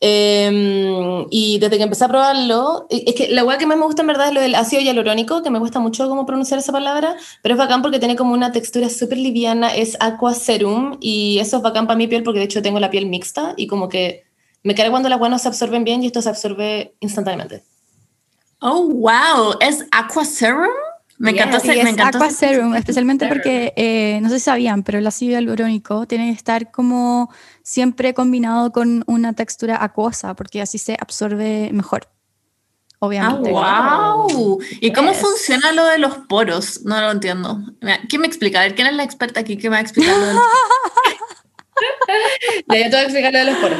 eh, 0.00 1.26
y 1.30 1.58
desde 1.58 1.76
que 1.76 1.84
empecé 1.84 2.04
a 2.04 2.08
probarlo, 2.08 2.86
eh, 2.90 3.04
es 3.06 3.14
que 3.14 3.28
la 3.28 3.44
hueá 3.44 3.58
que 3.58 3.66
más 3.66 3.78
me 3.78 3.84
gusta 3.84 4.02
en 4.02 4.08
verdad 4.08 4.28
es 4.28 4.34
lo 4.34 4.40
del 4.40 4.54
ácido 4.56 4.82
hialurónico, 4.82 5.42
que 5.42 5.50
me 5.50 5.60
cuesta 5.60 5.78
mucho 5.80 6.08
como 6.08 6.26
pronunciar 6.26 6.58
esa 6.58 6.72
palabra, 6.72 7.16
pero 7.42 7.54
es 7.54 7.58
bacán 7.58 7.82
porque 7.82 7.98
tiene 8.00 8.16
como 8.16 8.32
una 8.34 8.50
textura 8.52 8.88
súper 8.88 9.18
liviana, 9.18 9.74
es 9.74 9.96
Aqua 10.00 10.34
Serum, 10.34 10.98
y 11.00 11.38
eso 11.40 11.58
es 11.58 11.62
bacán 11.62 11.86
para 11.86 11.96
mi 11.96 12.08
piel 12.08 12.22
porque 12.24 12.40
de 12.40 12.46
hecho 12.46 12.62
tengo 12.62 12.80
la 12.80 12.90
piel 12.90 13.06
mixta 13.06 13.54
y 13.56 13.66
como 13.68 13.88
que 13.88 14.24
me 14.64 14.74
cae 14.74 14.90
cuando 14.90 15.08
las 15.08 15.20
hueas 15.20 15.30
no 15.30 15.38
se 15.38 15.48
absorben 15.48 15.84
bien 15.84 16.02
y 16.02 16.06
esto 16.06 16.22
se 16.22 16.28
absorbe 16.28 16.94
instantáneamente. 17.00 17.64
Oh, 18.62 18.86
wow. 18.88 19.56
¿Es 19.60 19.84
Aqua 19.90 20.24
Serum? 20.24 20.68
Me 21.18 21.30
encantó. 21.32 21.58
Ese- 21.58 21.68
me 21.68 21.80
es 21.80 21.88
encantó 21.90 22.18
Aqua 22.18 22.30
Serum, 22.30 22.74
especialmente 22.74 23.26
porque, 23.28 23.72
eh, 23.76 24.18
no 24.22 24.28
sé 24.28 24.38
si 24.38 24.44
sabían, 24.46 24.82
pero 24.82 24.98
el 24.98 25.06
ácido 25.06 25.32
hialurónico 25.32 26.06
tiene 26.06 26.30
que 26.30 26.36
estar 26.36 26.70
como 26.70 27.30
siempre 27.62 28.14
combinado 28.14 28.72
con 28.72 29.04
una 29.06 29.34
textura 29.34 29.82
acuosa, 29.82 30.34
porque 30.34 30.62
así 30.62 30.78
se 30.78 30.96
absorbe 30.98 31.70
mejor, 31.72 32.08
Ah, 32.08 32.96
obviamente. 33.00 33.50
wow. 33.50 34.58
¿Y 34.80 34.92
cómo 34.92 35.12
Yes. 35.12 35.20
funciona 35.20 35.72
lo 35.72 35.84
de 35.86 35.98
los 35.98 36.16
poros? 36.28 36.82
No 36.84 37.00
lo 37.00 37.10
entiendo. 37.12 37.58
¿Quién 38.08 38.20
me 38.22 38.26
explica? 38.26 38.60
A 38.60 38.62
ver, 38.62 38.74
¿quién 38.74 38.88
es 38.88 38.94
la 38.94 39.04
experta 39.04 39.40
aquí 39.40 39.56
que 39.56 39.68
me 39.70 39.74
va 39.74 39.78
a 39.78 39.82
explicar 39.82 40.16
lo 40.16 40.26
de 40.26 40.34
los 40.34 40.42
Ya, 42.68 42.76
yo 42.78 42.84
te 42.84 42.90
voy 42.90 42.98
a 42.98 43.02
explicar 43.02 43.32
lo 43.32 43.38
de 43.40 43.44
los 43.44 43.56
poros. 43.58 43.78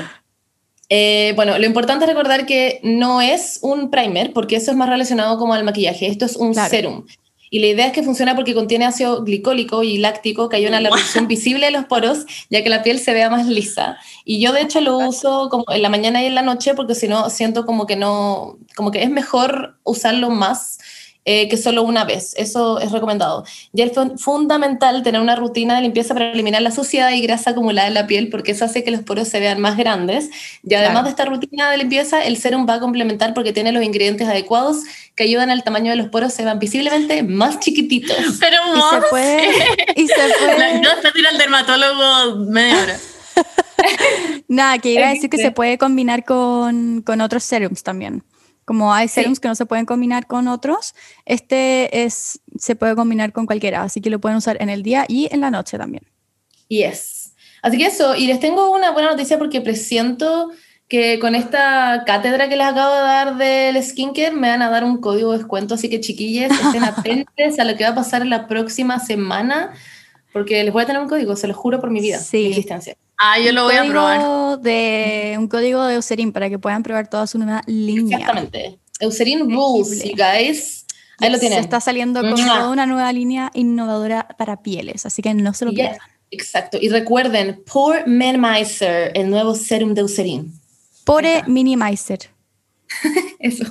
Eh, 0.95 1.32
bueno, 1.36 1.57
lo 1.59 1.64
importante 1.64 2.05
es 2.05 2.11
recordar 2.11 2.45
que 2.45 2.78
no 2.82 3.22
es 3.22 3.61
un 3.62 3.90
primer, 3.90 4.34
porque 4.34 4.57
eso 4.57 4.70
es 4.72 4.76
más 4.76 4.90
relacionado 4.90 5.38
como 5.38 5.55
al 5.55 5.64
maquillaje. 5.64 6.07
Esto 6.07 6.26
es 6.26 6.36
un 6.36 6.53
Claro. 6.53 6.68
serum. 6.68 7.07
Y 7.49 7.61
la 7.61 7.68
idea 7.68 7.86
es 7.86 7.93
que 7.95 8.03
funciona 8.03 8.34
porque 8.36 8.53
contiene 8.53 8.84
ácido 8.84 9.24
glicólico 9.24 9.82
y 9.82 9.97
láctico 9.97 10.51
que 10.51 10.57
ayudan 10.57 10.74
a 10.74 10.80
la 10.82 10.90
reducción 10.90 11.28
visible 11.28 11.64
de 11.64 11.72
los 11.72 11.86
poros, 11.86 12.26
ya 12.51 12.62
que 12.62 12.68
la 12.68 12.82
piel 12.82 12.99
se 12.99 13.14
vea 13.14 13.30
más 13.30 13.47
lisa. 13.47 13.97
Y 14.26 14.38
yo 14.38 14.53
de 14.53 14.61
hecho 14.61 14.82
lo 14.82 14.99
uso 14.99 15.49
como 15.51 15.64
en 15.68 15.80
la 15.80 15.88
mañana 15.88 16.22
y 16.22 16.26
en 16.26 16.34
la 16.34 16.43
noche 16.43 16.74
porque 16.74 16.95
si 16.95 17.09
no 17.09 17.30
siento 17.30 17.64
como 17.64 17.86
que 17.86 17.97
no, 17.97 18.59
como 18.76 18.90
que 18.90 19.03
es 19.03 19.09
mejor 19.09 19.78
usarlo 19.84 20.28
más 20.28 20.78
eh, 21.24 21.48
que 21.48 21.56
solo 21.56 21.82
una 21.84 22.04
vez. 22.04 22.34
Eso 22.36 22.80
es 22.80 22.90
recomendado. 22.92 23.44
Y 23.72 23.82
es 23.82 23.92
fun- 23.92 24.18
fundamental 24.18 25.02
tener 25.02 25.20
una 25.20 25.36
rutina 25.36 25.76
de 25.76 25.82
limpieza 25.82 26.14
para 26.14 26.32
eliminar 26.32 26.62
la 26.62 26.70
suciedad 26.72 27.10
y 27.10 27.20
grasa 27.20 27.50
acumulada 27.50 27.86
en 27.88 27.94
la 27.94 28.06
piel 28.06 28.28
porque 28.28 28.52
eso 28.52 28.64
hace 28.64 28.82
que 28.82 28.90
los 28.90 29.02
poros 29.02 29.28
se 29.28 29.38
vean 29.40 29.60
más 29.60 29.76
grandes. 29.76 30.30
Y 30.62 30.74
además 30.74 30.92
Claro. 30.92 31.04
de 31.04 31.10
esta 31.10 31.24
rutina 31.26 31.70
de 31.70 31.76
limpieza, 31.78 32.24
el 32.24 32.36
serum 32.36 32.66
va 32.68 32.74
a 32.74 32.80
complementar 32.80 33.34
porque 33.34 33.52
tiene 33.52 33.70
los 33.72 33.82
ingredientes 33.84 34.26
adecuados 34.28 34.78
que 35.14 35.24
ayudan 35.24 35.50
al 35.50 35.62
tamaño 35.62 35.90
de 35.90 35.96
los 35.96 36.08
poros 36.08 36.32
se 36.32 36.42
vean 36.44 36.58
visiblemente 36.58 37.22
más 37.22 37.60
chiquititos. 37.60 38.16
Pero 38.40 38.56
Y 38.74 38.80
se 38.80 39.02
puede, 39.10 39.48
y 39.96 40.06
se 40.08 40.14
puede, 40.44 40.80
no 40.80 40.88
se 41.02 41.12
tira 41.12 41.30
al 41.30 41.38
dermatólogo 41.38 42.36
media 42.50 42.82
hora. 42.82 42.96
nada, 44.48 44.78
que 44.78 44.90
iba 44.92 45.06
a 45.06 45.10
decir 45.14 45.30
que 45.30 45.38
se 45.38 45.52
puede 45.52 45.78
combinar 45.78 46.24
con, 46.24 47.02
con 47.02 47.20
otros 47.20 47.44
serums 47.44 47.82
también. 47.82 48.22
Como 48.64 48.94
hay 48.94 49.08
serums 49.08 49.40
que 49.40 49.48
no 49.48 49.54
se 49.54 49.66
pueden 49.66 49.86
combinar 49.86 50.26
con 50.26 50.46
otros, 50.48 50.94
este 51.26 52.04
es, 52.04 52.40
se 52.58 52.76
puede 52.76 52.94
combinar 52.94 53.32
con 53.32 53.46
cualquiera, 53.46 53.82
así 53.82 54.00
que 54.00 54.10
lo 54.10 54.20
pueden 54.20 54.38
usar 54.38 54.56
en 54.60 54.68
el 54.70 54.82
día 54.82 55.04
y 55.08 55.28
en 55.32 55.40
la 55.40 55.50
noche 55.50 55.78
también. 55.78 56.04
Yes. 56.68 57.34
Así 57.62 57.78
que 57.78 57.86
eso, 57.86 58.14
y 58.14 58.26
les 58.26 58.40
tengo 58.40 58.70
una 58.70 58.90
buena 58.92 59.10
noticia 59.10 59.38
porque 59.38 59.60
presiento 59.60 60.50
que 60.88 61.18
con 61.20 61.34
esta 61.34 62.02
cátedra 62.06 62.48
que 62.48 62.56
les 62.56 62.66
acabo 62.66 62.94
de 62.94 63.00
dar 63.00 63.36
del 63.36 63.82
skincare 63.82 64.32
me 64.32 64.48
van 64.48 64.62
a 64.62 64.68
dar 64.68 64.84
un 64.84 64.98
código 65.00 65.32
de 65.32 65.38
descuento, 65.38 65.74
así 65.74 65.88
que 65.88 66.00
chiquillas, 66.00 66.50
estén 66.52 66.84
atentos 66.84 67.58
a 67.58 67.64
lo 67.64 67.76
que 67.76 67.84
va 67.84 67.90
a 67.90 67.94
pasar 67.94 68.26
la 68.26 68.46
próxima 68.46 68.98
semana, 68.98 69.72
porque 70.32 70.62
les 70.62 70.72
voy 70.72 70.82
a 70.82 70.86
tener 70.86 71.00
un 71.00 71.08
código, 71.08 71.34
se 71.34 71.48
lo 71.48 71.54
juro 71.54 71.80
por 71.80 71.90
mi 71.90 72.00
vida, 72.00 72.18
Sí. 72.18 72.38
mi 72.38 72.46
existencia. 72.48 72.96
Ah, 73.24 73.38
yo 73.38 73.52
lo 73.52 73.62
voy 73.64 73.76
a 73.76 73.84
probar. 73.84 74.58
De, 74.58 75.36
un 75.38 75.46
código 75.46 75.84
de 75.84 75.94
Eucerin 75.94 76.32
para 76.32 76.50
que 76.50 76.58
puedan 76.58 76.82
probar 76.82 77.08
toda 77.08 77.28
su 77.28 77.38
nueva 77.38 77.62
línea. 77.66 78.18
Exactamente. 78.18 78.80
Eucerin 78.98 79.48
Rules, 79.48 80.02
you 80.02 80.16
guys. 80.16 80.84
Ahí 81.18 81.30
lo 81.30 81.38
tienen. 81.38 81.58
Se 81.58 81.62
está 81.62 81.80
saliendo 81.80 82.20
con 82.20 82.30
Mua. 82.30 82.58
toda 82.58 82.70
una 82.70 82.84
nueva 82.84 83.12
línea 83.12 83.52
innovadora 83.54 84.26
para 84.36 84.62
pieles, 84.62 85.06
así 85.06 85.22
que 85.22 85.34
no 85.34 85.54
se 85.54 85.64
lo 85.64 85.72
pierdan. 85.72 86.00
Exacto. 86.32 86.78
Y 86.80 86.88
recuerden, 86.88 87.62
Pore 87.64 88.04
Minimizer, 88.06 89.12
el 89.14 89.30
nuevo 89.30 89.54
serum 89.54 89.94
de 89.94 90.00
Eucerin. 90.00 90.52
Pore 91.04 91.44
Minimizer. 91.46 92.28
Eso. 93.38 93.64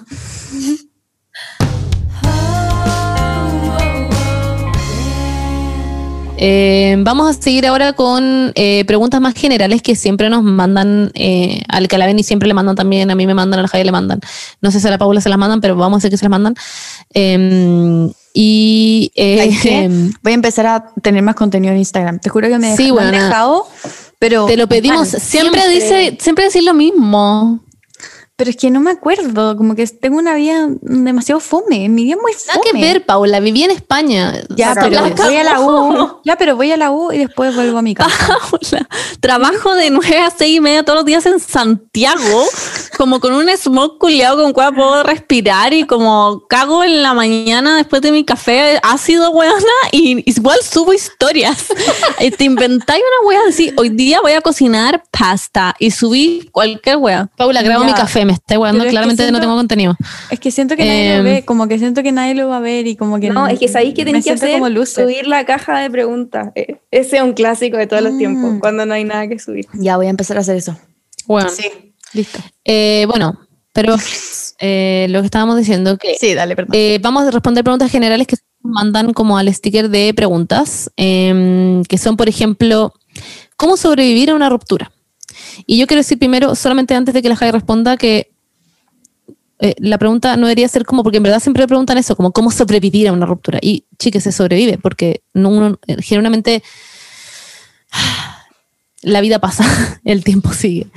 Eh, 6.44 6.96
vamos 6.98 7.30
a 7.30 7.40
seguir 7.40 7.68
ahora 7.68 7.94
con 7.94 8.52
eh, 8.56 8.84
preguntas 8.86 9.22
más 9.22 9.36
generales 9.36 9.84
que 9.84 9.96
siempre 9.96 10.28
nos 10.28 10.42
mandan 10.42 11.12
eh, 11.14 11.62
al 11.68 11.88
que 11.88 12.00
la 12.00 12.08
ven 12.08 12.18
y 12.18 12.24
siempre 12.24 12.48
le 12.48 12.56
mandan 12.56 12.76
también, 12.76 13.12
a 13.12 13.16
mí 13.16 13.28
me 13.28 13.36
mandan, 13.36 13.60
al 13.60 13.68
Javier 13.68 13.86
le 13.86 13.92
mandan. 13.92 14.20
No 14.60 14.72
sé 14.72 14.80
si 14.80 14.88
a 14.88 14.90
la 14.90 14.98
Paula 14.98 15.22
se 15.22 15.30
las 15.30 15.38
mandan, 15.38 15.62
pero 15.62 15.76
vamos 15.76 15.98
a 15.98 16.00
decir 16.00 16.10
que 16.10 16.18
se 16.18 16.26
las 16.26 16.32
mandan. 16.32 16.56
Eh, 17.14 18.12
y 18.34 19.12
eh. 19.16 20.10
Voy 20.24 20.32
a 20.32 20.36
empezar 20.36 20.66
a 20.66 20.94
tener 21.02 21.22
más 21.22 21.36
contenido 21.36 21.74
en 21.74 21.80
Instagram. 21.80 22.20
Te 22.20 22.30
juro 22.30 22.48
que 22.48 22.58
me, 22.58 22.76
Sí, 22.76 22.92
me 22.92 23.02
han 23.02 23.12
dejado, 23.12 23.68
pero 24.20 24.46
te 24.46 24.58
lo 24.58 24.68
pedimos. 24.68 25.12
mal. 25.12 25.22
Siempre, 25.22 25.68
dice, 25.70 26.18
siempre 26.20 26.46
decir 26.46 26.64
lo 26.64 26.74
mismo. 26.74 27.60
Pero 28.42 28.50
es 28.50 28.58
que 28.58 28.72
no 28.72 28.80
me 28.80 28.90
acuerdo, 28.90 29.56
como 29.56 29.76
que 29.76 29.86
tengo 29.86 30.18
una 30.18 30.34
vida 30.34 30.66
demasiado 30.82 31.40
fome, 31.40 31.88
mi 31.90 32.06
vida 32.06 32.16
es 32.16 32.22
muy 32.24 32.32
Nada 32.48 32.54
fome. 32.60 32.72
que 32.72 32.82
ver, 32.88 33.06
Paula, 33.06 33.40
viví 33.40 33.64
en 33.64 33.70
España. 33.70 34.34
Ya, 34.50 34.74
pero 34.74 35.00
voy 35.16 35.36
a 35.36 35.44
la 35.44 35.60
U. 35.60 36.22
Ya, 36.24 36.36
pero 36.40 36.56
voy 36.56 36.72
a 36.72 36.78
la 36.78 36.90
U 36.90 37.12
y 37.12 37.20
después 37.20 37.56
vuelvo 37.56 37.78
a 37.78 37.84
mi 37.84 37.94
casa. 37.94 38.10
Paula, 38.50 38.90
trabajo 39.20 39.76
de 39.76 39.92
9 39.92 40.18
a 40.18 40.32
6 40.32 40.58
y 40.58 40.60
media 40.60 40.82
todos 40.82 40.98
los 40.98 41.06
días 41.06 41.24
en 41.28 41.40
Santiago, 41.40 42.44
como 42.98 43.20
con 43.20 43.34
un 43.34 43.48
smog 43.56 44.00
culiado 44.00 44.42
con 44.42 44.54
cual 44.54 44.74
puedo 44.74 45.04
respirar 45.04 45.76
y 45.76 45.86
como 45.86 46.42
cago 46.50 46.84
en 46.84 47.04
la 47.04 47.14
mañana 47.14 47.78
después 47.78 48.02
de 48.02 48.12
mi 48.12 48.24
café 48.26 48.80
ácido, 48.82 49.30
weona, 49.30 49.62
y 49.92 50.28
igual 50.28 50.58
subo 50.64 50.94
historias. 50.94 51.68
Y 52.20 52.32
te 52.32 52.46
inventáis 52.46 53.04
una 53.22 53.28
wea 53.28 53.40
así, 53.50 53.72
hoy 53.78 53.90
día 53.90 54.20
voy 54.20 54.32
a 54.32 54.42
cocinar 54.42 55.04
pasta 55.12 55.76
y 55.78 55.92
subí 55.92 56.50
cualquier 56.52 56.98
wea. 56.98 57.30
Paula, 57.38 57.62
grabo 57.62 57.82
Ya. 57.84 57.88
mi 57.88 57.94
café, 57.94 58.26
me 58.32 58.36
está 58.36 58.58
guardando, 58.58 58.80
Pero 58.80 58.90
es 58.90 58.92
que 58.92 58.96
claramente 58.98 59.32
no 59.32 59.40
tengo 59.40 59.56
contenido. 59.56 59.96
Es 60.30 60.40
que 60.40 60.52
siento 60.52 60.76
que 60.76 60.86
nadie 60.86 61.18
lo 61.18 61.24
ve, 61.24 61.44
como 61.46 61.68
que 61.68 61.78
siento 61.80 62.04
que 62.04 62.12
nadie 62.12 62.36
lo 62.36 62.48
va 62.50 62.58
a 62.58 62.60
ver 62.60 62.88
y 62.88 62.96
como 62.96 63.20
que 63.20 63.30
No, 63.30 63.48
es 63.48 63.60
que 63.60 63.68
sabéis 63.68 63.94
que 63.94 64.06
tenéis 64.06 64.26
que 64.26 64.32
hacer 64.32 64.60
como 64.60 64.86
subir 64.86 65.28
la 65.28 65.46
caja 65.46 65.80
de 65.80 65.90
preguntas. 65.90 66.50
Eh, 66.56 66.78
Ese 66.92 67.18
es 67.18 67.24
un 67.24 67.34
clásico 67.34 67.78
de 67.78 67.88
todos 67.88 68.02
los 68.04 68.14
Mm. 68.14 68.18
tiempos, 68.18 68.52
cuando 68.60 68.86
no 68.86 68.94
hay 68.94 69.04
nada 69.04 69.28
que 69.28 69.40
subir. 69.40 69.66
Ya 69.74 69.98
voy 69.98 70.08
a 70.08 70.10
empezar 70.10 70.38
a 70.38 70.42
hacer 70.42 70.56
eso. 70.58 70.78
Bueno, 71.28 71.50
Listo. 72.14 72.40
eh, 72.66 73.06
bueno 73.08 73.40
pero 73.74 73.96
eh, 74.60 75.08
lo 75.10 75.22
que 75.22 75.26
estábamos 75.28 75.58
diciendo 75.58 75.98
que 75.98 76.16
Sí, 76.20 76.34
dale, 76.34 76.56
perdón. 76.56 76.72
eh, 76.76 77.00
vamos 77.02 77.24
a 77.24 77.32
responder 77.32 77.64
preguntas 77.64 77.90
generales 77.90 78.28
que 78.28 78.36
mandan 78.62 79.14
como 79.14 79.38
al 79.38 79.52
sticker 79.54 79.90
de 79.90 80.14
preguntas, 80.14 80.92
em, 80.98 81.84
que 81.86 81.98
son, 81.98 82.18
por 82.18 82.28
ejemplo, 82.28 82.94
¿cómo 83.56 83.78
sobrevivir 83.78 84.30
a 84.30 84.36
una 84.36 84.50
ruptura? 84.50 84.92
Y 85.66 85.78
yo 85.78 85.88
quiero 85.88 86.00
decir 86.00 86.18
primero, 86.20 86.56
solamente 86.56 86.94
antes 86.96 87.14
de 87.14 87.22
que 87.22 87.30
la 87.30 87.36
Jai 87.36 87.52
responda, 87.52 87.98
que 87.98 88.32
eh, 89.64 89.76
la 89.78 90.00
pregunta 90.00 90.36
no 90.38 90.48
debería 90.48 90.68
ser 90.68 90.86
como, 90.86 91.04
porque 91.04 91.18
en 91.18 91.24
verdad 91.24 91.40
siempre 91.40 91.68
preguntan 91.68 92.00
eso, 92.00 92.16
como 92.16 92.32
cómo 92.32 92.50
sobrevivir 92.50 93.08
a 93.08 93.14
una 93.14 93.28
ruptura. 93.28 93.60
Y 93.62 93.86
chiques, 94.00 94.24
se 94.24 94.32
sobrevive, 94.32 94.80
porque 94.80 95.22
eh, 95.36 96.02
generalmente 96.02 96.64
la 99.04 99.22
vida 99.22 99.38
pasa, 99.38 99.64
el 100.04 100.24
tiempo 100.24 100.52
sigue. 100.52 100.88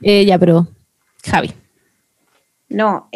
Eh, 0.00 0.24
ya, 0.24 0.38
pero 0.38 0.68
Javi. 1.24 1.52
No, 2.68 3.08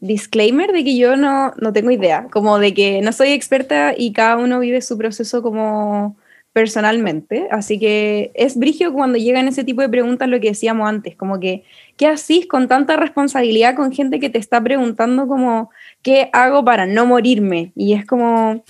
disclaimer 0.00 0.72
de 0.72 0.84
que 0.84 0.96
yo 0.96 1.16
no, 1.16 1.52
no 1.60 1.72
tengo 1.72 1.90
idea, 1.90 2.28
como 2.30 2.58
de 2.58 2.74
que 2.74 3.00
no 3.00 3.12
soy 3.12 3.30
experta 3.30 3.94
y 3.96 4.12
cada 4.12 4.36
uno 4.36 4.60
vive 4.60 4.82
su 4.82 4.96
proceso 4.98 5.42
como 5.42 6.16
personalmente, 6.52 7.48
así 7.50 7.78
que 7.78 8.30
es 8.34 8.56
brigio 8.56 8.92
cuando 8.92 9.18
llegan 9.18 9.48
ese 9.48 9.64
tipo 9.64 9.80
de 9.80 9.88
preguntas 9.88 10.28
lo 10.28 10.40
que 10.40 10.48
decíamos 10.48 10.88
antes, 10.88 11.16
como 11.16 11.40
que, 11.40 11.64
¿qué 11.96 12.06
haces 12.06 12.46
con 12.46 12.68
tanta 12.68 12.96
responsabilidad 12.96 13.74
con 13.74 13.92
gente 13.92 14.20
que 14.20 14.30
te 14.30 14.38
está 14.38 14.62
preguntando 14.62 15.26
como, 15.26 15.70
¿qué 16.02 16.28
hago 16.32 16.64
para 16.64 16.86
no 16.86 17.06
morirme? 17.06 17.72
Y 17.74 17.94
es 17.94 18.04
como, 18.04 18.62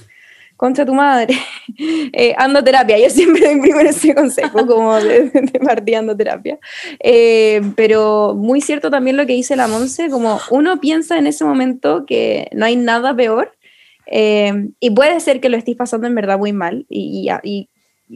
contra 0.63 0.87
tu 0.87 0.95
madre, 0.95 1.35
eh, 2.13 2.35
ando 2.39 2.63
terapia, 2.63 2.97
yo 2.97 3.11
siempre 3.11 3.45
doy 3.45 3.61
primero 3.61 3.91
ese 3.91 4.15
consejo, 4.15 4.65
como 4.65 4.95
de, 4.95 5.29
de 5.31 5.59
partida 5.59 6.17
terapia. 6.17 6.61
Eh, 7.01 7.63
pero 7.75 8.37
muy 8.37 8.61
cierto 8.61 8.89
también 8.89 9.17
lo 9.17 9.27
que 9.27 9.33
dice 9.33 9.57
la 9.57 9.67
Monse, 9.67 10.09
como 10.09 10.39
uno 10.51 10.81
piensa 10.81 11.19
en 11.19 11.27
ese 11.27 11.45
momento 11.45 12.07
que 12.07 12.49
no 12.53 12.65
hay 12.65 12.77
nada 12.77 13.13
peor, 13.17 13.57
eh, 14.07 14.69
y 14.79 14.91
puede 14.91 15.19
ser 15.19 15.41
que 15.41 15.49
lo 15.49 15.57
estéis 15.57 15.77
pasando 15.77 16.07
en 16.07 16.15
verdad 16.15 16.39
muy 16.39 16.53
mal, 16.53 16.87
y, 16.89 17.29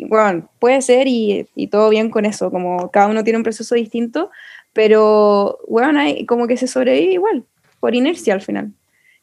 bueno, 0.05 0.49
puede 0.59 0.83
ser 0.83 1.09
y, 1.09 1.49
y 1.55 1.69
todo 1.69 1.89
bien 1.89 2.11
con 2.11 2.25
eso, 2.27 2.51
como 2.51 2.91
cada 2.91 3.07
uno 3.09 3.25
tiene 3.25 3.39
un 3.39 3.43
proceso 3.43 3.75
distinto, 3.75 4.31
pero 4.73 5.59
bueno, 5.69 5.99
hay, 6.01 6.27
como 6.27 6.47
que 6.47 6.57
se 6.57 6.67
sobrevive 6.67 7.13
igual, 7.15 7.45
por 7.81 7.95
inercia 7.95 8.35
al 8.35 8.43
final. 8.43 8.73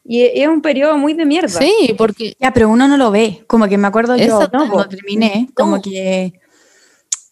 Y 0.04 0.22
e- 0.22 0.42
es 0.44 0.48
un 0.48 0.62
periodo 0.62 0.98
muy 0.98 1.14
de 1.14 1.26
mierda. 1.26 1.48
Sí, 1.60 1.94
porque 1.98 2.36
Ya, 2.40 2.52
pero 2.52 2.70
uno 2.70 2.88
no 2.88 2.98
lo 2.98 3.12
ve. 3.12 3.44
Como 3.48 3.68
que 3.68 3.78
me 3.78 3.88
acuerdo 3.88 4.18
yo 4.18 4.24
Exacto. 4.24 4.58
cuando 4.58 4.88
terminé, 4.90 5.46
No. 5.50 5.54
como 5.56 5.82
que, 5.82 6.34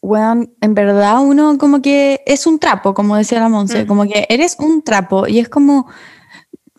weón, 0.01 0.53
en 0.61 0.73
verdad 0.73 1.19
uno 1.21 1.57
como 1.57 1.81
que 1.81 2.21
es 2.25 2.47
un 2.47 2.59
trapo, 2.59 2.93
como 2.93 3.15
decía 3.17 3.39
la 3.39 3.49
Monse, 3.49 3.83
Mm. 3.83 3.87
como 3.87 4.03
que 4.07 4.25
eres 4.29 4.55
un 4.59 4.83
trapo 4.83 5.27
y 5.27 5.39
es 5.39 5.49
como, 5.49 5.87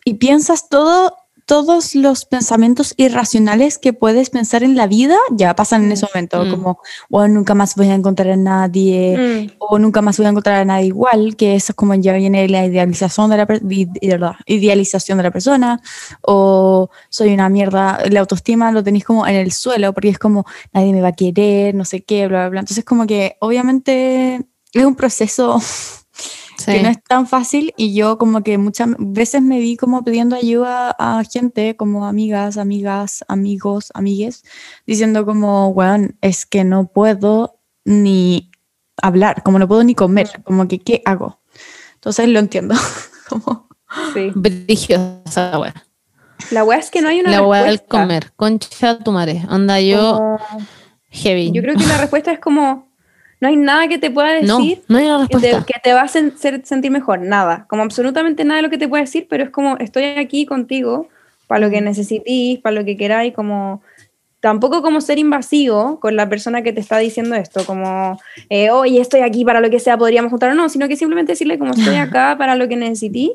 y 0.05 0.15
piensas 0.15 0.67
todo, 0.69 1.15
todos 1.45 1.93
los 1.95 2.25
pensamientos 2.25 2.93
irracionales 2.97 3.77
que 3.77 3.93
puedes 3.93 4.29
pensar 4.29 4.63
en 4.63 4.75
la 4.75 4.87
vida, 4.87 5.15
ya 5.31 5.55
pasan 5.55 5.83
en 5.83 5.91
ese 5.91 6.05
momento, 6.13 6.43
Mm. 6.45 6.49
como, 6.51 6.79
weón, 7.09 7.33
nunca 7.33 7.53
más 7.53 7.75
voy 7.75 7.89
a 7.89 7.95
encontrar 7.95 8.29
a 8.31 8.37
nadie, 8.37 9.17
Mm. 9.49 9.51
o 9.59 9.79
nunca 9.79 10.01
más 10.01 10.17
voy 10.17 10.25
a 10.27 10.29
encontrar 10.29 10.55
a 10.61 10.65
nadie 10.65 10.87
igual, 10.87 11.35
que 11.35 11.55
eso 11.55 11.71
es 11.73 11.75
como 11.75 11.93
ya 11.95 12.13
viene 12.13 12.47
la 12.47 12.65
idealización 12.65 13.29
de 13.29 13.37
la, 13.37 14.37
idealización 14.45 15.17
de 15.17 15.23
la 15.23 15.31
persona, 15.31 15.81
o 16.21 16.89
soy 17.09 17.33
una 17.33 17.49
mierda, 17.49 17.99
la 18.09 18.19
autoestima 18.21 18.71
lo 18.71 18.83
tenéis 18.83 19.03
como 19.03 19.27
en 19.27 19.35
el 19.35 19.51
suelo, 19.51 19.93
porque 19.93 20.09
es 20.09 20.19
como 20.19 20.45
nadie 20.73 20.93
me 20.93 21.01
va 21.01 21.09
a 21.09 21.13
querer, 21.13 21.75
no 21.75 21.85
sé 21.85 22.03
qué, 22.03 22.27
bla, 22.27 22.39
bla, 22.41 22.49
bla. 22.49 22.59
Entonces 22.61 22.85
como 22.85 23.05
que 23.05 23.35
obviamente 23.39 24.41
es 24.73 24.85
un 24.85 24.95
proceso 24.95 25.59
que 26.65 26.81
no 26.83 26.89
es 26.89 27.03
tan 27.03 27.27
fácil 27.27 27.73
y 27.77 27.93
yo 27.93 28.17
como 28.17 28.43
que 28.43 28.57
muchas 28.57 28.89
veces 28.97 29.41
me 29.41 29.59
vi 29.59 29.77
como 29.77 30.03
pidiendo 30.03 30.35
ayuda 30.35 30.95
a 30.97 31.23
gente, 31.31 31.75
como 31.75 32.05
amigas, 32.05 32.57
amigas, 32.57 33.23
amigos, 33.27 33.91
amigues, 33.93 34.43
diciendo 34.87 35.25
como, 35.25 35.69
weón, 35.69 36.17
es 36.21 36.45
que 36.45 36.63
no 36.63 36.87
puedo 36.87 37.59
ni 37.85 38.51
hablar, 39.01 39.43
como 39.43 39.59
no 39.59 39.67
puedo 39.67 39.83
ni 39.83 39.95
comer, 39.95 40.29
como 40.43 40.67
que, 40.67 40.79
¿qué 40.79 41.01
hago? 41.05 41.39
Entonces 41.95 42.27
lo 42.29 42.39
entiendo. 42.39 42.75
como, 43.29 43.67
Sí. 44.13 44.31
Brigiosa, 44.33 45.59
wea. 45.59 45.73
La 46.51 46.63
weá 46.63 46.79
es 46.79 46.89
que 46.89 47.01
no 47.01 47.09
hay 47.09 47.19
una 47.21 47.29
La 47.31 47.41
wea 47.43 47.61
del 47.61 47.73
respuesta. 47.77 48.01
comer. 48.01 48.33
Concha 48.35 48.97
tu 48.99 49.11
madre. 49.11 49.43
Onda 49.49 49.79
yo, 49.79 50.17
Como- 50.17 50.39
heavy. 51.11 51.51
Yo 51.51 51.61
creo 51.61 51.75
que 51.77 51.85
la 51.85 51.97
respuesta 51.99 52.31
es 52.31 52.39
como, 52.39 52.87
no 53.43 53.49
hay 53.49 53.57
nada 53.57 53.89
que 53.89 53.97
te 53.97 54.09
pueda 54.09 54.31
decir 54.31 54.83
no 54.87 54.97
hay 54.97 55.05
una 55.05 55.27
que, 55.27 55.35
te, 55.37 55.49
que 55.51 55.79
te 55.83 55.93
va 55.93 56.03
a 56.03 56.07
sen- 56.07 56.63
sentir 56.63 56.91
mejor, 56.91 57.19
nada, 57.19 57.65
como 57.67 57.83
absolutamente 57.83 58.45
nada 58.45 58.55
de 58.55 58.61
lo 58.61 58.69
que 58.69 58.77
te 58.77 58.87
pueda 58.87 59.03
decir, 59.03 59.27
pero 59.29 59.43
es 59.43 59.49
como, 59.49 59.75
estoy 59.79 60.05
aquí 60.05 60.45
contigo 60.45 61.09
para 61.47 61.59
lo 61.59 61.69
que 61.69 61.81
necesitís, 61.81 62.59
para 62.59 62.73
lo 62.73 62.85
que 62.85 62.95
queráis, 62.95 63.33
como, 63.33 63.81
tampoco 64.39 64.81
como 64.81 65.01
ser 65.01 65.19
invasivo 65.19 65.99
con 65.99 66.15
la 66.15 66.29
persona 66.29 66.61
que 66.61 66.71
te 66.71 66.79
está 66.79 66.97
diciendo 66.99 67.35
esto, 67.35 67.65
como, 67.65 68.17
eh, 68.49 68.69
oye, 68.69 69.01
estoy 69.01 69.19
aquí 69.19 69.43
para 69.43 69.59
lo 69.59 69.69
que 69.69 69.79
sea, 69.81 69.97
podríamos 69.97 70.29
juntar 70.29 70.51
o 70.51 70.55
no, 70.55 70.69
sino 70.69 70.87
que 70.87 70.95
simplemente 70.95 71.33
decirle 71.33 71.59
como, 71.59 71.73
estoy 71.73 71.95
acá 71.95 72.37
para 72.37 72.55
lo 72.55 72.69
que 72.69 72.77
necesitís, 72.77 73.31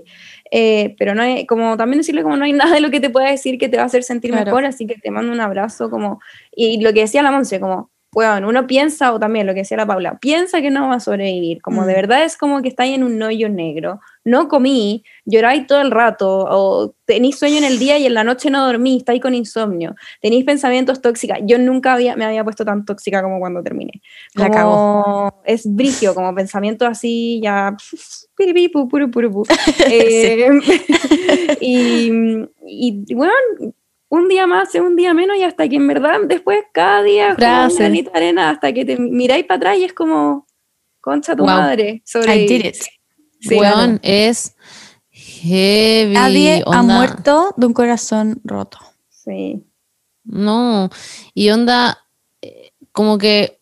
eh, 0.50 0.94
pero 0.98 1.14
no 1.14 1.20
hay, 1.20 1.44
como 1.44 1.76
también 1.76 1.98
decirle 1.98 2.22
como 2.22 2.38
no 2.38 2.46
hay 2.46 2.52
nada 2.62 2.74
de 2.74 2.80
lo 2.80 2.90
que 2.90 3.00
te 3.00 3.11
pueda 3.11 3.30
decir 3.30 3.59
que 3.59 3.68
te 3.68 3.76
va 3.76 3.82
a 3.82 3.86
hacer 3.86 4.04
sentir 4.04 4.30
Claro. 4.30 4.46
mejor, 4.46 4.64
así 4.64 4.86
que 4.86 4.94
te 4.94 5.11
mando 5.11 5.32
un 5.32 5.40
abrazo, 5.40 5.90
como, 5.90 6.18
y 6.56 6.80
lo 6.80 6.94
que 6.94 7.00
decía 7.00 7.22
la 7.22 7.30
Monse, 7.30 7.61
como, 7.61 7.90
bueno, 8.12 8.48
uno 8.48 8.66
piensa, 8.66 9.12
o 9.12 9.18
también 9.20 9.46
lo 9.46 9.52
que 9.54 9.61
decía 9.61 9.76
la 9.76 9.86
Paula, 9.86 10.18
piensa 10.18 10.61
que 10.62 10.70
no 10.70 10.88
va 10.88 10.94
a 10.96 11.00
sobrevivir, 11.00 11.61
como 11.62 11.84
de 11.84 11.92
Mm. 11.92 11.96
verdad 11.96 12.24
es 12.24 12.36
como 12.36 12.62
que 12.62 12.68
estáis 12.68 12.94
en 12.94 13.04
un 13.04 13.20
hoyo 13.22 13.48
negro, 13.48 14.00
no 14.24 14.48
comí, 14.48 15.04
lloráis 15.24 15.66
todo 15.66 15.80
el 15.80 15.90
rato, 15.90 16.46
o 16.50 16.94
tenéis 17.04 17.38
sueño 17.38 17.59
en 17.59 17.64
el 17.64 17.78
día 17.78 17.98
y 17.98 18.06
en 18.06 18.14
la 18.14 18.24
noche 18.24 18.50
no 18.50 18.64
dormí, 18.66 18.96
estáis 18.98 19.20
con 19.20 19.34
insomnio, 19.34 19.94
tenéis 20.20 20.44
pensamientos 20.44 21.00
tóxicos, 21.02 21.38
yo 21.42 21.59
nunca 21.59 21.92
había, 21.94 22.16
me 22.16 22.24
había 22.24 22.44
puesto 22.44 22.64
tan 22.64 22.84
tóxica 22.84 23.22
como 23.22 23.38
cuando 23.40 23.62
terminé. 23.62 24.00
La 24.34 24.48
Como 24.50 24.54
cagó. 24.54 25.42
Es 25.44 25.62
brigio, 25.66 26.14
como 26.14 26.34
pensamiento 26.34 26.86
así, 26.86 27.40
ya. 27.42 27.76
Eh, 29.90 30.48
y, 31.61 32.11
y 32.66 33.14
bueno, 33.14 33.32
un 34.11 34.28
día 34.28 34.46
más, 34.46 34.74
un 34.74 34.96
día 34.96 35.12
menos, 35.14 35.36
y 35.36 35.42
hasta 35.42 35.68
que 35.68 35.76
en 35.76 35.86
verdad 35.86 36.18
después 36.26 36.64
cada 36.72 37.02
día 37.02 37.30
es 37.30 37.34
como 37.36 37.46
un 37.46 37.52
Frase. 37.70 37.78
granito 37.78 38.11
de 38.11 38.16
arena, 38.16 38.50
hasta 38.50 38.72
que 38.72 38.84
te 38.84 38.96
miráis 38.98 39.44
para 39.44 39.56
atrás 39.56 39.78
y 39.78 39.84
es 39.84 39.92
como, 39.92 40.46
concha 41.00 41.34
tu 41.36 41.42
Wow. 41.44 41.52
madre, 41.52 41.88
I 41.90 42.02
sobre 42.04 42.34
did 42.46 42.64
it. 42.64 42.76
Sí, 43.40 43.54
Weón, 43.56 44.00
es 44.02 44.56
Heavy. 45.11 46.12
Nadie 46.14 46.62
ha 46.66 46.82
muerto 46.82 47.54
de 47.56 47.66
un 47.66 47.72
corazón 47.72 48.40
roto. 48.44 48.78
Sí. 49.09 49.62
No. 50.24 50.90
Y 51.34 51.50
onda, 51.50 52.04
eh, 52.42 52.72
como 52.92 53.18
que 53.18 53.61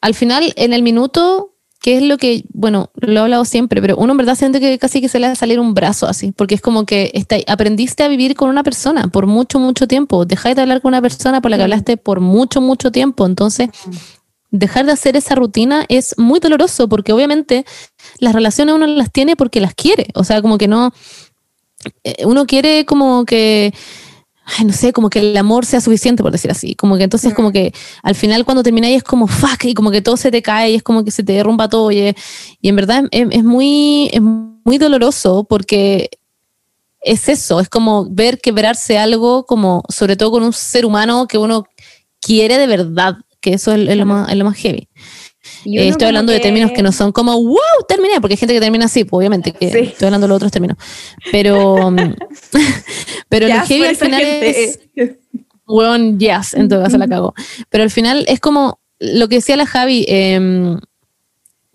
al 0.00 0.14
final, 0.14 0.52
en 0.56 0.72
el 0.72 0.82
minuto, 0.82 1.51
que 1.82 1.96
es 1.96 2.02
lo 2.02 2.16
que, 2.16 2.44
bueno, 2.52 2.90
lo 2.94 3.12
he 3.12 3.18
hablado 3.18 3.44
siempre, 3.44 3.80
pero 3.82 3.96
uno 3.96 4.12
en 4.12 4.16
verdad 4.16 4.36
siente 4.36 4.60
que 4.60 4.78
casi 4.78 5.00
que 5.00 5.08
se 5.08 5.18
le 5.18 5.26
va 5.26 5.32
a 5.32 5.36
salir 5.36 5.58
un 5.58 5.74
brazo 5.74 6.06
así, 6.06 6.30
porque 6.30 6.54
es 6.54 6.60
como 6.60 6.86
que 6.86 7.10
está, 7.12 7.36
aprendiste 7.48 8.04
a 8.04 8.08
vivir 8.08 8.36
con 8.36 8.48
una 8.48 8.62
persona 8.62 9.08
por 9.08 9.26
mucho, 9.26 9.58
mucho 9.58 9.88
tiempo. 9.88 10.24
Dejáis 10.24 10.54
de 10.54 10.62
hablar 10.62 10.80
con 10.80 10.90
una 10.90 11.02
persona 11.02 11.40
por 11.40 11.50
la 11.50 11.56
que 11.56 11.64
hablaste 11.64 11.96
por 11.96 12.20
mucho, 12.20 12.60
mucho 12.60 12.92
tiempo. 12.92 13.26
Entonces, 13.26 13.68
dejar 14.52 14.86
de 14.86 14.92
hacer 14.92 15.16
esa 15.16 15.34
rutina 15.34 15.84
es 15.88 16.14
muy 16.18 16.38
doloroso, 16.38 16.88
porque 16.88 17.12
obviamente 17.12 17.64
las 18.18 18.32
relaciones 18.32 18.74
uno 18.76 18.86
las 18.86 19.10
tiene 19.10 19.34
porque 19.34 19.60
las 19.60 19.74
quiere. 19.74 20.06
O 20.14 20.22
sea, 20.22 20.40
como 20.40 20.58
que 20.58 20.68
no. 20.68 20.92
eh, 22.04 22.24
Uno 22.26 22.46
quiere 22.46 22.84
como 22.86 23.24
que 23.24 23.74
ay, 24.44 24.64
no 24.66 24.72
sé, 24.72 24.92
como 24.92 25.08
que 25.10 25.20
el 25.20 25.36
amor 25.36 25.64
sea 25.66 25.80
suficiente, 25.80 26.22
por 26.22 26.32
decir 26.32 26.50
así. 26.50 26.74
Como 26.74 26.96
que 26.96 27.04
entonces, 27.04 27.32
como 27.34 27.52
que 27.52 27.72
al 28.02 28.14
final 28.14 28.44
cuando 28.44 28.62
termináis 28.62 28.98
es 28.98 29.02
como 29.04 29.26
fuck, 29.26 29.64
y 29.64 29.74
como 29.74 29.90
que 29.90 30.02
todo 30.02 30.16
se 30.16 30.30
te 30.30 30.42
cae 30.42 30.70
y 30.72 30.74
es 30.76 30.82
como 30.82 31.04
que 31.04 31.10
se 31.10 31.22
te 31.22 31.32
derrumba 31.32 31.68
todo. 31.68 31.90
Y, 31.92 31.98
es- 32.00 32.14
y 32.60 32.68
en 32.68 32.76
verdad 32.76 33.04
es, 33.10 33.28
es 33.30 33.44
muy, 33.44 34.10
es 34.12 34.20
muy 34.20 34.78
doloroso 34.78 35.44
porque 35.44 36.10
es 37.00 37.28
eso, 37.28 37.58
es 37.60 37.68
como 37.68 38.06
ver 38.10 38.38
quebrarse 38.40 38.96
algo, 38.98 39.44
como 39.44 39.82
sobre 39.88 40.16
todo 40.16 40.30
con 40.30 40.42
un 40.44 40.52
ser 40.52 40.86
humano 40.86 41.26
que 41.26 41.36
uno 41.38 41.64
quiere 42.20 42.58
de 42.58 42.66
verdad, 42.68 43.16
que 43.40 43.54
eso 43.54 43.72
es, 43.72 43.88
es 43.88 43.96
lo, 43.96 44.06
más, 44.06 44.30
es 44.30 44.36
lo 44.36 44.44
más 44.44 44.56
heavy. 44.56 44.88
Eh, 45.64 45.88
estoy 45.88 46.08
hablando 46.08 46.32
de 46.32 46.40
términos 46.40 46.70
que 46.72 46.82
no 46.82 46.92
son 46.92 47.12
como, 47.12 47.36
wow, 47.42 47.56
terminé, 47.88 48.20
porque 48.20 48.34
hay 48.34 48.38
gente 48.38 48.54
que 48.54 48.60
termina 48.60 48.84
así, 48.86 49.04
pues, 49.04 49.18
obviamente, 49.18 49.52
que 49.52 49.70
Sí. 49.70 49.78
estoy 49.78 50.06
hablando 50.06 50.26
de 50.26 50.28
los 50.28 50.36
otros 50.36 50.52
términos. 50.52 50.76
Pero, 51.30 51.90
mm, 51.90 52.14
pero 53.28 53.48
lo 53.48 53.54
heavy 53.66 53.84
al 53.84 53.96
final 53.96 54.20
gente, 54.20 54.74
es. 54.94 55.18
Weón, 55.66 56.18
yes, 56.18 56.54
en 56.54 56.68
todo 56.68 56.82
caso 56.82 56.98
la 56.98 57.08
cago. 57.08 57.34
Pero 57.70 57.84
al 57.84 57.90
final 57.90 58.24
es 58.28 58.40
como 58.40 58.78
lo 58.98 59.28
que 59.28 59.36
decía 59.36 59.56
la 59.56 59.66
Javi, 59.66 60.04
em, 60.08 60.78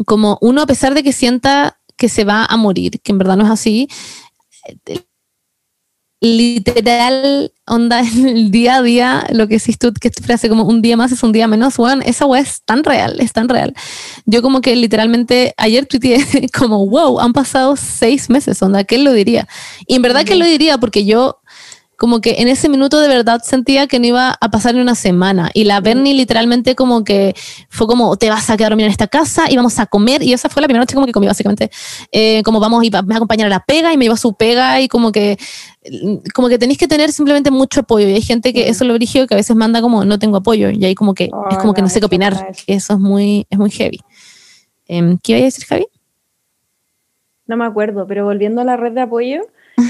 como 0.05 0.37
uno 0.41 0.61
a 0.61 0.67
pesar 0.67 0.93
de 0.93 1.03
que 1.03 1.11
sienta 1.11 1.79
que 1.97 2.07
se 2.09 2.23
va 2.23 2.45
a 2.45 2.57
morir, 2.57 2.99
que 3.01 3.11
en 3.11 3.17
verdad 3.17 3.37
no 3.37 3.45
es 3.45 3.51
así, 3.51 3.89
literal, 6.19 7.51
onda, 7.65 7.99
en 8.15 8.27
el 8.27 8.51
día 8.51 8.77
a 8.77 8.81
día, 8.81 9.27
lo 9.31 9.47
que 9.47 9.57
decís 9.57 9.77
tú, 9.77 9.93
que 9.93 10.07
esta 10.07 10.23
frase 10.23 10.49
como 10.49 10.63
un 10.63 10.81
día 10.81 10.97
más 10.97 11.11
es 11.11 11.23
un 11.23 11.31
día 11.31 11.47
menos, 11.47 11.77
weón, 11.77 12.01
esa 12.03 12.25
weá 12.25 12.41
es 12.41 12.61
tan 12.63 12.83
real, 12.83 13.17
es 13.19 13.33
tan 13.33 13.49
real. 13.49 13.73
Yo 14.25 14.41
como 14.41 14.61
que 14.61 14.75
literalmente 14.75 15.53
ayer 15.57 15.85
tuiteé 15.85 16.25
como, 16.57 16.87
wow, 16.87 17.19
han 17.19 17.33
pasado 17.33 17.75
seis 17.75 18.29
meses, 18.29 18.61
onda, 18.61 18.83
¿quién 18.83 19.03
lo 19.03 19.13
diría? 19.13 19.47
Y 19.85 19.95
en 19.95 20.01
verdad 20.01 20.25
que 20.25 20.35
lo 20.35 20.45
diría 20.45 20.77
porque 20.77 21.05
yo 21.05 21.39
como 21.97 22.21
que 22.21 22.35
en 22.39 22.47
ese 22.47 22.69
minuto 22.69 22.99
de 22.99 23.07
verdad 23.07 23.41
sentía 23.43 23.87
que 23.87 23.99
no 23.99 24.05
iba 24.05 24.37
a 24.39 24.49
pasar 24.51 24.75
ni 24.75 24.81
una 24.81 24.93
semana. 24.95 25.49
Y 25.53 25.63
la 25.63 25.81
Bernie 25.81 26.13
literalmente 26.13 26.75
como 26.75 27.03
que 27.03 27.35
fue 27.69 27.87
como, 27.87 28.15
te 28.17 28.29
vas 28.29 28.49
a 28.49 28.55
quedar 28.55 28.67
a 28.67 28.75
dormir 28.75 28.85
en 28.85 28.91
esta 28.91 29.07
casa 29.07 29.49
y 29.51 29.55
vamos 29.55 29.79
a 29.79 29.87
comer. 29.87 30.21
Y 30.21 30.31
esa 30.31 30.47
fue 30.47 30.61
la 30.61 30.67
primera 30.67 30.83
noche 30.83 30.93
como 30.93 31.07
que 31.07 31.11
comí 31.11 31.25
básicamente. 31.27 31.71
Eh, 32.11 32.43
como 32.43 32.59
vamos 32.59 32.83
y 32.83 32.89
va- 32.91 33.01
me 33.01 33.15
acompañar 33.15 33.47
a 33.47 33.49
la 33.49 33.59
pega 33.65 33.91
y 33.91 33.97
me 33.97 34.05
lleva 34.05 34.13
a 34.13 34.17
su 34.17 34.33
pega 34.35 34.79
y 34.79 34.87
como 34.87 35.11
que 35.11 35.37
como 36.35 36.49
que 36.49 36.59
tenéis 36.59 36.77
que 36.77 36.87
tener 36.87 37.11
simplemente 37.11 37.49
mucho 37.49 37.79
apoyo. 37.79 38.07
Y 38.07 38.13
hay 38.13 38.21
gente 38.21 38.53
que 38.53 38.69
eso 38.69 38.83
es 38.83 38.87
lo 38.87 38.93
brígido 38.93 39.25
que 39.25 39.33
a 39.33 39.37
veces 39.37 39.55
manda 39.55 39.81
como, 39.81 40.05
no 40.05 40.19
tengo 40.19 40.37
apoyo. 40.37 40.69
Y 40.69 40.85
ahí 40.85 40.93
como 40.95 41.13
que 41.15 41.29
Oh, 41.33 41.47
es 41.49 41.57
como 41.57 41.73
que 41.73 41.81
no, 41.81 41.85
no 41.87 41.89
sé 41.89 41.95
qué 41.95 42.05
eso 42.05 42.07
opinar. 42.07 42.33
no 42.33 42.47
es. 42.49 42.63
Eso 42.67 42.93
es 42.93 42.99
muy, 42.99 43.47
es 43.49 43.57
muy 43.57 43.71
heavy. 43.71 43.99
Em, 44.87 45.17
¿Qué 45.23 45.31
iba 45.33 45.41
a 45.41 45.45
decir, 45.45 45.65
Javi? 45.65 45.87
No 47.47 47.57
me 47.57 47.65
acuerdo, 47.65 48.05
pero 48.07 48.25
volviendo 48.25 48.61
a 48.61 48.65
la 48.65 48.75
red 48.77 48.91
de 48.91 49.01
apoyo, 49.01 49.41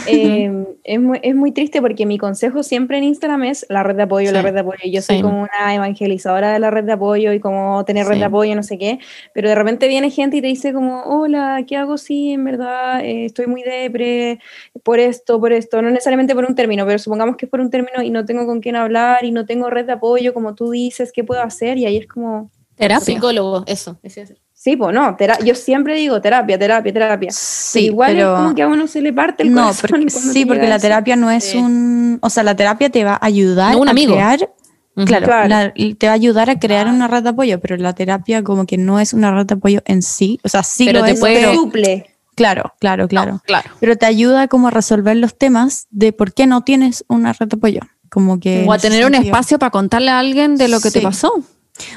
eh, 0.08 0.66
es, 0.84 1.00
muy, 1.00 1.20
es 1.22 1.36
muy 1.36 1.52
triste 1.52 1.82
porque 1.82 2.06
mi 2.06 2.18
consejo 2.18 2.64
siempre 2.64 2.98
en 2.98 3.06
Instagram 3.06 3.44
es 3.44 3.66
la 3.70 3.84
red 3.84 3.96
de 3.96 4.04
apoyo, 4.04 4.32
la 4.32 4.42
red 4.42 4.54
de 4.54 4.60
apoyo. 4.60 4.80
Yo 4.86 5.02
soy 5.02 5.22
como 5.22 5.42
una 5.42 5.74
evangelizadora 5.76 6.52
de 6.52 6.60
la 6.60 6.70
red 6.72 6.84
de 6.84 6.94
apoyo 6.94 7.32
y 7.34 7.40
como 7.40 7.84
tener 7.86 8.06
red 8.06 8.16
Sí. 8.16 8.20
de 8.20 8.26
apoyo, 8.26 8.56
no 8.56 8.64
sé 8.64 8.78
qué, 8.78 9.00
pero 9.34 9.50
de 9.50 9.56
repente 9.56 9.88
viene 9.88 10.10
gente 10.10 10.38
y 10.38 10.42
te 10.42 10.48
dice 10.48 10.74
como, 10.74 11.04
hola, 11.04 11.64
¿qué 11.68 11.78
hago 11.78 11.98
si 11.98 12.32
en 12.34 12.44
verdad 12.44 13.00
eh, 13.04 13.26
estoy 13.26 13.48
muy 13.48 13.64
depre 13.64 14.40
por 14.84 15.00
esto, 15.00 15.40
por 15.40 15.54
esto? 15.54 15.82
No 15.82 15.90
necesariamente 15.90 16.36
por 16.36 16.46
un 16.46 16.56
término, 16.56 16.86
pero 16.86 17.00
supongamos 17.00 17.38
que 17.38 17.46
es 17.46 17.50
por 17.50 17.62
un 17.62 17.70
término 17.70 18.02
y 18.04 18.10
no 18.10 18.26
tengo 18.26 18.46
con 18.46 18.60
quién 18.62 18.76
hablar 18.76 19.24
y 19.24 19.32
no 19.32 19.46
tengo 19.46 19.70
red 19.70 19.86
de 19.86 19.94
apoyo, 19.94 20.34
como 20.34 20.56
tú 20.56 20.72
dices, 20.72 21.12
¿qué 21.12 21.24
puedo 21.24 21.42
hacer? 21.42 21.78
Y 21.78 21.86
ahí 21.86 21.98
es 21.98 22.08
como... 22.08 22.52
Terapia. 22.76 23.06
Psicólogo, 23.06 23.64
eso. 23.68 23.98
ese 24.04 24.22
es. 24.22 24.34
Sí, 24.60 24.76
pues 24.76 24.92
no, 24.94 25.16
tera- 25.16 25.38
yo 25.46 25.54
siempre 25.54 25.94
digo 25.96 26.20
terapia, 26.20 26.58
terapia, 26.58 26.92
terapia. 26.92 27.30
Sí, 27.32 27.80
pero 27.82 27.86
igual 27.86 28.12
pero- 28.16 28.34
es 28.34 28.40
como 28.42 28.56
que 28.56 28.62
a 28.64 28.68
uno 28.68 28.88
se 28.88 29.02
le 29.02 29.14
parte 29.14 29.44
el 29.44 29.52
No, 29.54 29.62
corazón 29.62 29.90
porque, 29.92 30.10
sí, 30.10 30.40
te 30.42 30.46
porque 30.48 30.68
la 30.68 30.76
eso. 30.78 30.82
terapia 30.82 31.16
no 31.16 31.30
es 31.30 31.44
Sí. 31.44 31.58
un... 31.60 32.18
O 32.22 32.30
sea, 32.32 32.42
la 32.44 32.56
terapia 32.56 32.90
te 32.90 33.04
va 33.04 33.14
a 33.14 33.20
ayudar 33.26 33.74
No 33.74 33.82
un 33.82 33.88
a 33.88 33.92
amigo. 33.92 34.14
crear... 34.14 34.50
Ujú. 34.96 35.06
Claro, 35.06 35.26
Claro. 35.28 35.48
la- 35.48 35.74
te 35.96 36.08
va 36.08 36.12
a 36.14 36.16
ayudar 36.16 36.50
a 36.50 36.58
crear 36.58 36.88
una 36.88 37.08
red 37.08 37.22
de 37.22 37.30
apoyo, 37.30 37.60
pero 37.60 37.78
la 37.78 37.94
terapia 37.94 38.44
como 38.44 38.66
que 38.66 38.80
no 38.80 39.00
es 39.00 39.14
una 39.14 39.32
red 39.32 39.46
de 39.46 39.54
apoyo 39.54 39.82
en 39.86 40.02
sí. 40.02 40.40
O 40.44 40.50
sea, 40.50 40.64
sí 40.64 40.88
Pero 40.88 41.00
lo 41.02 41.06
te 41.06 41.12
es, 41.12 41.20
puede- 41.20 41.36
pero- 41.36 41.54
suple. 41.54 42.10
Claro, 42.34 42.74
claro, 42.80 43.08
claro. 43.08 43.42
Claro. 43.46 43.70
Pero 43.80 43.96
te 43.96 44.08
ayuda 44.08 44.48
como 44.48 44.70
a 44.70 44.72
resolver 44.72 45.16
los 45.18 45.38
temas 45.38 45.86
de 45.92 46.14
por 46.14 46.34
qué 46.34 46.48
no 46.48 46.62
tienes 46.64 47.06
una 47.08 47.32
red 47.34 47.48
de 47.48 47.58
apoyo. 47.58 47.82
Como 48.10 48.40
que... 48.40 48.66
O 48.68 48.74
a 48.74 48.80
tener 48.80 49.06
un 49.06 49.14
espacio 49.14 49.60
para 49.60 49.70
contarle 49.70 50.10
a 50.10 50.18
alguien 50.20 50.56
de 50.56 50.68
lo 50.68 50.80
que 50.80 50.90
te 50.90 51.02
pasó. 51.02 51.32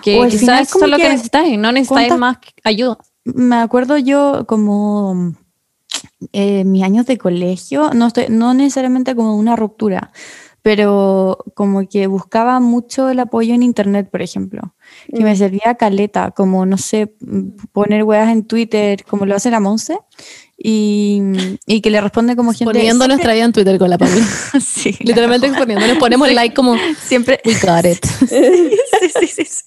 Que 0.02 0.20
quizás 0.28 0.68
eso 0.68 0.84
es 0.84 0.90
lo 0.90 0.96
que, 0.96 1.02
que 1.02 1.08
necesitáis, 1.08 1.58
no 1.58 1.72
necesitáis 1.72 2.16
más 2.16 2.38
ayuda. 2.64 2.98
Me 3.24 3.56
acuerdo 3.56 3.98
yo 3.98 4.44
como 4.46 5.34
eh, 6.32 6.64
mis 6.64 6.82
años 6.82 7.06
de 7.06 7.18
colegio, 7.18 7.90
no, 7.94 8.06
estoy, 8.06 8.26
no 8.28 8.54
necesariamente 8.54 9.14
como 9.14 9.36
una 9.36 9.56
ruptura, 9.56 10.12
pero 10.62 11.38
como 11.54 11.88
que 11.88 12.06
buscaba 12.06 12.60
mucho 12.60 13.08
el 13.08 13.20
apoyo 13.20 13.54
en 13.54 13.62
internet, 13.62 14.10
por 14.10 14.20
ejemplo, 14.22 14.74
que 15.14 15.24
me 15.24 15.34
servía 15.34 15.76
caleta, 15.76 16.32
como 16.32 16.66
no 16.66 16.76
sé, 16.76 17.14
poner 17.72 18.04
weas 18.04 18.30
en 18.30 18.44
Twitter, 18.44 19.04
como 19.04 19.24
lo 19.24 19.34
hace 19.34 19.50
la 19.50 19.60
Monse, 19.60 19.98
y, 20.62 21.22
y 21.66 21.80
que 21.80 21.88
le 21.90 22.00
responde 22.02 22.36
como 22.36 22.52
gente... 22.52 22.66
Poniendo 22.66 23.08
nuestra 23.08 23.32
vida 23.32 23.44
en 23.44 23.52
Twitter 23.52 23.78
con 23.78 23.88
la 23.88 23.96
Paula. 23.96 24.14
Sí, 24.60 24.94
Literalmente 25.00 25.46
exponiendo. 25.46 25.86
Nos 25.86 25.96
ponemos 25.96 26.30
like 26.30 26.54
como, 26.54 26.76
siempre 27.02 27.40
we 27.46 27.54
got 27.54 27.86
it. 27.86 28.04
sí, 28.28 28.76
sí, 29.00 29.26
sí, 29.26 29.44
sí. 29.44 29.64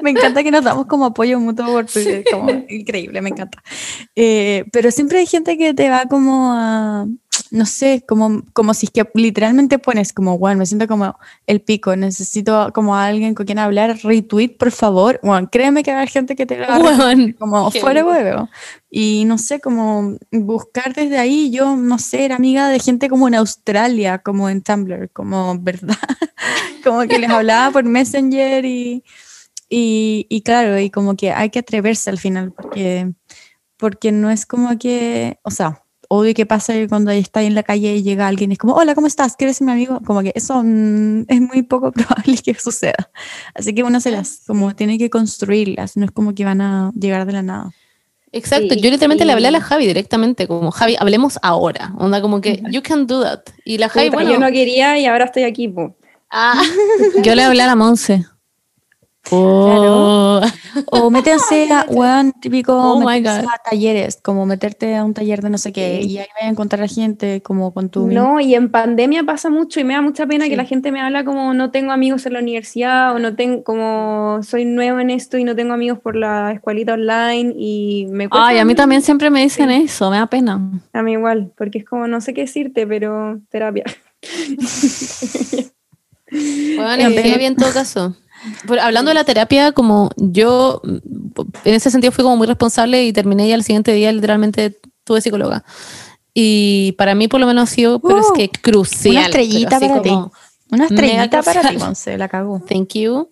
Me 0.00 0.10
encanta 0.10 0.42
que 0.42 0.50
nos 0.50 0.64
damos 0.64 0.86
como 0.86 1.04
apoyo 1.04 1.38
mutuo 1.38 1.66
por 1.66 1.86
Twitter, 1.86 2.24
como 2.30 2.50
increíble, 2.68 3.20
me 3.20 3.28
encanta. 3.28 3.62
Eh, 4.16 4.64
pero 4.72 4.90
siempre 4.90 5.18
hay 5.18 5.26
gente 5.26 5.56
que 5.56 5.74
te 5.74 5.88
va 5.88 6.06
como 6.06 6.52
a, 6.52 7.06
no 7.50 7.66
sé, 7.66 8.04
como, 8.06 8.42
como 8.52 8.74
si 8.74 8.86
es 8.86 8.92
que 8.92 9.06
literalmente 9.14 9.78
pones 9.78 10.12
como, 10.12 10.38
bueno, 10.38 10.58
me 10.58 10.66
siento 10.66 10.86
como 10.86 11.18
el 11.46 11.60
pico, 11.60 11.94
necesito 11.96 12.72
como 12.72 12.96
a 12.96 13.06
alguien 13.06 13.34
con 13.34 13.46
quien 13.46 13.58
hablar, 13.58 13.98
retweet, 14.02 14.56
por 14.58 14.70
favor. 14.70 15.20
Bueno, 15.22 15.48
créeme 15.50 15.82
que 15.82 15.90
haber 15.90 16.08
gente 16.08 16.34
que 16.36 16.46
te 16.46 16.58
va 16.58 16.78
Weón, 16.78 17.32
como 17.38 17.70
fuera 17.70 18.04
huevo. 18.04 18.48
Y 18.90 19.24
no 19.26 19.38
sé, 19.38 19.60
como 19.60 20.16
buscar 20.30 20.94
desde 20.94 21.18
ahí, 21.18 21.50
yo 21.50 21.76
no 21.76 21.98
sé, 21.98 22.24
era 22.24 22.36
amiga 22.36 22.68
de 22.68 22.80
gente 22.80 23.08
como 23.08 23.28
en 23.28 23.34
Australia, 23.34 24.18
como 24.18 24.48
en 24.48 24.62
Tumblr, 24.62 25.10
como 25.12 25.58
verdad, 25.60 25.96
como 26.84 27.02
que 27.02 27.18
les 27.18 27.30
hablaba 27.30 27.70
por 27.70 27.84
Messenger 27.84 28.64
y, 28.64 29.04
y, 29.68 30.26
y 30.28 30.42
claro, 30.42 30.78
y 30.78 30.90
como 30.90 31.16
que 31.16 31.32
hay 31.32 31.50
que 31.50 31.60
atreverse 31.60 32.10
al 32.10 32.18
final, 32.18 32.52
porque, 32.52 33.12
porque 33.76 34.12
no 34.12 34.30
es 34.30 34.46
como 34.46 34.78
que, 34.78 35.38
o 35.42 35.50
sea, 35.50 35.82
obvio 36.14 36.34
que 36.34 36.44
pasa 36.44 36.74
que 36.74 36.88
cuando 36.88 37.10
está 37.10 37.42
en 37.42 37.54
la 37.54 37.62
calle 37.62 37.96
y 37.96 38.02
llega 38.02 38.28
alguien 38.28 38.50
y 38.50 38.54
es 38.54 38.58
como, 38.58 38.74
hola, 38.74 38.94
¿cómo 38.94 39.06
estás? 39.06 39.34
¿Quieres 39.34 39.56
ser 39.56 39.64
mi 39.64 39.72
amigo? 39.72 39.98
Como 40.04 40.22
que 40.22 40.32
eso 40.34 40.62
mm, 40.62 41.22
es 41.28 41.40
muy 41.40 41.62
poco 41.62 41.90
probable 41.92 42.36
que 42.44 42.54
suceda. 42.54 43.10
Así 43.54 43.74
que 43.74 43.82
uno 43.82 43.98
se 43.98 44.10
las, 44.10 44.42
como 44.46 44.74
tiene 44.74 44.98
que 44.98 45.08
construirlas, 45.08 45.96
no 45.96 46.04
es 46.04 46.10
como 46.10 46.34
que 46.34 46.44
van 46.44 46.60
a 46.60 46.92
llegar 46.94 47.24
de 47.24 47.32
la 47.32 47.42
nada. 47.42 47.70
Exacto, 48.30 48.74
Sí, 48.74 48.80
yo 48.80 48.90
literalmente 48.90 49.24
le 49.24 49.32
hablé 49.32 49.48
a 49.48 49.50
la 49.50 49.60
Javi 49.60 49.86
directamente, 49.86 50.46
como 50.46 50.70
Javi, 50.70 50.96
hablemos 50.98 51.38
ahora. 51.42 51.92
Onda 51.98 52.20
como 52.20 52.40
que, 52.40 52.62
you 52.70 52.82
can 52.82 53.06
do 53.06 53.22
that. 53.22 53.40
Y 53.64 53.78
la 53.78 53.88
Javi, 53.88 54.06
Puta, 54.06 54.16
bueno, 54.16 54.32
Yo 54.32 54.38
no 54.38 54.50
quería 54.50 54.98
y 54.98 55.06
ahora 55.06 55.26
estoy 55.26 55.44
aquí. 55.44 55.68
po. 55.68 55.96
ah, 56.30 56.62
Yo 57.22 57.34
le 57.34 57.42
hablé 57.42 57.62
a 57.62 57.66
la 57.66 57.76
Monse. 57.76 58.26
Oh, 59.30 60.40
O 60.86 61.10
métanse 61.10 61.70
a, 61.72 61.86
weón, 61.88 62.32
típico, 62.40 62.72
Oh 62.74 63.08
a 63.08 63.20
talleres, 63.70 64.18
como 64.22 64.46
meterte 64.46 64.96
a 64.96 65.04
un 65.04 65.14
taller 65.14 65.42
de 65.42 65.50
no 65.50 65.58
sé 65.58 65.72
qué, 65.72 66.00
y 66.02 66.18
ahí 66.18 66.26
vas 66.34 66.44
a 66.44 66.48
encontrar 66.48 66.82
a 66.82 66.88
gente 66.88 67.42
como 67.42 67.72
con 67.72 67.88
tu... 67.88 68.08
No, 68.08 68.40
y 68.40 68.54
en 68.54 68.70
pandemia 68.70 69.22
pasa 69.24 69.50
mucho 69.50 69.80
y 69.80 69.84
me 69.84 69.94
da 69.94 70.02
mucha 70.02 70.26
pena 70.26 70.44
Sí. 70.44 70.50
que 70.50 70.56
la 70.56 70.64
gente 70.64 70.90
me 70.90 71.00
habla 71.00 71.24
como 71.24 71.54
no 71.54 71.70
tengo 71.70 71.92
amigos 71.92 72.26
en 72.26 72.32
la 72.32 72.40
universidad 72.40 73.14
o 73.14 73.18
no 73.18 73.36
tengo 73.36 73.62
como 73.62 74.40
soy 74.42 74.64
nuevo 74.64 74.98
en 74.98 75.10
esto 75.10 75.38
y 75.38 75.44
no 75.44 75.54
tengo 75.54 75.72
amigos 75.74 75.98
por 76.00 76.16
la 76.16 76.52
escuelita 76.52 76.94
online 76.94 77.54
y 77.56 78.06
me 78.10 78.28
cuesta 78.28 78.48
Ay, 78.48 78.58
a 78.58 78.64
mí 78.64 78.74
también 78.74 79.02
siempre 79.02 79.30
me 79.30 79.42
dicen 79.42 79.68
Sí. 79.70 79.82
eso, 79.84 80.10
me 80.10 80.16
da 80.16 80.26
pena. 80.26 80.60
a 80.92 81.02
mí 81.02 81.12
igual, 81.12 81.52
porque 81.56 81.78
es 81.78 81.84
como 81.84 82.06
no 82.08 82.20
sé 82.20 82.34
qué 82.34 82.42
decirte, 82.42 82.86
pero 82.86 83.40
terapia. 83.50 83.84
Bueno, 86.30 87.08
es 87.08 87.22
heavy 87.22 87.44
en 87.44 87.56
todo 87.56 87.70
caso. 87.72 88.16
Pero 88.66 88.82
hablando 88.82 89.10
de 89.10 89.14
la 89.14 89.24
terapia, 89.24 89.72
como 89.72 90.10
yo 90.16 90.80
mm, 90.84 90.96
en 91.64 91.74
ese 91.74 91.90
sentido 91.90 92.12
fui 92.12 92.24
como 92.24 92.36
muy 92.36 92.46
responsable 92.46 93.04
y 93.04 93.12
terminé 93.12 93.48
y 93.48 93.52
al 93.52 93.64
siguiente 93.64 93.92
día 93.92 94.12
literalmente 94.12 94.78
tuve 95.04 95.20
psicóloga. 95.20 95.64
Y 96.34 96.92
para 96.92 97.14
mí 97.14 97.28
por 97.28 97.40
lo 97.40 97.46
menos 97.46 97.70
ha 97.70 97.74
sido, 97.74 98.00
pero 98.00 98.18
es 98.20 98.26
Uh, 98.30 98.34
que 98.34 98.48
crucial. 98.48 99.16
una 99.16 99.24
estrellita 99.26 99.78
para 99.80 100.02
ti. 100.02 100.18
Una 100.70 100.84
estrellita 100.86 101.42
para 101.42 101.68
ti. 101.68 101.76
Monse, 101.76 102.16
la 102.16 102.28
cagó. 102.28 102.60
Thank 102.66 102.94
you. 102.94 103.30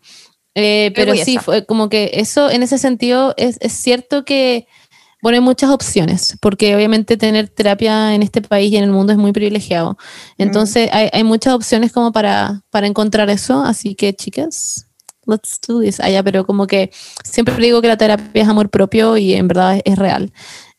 Eh, 0.54 0.92
pero 0.94 1.14
sí, 1.14 1.38
fue 1.38 1.64
como 1.64 1.88
que 1.88 2.10
eso 2.14 2.50
en 2.50 2.62
ese 2.62 2.76
sentido 2.76 3.34
es, 3.36 3.56
es 3.60 3.72
cierto 3.72 4.24
que, 4.24 4.66
bueno, 5.22 5.36
hay 5.36 5.40
muchas 5.42 5.70
opciones, 5.70 6.36
porque 6.42 6.74
obviamente 6.74 7.16
tener 7.16 7.48
terapia 7.48 8.14
en 8.14 8.22
este 8.22 8.42
país 8.42 8.72
y 8.72 8.76
en 8.76 8.84
el 8.84 8.90
mundo 8.90 9.12
es 9.12 9.18
muy 9.18 9.32
privilegiado. 9.32 9.96
Entonces 10.38 10.90
hay, 10.92 11.08
hay 11.12 11.24
muchas 11.24 11.54
opciones 11.54 11.92
como 11.92 12.10
para, 12.12 12.62
para 12.70 12.86
encontrar 12.88 13.30
eso, 13.30 13.62
así 13.62 13.94
que 13.94 14.12
chicas, 14.12 14.88
let's 15.26 15.60
do 15.66 15.80
this. 15.80 16.00
Allá, 16.00 16.22
pero 16.22 16.44
como 16.46 16.66
que 16.66 16.90
siempre 17.24 17.54
digo 17.58 17.80
que 17.82 17.88
la 17.88 17.96
terapia 17.96 18.42
es 18.42 18.48
amor 18.48 18.70
propio 18.70 19.16
y 19.16 19.34
en 19.34 19.48
verdad 19.48 19.76
es, 19.76 19.82
es 19.84 19.98
real. 19.98 20.32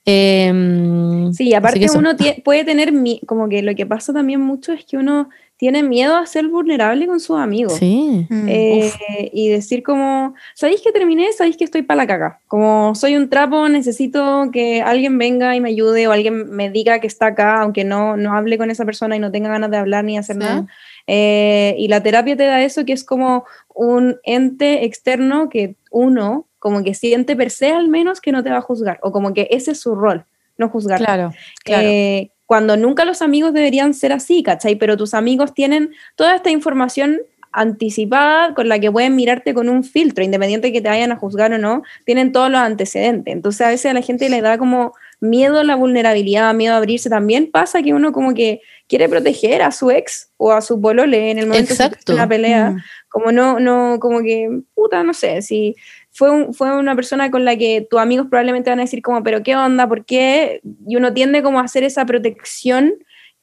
Em, 0.06 1.32
Sí, 1.34 1.54
aparte 1.54 1.86
uno 1.96 2.12
puede 2.44 2.64
tener, 2.64 2.92
como 3.28 3.48
que 3.50 3.62
lo 3.62 3.76
que 3.76 3.86
pasa 3.86 4.14
también 4.14 4.42
mucho 4.42 4.74
es 4.74 4.84
que 4.86 4.98
uno 4.98 5.30
tiene 5.58 5.84
miedo 5.84 6.16
a 6.16 6.26
ser 6.26 6.48
vulnerable 6.48 7.06
con 7.06 7.20
sus 7.20 7.38
amigos. 7.38 7.74
Sí. 7.74 8.26
Mm. 8.28 8.48
Eh, 8.50 8.92
y 9.32 9.50
decir 9.50 9.84
como, 9.84 10.34
¿sabéis 10.56 10.82
que 10.82 10.92
terminé? 10.92 11.32
¿Sabéis 11.34 11.56
que 11.56 11.66
estoy 11.66 11.84
para 11.84 11.98
la 11.98 12.08
caca? 12.08 12.40
Como 12.48 12.96
soy 12.96 13.16
un 13.16 13.30
trapo, 13.30 13.70
necesito 13.70 14.50
que 14.52 14.82
alguien 14.82 15.20
venga 15.20 15.56
y 15.56 15.62
me 15.62 15.70
ayude 15.70 16.08
o 16.08 16.12
alguien 16.12 16.50
me 16.50 16.72
diga 16.72 17.00
que 17.00 17.06
está 17.06 17.28
acá, 17.28 17.62
aunque 17.62 17.84
no, 17.84 18.18
no 18.18 18.34
hable 18.36 18.58
con 18.58 18.72
esa 18.72 18.86
persona 18.86 19.16
y 19.16 19.20
no 19.20 19.32
tenga 19.32 19.50
ganas 19.50 19.70
de 19.70 19.78
hablar 19.78 20.04
ni 20.04 20.18
hacer 20.18 20.38
Sí. 20.38 20.40
nada. 20.40 20.66
Eh, 21.06 21.76
y 21.78 21.90
la 21.90 22.02
terapia 22.02 22.36
te 22.36 22.46
da 22.46 22.64
eso, 22.64 22.84
que 22.84 22.94
es 22.94 23.04
como 23.04 23.46
un 23.82 24.20
ente 24.24 24.86
externo 24.86 25.50
que 25.50 25.76
uno 25.90 26.46
como 26.60 26.84
que 26.84 26.94
siente 26.94 27.36
per 27.36 27.50
se 27.50 27.72
al 27.72 27.88
menos 27.88 28.22
que 28.22 28.32
no 28.32 28.44
te 28.44 28.52
va 28.52 28.58
a 28.58 28.62
juzgar, 28.62 29.00
o 29.02 29.12
como 29.12 29.34
que 29.34 29.48
ese 29.50 29.72
es 29.72 29.80
su 29.80 29.96
rol, 29.96 30.24
no 30.56 30.70
juzgar. 30.70 31.00
Claro, 31.00 31.34
claro. 31.64 31.88
Eh, 31.88 32.30
cuando 32.46 32.78
nunca 32.78 33.06
los 33.06 33.24
amigos 33.24 33.54
deberían 33.54 33.96
ser 33.96 34.14
así, 34.14 34.44
¿cachai? 34.44 34.76
Pero 34.76 34.98
tus 34.98 35.16
amigos 35.16 35.56
tienen 35.56 35.94
toda 36.16 36.36
esta 36.36 36.52
información 36.52 37.22
anticipada 37.52 38.54
con 38.54 38.70
la 38.70 38.78
que 38.78 38.92
pueden 38.92 39.16
mirarte 39.16 39.56
con 39.56 39.68
un 39.68 39.84
filtro, 39.84 40.24
independiente 40.24 40.68
de 40.68 40.74
que 40.74 40.82
te 40.82 40.90
vayan 40.90 41.12
a 41.12 41.16
juzgar 41.16 41.52
o 41.52 41.58
no, 41.58 41.82
tienen 42.06 42.32
todos 42.32 42.52
los 42.52 42.62
antecedentes. 42.62 43.34
Entonces 43.34 43.62
a 43.62 43.70
veces 43.70 43.90
a 43.90 43.94
la 43.96 44.02
gente 44.02 44.30
le 44.30 44.42
da 44.42 44.60
como 44.60 44.94
miedo 45.20 45.60
a 45.60 45.64
la 45.64 45.76
vulnerabilidad, 45.76 46.54
miedo 46.54 46.76
a 46.76 46.78
abrirse. 46.78 47.10
También 47.10 47.50
pasa 47.50 47.82
que 47.82 47.96
uno 47.96 48.12
como 48.12 48.36
que 48.36 48.62
quiere 48.92 49.08
proteger 49.08 49.62
a 49.62 49.72
su 49.72 49.90
ex 49.90 50.30
o 50.36 50.52
a 50.52 50.60
su 50.60 50.82
polole 50.82 51.32
en 51.32 51.40
el 51.40 51.48
momento 51.48 51.74
de 51.74 52.14
una 52.14 52.28
pelea 52.28 52.72
Mm. 52.72 52.78
como 53.08 53.32
no, 53.32 53.58
no, 53.58 54.00
como 54.02 54.20
que, 54.22 54.50
puta, 54.76 55.02
no 55.04 55.14
sé, 55.14 55.42
si 55.42 55.76
fue, 56.12 56.30
un- 56.30 56.54
fue 56.54 56.76
una 56.78 56.94
persona 56.94 57.32
con 57.32 57.46
la 57.46 57.56
que 57.56 57.88
tus 57.90 58.02
amigos 58.02 58.28
probablemente 58.30 58.70
van 58.70 58.80
a 58.80 58.84
decir 58.84 59.02
como, 59.02 59.24
pero 59.24 59.44
qué 59.44 59.56
onda, 59.56 59.88
por 59.88 60.04
qué, 60.04 60.60
y 60.86 60.98
uno 60.98 61.14
tiende 61.14 61.42
como 61.42 61.60
a 61.60 61.64
hacer 61.64 61.84
esa 61.86 62.06
protección, 62.06 62.96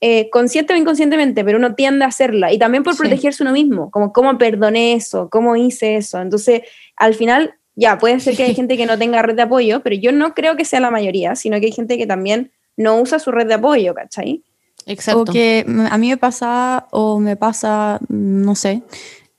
eh, 0.03 0.29
consciente 0.31 0.75
o 0.75 0.77
inconscientemente, 0.77 1.43
pero 1.47 1.57
uno 1.57 1.75
tiende 1.75 2.05
a 2.05 2.09
hacerla, 2.09 2.53
y 2.53 2.59
también 2.59 2.83
por 2.85 2.93
Sí. 2.95 3.01
protegerse 3.01 3.43
uno 3.43 3.53
mismo, 3.53 3.91
como 3.91 4.13
cómo 4.13 4.37
perdoné 4.37 4.93
eso, 4.93 5.31
cómo 5.31 5.57
hice 5.57 5.97
eso, 5.97 6.21
entonces, 6.21 6.61
al 6.97 7.15
final, 7.15 7.55
ya, 7.75 7.97
puede 7.97 8.21
ser 8.21 8.37
que 8.37 8.43
hay 8.45 8.55
gente 8.55 8.77
que 8.77 8.85
no 8.87 8.99
tenga 8.99 9.23
red 9.23 9.35
de 9.35 9.43
apoyo, 9.43 9.81
pero 9.83 9.97
yo 9.97 10.13
no 10.13 10.35
creo 10.35 10.57
que 10.57 10.65
sea 10.67 10.81
la 10.81 10.91
mayoría, 10.91 11.35
sino 11.37 11.59
que 11.59 11.67
hay 11.67 11.73
gente 11.73 11.97
que 11.97 12.07
también 12.07 12.51
no 12.77 13.01
usa 13.01 13.19
su 13.19 13.33
red 13.33 13.47
de 13.47 13.55
apoyo, 13.55 13.95
¿cachai? 13.95 14.43
Exacto. 14.89 15.23
O 15.23 15.25
que 15.25 15.65
mm, 15.67 15.87
a 15.91 15.99
mí 15.99 16.09
me 16.11 16.17
pasa, 16.17 16.87
o 16.91 17.21
me 17.21 17.37
pasa, 17.37 17.99
mm, 18.09 18.43
no 18.43 18.55
sé, 18.55 18.83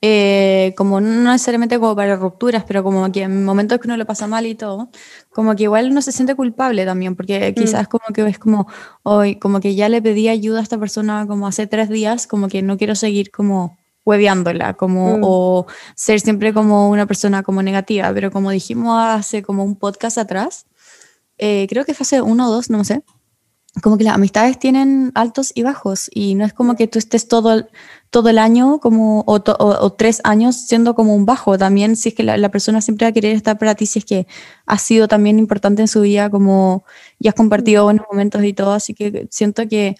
eh, 0.02 0.72
como 0.78 0.98
no 1.02 1.32
necesariamente 1.32 1.78
como 1.78 1.94
para 1.94 2.16
rupturas, 2.16 2.64
pero 2.66 2.82
como 2.82 3.12
que 3.12 3.22
en 3.24 3.44
momentos 3.44 3.78
que 3.78 3.86
uno 3.86 3.98
lo 3.98 4.06
pasa 4.06 4.26
mal 4.26 4.46
y 4.46 4.54
todo, 4.54 4.88
como 5.28 5.54
que 5.54 5.64
igual 5.64 5.90
uno 5.90 6.00
se 6.00 6.12
siente 6.12 6.34
culpable 6.34 6.86
también, 6.86 7.16
porque 7.16 7.52
quizás 7.54 7.86
como 7.88 8.04
que 8.14 8.26
es 8.26 8.38
como, 8.38 8.66
hoy, 9.02 9.36
como 9.38 9.60
que 9.60 9.74
ya 9.74 9.90
le 9.90 10.00
pedí 10.00 10.28
ayuda 10.28 10.60
a 10.60 10.62
esta 10.62 10.78
persona 10.78 11.26
como 11.26 11.46
hace 11.46 11.66
tres 11.66 11.90
días, 11.90 12.26
como 12.26 12.48
que 12.48 12.62
no 12.62 12.78
quiero 12.78 12.94
seguir 12.94 13.30
como 13.30 13.76
hueveándola, 14.06 14.72
como, 14.74 15.18
Mm. 15.18 15.22
o 15.22 15.66
ser 15.94 16.20
siempre 16.20 16.54
como 16.54 16.88
una 16.88 17.04
persona 17.06 17.42
como 17.42 17.62
negativa, 17.62 18.10
pero 18.14 18.30
como 18.30 18.50
dijimos 18.50 18.96
hace 18.98 19.42
como 19.42 19.64
un 19.64 19.76
podcast 19.76 20.16
atrás, 20.16 20.64
eh, 21.36 21.66
creo 21.68 21.84
que 21.84 21.92
fue 21.94 22.04
hace 22.04 22.22
uno 22.22 22.48
o 22.48 22.52
dos, 22.52 22.70
no 22.70 22.82
sé, 22.84 23.02
como 23.82 23.96
que 23.98 24.04
las 24.04 24.14
amistades 24.16 24.58
tienen 24.58 25.12
altos 25.14 25.52
y 25.54 25.62
bajos 25.62 26.10
y 26.12 26.34
no 26.34 26.44
es 26.44 26.52
como 26.52 26.74
que 26.76 26.88
tú 26.88 26.98
estés 26.98 27.28
todo 27.28 27.52
el, 27.54 27.66
todo 28.10 28.28
el 28.28 28.38
año 28.38 28.80
como 28.80 29.22
o, 29.26 29.40
to- 29.42 29.56
o- 29.60 29.84
o 29.84 29.92
tres 29.92 30.20
años 30.24 30.56
siendo 30.66 30.94
como 30.94 31.14
un 31.14 31.24
bajo. 31.24 31.56
También 31.56 31.94
si 31.96 32.08
es 32.10 32.14
que 32.16 32.24
la, 32.24 32.36
la 32.36 32.48
persona 32.50 32.80
siempre 32.80 33.06
va 33.06 33.10
a 33.10 33.12
querer 33.12 33.34
estar 33.36 33.58
para 33.58 33.74
ti 33.76 33.86
si 33.86 34.00
es 34.00 34.04
que 34.04 34.26
ha 34.66 34.76
sido 34.78 35.06
también 35.08 35.38
importante 35.38 35.82
en 35.82 35.88
su 35.88 36.00
vida 36.02 36.30
como 36.30 36.84
y 37.18 37.28
has 37.28 37.34
compartido 37.34 37.84
buenos 37.84 38.06
momentos 38.10 38.42
y 38.44 38.52
todo 38.52 38.72
así 38.72 38.92
que 38.94 39.28
siento 39.30 39.66
que 39.68 39.94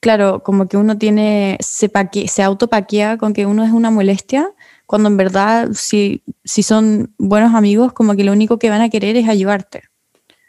claro 0.00 0.42
como 0.42 0.68
que 0.68 0.76
uno 0.76 0.98
tiene 0.98 1.58
se 1.60 1.88
paque, 1.88 2.28
se 2.28 2.42
autopaquea 2.42 3.18
con 3.18 3.32
que 3.34 3.46
uno 3.46 3.64
es 3.64 3.72
una 3.72 3.90
molestia 3.90 4.50
cuando 4.86 5.08
en 5.08 5.16
verdad 5.16 5.70
si, 5.74 6.22
si 6.44 6.62
son 6.62 7.14
buenos 7.18 7.54
amigos 7.54 7.92
como 7.92 8.14
que 8.16 8.24
lo 8.24 8.32
único 8.32 8.58
que 8.58 8.70
van 8.70 8.82
a 8.82 8.90
querer 8.90 9.16
es 9.16 9.28
ayudarte 9.28 9.82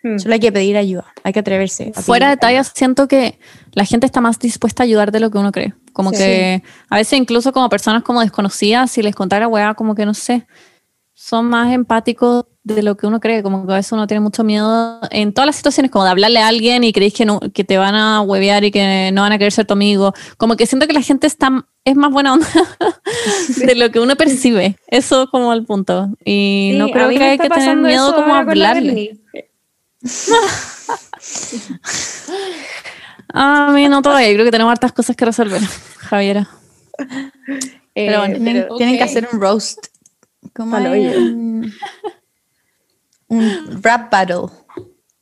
Mm. 0.04 0.20
solo 0.20 0.34
hay 0.34 0.40
que 0.42 0.52
pedir 0.52 0.76
ayuda 0.76 1.06
hay 1.24 1.32
que 1.32 1.40
atreverse 1.40 1.94
Fuera 1.94 2.30
de 2.30 2.36
talla, 2.38 2.64
siento 2.66 3.08
que 3.08 3.40
la 3.72 3.86
gente 3.86 4.06
está 4.06 4.20
más 4.22 4.38
dispuesta 4.38 4.84
a 4.84 4.86
ayudar 4.86 5.12
de 5.12 5.20
lo 5.22 5.32
que 5.32 5.38
uno 5.38 5.52
cree. 5.52 5.74
Como 5.94 6.12
Sí. 6.12 6.18
que 6.18 6.64
a 6.90 6.98
veces 6.98 7.18
incluso 7.18 7.54
como 7.54 7.70
personas 7.70 8.04
como 8.04 8.20
desconocidas, 8.22 8.92
si 8.92 9.02
les 9.02 9.16
contara 9.16 9.48
weá, 9.48 9.74
como 9.76 9.96
que 9.96 10.06
no 10.06 10.14
sé, 10.14 10.46
son 11.14 11.46
más 11.46 11.72
empáticos 11.72 12.46
de 12.64 12.82
lo 12.82 12.98
que 12.98 13.08
uno 13.08 13.20
cree. 13.20 13.44
Como 13.44 13.66
que 13.66 13.74
a 13.74 13.76
veces 13.78 13.92
uno 13.92 14.08
tiene 14.08 14.22
mucho 14.22 14.44
miedo 14.44 15.00
en 15.12 15.34
todas 15.34 15.46
las 15.46 15.56
situaciones, 15.56 15.92
como 15.92 16.06
de 16.06 16.12
hablarle 16.12 16.40
a 16.40 16.48
alguien 16.48 16.84
y 16.84 16.92
creéis 16.94 17.14
que, 17.14 17.26
no, 17.26 17.40
que 17.40 17.64
te 17.64 17.78
van 17.78 17.96
a 17.96 18.22
huevear 18.22 18.64
y 18.64 18.72
que 18.72 19.12
no 19.14 19.22
van 19.22 19.32
a 19.32 19.38
querer 19.38 19.52
ser 19.52 19.66
tu 19.66 19.74
amigo. 19.74 20.14
Como 20.38 20.56
que 20.56 20.66
siento 20.66 20.88
que 20.88 20.94
la 20.94 21.02
gente 21.02 21.28
está, 21.28 21.66
es 21.86 21.96
más 21.96 22.12
buena 22.12 22.34
onda 22.34 22.48
de 23.58 23.76
lo 23.76 23.92
que 23.92 24.00
uno 24.00 24.16
percibe. 24.16 24.78
Eso 24.88 25.28
como 25.30 25.54
el 25.54 25.66
punto. 25.66 26.10
Y 26.26 26.72
Sí, 26.74 26.78
no 26.78 26.90
creo 26.90 27.10
que 27.10 27.24
hay 27.24 27.38
que 27.38 27.50
tener 27.50 27.78
miedo 27.78 28.16
como 28.16 28.36
a 28.36 28.40
hablarle. 28.40 29.20
Berni. 30.04 31.80
A 33.34 33.72
mí 33.74 33.88
no 33.88 34.02
todavía, 34.02 34.32
creo 34.34 34.46
que 34.46 34.52
tenemos 34.52 34.72
hartas 34.72 34.92
cosas 34.92 35.16
que 35.16 35.26
resolver, 35.26 35.62
Javiera. 35.98 36.50
Eh, 37.96 38.08
Pero 38.08 38.20
bueno, 38.20 38.36
Tienen, 38.78 38.98
que 38.98 39.04
hacer 39.04 39.28
un 39.32 39.40
roast. 39.40 39.88
Hoyo. 40.60 41.18
un, 41.20 41.74
un 43.28 43.84
rap 43.84 44.12
battle. 44.12 44.48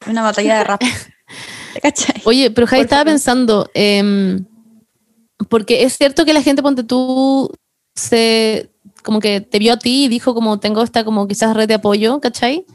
Una 0.07 0.23
batalla 0.23 0.57
de 0.57 0.63
rap. 0.63 0.81
¿Te 1.73 1.79
cachai? 1.81 2.21
Oye, 2.25 2.51
pero 2.51 2.67
Javi, 2.67 2.81
estaba 2.81 3.01
favor. 3.01 3.13
pensando, 3.13 3.69
em, 3.73 4.45
porque 5.49 5.83
es 5.83 5.97
cierto 5.97 6.25
que 6.25 6.33
la 6.33 6.41
gente, 6.41 6.61
ponte 6.61 6.83
tú, 6.83 7.51
se 7.95 8.70
como 9.03 9.19
que 9.19 9.41
te 9.41 9.60
vio 9.60 9.73
a 9.73 9.78
ti 9.78 10.06
y 10.06 10.07
dijo 10.07 10.34
como 10.34 10.60
tengo 10.60 10.82
esta 10.84 11.03
como 11.03 11.28
quizás 11.28 11.56
red 11.56 11.68
de 11.68 11.76
apoyo, 11.76 12.19
¿cachai? 12.19 12.65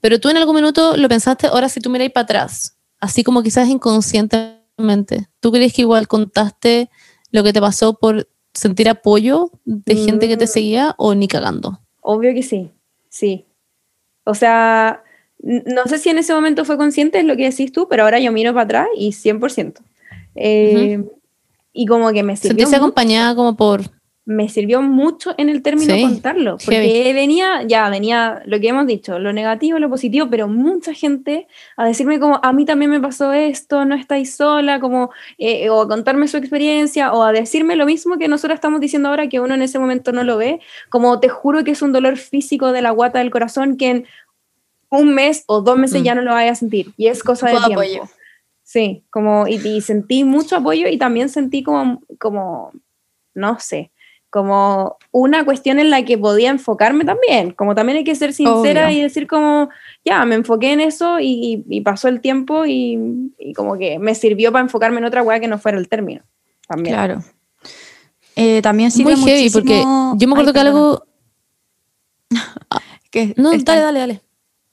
Pero 0.00 0.18
tú 0.20 0.28
en 0.28 0.36
algún 0.36 0.54
minuto 0.56 0.96
lo 0.96 1.08
pensaste, 1.08 1.46
ahora 1.48 1.68
si 1.68 1.80
tú 1.80 1.90
miráis 1.90 2.10
para 2.12 2.24
atrás, 2.24 2.76
así 3.00 3.22
como 3.24 3.42
quizás 3.42 3.68
inconscientemente, 3.68 5.28
¿tú 5.40 5.52
crees 5.52 5.72
que 5.72 5.82
igual 5.82 6.08
contaste 6.08 6.90
lo 7.30 7.42
que 7.42 7.52
te 7.52 7.60
pasó 7.60 7.94
por 7.94 8.28
sentir 8.54 8.88
apoyo 8.88 9.50
de 9.64 9.96
gente 9.96 10.28
que 10.28 10.36
te 10.36 10.44
Mm. 10.44 10.48
seguía 10.48 10.94
o 10.98 11.14
ni 11.14 11.28
cagando? 11.28 11.80
Obvio 12.00 12.32
que 12.34 12.42
sí, 12.42 12.70
sí. 13.08 13.44
O 14.24 14.34
sea, 14.34 15.02
no 15.38 15.84
sé 15.86 15.98
si 15.98 16.08
en 16.08 16.18
ese 16.18 16.32
momento 16.34 16.64
fue 16.64 16.76
consciente 16.76 17.18
de 17.18 17.24
lo 17.24 17.36
que 17.36 17.44
decís 17.50 17.70
tú, 17.72 17.86
pero 17.88 18.02
ahora 18.04 18.18
yo 18.18 18.32
miro 18.32 18.52
para 18.52 18.64
atrás 18.64 18.88
y 18.96 19.12
100%. 19.12 19.80
Eh, 20.34 21.04
Y 21.72 21.86
como 21.86 22.10
que 22.12 22.22
me 22.22 22.32
mu- 22.78 22.84
acompañada 22.84 23.34
como 23.34 23.54
por... 23.56 23.82
me 24.28 24.48
sirvió 24.48 24.82
mucho 24.82 25.34
en 25.38 25.48
el 25.48 25.62
término 25.62 25.94
Sí, 25.94 26.02
contarlo, 26.02 26.58
porque 26.58 26.80
heavy. 26.82 27.12
venía, 27.12 27.62
ya 27.62 27.88
venía 27.90 28.42
lo 28.44 28.58
que 28.58 28.68
hemos 28.68 28.84
dicho, 28.86 29.20
lo 29.20 29.32
negativo, 29.32 29.78
lo 29.78 29.88
positivo, 29.88 30.26
pero 30.28 30.48
mucha 30.48 30.92
gente 30.92 31.46
a 31.76 31.86
decirme 31.86 32.18
como, 32.18 32.40
a 32.42 32.52
mí 32.52 32.64
también 32.64 32.90
me 32.90 32.98
pasó 33.00 33.32
esto, 33.32 33.84
no 33.84 33.94
estáis 33.94 34.34
sola, 34.34 34.80
como, 34.80 35.10
eh, 35.38 35.70
o 35.70 35.82
a 35.82 35.88
contarme 35.88 36.26
su 36.26 36.38
experiencia, 36.38 37.12
o 37.12 37.22
a 37.22 37.30
decirme 37.30 37.76
lo 37.76 37.86
mismo 37.86 38.18
que 38.18 38.26
nosotros 38.26 38.56
estamos 38.56 38.80
diciendo 38.80 39.10
ahora, 39.10 39.28
que 39.28 39.38
uno 39.38 39.54
en 39.54 39.62
ese 39.62 39.78
momento 39.78 40.10
no 40.10 40.24
lo 40.24 40.36
ve, 40.38 40.58
como 40.90 41.20
te 41.20 41.28
juro 41.28 41.62
que 41.62 41.70
es 41.70 41.80
un 41.82 41.92
dolor 41.92 42.16
físico 42.16 42.72
de 42.72 42.82
la 42.82 42.90
guata 42.90 43.20
del 43.20 43.30
corazón 43.30 43.76
que 43.76 43.90
en 43.90 44.06
un 44.90 45.14
mes 45.14 45.44
o 45.46 45.60
dos 45.60 45.78
meses 45.78 46.00
Mm. 46.00 46.04
ya 46.04 46.14
no 46.16 46.22
lo 46.22 46.32
vaya 46.32 46.50
a 46.50 46.54
sentir, 46.56 46.92
y 46.96 47.06
es 47.06 47.22
cosa 47.22 47.46
de 47.46 47.52
tiempo. 47.58 47.74
apoyo. 47.80 48.02
Sí, 48.64 49.04
como, 49.10 49.46
y, 49.46 49.54
y 49.64 49.80
sentí 49.82 50.24
mucho 50.24 50.56
apoyo 50.56 50.88
y 50.88 50.98
también 50.98 51.28
sentí 51.28 51.62
como, 51.62 52.02
como, 52.18 52.72
no 53.34 53.60
sé, 53.60 53.92
como 54.30 54.96
una 55.12 55.44
cuestión 55.44 55.78
en 55.78 55.90
la 55.90 56.04
que 56.04 56.18
podía 56.18 56.50
enfocarme 56.50 57.04
también, 57.04 57.52
como 57.52 57.74
también 57.74 57.98
hay 57.98 58.04
que 58.04 58.14
ser 58.14 58.32
sincera 58.32 58.86
Obvio. 58.86 58.98
y 58.98 59.02
decir 59.02 59.26
como, 59.26 59.70
ya, 60.04 60.24
me 60.24 60.34
enfoqué 60.34 60.72
en 60.72 60.80
eso 60.80 61.20
y, 61.20 61.64
y 61.68 61.80
pasó 61.80 62.08
el 62.08 62.20
tiempo 62.20 62.66
y, 62.66 63.32
y 63.38 63.52
como 63.54 63.78
que 63.78 63.98
me 63.98 64.14
sirvió 64.14 64.52
para 64.52 64.64
enfocarme 64.64 64.98
en 64.98 65.04
otra 65.04 65.22
weá 65.22 65.40
que 65.40 65.48
no 65.48 65.58
fuera 65.58 65.78
el 65.78 65.88
término. 65.88 66.22
También. 66.68 66.94
Claro. 66.94 67.22
Eh, 68.34 68.60
también 68.60 68.90
sirve 68.90 69.16
Muy 69.16 69.30
heavy, 69.30 69.50
porque 69.50 69.80
yo 69.80 70.28
me 70.28 70.32
acuerdo 70.34 70.50
Ay, 70.50 70.54
que 70.54 70.60
algo... 70.60 71.06
Que 73.10 73.34
No, 73.36 73.50
dale, 73.50 73.80
dale, 73.80 73.98
dale. 74.00 74.22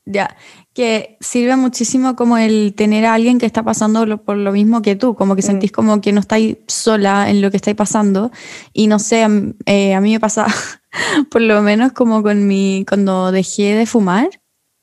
Ya, 0.05 0.35
que 0.73 1.17
sirve 1.19 1.55
muchísimo 1.55 2.15
como 2.15 2.37
el 2.37 2.73
tener 2.75 3.05
a 3.05 3.13
alguien 3.13 3.37
que 3.37 3.45
está 3.45 3.63
pasando 3.63 4.23
por 4.23 4.37
lo 4.37 4.51
mismo 4.51 4.81
que 4.81 4.95
tú, 4.95 5.15
como 5.15 5.35
que 5.35 5.41
mm. 5.41 5.45
sentís 5.45 5.71
como 5.71 6.01
que 6.01 6.11
no 6.11 6.19
estáis 6.19 6.57
sola 6.67 7.29
en 7.29 7.41
lo 7.41 7.51
que 7.51 7.57
estáis 7.57 7.77
pasando. 7.77 8.31
Y 8.73 8.87
no 8.87 8.99
sé, 8.99 9.25
eh, 9.65 9.93
a 9.93 10.01
mí 10.01 10.11
me 10.11 10.19
pasa, 10.19 10.47
por 11.31 11.41
lo 11.41 11.61
menos 11.61 11.93
como 11.93 12.23
con 12.23 12.47
mi, 12.47 12.85
cuando 12.87 13.31
dejé 13.31 13.75
de 13.75 13.85
fumar, 13.85 14.29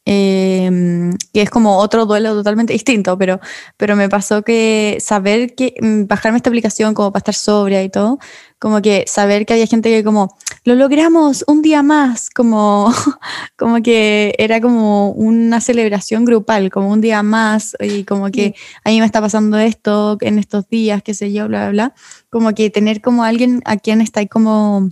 eh, 0.06 1.10
que 1.32 1.42
es 1.42 1.50
como 1.50 1.78
otro 1.78 2.06
duelo 2.06 2.34
totalmente 2.34 2.72
distinto, 2.72 3.18
pero, 3.18 3.38
pero 3.76 3.96
me 3.96 4.08
pasó 4.08 4.42
que 4.42 4.96
saber 5.00 5.54
que 5.54 5.74
mm, 5.80 6.06
bajarme 6.06 6.38
esta 6.38 6.50
aplicación 6.50 6.94
como 6.94 7.12
para 7.12 7.20
estar 7.20 7.34
sobria 7.34 7.82
y 7.82 7.90
todo, 7.90 8.18
como 8.60 8.82
que 8.82 9.04
saber 9.08 9.46
que 9.46 9.54
había 9.54 9.66
gente 9.66 9.88
que 9.88 10.04
como, 10.04 10.36
lo 10.64 10.74
logramos 10.74 11.44
un 11.48 11.62
día 11.62 11.82
más, 11.82 12.28
como, 12.28 12.92
como 13.56 13.82
que 13.82 14.34
era 14.38 14.60
como 14.60 15.10
una 15.12 15.60
celebración 15.62 16.26
grupal, 16.26 16.70
como 16.70 16.90
un 16.90 17.00
día 17.00 17.22
más, 17.22 17.74
y 17.80 18.04
como 18.04 18.30
que 18.30 18.54
a 18.84 18.90
mí 18.90 19.00
me 19.00 19.06
está 19.06 19.20
pasando 19.20 19.58
esto 19.58 20.18
en 20.20 20.38
estos 20.38 20.68
días, 20.68 21.02
qué 21.02 21.14
sé 21.14 21.32
yo, 21.32 21.48
bla, 21.48 21.70
bla, 21.70 21.70
bla, 21.70 21.94
como 22.28 22.52
que 22.54 22.68
tener 22.68 23.00
como 23.00 23.24
alguien 23.24 23.62
a 23.64 23.78
quien 23.78 24.02
está 24.02 24.24
como 24.26 24.90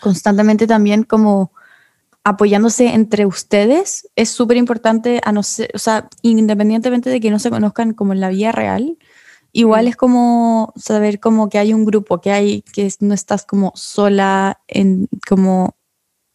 constantemente 0.00 0.66
también 0.66 1.04
como 1.04 1.52
apoyándose 2.24 2.88
entre 2.88 3.26
ustedes 3.26 4.08
es 4.16 4.28
súper 4.28 4.56
importante, 4.56 5.20
a 5.24 5.32
no 5.32 5.44
ser, 5.44 5.70
o 5.72 5.78
sea, 5.78 6.08
independientemente 6.22 7.10
de 7.10 7.20
que 7.20 7.30
no 7.30 7.38
se 7.38 7.50
conozcan 7.50 7.94
como 7.94 8.12
en 8.12 8.20
la 8.20 8.28
vida 8.28 8.50
real, 8.52 8.98
igual 9.52 9.86
mm. 9.86 9.88
es 9.88 9.96
como 9.96 10.72
saber 10.76 11.20
como 11.20 11.48
que 11.48 11.58
hay 11.58 11.74
un 11.74 11.84
grupo, 11.84 12.20
que 12.20 12.30
hay, 12.30 12.62
que 12.62 12.90
no 13.00 13.14
estás 13.14 13.44
como 13.44 13.72
sola 13.74 14.60
en, 14.68 15.08
como 15.26 15.76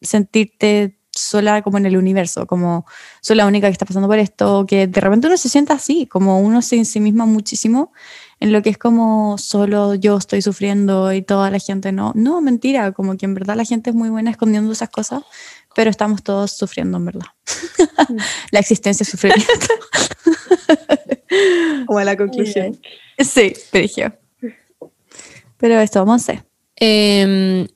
sentirte 0.00 0.98
sola 1.16 1.62
como 1.62 1.78
en 1.78 1.86
el 1.86 1.96
universo, 1.96 2.46
como 2.46 2.86
soy 3.20 3.36
la 3.36 3.46
única 3.46 3.68
que 3.68 3.72
está 3.72 3.86
pasando 3.86 4.08
por 4.08 4.18
esto, 4.18 4.66
que 4.66 4.86
de 4.86 5.00
repente 5.00 5.28
uno 5.28 5.36
se 5.36 5.48
sienta 5.48 5.74
así, 5.74 6.06
como 6.06 6.40
uno 6.40 6.60
se 6.60 6.76
en 6.76 6.84
sí 6.84 7.00
misma 7.00 7.24
muchísimo 7.26 7.92
en 8.40 8.52
lo 8.52 8.62
que 8.62 8.70
es 8.70 8.78
como 8.78 9.38
solo 9.38 9.94
yo 9.94 10.16
estoy 10.16 10.42
sufriendo 10.42 11.12
y 11.12 11.22
toda 11.22 11.50
la 11.50 11.58
gente 11.58 11.92
no. 11.92 12.12
No, 12.14 12.40
mentira, 12.40 12.92
como 12.92 13.16
que 13.16 13.26
en 13.26 13.34
verdad 13.34 13.56
la 13.56 13.64
gente 13.64 13.90
es 13.90 13.96
muy 13.96 14.10
buena 14.10 14.30
escondiendo 14.30 14.72
esas 14.72 14.90
cosas, 14.90 15.22
pero 15.74 15.90
estamos 15.90 16.22
todos 16.22 16.52
sufriendo 16.52 16.98
en 16.98 17.06
verdad. 17.06 17.26
la 18.50 18.58
existencia 18.58 19.02
es 19.04 19.08
sufrimiento. 19.08 19.66
Como 21.86 22.00
la 22.00 22.16
conclusión. 22.16 22.78
Sí, 23.18 23.52
pero 23.70 24.12
Pero 25.56 25.80
esto 25.80 26.00
vamos 26.00 26.22
a 26.22 26.32
hacer. 26.32 26.44
Em, 26.76 27.66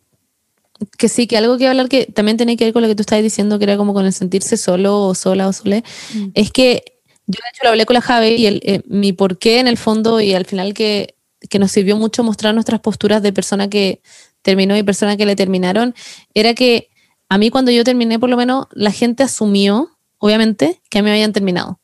que 0.97 1.09
sí, 1.09 1.27
que 1.27 1.37
algo 1.37 1.59
que 1.59 1.69
hablar 1.69 1.89
que 1.89 2.07
también 2.07 2.37
tiene 2.37 2.57
que 2.57 2.65
ver 2.65 2.73
con 2.73 2.83
lo 2.83 2.89
que 2.89 2.95
tú 2.95 3.03
estabas 3.03 3.23
diciendo, 3.23 3.59
que 3.59 3.65
era 3.65 3.77
como 3.77 3.95
con 3.95 4.07
el 4.07 4.13
sentirse 4.13 4.57
solo 4.57 5.03
o 5.03 5.15
sola 5.15 5.49
o 5.49 5.53
sole, 5.53 5.83
mm. 6.15 6.29
es 6.35 6.51
que 6.51 6.99
yo 7.27 7.39
de 7.43 7.51
hecho 7.51 7.65
lo 7.65 7.71
hablé 7.71 7.85
con 7.85 7.95
la 7.95 8.01
Javi 8.01 8.29
y 8.29 8.47
el, 8.47 8.61
eh, 8.65 8.83
mi 8.87 9.13
porqué 9.13 9.59
en 9.59 9.69
el 9.69 9.77
fondo 9.77 10.21
y 10.21 10.35
al 10.35 10.47
final 10.47 10.75
que, 10.75 11.17
que 11.51 11.59
nos 11.59 11.73
sirvió 11.73 11.97
mucho 11.97 12.25
mostrar 12.25 12.55
nuestras 12.55 12.81
posturas 12.81 13.23
de 13.23 13.33
persona 13.33 13.69
que 13.69 14.01
terminó 14.43 14.77
y 14.77 14.83
persona 14.83 15.17
que 15.17 15.27
le 15.27 15.37
terminaron, 15.37 15.95
era 16.33 16.55
que 16.55 16.89
a 17.29 17.39
mí 17.39 17.51
cuando 17.51 17.71
yo 17.71 17.85
terminé, 17.85 18.19
por 18.19 18.31
lo 18.31 18.37
menos, 18.37 18.67
la 18.73 18.93
gente 18.93 19.23
asumió, 19.23 19.91
obviamente, 20.19 20.81
que 20.89 20.99
a 20.99 21.03
mí 21.03 21.07
me 21.07 21.13
habían 21.13 21.33
terminado. 21.33 21.81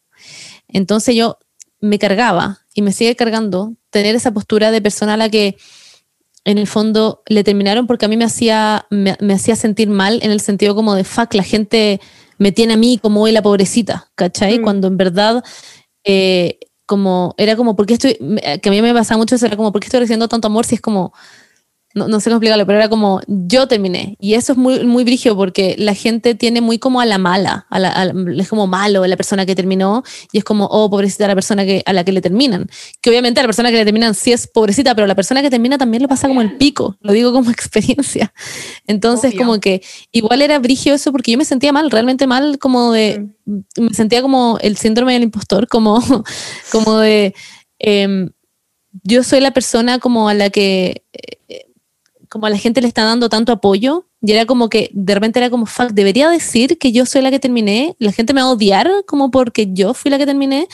Entonces 0.69 1.15
yo 1.15 1.39
me 1.81 1.99
cargaba 1.99 2.64
y 2.75 2.83
me 2.83 2.93
sigue 2.93 3.17
cargando 3.17 3.75
tener 3.91 4.15
esa 4.15 4.33
postura 4.33 4.71
de 4.71 4.83
persona 4.83 5.15
a 5.15 5.17
la 5.17 5.31
que 5.31 5.57
en 6.45 6.59
el 6.59 6.67
fondo 6.67 7.23
le 7.27 7.43
terminaron 7.43 7.87
porque 7.87 8.05
a 8.05 8.09
mí 8.09 8.17
me 8.17 8.25
hacía, 8.25 8.87
me, 8.91 9.17
hacía 9.33 9.57
sentir 9.57 9.89
mal 9.89 10.21
en 10.23 10.31
el 10.31 10.41
sentido 10.41 10.75
como 10.75 10.95
de 10.95 11.05
fuck, 11.05 11.33
la 11.35 11.43
gente 11.43 12.01
me 12.37 12.53
tiene 12.53 12.75
a 12.75 12.77
mí 12.77 12.99
como 13.01 13.23
hoy 13.23 13.33
la 13.33 13.41
pobrecita, 13.41 14.11
¿cachai? 14.15 14.59
Mm. 14.59 14.63
Cuando 14.63 14.89
en 14.89 14.97
verdad 14.97 15.43
eh, 16.05 16.59
como 16.85 17.35
era 17.39 17.57
como, 17.57 17.77
¿por 17.77 17.87
qué 17.87 17.95
estoy? 17.95 18.19
Que 18.61 18.69
a 18.69 18.73
mí 18.73 18.83
me 18.83 18.93
pasaba 18.93 19.19
mucho 19.19 19.37
eso, 19.37 19.47
era 19.47 19.57
como, 19.57 19.73
¿por 19.73 19.81
qué 19.81 19.87
estoy 19.87 20.01
recibiendo 20.01 20.29
tanto 20.29 20.49
amor 20.49 20.67
si 20.67 20.75
es 20.75 20.81
como 20.81 21.15
no, 21.95 22.09
no, 22.09 22.19
sé 22.19 22.29
cómo 22.29 22.37
explicarlo, 22.37 22.67
pero 22.67 22.79
era 22.79 22.89
como 22.89 23.21
yo 23.29 23.69
terminé. 23.69 24.17
Y 24.21 24.35
eso 24.35 24.53
es 24.53 24.59
muy, 24.59 24.85
muy 24.85 25.05
brígido 25.05 25.37
porque 25.37 25.77
la 25.79 25.95
gente 25.95 26.35
tiene 26.35 26.61
muy 26.61 26.79
como 26.79 27.01
a 27.01 27.07
la 27.07 27.19
mala, 27.19 27.67
a 27.71 27.79
la, 27.79 28.13
es 28.37 28.49
como 28.49 28.67
malo 28.67 29.07
la 29.07 29.17
persona 29.17 29.47
que 29.47 29.55
terminó 29.55 30.03
y 30.33 30.39
es 30.39 30.45
como, 30.45 30.67
oh, 30.67 30.91
pobrecita 30.91 31.29
la 31.29 31.35
persona 31.35 31.65
que, 31.65 31.83
a 31.87 31.93
la 31.93 32.05
que 32.05 32.11
le 32.11 32.21
terminan. 32.21 32.69
Que 33.01 33.11
obviamente 33.11 33.39
a 33.39 33.45
la 33.45 33.49
persona 33.49 33.71
que 33.71 33.77
le 33.77 33.85
terminan 33.85 34.15
sí 34.15 34.33
es 34.33 34.49
pobrecita, 34.49 34.95
pero 34.95 35.07
la 35.07 35.15
persona 35.15 35.41
que 35.41 35.51
termina 35.51 35.79
también 35.79 36.03
le 36.03 36.09
pasa 36.09 36.27
como 36.27 36.43
el 36.43 36.57
pico, 36.57 36.97
lo 37.01 37.13
digo 37.13 37.33
como 37.33 37.51
experiencia. 37.53 38.35
Entonces, 38.87 39.35
como 39.37 39.61
que 39.61 39.83
igual 40.11 40.43
era 40.43 40.59
brígido 40.59 40.97
eso 40.97 41.13
porque 41.13 41.31
yo 41.31 41.39
me 41.39 41.45
sentía 41.45 41.73
mal, 41.73 41.91
realmente 41.91 42.27
mal, 42.27 42.59
como 42.59 42.93
de, 42.93 43.29
mm. 43.45 43.61
me 43.81 43.95
sentía 43.95 44.21
como 44.21 44.59
el 44.61 44.77
síndrome 44.77 45.13
del 45.13 45.23
impostor, 45.23 45.69
como, 45.69 46.03
como 46.73 46.99
de... 46.99 47.35
Em, 47.79 48.31
yo 49.03 49.25
soy 49.25 49.41
la 49.41 49.51
persona 49.51 49.99
como 49.99 50.29
a 50.29 50.35
la 50.35 50.51
que 50.51 51.03
eh, 51.13 51.67
como 52.35 52.47
a 52.47 52.51
la 52.51 52.59
gente 52.59 52.81
le 52.81 52.89
está 52.89 53.05
dando 53.05 53.29
tanto 53.29 53.53
apoyo, 53.53 54.07
y 54.21 54.33
era 54.33 54.45
como 54.45 54.69
que 54.69 54.91
de 54.93 55.15
repente 55.15 55.39
era 55.39 55.51
como, 55.51 55.67
fuck, 55.67 55.91
debería 55.93 56.29
decir 56.29 56.79
que 56.79 56.91
yo 56.91 57.07
soy 57.07 57.23
la 57.23 57.31
que 57.31 57.39
terminé, 57.39 57.95
la 58.01 58.11
gente 58.11 58.33
me 58.33 58.43
va 58.43 58.49
a 58.49 58.51
odiar 58.51 58.91
como 59.07 59.31
porque 59.31 59.69
yo 59.73 59.95
fui 59.95 60.11
la 60.11 60.19
que 60.19 60.27
terminé. 60.27 60.67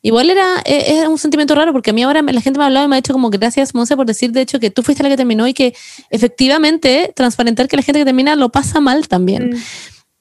Igual 0.00 0.30
era, 0.30 0.62
e, 0.64 1.08
un 1.08 1.18
sentimiento 1.18 1.56
raro 1.56 1.72
porque 1.72 1.90
a 1.90 1.92
mí 1.92 2.04
ahora 2.04 2.22
la 2.22 2.40
gente 2.40 2.56
me 2.58 2.62
ha 2.62 2.66
hablado 2.68 2.86
y 2.86 2.88
me 2.88 2.94
ha 2.94 3.00
dicho 3.00 3.12
como 3.12 3.30
gracias, 3.30 3.74
Monse, 3.74 3.96
por 3.96 4.06
decir 4.06 4.30
de 4.30 4.42
hecho 4.42 4.60
que 4.60 4.70
tú 4.70 4.84
fuiste 4.84 5.02
la 5.02 5.08
que 5.08 5.16
terminó 5.16 5.48
y 5.48 5.54
que 5.54 5.74
efectivamente 6.10 7.12
transparentar 7.16 7.66
que 7.66 7.76
la 7.76 7.82
gente 7.82 7.98
que 7.98 8.04
termina 8.04 8.36
lo 8.36 8.50
pasa 8.50 8.78
mal 8.78 9.08
también. 9.08 9.50
Mm. 9.50 9.56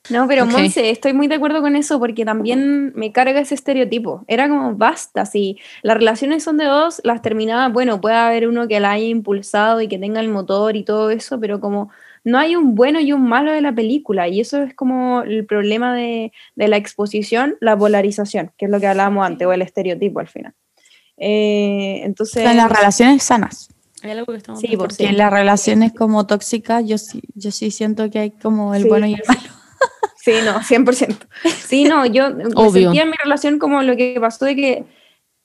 No, 0.09 0.27
pero 0.27 0.45
Monse, 0.45 0.89
estoy 0.89 1.13
muy 1.13 1.27
de 1.27 1.35
acuerdo 1.35 1.61
con 1.61 1.75
eso 1.75 1.99
porque 1.99 2.25
también 2.25 2.93
me 2.95 3.11
carga 3.11 3.39
ese 3.39 3.55
estereotipo. 3.55 4.23
Era 4.27 4.47
como, 4.47 4.75
basta, 4.75 5.25
si 5.25 5.57
las 5.81 5.97
relaciones 5.97 6.43
son 6.43 6.57
de 6.57 6.65
dos, 6.65 7.01
las 7.03 7.21
terminaba, 7.21 7.69
bueno, 7.69 7.99
puede 7.99 8.15
haber 8.15 8.47
uno 8.47 8.67
que 8.67 8.79
la 8.79 8.91
haya 8.91 9.07
impulsado 9.07 9.81
y 9.81 9.87
que 9.87 9.99
tenga 9.99 10.19
el 10.19 10.29
motor 10.29 10.75
y 10.75 10.83
todo 10.83 11.09
eso, 11.09 11.39
pero 11.39 11.59
como 11.59 11.89
no 12.23 12.37
hay 12.37 12.55
un 12.55 12.75
bueno 12.75 12.99
y 12.99 13.13
un 13.13 13.27
malo 13.27 13.51
de 13.51 13.61
la 13.61 13.73
película 13.73 14.27
y 14.27 14.41
eso 14.41 14.61
es 14.61 14.73
como 14.73 15.21
el 15.21 15.45
problema 15.45 15.95
de, 15.95 16.31
la 16.55 16.77
exposición, 16.77 17.55
la 17.61 17.77
polarización, 17.77 18.51
que 18.57 18.65
es 18.65 18.71
lo 18.71 18.79
que 18.79 18.87
hablábamos 18.87 19.25
antes, 19.25 19.47
o 19.47 19.53
el 19.53 19.61
estereotipo 19.61 20.19
al 20.19 20.27
final. 20.27 20.53
Eh, 21.17 22.01
entonces... 22.03 22.45
En 22.45 22.57
las 22.57 22.69
relaciones 22.69 23.23
sanas. 23.23 23.69
sí, 24.59 24.75
porque 24.77 25.07
en 25.07 25.17
las 25.17 25.31
relaciones 25.31 25.93
como 25.93 26.27
tóxicas, 26.27 26.83
yo 26.85 26.97
sí, 26.97 27.21
yo 27.33 27.51
sí 27.51 27.71
siento 27.71 28.09
que 28.09 28.19
hay 28.19 28.31
como 28.31 28.75
el 28.75 28.85
bueno 28.85 29.07
y 29.07 29.13
el 29.13 29.23
malo. 29.27 29.56
Sí, 30.27 30.33
no, 30.43 30.59
100%. 30.59 31.15
Sí, 31.65 31.85
no, 31.85 32.05
yo 32.05 32.27
sentía 32.73 33.03
en 33.03 33.09
mi 33.11 33.15
relación 33.23 33.59
como 33.59 33.81
lo 33.81 33.95
que 33.95 34.17
pasó 34.19 34.43
de 34.43 34.57
que 34.57 34.83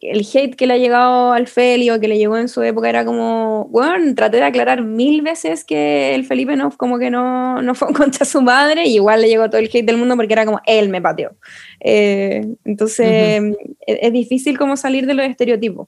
el 0.00 0.26
hate 0.34 0.56
que 0.56 0.66
le 0.66 0.74
ha 0.74 0.76
llegado 0.76 1.32
al 1.32 1.46
Feli 1.46 1.88
o 1.90 2.00
que 2.00 2.08
le 2.08 2.18
llegó 2.18 2.36
en 2.36 2.48
su 2.48 2.60
época 2.62 2.88
era 2.88 3.04
como, 3.04 3.68
bueno, 3.70 4.12
traté 4.16 4.38
de 4.38 4.42
aclarar 4.42 4.82
mil 4.82 5.22
veces 5.22 5.62
que 5.62 6.16
el 6.16 6.24
Felipe 6.24 6.56
no, 6.56 6.76
como 6.76 6.98
que 6.98 7.10
no, 7.10 7.62
no 7.62 7.76
fue 7.76 7.92
contra 7.92 8.24
su 8.24 8.42
madre 8.42 8.88
y 8.88 8.96
igual 8.96 9.22
le 9.22 9.28
llegó 9.28 9.48
todo 9.48 9.60
el 9.60 9.70
hate 9.72 9.86
del 9.86 9.98
mundo 9.98 10.16
porque 10.16 10.32
era 10.32 10.44
como, 10.44 10.60
él 10.66 10.88
me 10.88 11.00
pateó. 11.00 11.36
Eh, 11.78 12.44
entonces, 12.64 13.54
es, 13.86 14.12
difícil 14.12 14.58
como 14.58 14.76
salir 14.76 15.06
de 15.06 15.14
los 15.14 15.24
estereotipos. 15.24 15.86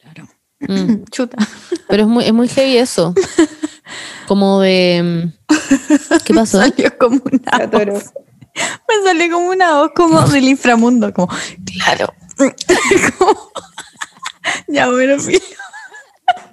Claro. 0.00 0.26
Mm. 0.60 1.04
Chuta. 1.10 1.36
Pero 1.86 2.04
es 2.04 2.08
muy, 2.08 2.24
es 2.24 2.32
muy 2.32 2.48
heavy 2.48 2.78
eso. 2.78 3.12
Como 4.26 4.60
de... 4.60 5.30
¿Qué 6.24 6.34
pasó? 6.34 6.58
Salió 6.58 6.96
como 6.98 7.20
una 7.24 7.66
voz. 7.66 8.12
Me 8.54 9.04
salió 9.04 9.32
como 9.32 9.48
una 9.48 9.78
voz 9.78 9.90
como 9.94 10.20
del 10.28 10.48
inframundo, 10.48 11.12
como, 11.12 11.28
claro. 11.76 12.12
ya, 14.68 14.90
bueno. 14.90 15.16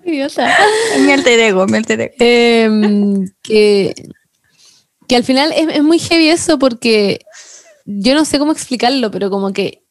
Idiota. 0.03 0.55
Mi 0.99 1.11
alter 1.11 1.39
ego, 1.39 1.67
mi 1.67 1.77
alter 1.77 2.01
ego. 2.01 2.13
Em, 2.19 3.27
que, 3.41 3.93
que 5.07 5.15
al 5.15 5.23
final 5.23 5.53
es, 5.55 5.75
es 5.75 5.83
muy 5.83 5.99
heavy 5.99 6.29
eso 6.29 6.57
porque 6.57 7.21
yo 7.85 8.15
no 8.15 8.25
sé 8.25 8.39
cómo 8.39 8.51
explicarlo, 8.51 9.11
pero 9.11 9.29
como 9.29 9.53
que 9.53 9.83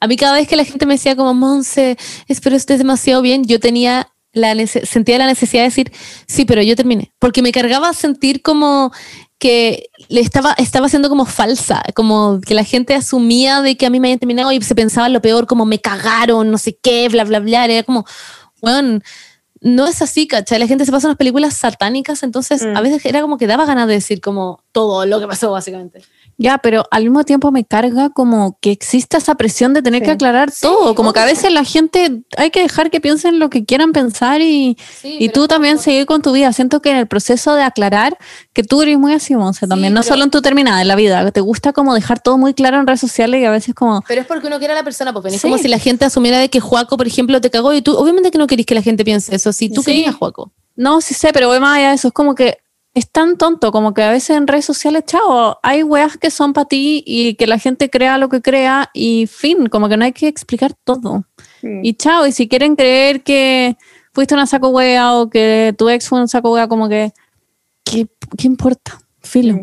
a 0.00 0.06
mí 0.06 0.16
cada 0.16 0.34
vez 0.34 0.48
que 0.48 0.56
la 0.56 0.64
gente 0.64 0.86
me 0.86 0.94
decía 0.94 1.16
como, 1.16 1.34
Monse, 1.34 1.96
espero 2.28 2.56
estés 2.56 2.78
demasiado 2.78 3.22
bien, 3.22 3.44
yo 3.44 3.60
tenía 3.60 4.08
la 4.36 4.54
sentía 4.66 5.18
la 5.18 5.26
necesidad 5.26 5.62
de 5.62 5.68
decir, 5.68 5.92
sí, 6.26 6.44
pero 6.44 6.62
yo 6.62 6.76
terminé, 6.76 7.12
porque 7.18 7.42
me 7.42 7.52
cargaba 7.52 7.92
sentir 7.94 8.42
como 8.42 8.92
que 9.38 9.90
le 10.08 10.20
estaba, 10.20 10.54
estaba 10.58 10.88
siendo 10.88 11.08
como 11.08 11.26
falsa, 11.26 11.82
como 11.94 12.40
que 12.40 12.54
la 12.54 12.64
gente 12.64 12.94
asumía 12.94 13.62
de 13.62 13.76
que 13.76 13.86
a 13.86 13.90
mí 13.90 13.98
me 13.98 14.08
habían 14.08 14.18
terminado 14.18 14.52
y 14.52 14.60
se 14.62 14.74
pensaba 14.74 15.08
lo 15.08 15.20
peor, 15.20 15.46
como 15.46 15.66
me 15.66 15.80
cagaron, 15.80 16.50
no 16.50 16.58
sé 16.58 16.78
qué, 16.80 17.08
bla, 17.08 17.24
bla, 17.24 17.40
bla, 17.40 17.64
era 17.64 17.82
como, 17.82 18.04
bueno, 18.60 19.00
no 19.60 19.86
es 19.86 20.02
así, 20.02 20.26
¿cachai? 20.26 20.58
La 20.58 20.66
gente 20.66 20.84
se 20.84 20.92
pasa 20.92 21.08
unas 21.08 21.18
películas 21.18 21.54
satánicas, 21.54 22.22
entonces 22.22 22.62
a 22.62 22.80
mm. 22.80 22.82
veces 22.82 23.04
era 23.06 23.20
como 23.22 23.38
que 23.38 23.46
daba 23.46 23.66
ganas 23.66 23.88
de 23.88 23.94
decir 23.94 24.20
como 24.20 24.62
todo 24.72 25.06
lo 25.06 25.18
que 25.18 25.26
pasó, 25.26 25.50
básicamente. 25.50 26.02
Ya, 26.38 26.58
pero 26.58 26.84
al 26.90 27.04
mismo 27.04 27.24
tiempo 27.24 27.50
me 27.50 27.64
carga 27.64 28.10
como 28.10 28.58
que 28.60 28.70
exista 28.70 29.16
esa 29.16 29.36
presión 29.36 29.72
de 29.72 29.80
tener 29.80 30.02
que 30.02 30.10
aclarar 30.10 30.52
todo. 30.60 30.94
Como 30.94 31.14
que 31.14 31.20
a 31.20 31.24
veces 31.24 31.50
la 31.50 31.64
gente 31.64 32.24
hay 32.36 32.50
que 32.50 32.60
dejar 32.60 32.90
que 32.90 33.00
piensen 33.00 33.38
lo 33.38 33.48
que 33.48 33.64
quieran 33.64 33.92
pensar 33.92 34.42
y, 34.42 34.76
y 35.02 35.30
tú 35.30 35.48
también 35.48 35.78
seguir 35.78 36.04
con 36.04 36.20
tu 36.20 36.32
vida. 36.32 36.52
Siento 36.52 36.82
que 36.82 36.90
en 36.90 36.98
el 36.98 37.06
proceso 37.06 37.54
de 37.54 37.62
aclarar, 37.62 38.18
que 38.52 38.62
tú 38.62 38.82
eres 38.82 38.98
muy 38.98 39.14
así, 39.14 39.34
Monse, 39.34 39.66
también, 39.66 39.94
no 39.94 40.02
solo 40.02 40.24
en 40.24 40.30
tu 40.30 40.42
terminada, 40.42 40.82
en 40.82 40.88
la 40.88 40.94
vida, 40.94 41.24
que 41.24 41.32
te 41.32 41.40
gusta 41.40 41.72
como 41.72 41.94
dejar 41.94 42.20
todo 42.20 42.36
muy 42.36 42.52
claro 42.52 42.78
en 42.78 42.86
redes 42.86 43.00
sociales 43.00 43.40
y 43.40 43.44
a 43.46 43.50
veces 43.50 43.74
como... 43.74 44.02
Pero 44.06 44.20
es 44.20 44.26
porque 44.26 44.46
uno 44.46 44.58
quiere 44.58 44.74
a 44.74 44.76
la 44.76 44.84
persona, 44.84 45.14
pues 45.14 45.32
es 45.32 45.40
como 45.40 45.56
si 45.56 45.68
la 45.68 45.78
gente 45.78 46.04
asumiera 46.04 46.38
de 46.38 46.50
que 46.50 46.60
Juaco, 46.60 46.98
por 46.98 47.06
ejemplo, 47.06 47.40
te 47.40 47.48
cagó 47.50 47.72
y 47.72 47.80
tú, 47.80 47.96
obviamente 47.96 48.30
que 48.30 48.36
no 48.36 48.46
querís 48.46 48.66
que 48.66 48.74
la 48.74 48.82
gente 48.82 49.04
piense 49.04 49.34
eso, 49.34 49.54
si 49.54 49.70
tú 49.70 49.82
querías 49.82 50.14
Juaco. 50.14 50.52
No, 50.74 51.00
sí 51.00 51.14
sé, 51.14 51.32
pero 51.32 51.48
voy 51.48 51.60
más 51.60 51.78
allá 51.78 51.88
de 51.88 51.94
eso, 51.94 52.08
es 52.08 52.14
como 52.14 52.34
que 52.34 52.58
es 52.96 53.10
tan 53.10 53.36
tonto 53.36 53.72
como 53.72 53.92
que 53.92 54.02
a 54.02 54.10
veces 54.10 54.38
en 54.38 54.46
redes 54.46 54.64
sociales, 54.64 55.04
chao, 55.06 55.58
hay 55.62 55.82
weas 55.82 56.16
que 56.16 56.30
son 56.30 56.54
para 56.54 56.66
ti 56.66 57.04
y 57.06 57.34
que 57.34 57.46
la 57.46 57.58
gente 57.58 57.90
crea 57.90 58.16
lo 58.16 58.30
que 58.30 58.40
crea 58.40 58.88
y 58.94 59.26
fin, 59.26 59.66
como 59.66 59.90
que 59.90 59.98
no 59.98 60.06
hay 60.06 60.12
que 60.12 60.28
explicar 60.28 60.72
todo. 60.82 61.26
Y 61.82 61.92
chao, 61.92 62.26
y 62.26 62.32
si 62.32 62.48
quieren 62.48 62.74
creer 62.74 63.22
que 63.22 63.76
fuiste 64.14 64.32
una 64.32 64.46
saco 64.46 64.70
wea 64.70 65.12
o 65.12 65.28
que 65.28 65.74
tu 65.76 65.90
ex 65.90 66.08
fue 66.08 66.20
un 66.20 66.28
saco 66.28 66.54
wea, 66.54 66.68
como 66.68 66.88
que, 66.88 67.12
¿qué, 67.84 68.08
importa? 68.44 68.98
Filo. 69.20 69.56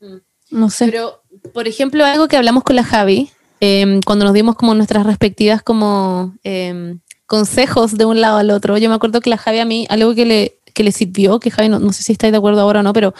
Mm. 0.00 0.18
No 0.50 0.70
sé. 0.70 0.86
Pero, 0.86 1.24
por 1.52 1.66
ejemplo, 1.66 2.04
algo 2.04 2.28
que 2.28 2.36
hablamos 2.36 2.62
con 2.62 2.76
la 2.76 2.84
Javi, 2.84 3.32
em, 3.58 4.00
cuando 4.00 4.26
nos 4.26 4.34
dimos 4.34 4.54
como 4.54 4.76
nuestras 4.76 5.04
respectivas 5.04 5.60
como 5.60 6.36
em, 6.44 7.00
consejos 7.26 7.98
de 7.98 8.04
un 8.04 8.20
lado 8.20 8.38
al 8.38 8.50
otro, 8.50 8.78
yo 8.78 8.88
me 8.88 8.94
acuerdo 8.94 9.20
que 9.20 9.30
la 9.30 9.38
Javi 9.38 9.58
a 9.58 9.64
mí, 9.64 9.88
algo 9.90 10.14
que 10.14 10.24
le 10.24 10.60
que 10.76 10.84
le 10.84 10.92
sirvió, 10.92 11.40
que 11.40 11.50
Javi, 11.50 11.70
no, 11.70 11.92
sé 11.94 12.02
si 12.02 12.12
estáis 12.12 12.32
de 12.32 12.36
acuerdo 12.36 12.60
ahora 12.60 12.80
o 12.80 12.82
no, 12.82 12.92
pero 12.92 13.14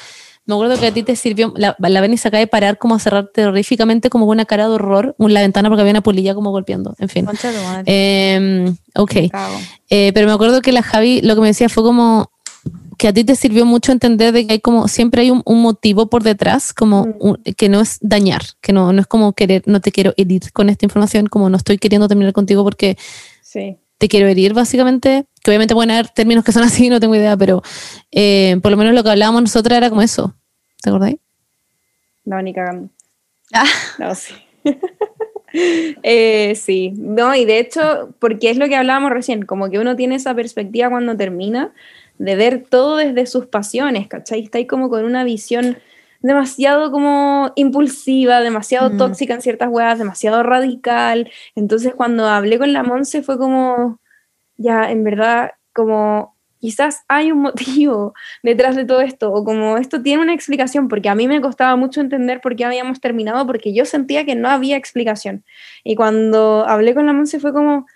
me 0.45 0.55
acuerdo 0.55 0.79
que 0.79 0.87
a 0.87 0.93
ti 0.93 1.03
te 1.03 1.17
sirvió, 1.17 1.55
la, 1.57 1.75
la 1.79 2.01
Benny 2.03 2.19
se 2.19 2.29
acaba 2.29 2.41
de 2.41 2.47
parar 2.47 2.77
como 2.77 2.95
a 2.95 2.99
cerrar 2.99 3.31
terroríficamente 3.33 4.11
como 4.11 4.27
una 4.27 4.45
cara 4.45 4.69
de 4.69 4.75
horror 4.75 5.17
en 5.19 5.33
la 5.33 5.41
ventana 5.41 5.71
porque 5.71 5.81
había 5.81 5.93
una 5.93 6.03
polilla 6.03 6.35
como 6.35 6.51
golpeando, 6.51 6.95
en 6.99 7.09
fin. 7.09 7.27
Eh, 7.87 8.71
ok. 8.95 9.13
Eh, 9.89 10.13
pero 10.13 10.27
me 10.27 10.35
acuerdo 10.35 10.61
que 10.61 10.71
la 10.71 10.83
Javi 10.83 11.23
lo 11.23 11.35
que 11.35 11.41
me 11.41 11.47
decía 11.49 11.71
fue 11.71 11.83
como 11.83 12.31
que 12.99 13.09
a 13.09 13.13
ti 13.15 13.25
te 13.25 13.35
sirvió 13.37 13.65
mucho 13.65 13.91
entender 13.91 14.33
de 14.33 14.47
que 14.47 14.53
hay 14.55 14.61
como 14.61 14.87
siempre 14.87 15.23
hay 15.23 15.31
un, 15.31 15.43
motivo 15.47 16.09
por 16.09 16.23
detrás, 16.23 16.75
como 16.75 17.07
mm. 17.07 17.53
que 17.57 17.71
no 17.71 17.81
es 17.81 17.99
dañar, 18.03 18.43
que 18.61 18.75
no, 18.75 18.93
no 18.93 19.01
es 19.01 19.07
como 19.07 19.33
querer, 19.33 19.63
no 19.65 19.81
te 19.81 19.93
quiero 19.93 20.13
herir 20.19 20.53
con 20.53 20.69
esta 20.69 20.85
información, 20.85 21.27
como 21.27 21.49
no 21.49 21.57
estoy 21.57 21.79
queriendo 21.79 22.07
terminar 22.07 22.35
contigo 22.35 22.63
porque 22.65 22.99
sí 23.41 23.79
te 23.99 24.09
quiero 24.09 24.29
herir, 24.29 24.55
básicamente, 24.55 25.27
que 25.43 25.51
obviamente 25.51 25.75
pueden 25.75 25.91
haber 25.91 26.09
términos 26.09 26.45
que 26.45 26.53
son 26.53 26.63
así, 26.65 26.89
no 26.89 27.01
tengo 27.01 27.15
idea, 27.15 27.37
pero 27.37 27.63
eh, 28.11 28.57
por 28.63 28.71
lo 28.71 28.77
menos 28.77 28.95
lo 28.95 29.03
que 29.03 29.11
hablábamos 29.11 29.43
nosotras 29.43 29.79
era 29.79 29.91
como 29.91 30.03
eso. 30.03 30.35
¿Te 30.83 30.91
acordáis? 30.91 31.19
No, 32.25 32.41
ni 32.43 32.53
cagando. 32.53 32.91
Ah. 33.53 33.67
No, 33.99 34.15
sí. 34.15 34.35
Eh, 36.03 36.55
sí, 36.55 36.93
no, 36.99 37.35
y 37.35 37.47
de 37.47 37.61
hecho, 37.61 38.15
porque 38.19 38.51
es 38.51 38.59
lo 38.59 38.69
que 38.69 38.77
hablábamos 38.77 39.11
recién, 39.11 39.47
como 39.47 39.71
que 39.71 39.79
uno 39.79 39.97
tiene 39.97 40.17
esa 40.17 40.35
perspectiva 40.35 40.91
cuando 40.91 41.17
termina 41.17 41.73
de 42.19 42.37
ver 42.37 42.65
todo 42.69 42.97
desde 42.97 43.25
sus 43.25 43.47
pasiones, 43.47 44.07
¿cachai? 44.07 44.43
Está 44.43 44.59
ahí 44.59 44.67
como 44.67 44.91
con 44.91 45.05
una 45.05 45.25
visión 45.25 45.79
demasiado 46.27 46.91
como 46.91 47.53
impulsiva, 47.55 48.41
demasiado 48.41 48.91
mm. 48.91 48.97
tóxica 48.97 49.35
en 49.35 49.43
ciertas 49.43 49.69
weas, 49.71 49.99
demasiado 49.99 50.43
radical. 50.43 51.31
Entonces 51.55 51.95
cuando 51.95 52.27
hablé 52.27 52.59
con 52.59 52.73
la 52.73 52.83
Monse 52.83 53.23
fue 53.23 53.39
como, 53.39 54.01
ya, 54.57 54.91
en 54.91 55.05
verdad, 55.05 55.53
como 55.73 56.35
quizás 56.59 57.05
hay 57.07 57.31
un 57.31 57.43
motivo 57.43 58.13
detrás 58.43 58.75
de 58.75 58.85
todo 58.85 59.03
esto, 59.03 59.33
o 59.33 59.45
como 59.45 59.77
esto 59.77 60.03
tiene 60.03 60.23
una 60.23 60.35
explicación, 60.35 60.89
porque 60.89 61.09
a 61.09 61.15
mí 61.15 61.29
me 61.29 61.41
costaba 61.41 61.77
mucho 61.77 62.01
entender 62.01 62.41
por 62.41 62.57
qué 62.57 62.65
habíamos 62.65 63.01
terminado, 63.01 63.47
porque 63.47 63.73
yo 63.73 63.85
sentía 63.85 64.25
que 64.25 64.35
no 64.35 64.49
había 64.49 64.77
explicación. 64.77 65.45
Y 65.85 65.95
cuando 65.95 66.67
hablé 66.67 66.93
con 66.95 67.07
la 67.07 67.13
Monse 67.13 67.39
fue 67.39 67.53
como, 67.53 67.87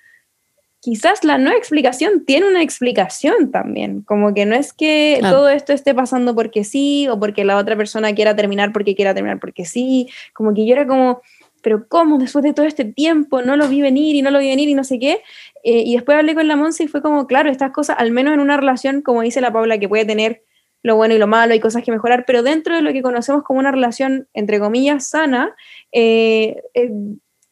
quizás 0.81 1.25
la 1.25 1.39
no 1.39 1.51
explicación 1.53 2.25
tiene 2.25 2.49
una 2.49 2.63
explicación 2.63 3.51
también, 3.51 4.03
como 4.03 4.33
que 4.35 4.47
no 4.47 4.55
es 4.55 4.73
que 4.73 5.21
todo 5.23 5.49
esto 5.49 5.73
esté 5.73 5.95
pasando 5.95 6.35
porque 6.35 6.65
sí 6.65 7.07
o 7.09 7.21
porque 7.21 7.45
la 7.45 7.59
otra 7.59 7.77
persona 7.77 8.15
quiera 8.15 8.35
terminar 8.35 8.73
porque 8.73 8.95
quiera 8.95 9.15
terminar 9.15 9.39
porque 9.41 9.67
sí, 9.67 10.09
como 10.33 10.55
que 10.55 10.67
yo 10.67 10.73
era 10.73 10.87
como, 10.87 11.21
pero 11.63 11.87
¿cómo 11.87 12.19
después 12.19 12.43
de 12.43 12.55
todo 12.55 12.67
este 12.67 12.87
tiempo 12.87 13.43
no 13.43 13.57
lo 13.57 13.69
vi 13.69 13.83
venir 13.83 14.17
y 14.17 14.23
no 14.23 14.31
lo 14.31 14.39
vi 14.39 14.49
venir 14.49 14.71
y 14.71 14.75
no 14.75 14.85
sé 14.85 14.99
qué? 14.99 15.23
Eh, 15.65 15.83
y 15.85 15.95
después 15.95 16.17
hablé 16.17 16.35
con 16.35 16.49
la 16.49 16.57
Monse 16.57 16.85
y 16.85 16.89
fue 16.89 17.03
como, 17.03 17.27
claro, 17.27 17.51
estas 17.51 17.73
cosas, 17.73 17.97
al 17.99 18.11
menos 18.11 18.33
en 18.33 18.41
una 18.41 18.57
relación, 18.57 19.03
como 19.03 19.21
dice 19.21 19.43
la 19.43 19.53
Paula, 19.53 19.79
que 19.79 19.89
puede 19.89 20.07
tener 20.07 20.43
lo 20.83 20.97
bueno 20.97 21.15
y 21.15 21.19
lo 21.19 21.27
malo, 21.27 21.53
hay 21.53 21.61
cosas 21.61 21.85
que 21.85 21.93
mejorar, 21.93 22.25
pero 22.27 22.43
dentro 22.43 22.75
de 22.75 22.81
lo 22.81 22.91
que 22.95 23.03
conocemos 23.03 23.43
como 23.43 23.61
una 23.61 23.71
relación, 23.71 24.29
entre 24.33 24.59
comillas, 24.59 25.07
sana, 25.11 25.55
eh, 25.93 26.63
eh, 26.73 26.91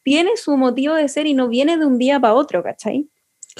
tiene 0.01 0.31
su 0.35 0.57
motivo 0.57 0.95
de 0.95 1.07
ser 1.07 1.27
y 1.27 1.35
no 1.35 1.47
viene 1.47 1.77
de 1.77 1.85
un 1.85 1.99
día 1.99 2.19
para 2.19 2.33
otro, 2.33 2.63
¿cachai? 2.63 3.07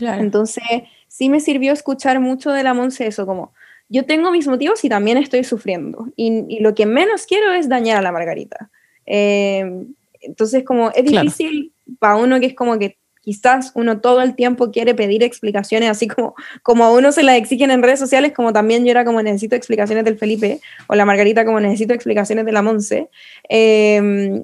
Entonces, 0.02 0.64
sí 1.08 1.30
me 1.30 1.40
sirvió 1.40 1.74
escuchar 1.74 2.20
mucho 2.20 2.52
de 2.52 2.64
la 2.64 2.74
Monse 2.74 3.08
eso, 3.08 3.26
como 3.26 3.54
yo 3.90 4.06
tengo 4.06 4.32
mis 4.32 4.48
motivos 4.48 4.84
y 4.86 4.90
también 4.90 5.18
estoy 5.18 5.44
sufriendo. 5.44 6.08
Y, 6.16 6.60
lo 6.60 6.76
que 6.76 6.86
menos 6.86 7.26
quiero 7.26 7.52
es 7.52 7.68
dañar 7.68 7.98
a 7.98 8.02
la 8.02 8.12
Margarita. 8.12 8.70
Eh, 9.06 9.86
entonces, 10.22 10.64
como 10.64 10.92
es 10.92 11.04
difícil 11.04 11.74
para 11.98 12.16
uno 12.18 12.40
que 12.40 12.48
es 12.48 12.54
como 12.54 12.78
que 12.78 12.98
quizás 13.22 13.72
uno 13.76 14.00
todo 14.00 14.22
el 14.22 14.36
tiempo 14.36 14.72
quiere 14.72 14.94
pedir 14.96 15.24
explicaciones, 15.24 15.90
así 15.90 16.08
como, 16.08 16.36
como 16.64 16.84
a 16.86 16.92
uno 16.92 17.12
se 17.12 17.24
las 17.24 17.38
exigen 17.38 17.72
en 17.72 17.84
redes 17.84 18.00
sociales, 18.00 18.34
como 18.34 18.54
también 18.54 18.86
yo 18.86 18.92
era 18.92 19.06
como 19.06 19.22
necesito 19.22 19.56
explicaciones 19.56 20.06
del 20.06 20.18
Felipe, 20.18 20.62
o 20.88 20.96
la 20.96 21.06
Margarita 21.06 21.44
como 21.44 21.60
necesito 21.60 21.94
explicaciones 21.94 22.46
de 22.46 22.52
la 22.52 22.62
Monse. 22.62 23.10
Eh, 23.50 24.44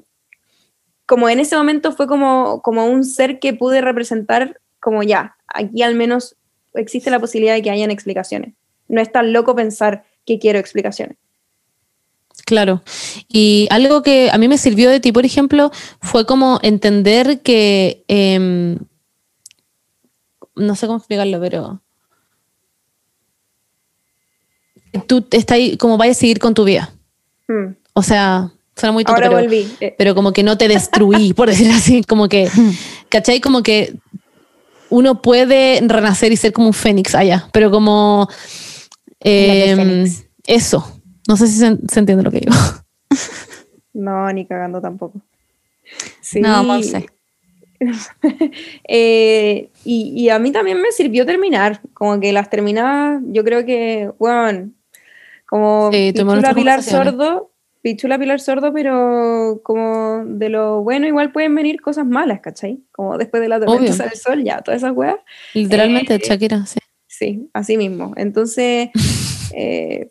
como 1.05 1.29
en 1.29 1.39
ese 1.39 1.55
momento 1.55 1.91
fue 1.91 2.07
como, 2.07 2.61
como 2.63 2.87
un 2.87 3.03
ser 3.03 3.39
que 3.39 3.53
pude 3.53 3.81
representar 3.81 4.59
como 4.85 5.01
ya, 5.01 5.35
aquí 5.47 5.81
al 5.81 5.95
menos 5.95 6.35
existe 6.75 7.09
la 7.09 7.19
posibilidad 7.19 7.55
de 7.55 7.63
que 7.63 7.71
hayan 7.71 7.89
explicaciones. 7.89 8.53
No 8.87 9.01
es 9.01 9.11
tan 9.11 9.33
loco 9.33 9.55
pensar 9.55 10.05
que 10.27 10.37
quiero 10.37 10.59
explicaciones. 10.59 11.17
Claro. 12.45 12.83
Y 13.27 13.67
algo 13.71 14.03
que 14.03 14.29
a 14.31 14.37
mí 14.37 14.47
me 14.47 14.59
sirvió 14.59 14.91
de 14.91 14.99
ti, 14.99 15.11
por 15.11 15.25
ejemplo, 15.25 15.71
fue 16.01 16.27
como 16.27 16.59
entender 16.61 17.41
que, 17.41 18.03
em, 18.07 18.77
no 20.55 20.75
sé 20.75 20.85
cómo 20.85 20.99
explicarlo, 20.99 21.39
pero 21.39 21.81
tú 25.07 25.25
estás 25.31 25.55
ahí, 25.55 25.77
como 25.77 25.97
vayas 25.97 26.17
a 26.17 26.19
seguir 26.19 26.37
con 26.37 26.53
tu 26.53 26.63
vida. 26.63 26.93
Hmm. 27.47 27.73
O 27.93 28.03
sea, 28.03 28.51
suena 28.75 28.93
muy 28.93 29.03
tonto, 29.03 29.19
pero, 29.19 29.39
eh. 29.39 29.95
pero, 29.97 30.13
como 30.13 30.31
que 30.31 30.43
no 30.43 30.59
te 30.59 30.67
destruí, 30.67 31.33
por 31.33 31.49
decir 31.49 31.71
así, 31.71 32.03
como 32.03 32.29
que, 32.29 32.47
¿cachai? 33.09 33.41
Como 33.41 33.63
que 33.63 33.95
uno 34.95 35.21
puede 35.21 35.81
renacer 35.85 36.31
y 36.31 36.37
ser 36.37 36.53
como 36.53 36.67
un 36.67 36.73
fénix 36.73 37.15
allá, 37.15 37.49
pero 37.51 37.69
como 37.69 38.29
em, 39.19 40.05
eso. 40.47 41.01
No 41.27 41.35
sé 41.35 41.47
si 41.47 41.57
se, 41.57 41.65
entiende 41.67 42.23
lo 42.23 42.31
que 42.31 42.39
digo. 42.39 42.55
No, 43.97 44.29
ni 44.33 44.45
cagando 44.45 44.81
tampoco. 44.81 45.21
Sí. 46.19 46.41
No, 46.41 46.63
no 46.63 46.83
sé. 46.83 47.05
Eh, 48.87 49.69
y, 49.85 50.29
a 50.29 50.39
mí 50.39 50.51
también 50.51 50.81
me 50.81 50.91
sirvió 50.91 51.25
terminar, 51.25 51.81
como 51.93 52.19
que 52.19 52.33
las 52.33 52.49
terminadas, 52.49 53.21
yo 53.27 53.43
creo 53.45 53.65
que, 53.65 54.11
bueno, 54.17 54.71
como 55.45 55.91
sí, 55.93 56.13
Pilar 56.55 56.83
Sordo, 56.83 57.51
Pichula 57.85 58.17
Pilar 58.17 58.39
Sordo, 58.39 58.73
pero 58.73 59.61
como 59.61 60.23
de 60.25 60.49
lo 60.49 60.81
bueno 60.81 61.05
igual 61.05 61.31
pueden 61.31 61.53
venir 61.53 61.81
cosas 61.81 62.07
malas, 62.07 62.39
¿cachai? 62.39 62.79
Como 62.91 63.15
después 63.15 63.43
de 63.43 63.47
la 63.47 63.59
tormenta 63.59 63.93
sale 63.93 64.09
el 64.13 64.17
sol, 64.17 64.43
ya, 64.43 64.61
todas 64.61 64.81
esas 64.81 64.91
weas. 64.95 65.17
Literalmente, 65.53 66.15
eh, 66.15 66.19
Shakira, 66.19 66.65
sí. 66.65 66.79
Sí, 67.05 67.47
así 67.53 67.77
mismo. 67.77 68.15
Entonces, 68.17 68.89
eh, 69.55 70.09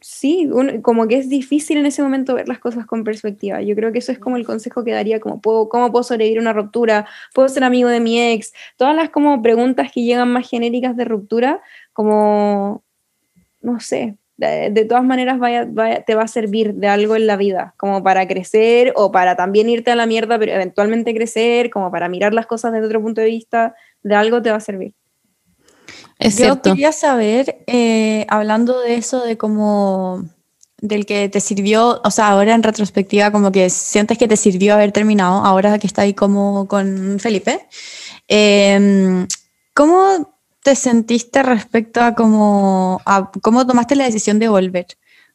sí, 0.00 0.50
como 0.82 1.06
que 1.06 1.18
es 1.18 1.28
difícil 1.28 1.76
en 1.78 1.86
ese 1.86 2.02
momento 2.02 2.34
ver 2.34 2.48
las 2.48 2.58
cosas 2.58 2.86
con 2.86 3.04
perspectiva. 3.04 3.62
Yo 3.62 3.76
creo 3.76 3.92
que 3.92 4.00
eso 4.00 4.10
es 4.10 4.18
como 4.18 4.36
el 4.36 4.44
consejo 4.44 4.82
que 4.82 4.90
daría, 4.90 5.20
como 5.20 5.40
puedo, 5.40 5.68
cómo 5.68 5.92
puedo 5.92 6.02
sobrevivir 6.02 6.40
una 6.40 6.54
ruptura, 6.54 7.06
puedo 7.32 7.48
ser 7.48 7.62
amigo 7.62 7.88
de 7.88 8.00
mi 8.00 8.20
ex, 8.20 8.52
todas 8.76 8.96
las 8.96 9.10
como 9.10 9.40
preguntas 9.42 9.92
que 9.92 10.02
llegan 10.02 10.32
más 10.32 10.50
genéricas 10.50 10.96
de 10.96 11.04
ruptura, 11.04 11.62
como, 11.92 12.82
no 13.60 13.78
sé, 13.78 14.16
de, 14.36 14.84
todas 14.86 15.04
maneras 15.04 15.38
vaya, 15.38 15.66
te 16.04 16.14
va 16.14 16.22
a 16.22 16.28
servir 16.28 16.74
de 16.74 16.88
algo 16.88 17.16
en 17.16 17.26
la 17.26 17.36
vida, 17.36 17.74
como 17.76 18.02
para 18.02 18.28
crecer 18.28 18.92
o 18.94 19.10
para 19.10 19.34
también 19.36 19.68
irte 19.68 19.90
a 19.90 19.96
la 19.96 20.06
mierda, 20.06 20.38
pero 20.38 20.52
eventualmente 20.52 21.14
crecer, 21.14 21.70
como 21.70 21.90
para 21.90 22.08
mirar 22.08 22.34
las 22.34 22.46
cosas 22.46 22.72
desde 22.72 22.86
otro 22.86 23.02
punto 23.02 23.20
de 23.20 23.28
vista, 23.28 23.74
de 24.02 24.14
algo 24.14 24.42
te 24.42 24.50
va 24.50 24.56
a 24.56 24.60
servir. 24.60 24.94
Es 26.18 26.38
Yo 26.38 26.60
quería 26.60 26.92
saber, 26.92 27.64
eh, 27.66 28.26
hablando 28.28 28.80
de 28.80 28.94
eso, 28.94 29.24
de 29.24 29.36
cómo 29.36 30.24
del 30.78 31.06
que 31.06 31.30
te 31.30 31.40
sirvió, 31.40 32.02
o 32.04 32.10
sea, 32.10 32.28
ahora 32.28 32.54
en 32.54 32.62
retrospectiva, 32.62 33.30
como 33.30 33.50
que 33.50 33.70
sientes 33.70 34.18
que 34.18 34.28
te 34.28 34.36
sirvió 34.36 34.74
haber 34.74 34.92
terminado, 34.92 35.44
ahora 35.44 35.78
que 35.78 35.86
está 35.86 36.02
ahí 36.02 36.12
como 36.12 36.68
con 36.68 37.18
Felipe. 37.18 37.66
Eh, 38.28 39.26
¿Cómo 39.72 40.35
te 40.66 40.74
sentiste 40.74 41.44
respecto 41.44 42.02
a 42.02 42.16
cómo, 42.16 43.00
a 43.06 43.30
cómo 43.40 43.64
tomaste 43.64 43.94
la 43.94 44.02
decisión 44.02 44.40
de 44.40 44.48
volver? 44.48 44.86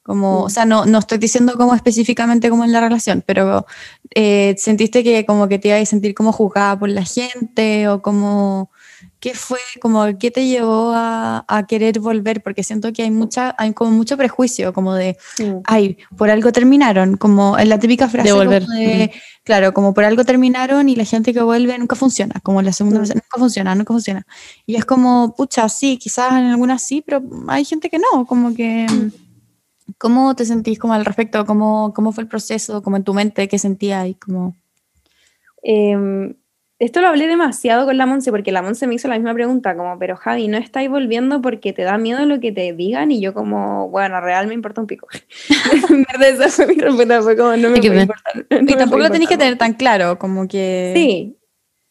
Como, 0.04 0.42
o 0.42 0.50
sea, 0.50 0.66
no, 0.66 0.86
no 0.86 1.00
estoy 1.00 1.20
diciendo 1.20 1.54
como 1.56 1.74
específicamente 1.74 2.50
como 2.50 2.66
en 2.66 2.74
la 2.74 2.82
relación, 2.82 3.24
pero 3.26 3.66
eh, 4.14 4.56
sentiste 4.58 5.06
que 5.06 5.26
como 5.26 5.48
que 5.48 5.58
te 5.58 5.70
ibas 5.70 5.84
a 5.84 5.86
sentir 5.86 6.14
como 6.16 6.34
juzgada 6.34 6.78
por 6.78 6.90
la 6.90 7.06
gente 7.06 7.88
o 7.88 8.02
como, 8.02 8.71
¿qué 9.20 9.34
fue, 9.34 9.60
como, 9.82 10.06
qué 10.18 10.32
te 10.32 10.48
llevó 10.48 10.92
a, 10.94 11.46
a 11.48 11.68
querer 11.68 12.00
volver? 12.00 12.42
Porque 12.42 12.64
siento 12.64 12.92
que 12.94 13.04
hay 13.04 13.12
mucha, 13.12 13.56
hay 13.58 13.74
como 13.74 13.92
mucho 13.92 14.18
prejuicio, 14.18 14.74
como 14.74 14.94
de, 14.94 15.18
ay, 15.66 15.98
por 16.18 16.30
algo 16.30 16.52
terminaron, 16.52 17.18
como 17.18 17.58
en 17.58 17.70
la 17.70 17.80
típica 17.80 18.08
frase 18.10 18.30
De 18.30 18.34
volver. 18.34 18.66
como 18.66 18.78
de, 18.78 19.12
claro, 19.44 19.74
como 19.74 19.94
por 19.94 20.04
algo 20.04 20.24
terminaron 20.26 20.90
y 20.90 20.96
la 20.96 21.06
gente 21.06 21.34
que 21.34 21.42
vuelve 21.42 21.78
nunca 21.78 21.96
funciona, 21.96 22.36
como 22.44 22.62
la 22.62 22.74
segunda 22.74 23.00
Mm. 23.00 23.02
vez, 23.02 23.16
nunca 23.16 23.38
funciona, 23.38 23.76
nunca 23.76 23.94
funciona. 23.94 24.26
Y 24.66 24.76
es 24.76 24.86
como, 24.86 25.36
pucha, 25.36 25.68
sí, 25.70 25.98
quizás 25.98 26.32
en 26.34 26.46
algunas 26.46 26.82
sí, 26.82 27.02
pero 27.06 27.22
hay 27.48 27.66
gente 27.66 27.90
que 27.90 28.00
no, 28.00 28.26
como 28.26 28.54
que... 28.56 28.88
¿Cómo 29.98 30.36
te 30.36 30.46
sentís 30.46 30.80
como 30.80 30.94
al 30.94 31.04
respecto? 31.06 31.46
¿Cómo, 31.46 31.92
cómo 31.94 32.12
fue 32.12 32.24
el 32.24 32.30
proceso? 32.30 32.82
¿Cómo 32.82 32.96
en 32.98 33.04
tu 33.04 33.14
mente? 33.14 33.48
¿Qué 33.48 33.60
sentías? 33.60 34.08
Y 34.08 34.14
como... 34.16 34.56
Em, 35.64 36.34
esto 36.82 37.00
lo 37.00 37.10
hablé 37.10 37.28
demasiado 37.28 37.86
con 37.86 37.96
la 37.96 38.08
Monse 38.08 38.32
porque 38.32 38.52
la 38.52 38.64
Monse 38.64 38.88
me 38.88 38.96
hizo 38.96 39.08
la 39.08 39.14
misma 39.14 39.36
pregunta, 39.36 39.78
como, 39.78 40.00
pero 40.00 40.16
Javi, 40.16 40.48
¿no 40.48 40.58
estáis 40.58 40.90
volviendo 40.90 41.40
porque 41.40 41.74
te 41.74 41.84
da 41.84 42.00
miedo 42.00 42.26
lo 42.26 42.40
que 42.40 42.52
te 42.52 42.74
digan? 42.74 43.12
Y 43.12 43.22
yo 43.22 43.36
como, 43.36 43.88
bueno, 43.90 44.20
real 44.20 44.48
me 44.48 44.56
importa 44.56 44.82
un 44.82 44.88
pico. 44.88 45.08
en 45.92 46.04
verdad 46.12 46.30
esa 46.30 46.50
fue 46.50 46.74
mi 46.74 46.82
respuesta, 46.82 47.22
fue 47.22 47.38
como, 47.38 47.56
no 47.56 47.70
me 47.70 47.78
puede 47.78 47.90
ver. 47.92 48.02
importar. 48.02 48.34
no 48.50 48.58
Y 48.58 48.64
me 48.64 48.74
tampoco 48.74 49.04
lo 49.04 49.12
tenés 49.12 49.30
que 49.30 49.38
tener 49.38 49.60
tan 49.60 49.74
claro, 49.74 50.18
como 50.18 50.48
que... 50.48 50.92
Sí, 50.96 51.38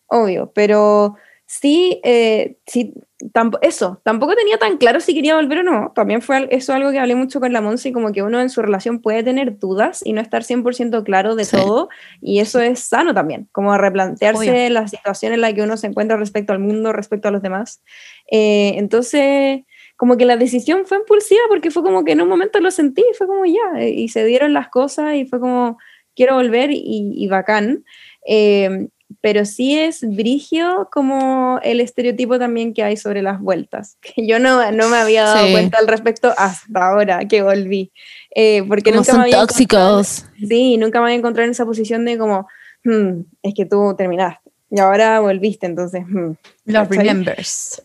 obvio, 0.09 0.51
pero 0.53 1.15
sí, 1.51 2.01
eh, 2.05 2.55
sí 2.65 2.95
tamp- 3.35 3.59
eso, 3.61 4.01
tampoco 4.05 4.37
tenía 4.37 4.57
tan 4.57 4.77
claro 4.79 5.01
si 5.01 5.15
quería 5.15 5.35
volver 5.35 5.59
o 5.59 5.63
no. 5.65 5.93
También 5.97 6.23
fue 6.23 6.47
eso 6.53 6.73
algo 6.73 6.93
que 6.93 7.01
hablé 7.01 7.17
mucho 7.17 7.41
con 7.41 7.53
la 7.53 7.61
Monse, 7.61 7.93
como 7.93 8.13
que 8.13 8.23
uno 8.23 8.41
en 8.41 8.51
su 8.51 8.63
relación 8.63 9.01
puede 9.03 9.25
tener 9.25 9.59
dudas 9.59 10.01
y 10.05 10.13
no 10.13 10.21
estar 10.21 10.45
100% 10.45 11.03
claro 11.03 11.35
de 11.35 11.45
Sí. 11.45 11.57
todo, 11.57 11.89
y 12.23 12.39
eso 12.39 12.61
es 12.61 12.79
sano 12.79 13.13
también, 13.15 13.49
como 13.51 13.77
replantearse 13.77 14.49
Obvio. 14.67 14.71
la 14.71 14.87
situación 14.87 15.33
en 15.33 15.41
la 15.41 15.53
que 15.53 15.63
uno 15.63 15.77
se 15.77 15.89
encuentra 15.89 16.17
respecto 16.17 16.53
al 16.53 16.61
mundo, 16.61 16.93
respecto 16.93 17.27
a 17.27 17.33
los 17.33 17.43
demás. 17.43 17.83
Eh, 18.31 18.75
entonces, 18.77 19.63
como 19.97 20.17
que 20.17 20.27
la 20.27 20.37
decisión 20.37 20.87
fue 20.87 20.99
impulsiva 20.99 21.41
porque 21.49 21.73
fue 21.73 21.83
como 21.83 22.05
que 22.05 22.13
en 22.13 22.21
un 22.21 22.29
momento 22.29 22.61
lo 22.61 22.71
sentí 22.71 23.03
y 23.03 23.15
fue 23.17 23.27
como 23.27 23.45
ya, 23.45 23.83
y 23.85 24.09
se 24.09 24.25
dieron 24.25 24.53
las 24.55 24.69
cosas 24.69 25.17
y 25.17 25.25
fue 25.27 25.41
como, 25.41 25.79
quiero 26.15 26.37
volver 26.37 26.71
y, 26.71 27.13
y 27.17 27.27
bacán. 27.27 27.85
Eh, 28.25 28.87
pero 29.21 29.45
sí 29.45 29.79
es 29.79 30.01
brigio 30.03 30.89
como 30.93 31.59
el 31.63 31.81
estereotipo 31.81 32.39
también 32.39 32.73
que 32.75 32.83
hay 32.83 32.97
sobre 32.97 33.23
las 33.23 33.41
vueltas, 33.41 33.97
que 34.01 34.27
yo 34.27 34.39
no, 34.39 34.71
no 34.73 34.89
me 34.89 34.97
había 34.97 35.25
dado 35.25 35.47
Sí. 35.47 35.53
cuenta 35.53 35.79
al 35.79 35.89
respecto 35.89 36.33
hasta 36.37 36.87
ahora 36.89 37.21
que 37.27 37.43
volví, 37.43 37.93
Eh, 38.35 38.63
porque 38.69 38.91
Como 38.91 38.99
nunca 39.01 39.13
son 39.13 39.21
me 39.21 39.25
había 39.25 39.41
tóxicos. 39.41 40.27
Sí, 40.49 40.77
nunca 40.77 41.01
me 41.01 41.07
había 41.07 41.17
encontrado 41.19 41.45
en 41.47 41.51
esa 41.51 41.67
posición 41.67 42.05
de 42.05 42.17
como, 42.17 42.47
"Hmm, 42.85 43.23
es 43.43 43.55
que 43.55 43.67
tú 43.67 43.95
terminaste 43.99 44.51
y 44.71 44.79
ahora 44.79 45.19
volviste, 45.21 45.67
entonces, 45.67 46.05
hmm". 46.07 46.33
Los 46.67 46.89
remembers. 46.89 47.83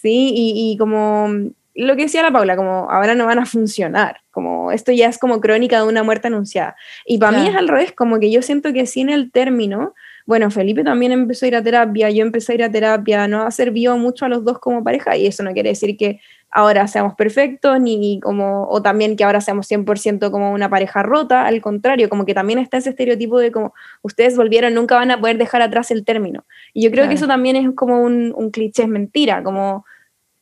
Sí, 0.00 0.32
y, 0.34 0.72
y 0.72 0.76
como 0.78 1.28
lo 1.74 1.96
que 1.96 2.02
decía 2.02 2.22
la 2.22 2.30
Paula, 2.32 2.56
como 2.56 2.90
ahora 2.90 3.14
no 3.16 3.26
van 3.26 3.38
a 3.40 3.46
funcionar, 3.46 4.18
como 4.30 4.70
esto 4.72 4.90
ya 4.92 5.08
es 5.08 5.18
como 5.18 5.40
crónica 5.40 5.78
de 5.80 5.86
una 5.88 6.02
muerte 6.02 6.28
anunciada. 6.28 6.76
Y 7.04 7.18
para 7.18 7.32
mí 7.38 7.46
es 7.48 7.54
al 7.56 7.68
revés, 7.68 7.92
como 7.92 8.18
que 8.20 8.30
yo 8.30 8.42
siento 8.42 8.72
que 8.72 8.86
sin 8.86 9.10
el 9.10 9.30
término, 9.32 9.94
bueno, 10.28 10.50
Felipe 10.50 10.84
también 10.84 11.10
empezó 11.10 11.46
a 11.46 11.48
ir 11.48 11.56
a 11.56 11.62
terapia, 11.62 12.10
yo 12.10 12.22
empecé 12.22 12.52
a 12.52 12.54
ir 12.56 12.62
a 12.62 12.70
terapia, 12.70 13.26
nos 13.28 13.46
ha 13.46 13.50
servido 13.50 13.96
mucho 13.96 14.26
a 14.26 14.28
los 14.28 14.44
dos 14.44 14.58
como 14.58 14.84
pareja 14.84 15.16
y 15.16 15.26
eso 15.26 15.42
no 15.42 15.54
quiere 15.54 15.70
decir 15.70 15.96
que 15.96 16.20
ahora 16.50 16.86
seamos 16.86 17.14
perfectos 17.14 17.80
ni 17.80 18.20
como 18.20 18.68
o 18.68 18.82
también 18.82 19.16
que 19.16 19.24
ahora 19.24 19.40
seamos 19.40 19.66
100% 19.70 20.30
como 20.30 20.52
una 20.52 20.68
pareja 20.68 21.02
rota, 21.02 21.46
al 21.46 21.62
contrario, 21.62 22.10
como 22.10 22.26
que 22.26 22.34
también 22.34 22.58
está 22.58 22.76
ese 22.76 22.90
estereotipo 22.90 23.38
de 23.38 23.50
como 23.50 23.72
ustedes 24.02 24.36
volvieron, 24.36 24.74
nunca 24.74 24.96
van 24.96 25.10
a 25.10 25.18
poder 25.18 25.38
dejar 25.38 25.62
atrás 25.62 25.90
el 25.90 26.04
término. 26.04 26.44
Y 26.74 26.82
yo 26.82 26.90
creo 26.90 27.04
Claro. 27.04 27.08
que 27.08 27.14
eso 27.14 27.26
también 27.26 27.56
es 27.56 27.70
como 27.74 28.02
un, 28.02 28.34
un 28.36 28.50
cliché, 28.50 28.82
es 28.82 28.88
mentira, 28.90 29.42
como 29.42 29.86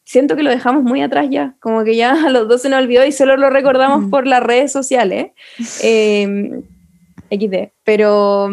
siento 0.03 0.35
que 0.35 0.43
lo 0.43 0.51
dejamos 0.51 0.83
muy 0.83 1.01
atrás 1.01 1.29
ya, 1.31 1.55
como 1.61 1.85
que 1.85 1.95
ya 1.95 2.27
a 2.27 2.31
los 2.31 2.49
dos 2.49 2.61
se 2.63 2.71
nos 2.71 2.83
olvidó 2.83 3.07
y 3.07 3.13
solo 3.13 3.37
lo 3.37 3.51
recordamos 3.51 4.11
por 4.11 4.27
las 4.27 4.43
redes 4.43 4.73
sociales. 4.73 5.29
Eh, 5.85 6.61
XD, 7.31 7.73
pero 7.85 8.51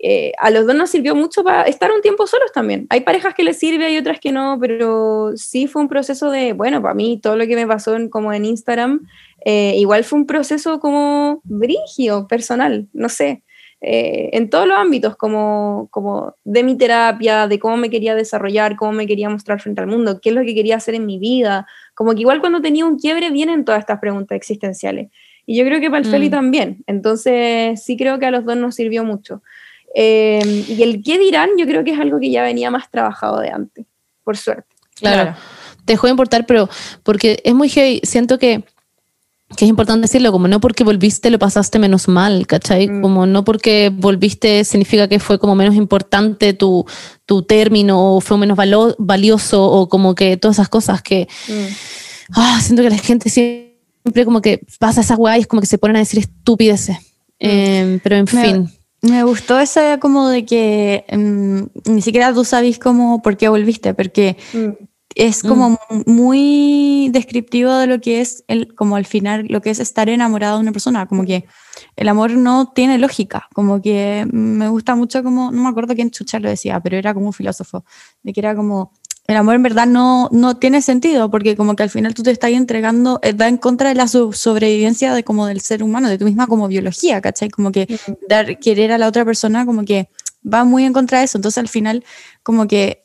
eh, 0.00 0.32
a 0.38 0.50
los 0.50 0.66
dos 0.66 0.76
nos 0.76 0.90
sirvió 0.90 1.14
mucho 1.14 1.42
para 1.42 1.62
estar 1.62 1.90
un 1.90 2.00
tiempo 2.00 2.26
solos 2.26 2.52
también. 2.52 2.86
Hay 2.90 3.00
parejas 3.00 3.34
que 3.34 3.42
les 3.42 3.58
sirve, 3.58 3.86
hay 3.86 3.98
otras 3.98 4.20
que 4.20 4.30
no, 4.30 4.58
pero 4.60 5.32
sí 5.36 5.66
fue 5.66 5.82
un 5.82 5.88
proceso 5.88 6.30
de, 6.30 6.52
bueno, 6.52 6.80
para 6.80 6.94
mí 6.94 7.18
todo 7.20 7.36
lo 7.36 7.46
que 7.46 7.56
me 7.56 7.66
pasó 7.66 7.96
en, 7.96 8.08
como 8.08 8.32
en 8.32 8.44
Instagram, 8.44 9.08
eh, 9.44 9.74
igual 9.76 10.04
fue 10.04 10.20
un 10.20 10.26
proceso 10.26 10.78
como 10.78 11.40
brigio, 11.44 12.28
personal, 12.28 12.86
no 12.92 13.08
sé, 13.08 13.42
eh, 13.80 14.30
en 14.32 14.50
todos 14.50 14.66
los 14.66 14.76
ámbitos, 14.76 15.16
como, 15.16 15.88
como 15.90 16.34
de 16.44 16.62
mi 16.62 16.76
terapia, 16.76 17.46
de 17.46 17.58
cómo 17.58 17.76
me 17.76 17.90
quería 17.90 18.14
desarrollar, 18.14 18.76
cómo 18.76 18.92
me 18.92 19.06
quería 19.06 19.30
mostrar 19.30 19.60
frente 19.60 19.80
al 19.80 19.86
mundo, 19.86 20.20
qué 20.20 20.30
es 20.30 20.34
lo 20.34 20.42
que 20.42 20.54
quería 20.54 20.76
hacer 20.76 20.94
en 20.94 21.06
mi 21.06 21.18
vida, 21.18 21.66
como 21.94 22.14
que 22.14 22.20
igual 22.20 22.40
cuando 22.40 22.60
tenía 22.60 22.86
un 22.86 22.98
quiebre 22.98 23.30
vienen 23.30 23.64
todas 23.64 23.80
estas 23.80 24.00
preguntas 24.00 24.36
existenciales. 24.36 25.10
Y 25.46 25.56
yo 25.56 25.64
creo 25.64 25.80
que 25.80 25.88
para 25.90 26.02
el 26.02 26.08
Mm. 26.08 26.10
Feli 26.10 26.30
también. 26.30 26.84
Entonces, 26.86 27.82
sí 27.82 27.96
creo 27.96 28.18
que 28.18 28.26
a 28.26 28.30
los 28.30 28.44
dos 28.44 28.56
nos 28.56 28.74
sirvió 28.74 29.02
mucho. 29.04 29.42
Eh, 30.00 30.64
y 30.68 30.80
el 30.84 31.02
qué 31.02 31.18
dirán, 31.18 31.50
yo 31.58 31.66
creo 31.66 31.82
que 31.82 31.90
es 31.90 31.98
algo 31.98 32.20
que 32.20 32.30
ya 32.30 32.42
venía 32.42 32.70
más 32.70 32.88
trabajado 32.88 33.40
de 33.40 33.50
antes, 33.50 33.84
por 34.22 34.36
suerte. 34.36 34.68
Claro. 34.94 35.34
Te 35.84 35.94
dejó 35.94 36.06
de 36.06 36.12
importar, 36.12 36.46
pero 36.46 36.68
porque 37.02 37.40
es 37.44 37.52
muy 37.54 37.68
heavy. 37.68 38.00
Siento 38.04 38.38
que, 38.38 38.62
que 39.56 39.64
es 39.64 39.68
importante 39.68 40.02
decirlo, 40.02 40.30
como 40.30 40.46
no 40.46 40.60
porque 40.60 40.84
volviste 40.84 41.30
lo 41.30 41.38
pasaste 41.40 41.80
menos 41.80 42.06
mal, 42.06 42.46
¿cachai? 42.46 42.86
Mm. 42.86 43.00
Como 43.02 43.26
no 43.26 43.42
porque 43.44 43.90
volviste 43.92 44.62
significa 44.64 45.08
que 45.08 45.18
fue 45.18 45.40
como 45.40 45.56
menos 45.56 45.74
importante 45.74 46.52
tu, 46.52 46.84
tu 47.26 47.42
término 47.42 48.14
o 48.16 48.20
fue 48.20 48.38
menos 48.38 48.56
valo- 48.56 48.94
valioso 48.98 49.64
o 49.64 49.88
como 49.88 50.14
que 50.14 50.36
todas 50.36 50.56
esas 50.58 50.68
cosas 50.68 51.02
que 51.02 51.26
Mm. 51.48 52.32
ah, 52.36 52.60
siento 52.62 52.82
que 52.84 52.90
la 52.90 52.98
gente 52.98 53.30
siempre 53.30 54.24
como 54.24 54.42
que 54.42 54.60
pasa 54.78 55.00
esas 55.00 55.18
weas 55.18 55.38
y 55.38 55.40
es 55.40 55.46
como 55.48 55.60
que 55.60 55.66
se 55.66 55.78
ponen 55.78 55.96
a 55.96 56.00
decir 56.00 56.20
estupideces. 56.20 56.98
Eh, 57.40 57.98
pero 58.02 58.16
en 58.16 58.26
Me- 58.32 58.42
fin. 58.44 58.70
Me 59.02 59.22
gustó 59.22 59.60
esa 59.60 59.98
como 60.00 60.28
de 60.28 60.44
que 60.44 61.04
mm, 61.12 61.92
ni 61.92 62.02
siquiera 62.02 62.32
tú 62.32 62.44
sabes 62.44 62.78
cómo, 62.78 63.22
por 63.22 63.36
qué 63.36 63.48
volviste, 63.48 63.94
porque 63.94 64.36
Mm. 64.52 64.70
es 65.14 65.42
como 65.42 65.78
muy 66.06 67.08
descriptivo 67.12 67.72
de 67.74 67.86
lo 67.86 68.00
que 68.00 68.20
es 68.20 68.44
el, 68.48 68.74
como 68.74 68.96
al 68.96 69.04
final, 69.06 69.46
lo 69.48 69.60
que 69.60 69.70
es 69.70 69.78
estar 69.80 70.08
enamorado 70.08 70.56
de 70.56 70.62
una 70.62 70.72
persona, 70.72 71.06
como 71.06 71.24
que 71.24 71.44
el 71.96 72.08
amor 72.08 72.32
no 72.32 72.72
tiene 72.74 72.98
lógica, 72.98 73.48
como 73.54 73.80
que 73.80 74.26
me 74.32 74.68
gusta 74.68 74.94
mucho 74.96 75.22
como, 75.22 75.50
no 75.50 75.62
me 75.62 75.68
acuerdo 75.68 75.94
quién 75.94 76.10
chucha 76.10 76.38
lo 76.40 76.48
decía, 76.48 76.80
pero 76.80 76.96
era 76.96 77.14
como 77.14 77.26
un 77.26 77.32
filósofo, 77.32 77.84
de 78.22 78.32
que 78.32 78.40
era 78.40 78.54
como, 78.54 78.92
el 79.28 79.36
amor 79.36 79.54
en 79.54 79.62
verdad 79.62 79.86
no, 79.86 80.28
no 80.32 80.56
tiene 80.56 80.80
sentido, 80.82 81.30
porque 81.30 81.54
como 81.54 81.76
que 81.76 81.82
al 81.82 81.90
final 81.90 82.14
tú 82.14 82.22
te 82.22 82.30
estás 82.30 82.50
entregando, 82.50 83.20
eh, 83.22 83.34
va 83.34 83.46
en 83.46 83.58
contra 83.58 83.90
de 83.90 83.94
la 83.94 84.08
so- 84.08 84.32
sobrevivencia 84.32 85.12
de 85.14 85.22
como 85.22 85.46
del 85.46 85.60
ser 85.60 85.82
humano, 85.82 86.08
de 86.08 86.16
tu 86.18 86.24
misma 86.24 86.46
como 86.46 86.66
biología, 86.66 87.20
¿cachai? 87.20 87.50
Como 87.50 87.70
que 87.70 87.86
dar, 88.26 88.58
querer 88.58 88.90
a 88.90 88.98
la 88.98 89.06
otra 89.06 89.24
persona 89.26 89.66
como 89.66 89.84
que 89.84 90.08
va 90.42 90.64
muy 90.64 90.84
en 90.84 90.94
contra 90.94 91.18
de 91.18 91.26
eso, 91.26 91.36
entonces 91.36 91.58
al 91.58 91.68
final 91.68 92.04
como 92.42 92.66
que 92.66 93.02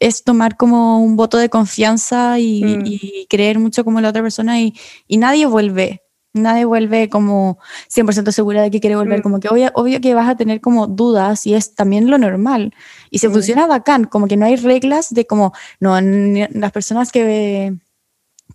es 0.00 0.24
tomar 0.24 0.56
como 0.58 1.02
un 1.02 1.16
voto 1.16 1.38
de 1.38 1.48
confianza 1.48 2.38
y, 2.40 2.62
Mm. 2.64 2.82
y 2.86 3.26
creer 3.30 3.58
mucho 3.58 3.84
como 3.84 4.00
la 4.02 4.10
otra 4.10 4.20
persona 4.20 4.60
y, 4.60 4.74
y 5.08 5.16
nadie 5.16 5.46
vuelve, 5.46 6.02
nadie 6.34 6.64
vuelve 6.66 7.08
como 7.08 7.58
100% 7.88 8.32
segura 8.32 8.60
de 8.62 8.70
que 8.70 8.80
quiere 8.80 8.96
volver, 8.96 9.20
Mm. 9.20 9.22
como 9.22 9.40
que 9.40 9.48
obvio, 9.48 9.70
obvio 9.74 10.00
que 10.00 10.14
vas 10.14 10.28
a 10.28 10.36
tener 10.36 10.60
como 10.60 10.86
dudas 10.86 11.46
y 11.46 11.54
es 11.54 11.74
también 11.74 12.10
lo 12.10 12.18
normal 12.18 12.74
y 13.10 13.20
se 13.20 13.28
Mm. 13.28 13.32
funciona 13.32 13.66
bacán, 13.66 14.04
como 14.04 14.26
que 14.26 14.36
no 14.36 14.44
hay 14.44 14.56
reglas 14.56 15.14
de 15.14 15.26
como, 15.26 15.52
no, 15.80 15.98
las 16.00 16.72
personas 16.72 17.10
que 17.12 17.74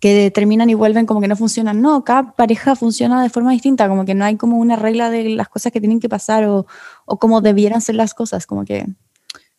que 0.00 0.30
terminan 0.30 0.70
y 0.70 0.74
vuelven 0.74 1.04
como 1.04 1.20
que 1.20 1.28
no 1.28 1.36
funcionan. 1.36 1.82
No, 1.82 2.04
cada 2.04 2.32
pareja 2.34 2.74
funciona 2.76 3.22
de 3.22 3.28
forma 3.28 3.50
distinta, 3.52 3.86
como 3.88 4.06
que 4.06 4.14
no 4.14 4.24
hay 4.24 4.36
como 4.36 4.56
una 4.56 4.76
regla 4.76 5.10
de 5.10 5.24
las 5.30 5.48
cosas 5.48 5.72
que 5.72 5.80
tienen 5.80 6.00
que 6.00 6.08
pasar 6.08 6.44
o, 6.44 6.66
o 7.04 7.18
cómo 7.18 7.42
debieran 7.42 7.82
ser 7.82 7.96
las 7.96 8.14
cosas, 8.14 8.46
como 8.46 8.64
que 8.64 8.86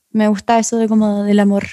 me 0.10 0.28
gusta 0.30 0.58
eso 0.58 0.78
de 0.78 0.88
como 0.88 1.24
del 1.24 1.40
amor 1.42 1.68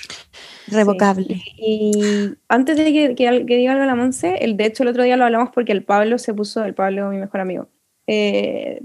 revocable. 0.70 1.43
Y 1.57 2.35
antes 2.49 2.77
de 2.77 2.85
que, 2.93 3.15
que, 3.15 3.57
diga 3.57 3.73
algo 3.73 3.85
la 3.85 3.95
Monse, 3.95 4.36
el, 4.45 4.57
de 4.57 4.66
hecho 4.66 4.82
el 4.82 4.90
otro 4.90 5.03
día 5.03 5.16
lo 5.16 5.24
hablamos 5.24 5.51
porque 5.51 5.73
el 5.73 5.85
Pablo 5.85 6.19
se 6.19 6.35
puso, 6.35 6.65
el 6.65 6.74
Pablo, 6.74 7.11
mi 7.11 7.19
mejor 7.19 7.40
amigo, 7.40 7.69
eh, 8.07 8.82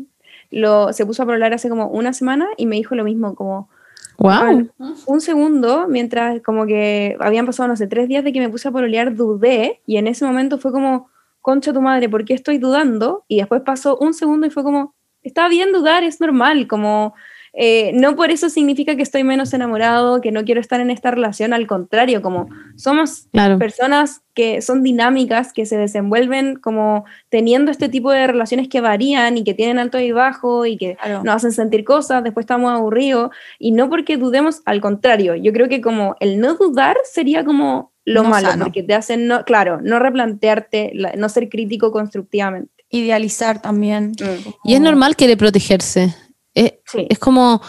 lo, 0.51 0.93
se 0.93 1.05
puso 1.05 1.23
a 1.23 1.25
hablar 1.25 1.53
hace 1.53 1.69
como 1.69 1.87
una 1.87 2.13
semana 2.13 2.47
y 2.57 2.65
me 2.65 2.75
dijo 2.75 2.95
lo 2.95 3.03
mismo, 3.03 3.35
como 3.35 3.69
Wow. 4.17 4.69
un 5.07 5.21
segundo, 5.21 5.87
mientras 5.87 6.41
como 6.41 6.65
que 6.65 7.17
habían 7.19 7.45
pasado, 7.45 7.67
no 7.67 7.75
sé, 7.75 7.87
tres 7.87 8.07
días 8.07 8.23
de 8.23 8.31
que 8.31 8.39
me 8.39 8.49
puse 8.49 8.67
a 8.67 8.71
pololear, 8.71 9.15
dudé 9.15 9.81
y 9.85 9.97
en 9.97 10.07
ese 10.07 10.25
momento 10.25 10.57
fue 10.57 10.71
como, 10.71 11.09
concha 11.41 11.73
tu 11.73 11.81
madre, 11.81 12.07
¿por 12.09 12.23
qué 12.23 12.33
estoy 12.33 12.57
dudando? 12.57 13.25
Y 13.27 13.37
después 13.37 13.61
pasó 13.61 13.97
un 13.97 14.13
segundo 14.13 14.45
y 14.47 14.49
fue 14.49 14.63
como, 14.63 14.93
está 15.23 15.47
bien 15.49 15.71
dudar, 15.71 16.03
es 16.03 16.21
normal, 16.21 16.67
como 16.67 17.15
eh, 17.55 17.91
no 17.93 18.15
por 18.15 18.31
eso 18.31 18.49
significa 18.49 18.95
que 18.95 19.03
estoy 19.03 19.23
menos 19.23 19.53
enamorado, 19.53 20.21
que 20.21 20.31
no 20.31 20.43
quiero 20.43 20.59
estar 20.59 20.81
en 20.81 20.89
esta 20.89 21.11
relación, 21.11 21.53
al 21.53 21.67
contrario, 21.67 22.23
como 22.23 22.49
somos 22.75 23.27
personas 23.59 24.21
que 24.33 24.63
son 24.63 24.81
dinámicas, 24.81 25.53
que 25.53 25.67
se 25.67 25.77
desenvuelven 25.77 26.55
como 26.55 27.05
teniendo 27.29 27.69
este 27.69 27.89
tipo 27.89 28.11
de 28.11 28.25
relaciones 28.25 28.67
que 28.69 28.81
varían 28.81 29.37
y 29.37 29.43
que 29.43 29.53
tienen 29.53 29.77
alto 29.77 29.99
y 29.99 30.11
bajo 30.11 30.65
y 30.65 30.77
que 30.77 30.97
nos 31.23 31.35
hacen 31.35 31.51
sentir 31.51 31.83
cosas, 31.83 32.23
después 32.23 32.45
estamos 32.45 32.71
aburridos, 32.71 33.29
y 33.59 33.71
no 33.71 33.87
porque 33.87 34.17
dudemos, 34.17 34.61
al 34.65 34.81
contrario, 34.81 35.35
yo 35.35 35.53
creo 35.53 35.69
que 35.69 35.79
como 35.79 36.15
el 36.19 36.39
no 36.39 36.55
dudar 36.55 36.97
sería 37.03 37.45
como 37.45 37.93
lo 38.05 38.23
malo, 38.23 38.49
porque 38.59 38.81
te 38.81 38.95
hacen, 38.95 39.27
no, 39.27 39.45
claro, 39.45 39.79
no 39.81 39.99
replantearte, 39.99 40.93
no 41.17 41.29
ser 41.29 41.49
crítico 41.49 41.91
constructivamente. 41.91 42.83
Idealizar 42.89 43.61
también. 43.61 44.11
Mm. 44.19 44.49
Y 44.65 44.73
es 44.73 44.81
normal 44.81 45.15
querer 45.15 45.37
protegerse. 45.37 46.13
Es, 46.53 46.73
es 47.09 47.19
como 47.19 47.61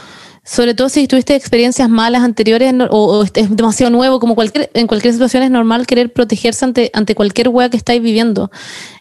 sobre 0.45 0.75
todo 0.75 0.91
si 0.91 1.09
tuviste 1.09 1.35
experiencias 1.35 1.89
malas 1.89 2.23
anteriores 2.23 2.73
o, 2.91 3.25
es 3.25 3.57
demasiado 3.57 3.91
nuevo, 3.91 4.21
como 4.21 4.35
cualquier, 4.35 4.71
en 4.75 4.87
cualquier 4.87 5.15
situación 5.15 5.43
es 5.43 5.51
normal 5.51 5.87
querer 5.87 6.13
protegerse 6.13 6.67
ante, 6.67 6.91
ante 6.93 7.15
cualquier 7.15 7.49
wea 7.49 7.71
que 7.71 7.79
estáis 7.79 8.03
viviendo. 8.03 8.51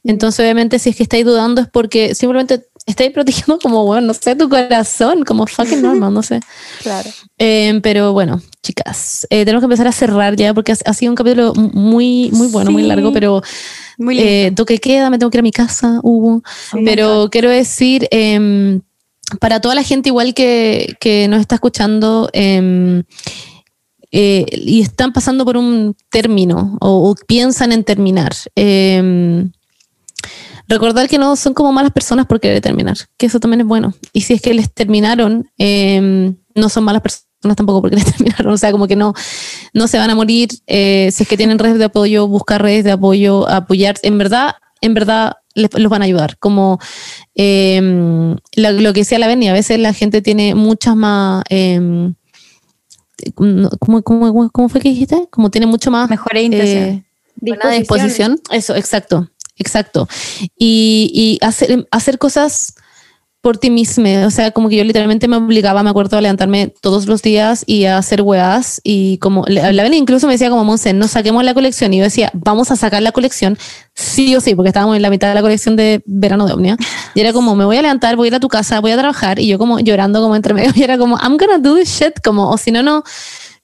Entonces, 0.06 0.40
obviamente, 0.40 0.80
si 0.80 0.92
es 0.92 0.96
que 0.96 1.04
estáis 1.04 1.26
dudando 1.26 1.62
es 1.62 1.68
porque 1.68 2.16
simplemente 2.16 2.66
estáis 2.86 3.12
protegiendo 3.12 3.60
como, 3.60 3.86
bueno, 3.86 4.08
no 4.08 4.14
sé, 4.14 4.38
tu 4.38 4.48
corazón, 4.48 5.26
como 5.26 5.46
fucking 5.46 5.82
normal, 5.82 6.14
no 6.14 6.24
sé. 6.24 6.40
Claro. 6.82 7.10
Eh, 7.38 7.80
pero 7.82 8.14
bueno, 8.14 8.42
chicas, 8.62 9.28
eh, 9.30 9.44
tenemos 9.46 9.62
que 9.62 9.66
empezar 9.66 9.88
a 9.88 9.92
cerrar 9.92 10.36
ya 10.36 10.54
porque 10.54 10.74
ha, 10.74 10.94
sido 10.94 11.12
un 11.12 11.16
capítulo 11.16 11.54
muy, 11.56 12.30
muy 12.32 12.48
bueno, 12.48 12.72
muy 12.72 12.84
largo, 12.84 13.12
pero 13.12 13.42
muy 13.98 14.20
eh, 14.20 14.52
toque 14.56 14.80
queda, 14.80 15.10
me 15.10 15.18
tengo 15.18 15.30
que 15.30 15.38
ir 15.38 15.42
a 15.42 15.44
mi 15.44 15.52
casa, 15.52 16.00
Hugo. 16.04 16.42
pero 16.86 17.28
quiero 17.30 17.50
decir... 17.50 18.08
Eh, 18.12 18.80
para 19.40 19.60
toda 19.60 19.76
la 19.76 19.84
gente 19.84 20.10
igual 20.10 20.34
que, 20.34 20.96
que 21.00 21.28
nos 21.28 21.40
está 21.40 21.56
escuchando 21.56 22.30
em, 22.34 23.04
eh, 24.12 24.46
y 24.52 24.82
están 24.82 25.12
pasando 25.14 25.44
por 25.46 25.58
un 25.58 25.96
término 26.12 26.78
o, 26.80 27.16
piensan 27.28 27.72
en 27.72 27.84
terminar, 27.84 28.34
eh, 28.56 29.48
recordar 30.68 31.10
que 31.10 31.18
no 31.18 31.36
son 31.36 31.54
como 31.54 31.72
malas 31.72 31.92
personas 31.92 32.26
por 32.26 32.40
querer 32.40 32.62
terminar, 32.62 32.98
que 33.18 33.26
eso 33.26 33.40
también 33.40 33.62
es 33.62 33.68
bueno. 33.68 33.94
Y 34.12 34.22
si 34.22 34.34
es 34.34 34.42
que 34.42 34.54
les 34.54 34.72
terminaron, 34.72 35.50
em, 35.58 36.36
no 36.56 36.70
son 36.70 36.84
malas 36.84 37.02
personas 37.02 37.56
tampoco 37.56 37.82
porque 37.82 37.96
les 37.98 38.06
terminaron, 38.18 38.54
o 38.54 38.58
sea, 38.58 38.72
como 38.72 38.88
que 38.88 38.96
no, 38.96 39.14
no 39.74 39.88
se 39.88 39.98
van 39.98 40.10
a 40.10 40.16
morir. 40.16 40.50
Eh, 40.68 41.10
si 41.12 41.24
es 41.24 41.30
que 41.30 41.38
tienen 41.38 41.60
redes 41.60 41.80
de 41.80 41.86
apoyo, 41.86 42.28
buscar 42.28 42.62
redes 42.62 42.84
de 42.84 42.92
apoyo, 42.92 43.50
apoyar. 43.50 43.96
En 44.04 44.18
verdad, 44.18 44.56
en 44.84 44.94
verdad, 44.94 45.38
los 45.56 45.90
van 45.90 46.02
a 46.02 46.06
ayudar. 46.06 46.38
Como 46.38 46.80
em, 47.36 48.36
lo, 48.56 48.94
que 48.94 49.00
decía 49.00 49.18
la 49.18 49.28
Benny, 49.28 49.48
a 49.48 49.54
veces 49.54 49.80
la 49.80 49.94
gente 49.94 50.22
tiene 50.22 50.56
muchas 50.56 50.96
más... 50.96 51.44
Eh, 51.50 52.12
¿cómo, 53.34 54.70
fue 54.70 54.82
que 54.82 54.90
dijiste? 54.90 55.28
Como 55.32 55.50
tiene 55.50 55.68
mucho 55.68 55.90
más... 55.90 56.10
Mejores 56.10 56.44
intenciones. 56.44 57.04
Eh, 57.42 57.80
disposición. 57.80 58.42
Eso, 58.52 58.76
exacto, 58.76 59.30
exacto. 59.56 60.10
Y, 60.58 61.10
y 61.14 61.46
hacer, 61.46 61.88
hacer 61.92 62.18
cosas 62.18 62.76
por 63.44 63.58
ti 63.58 63.70
misma. 63.70 64.26
O 64.26 64.32
sea, 64.32 64.52
como 64.52 64.70
que 64.70 64.78
yo 64.78 64.86
literalmente 64.86 65.28
me 65.28 65.36
obligaba, 65.36 65.84
me 65.84 65.90
acuerdo, 65.90 66.18
a 66.18 66.22
levantarme 66.22 66.74
todos 66.80 67.08
los 67.08 67.22
días 67.22 67.66
y 67.68 67.84
a 67.84 67.98
hacer 67.98 68.22
weas. 68.22 68.80
Y 68.86 69.18
como 69.18 69.44
la 69.48 69.70
Belén 69.70 69.96
incluso 69.96 70.28
me 70.28 70.34
decía 70.36 70.50
como, 70.50 70.64
Monse, 70.64 70.94
no 70.94 71.10
saquemos 71.10 71.44
la 71.44 71.54
colección. 71.54 71.94
Y 71.94 71.98
yo 71.98 72.06
decía, 72.06 72.32
vamos 72.34 72.72
a 72.72 72.78
sacar 72.78 73.02
la 73.02 73.12
colección 73.12 73.58
sí 73.96 74.34
o 74.38 74.40
sí, 74.40 74.56
porque 74.56 74.70
estábamos 74.70 74.96
en 74.96 75.02
la 75.02 75.10
mitad 75.10 75.28
de 75.28 75.34
la 75.34 75.42
colección 75.42 75.76
de 75.76 76.02
verano 76.06 76.48
de 76.48 76.54
Omnia. 76.54 76.78
Y 77.16 77.20
era 77.20 77.34
como, 77.34 77.54
me 77.54 77.66
voy 77.66 77.76
a 77.76 77.82
levantar, 77.82 78.16
voy 78.16 78.28
a 78.28 78.30
ir 78.30 78.36
a 78.36 78.40
tu 78.40 78.48
casa, 78.48 78.80
voy 78.80 78.92
a 78.92 78.98
trabajar. 78.98 79.40
Y 79.40 79.48
yo 79.48 79.60
como 79.60 79.78
llorando 79.82 80.22
como 80.22 80.38
entre 80.38 80.54
medio. 80.54 80.72
Y 80.78 80.82
era 80.82 80.98
como, 80.98 81.18
I'm 81.18 81.36
gonna 81.36 81.58
do 81.58 81.76
this 81.76 81.90
shit. 81.90 82.22
Como, 82.24 82.50
o 82.50 82.58
si 82.58 82.72
no, 82.72 82.82
no, 82.82 83.04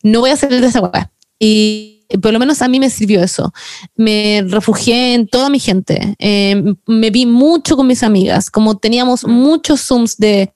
no 0.04 0.20
voy 0.20 0.32
a 0.32 0.34
hacer 0.34 0.52
esa 0.52 0.82
wea. 0.82 1.10
Y 1.40 1.99
por 2.22 2.34
lo 2.34 2.40
menos 2.40 2.62
a 2.62 2.68
mí 2.68 2.80
me 2.80 2.90
sirvió 2.90 3.24
eso. 3.24 3.54
Me 3.96 4.44
refugié 4.48 5.14
en 5.14 5.28
toda 5.28 5.50
mi 5.50 5.60
gente. 5.60 6.16
Eh, 6.20 6.64
me 6.86 7.10
vi 7.12 7.26
mucho 7.26 7.76
con 7.78 7.88
mis 7.88 8.04
amigas, 8.04 8.50
como 8.50 8.78
teníamos 8.78 9.26
muchos 9.26 9.82
Zooms 9.82 10.18
de, 10.18 10.54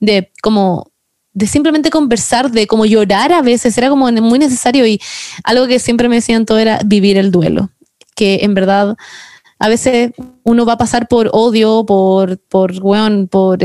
de 0.00 0.32
como 0.42 0.90
de 1.32 1.46
simplemente 1.46 1.90
conversar, 1.90 2.50
de 2.50 2.66
como 2.66 2.84
llorar 2.84 3.32
a 3.32 3.42
veces, 3.42 3.78
era 3.78 3.88
como 3.90 4.10
muy 4.10 4.40
necesario 4.40 4.84
y 4.86 5.00
algo 5.44 5.68
que 5.68 5.78
siempre 5.78 6.08
me 6.08 6.16
decían 6.16 6.44
todo 6.44 6.58
era 6.58 6.80
vivir 6.84 7.16
el 7.16 7.30
duelo, 7.30 7.70
que 8.16 8.40
en 8.42 8.54
verdad 8.54 8.96
a 9.60 9.68
veces 9.68 10.12
uno 10.42 10.66
va 10.66 10.74
a 10.74 10.78
pasar 10.78 11.06
por 11.06 11.30
odio, 11.32 11.84
por, 11.86 12.38
por, 12.38 12.72
por 13.28 13.58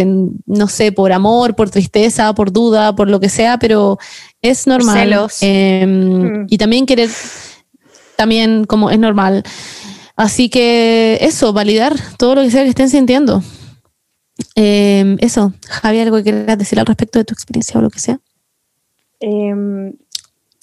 no 0.46 0.68
sé, 0.68 0.92
por 0.92 1.12
amor, 1.12 1.56
por 1.56 1.70
tristeza, 1.70 2.34
por 2.34 2.52
duda, 2.52 2.96
por 2.96 3.10
lo 3.10 3.20
que 3.20 3.30
sea, 3.30 3.58
pero 3.58 3.98
es 4.44 4.68
normal. 4.68 4.96
Celos. 4.96 5.38
Em, 5.42 6.44
mm. 6.44 6.48
Y 6.50 6.58
también 6.60 6.86
querer, 6.86 7.10
también 8.16 8.66
como 8.66 8.92
es 8.92 9.00
normal. 9.00 9.44
Así 10.16 10.50
que 10.50 11.18
eso, 11.22 11.54
validar 11.54 11.96
todo 12.18 12.36
lo 12.36 12.42
que 12.44 12.52
sea 12.52 12.64
que 12.64 12.70
estén 12.70 12.90
sintiendo. 12.90 13.42
Em, 14.56 15.18
eso, 15.22 15.54
Javi, 15.68 16.00
¿algo 16.00 16.18
que 16.18 16.24
quieras 16.24 16.58
decir 16.58 16.80
al 16.80 16.86
respecto 16.86 17.18
de 17.18 17.26
tu 17.26 17.34
experiencia 17.34 17.80
o 17.80 17.82
lo 17.82 17.90
que 17.90 18.00
sea? 18.00 18.20
Em, 19.20 19.94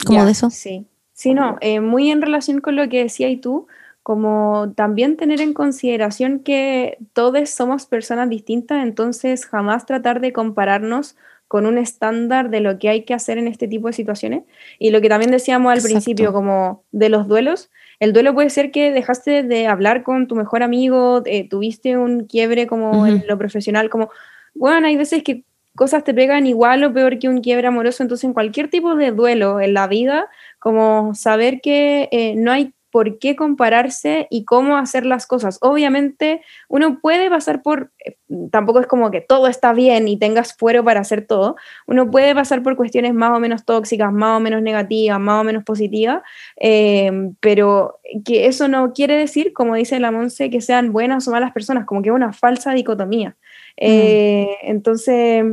¿Cómo 0.05 0.25
de 0.25 0.33
eso? 0.33 0.51
Sí, 0.51 0.87
sí, 1.13 1.35
no, 1.35 1.57
eh, 1.61 1.81
muy 1.81 2.11
en 2.11 2.23
relación 2.23 2.61
con 2.61 2.77
lo 2.77 2.89
que 2.89 3.03
decías 3.03 3.31
y 3.31 3.37
tú, 3.37 3.67
como 4.03 4.73
también 4.77 5.17
tener 5.17 5.41
en 5.41 5.55
consideración 5.55 6.41
que 6.41 6.99
todos 7.13 7.49
somos 7.51 7.87
personas 7.87 8.29
distintas, 8.29 8.83
entonces 8.83 9.47
jamás 9.47 9.87
tratar 9.87 10.21
de 10.21 10.33
compararnos 10.33 11.17
con 11.51 11.67
un 11.67 11.79
estándar 11.79 12.49
de 12.49 12.61
lo 12.61 12.79
que 12.79 12.89
hay 12.89 13.03
que 13.03 13.13
hacer 13.13 13.37
en 13.37 13.49
este 13.49 13.67
tipo 13.67 13.89
de 13.89 13.93
situaciones. 13.93 14.45
Y 14.79 14.91
lo 14.91 15.01
que 15.01 15.09
también 15.09 15.33
decíamos 15.33 15.73
al 15.73 15.83
principio, 15.83 16.33
como 16.33 16.85
de 16.93 17.09
los 17.09 17.27
duelos, 17.27 17.73
el 17.99 18.13
duelo 18.13 18.35
puede 18.35 18.51
ser 18.51 18.71
que 18.71 18.93
dejaste 18.93 19.43
de 19.43 19.67
hablar 19.67 20.05
con 20.05 20.29
tu 20.29 20.37
mejor 20.37 20.63
amigo, 20.63 21.23
eh, 21.25 21.49
tuviste 21.49 21.97
un 21.97 22.27
quiebre 22.27 22.69
como 22.69 23.05
en 23.05 23.25
lo 23.27 23.37
profesional, 23.37 23.91
como, 23.91 24.11
bueno, 24.55 24.87
hay 24.87 24.97
veces 24.97 25.25
que 25.25 25.43
cosas 25.75 26.05
te 26.05 26.15
pegan 26.15 26.47
igual 26.47 26.85
o 26.85 26.93
peor 26.93 27.19
que 27.19 27.29
un 27.29 27.41
quiebre 27.41 27.67
amoroso, 27.67 28.05
entonces 28.05 28.23
en 28.23 28.33
cualquier 28.33 28.71
tipo 28.71 28.95
de 28.95 29.11
duelo 29.11 29.61
en 29.61 29.75
la 29.75 29.89
vida, 29.89 30.29
como 30.61 31.17
saber 31.17 31.61
que 31.61 32.09
eh, 32.13 32.37
no 32.37 32.53
hay 32.53 32.75
por 32.91 33.19
qué 33.19 33.37
compararse 33.37 34.27
y 34.31 34.45
cómo 34.45 34.77
hacer 34.77 35.07
las 35.07 35.27
cosas. 35.27 35.59
Obviamente 35.61 36.43
uno 36.69 37.01
puede 37.01 37.31
pasar 37.31 37.63
por, 37.63 37.93
eh, 38.05 38.17
tampoco 38.51 38.81
es 38.81 38.87
como 38.87 39.11
que 39.11 39.21
todo 39.21 39.47
está 39.47 39.73
bien 39.73 40.09
y 40.09 40.19
tengas 40.19 40.55
fuero 40.55 40.85
para 40.85 41.01
hacer 41.01 41.27
todo, 41.27 41.57
uno 41.87 42.11
puede 42.11 42.35
pasar 42.35 42.63
por 42.63 42.77
cuestiones 42.77 43.15
más 43.15 43.37
o 43.37 43.41
menos 43.41 43.65
tóxicas, 43.65 44.13
más 44.13 44.39
o 44.39 44.41
menos 44.41 44.63
negativas, 44.63 45.21
más 45.21 45.41
o 45.41 45.45
menos 45.45 45.65
positivas, 45.65 46.23
em, 46.57 47.35
pero 47.41 48.01
que 48.25 48.47
eso 48.47 48.69
no 48.69 48.93
quiere 48.93 49.17
decir, 49.17 49.53
como 49.53 49.75
dice 49.75 50.01
la 50.01 50.11
Monse, 50.11 50.51
que 50.51 50.61
sean 50.61 50.93
buenas 50.93 51.27
o 51.29 51.31
malas 51.31 51.53
personas, 51.53 51.87
como 51.87 52.03
que 52.03 52.09
es 52.09 52.15
una 52.15 52.33
falsa 52.33 52.73
dicotomía. 52.73 53.37
Eh, 53.77 54.49
entonces, 54.63 55.45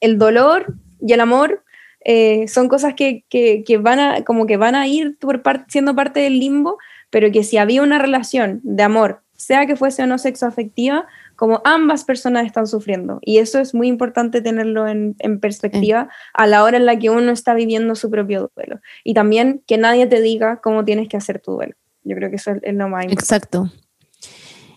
el 0.00 0.18
dolor 0.18 0.74
y 1.00 1.12
el 1.12 1.20
amor 1.20 1.64
eh, 2.04 2.48
son 2.48 2.68
cosas 2.68 2.94
que, 2.94 3.24
van 3.80 4.00
a, 4.00 4.24
como 4.24 4.46
que 4.46 4.56
van 4.56 4.74
a 4.74 4.86
ir 4.86 5.16
por 5.18 5.42
siendo 5.68 5.94
parte 5.94 6.20
del 6.20 6.38
limbo, 6.38 6.78
pero 7.10 7.30
que 7.30 7.44
si 7.44 7.58
había 7.58 7.82
una 7.82 7.98
relación 7.98 8.60
de 8.62 8.82
amor, 8.82 9.22
sea 9.36 9.66
que 9.66 9.76
fuese 9.76 10.02
o 10.02 10.06
no 10.06 10.18
sexo 10.18 10.46
afectiva, 10.46 11.06
como 11.34 11.62
ambas 11.64 12.04
personas 12.04 12.44
están 12.44 12.66
sufriendo. 12.66 13.18
Y 13.22 13.38
eso 13.38 13.58
es 13.58 13.74
muy 13.74 13.88
importante 13.88 14.42
tenerlo 14.42 14.86
en, 14.86 15.14
perspectiva 15.40 16.10
a 16.34 16.46
la 16.46 16.62
hora 16.62 16.76
en 16.76 16.84
la 16.84 16.98
que 16.98 17.08
uno 17.08 17.32
está 17.32 17.54
viviendo 17.54 17.94
su 17.94 18.10
propio 18.10 18.50
duelo. 18.54 18.80
Y 19.04 19.14
también 19.14 19.62
que 19.66 19.78
nadie 19.78 20.06
te 20.06 20.20
diga 20.20 20.60
cómo 20.60 20.84
tienes 20.84 21.08
que 21.08 21.16
hacer 21.16 21.40
tu 21.40 21.52
duelo. 21.52 21.74
Yo 22.04 22.16
creo 22.16 22.28
que 22.28 22.36
eso 22.36 22.52
es, 22.62 22.74
lo 22.74 22.88
más 22.88 23.04
importante. 23.04 23.12
Exacto. 23.12 23.72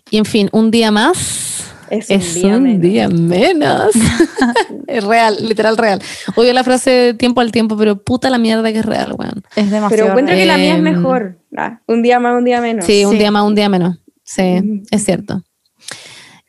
Y 0.09 0.17
en 0.17 0.25
fin, 0.25 0.49
un 0.53 0.71
día 0.71 0.91
más 0.91 1.72
es 1.97 2.43
un, 2.43 2.81
día, 2.81 3.07
menos. 3.07 3.91
es 4.87 5.03
real, 5.03 5.37
literal 5.47 5.77
real. 5.77 6.01
Odio 6.35 6.53
la 6.53 6.63
frase 6.63 7.13
tiempo 7.13 7.41
al 7.41 7.51
tiempo, 7.51 7.77
pero 7.77 8.01
puta 8.01 8.29
la 8.29 8.37
mierda 8.37 8.71
que 8.71 8.79
es 8.79 8.85
real, 8.85 9.13
weón. 9.17 9.43
Es 9.55 9.69
demasiado. 9.69 9.89
Pero 9.89 10.07
encuentro 10.07 10.35
que 10.35 10.45
la 10.45 10.57
mía 10.57 10.73
es 10.73 10.77
em, 10.77 10.83
mejor. 10.83 11.37
Ah, 11.55 11.79
un 11.87 12.01
día 12.01 12.19
más, 12.19 12.35
un 12.37 12.45
día 12.45 12.61
menos. 12.61 12.85
Sí, 12.85 13.05
un 13.05 13.17
día 13.17 13.31
más, 13.31 13.43
un 13.43 13.55
día 13.55 13.69
menos. 13.69 13.97
Sí, 14.23 14.83
es 14.89 15.05
cierto. 15.05 15.43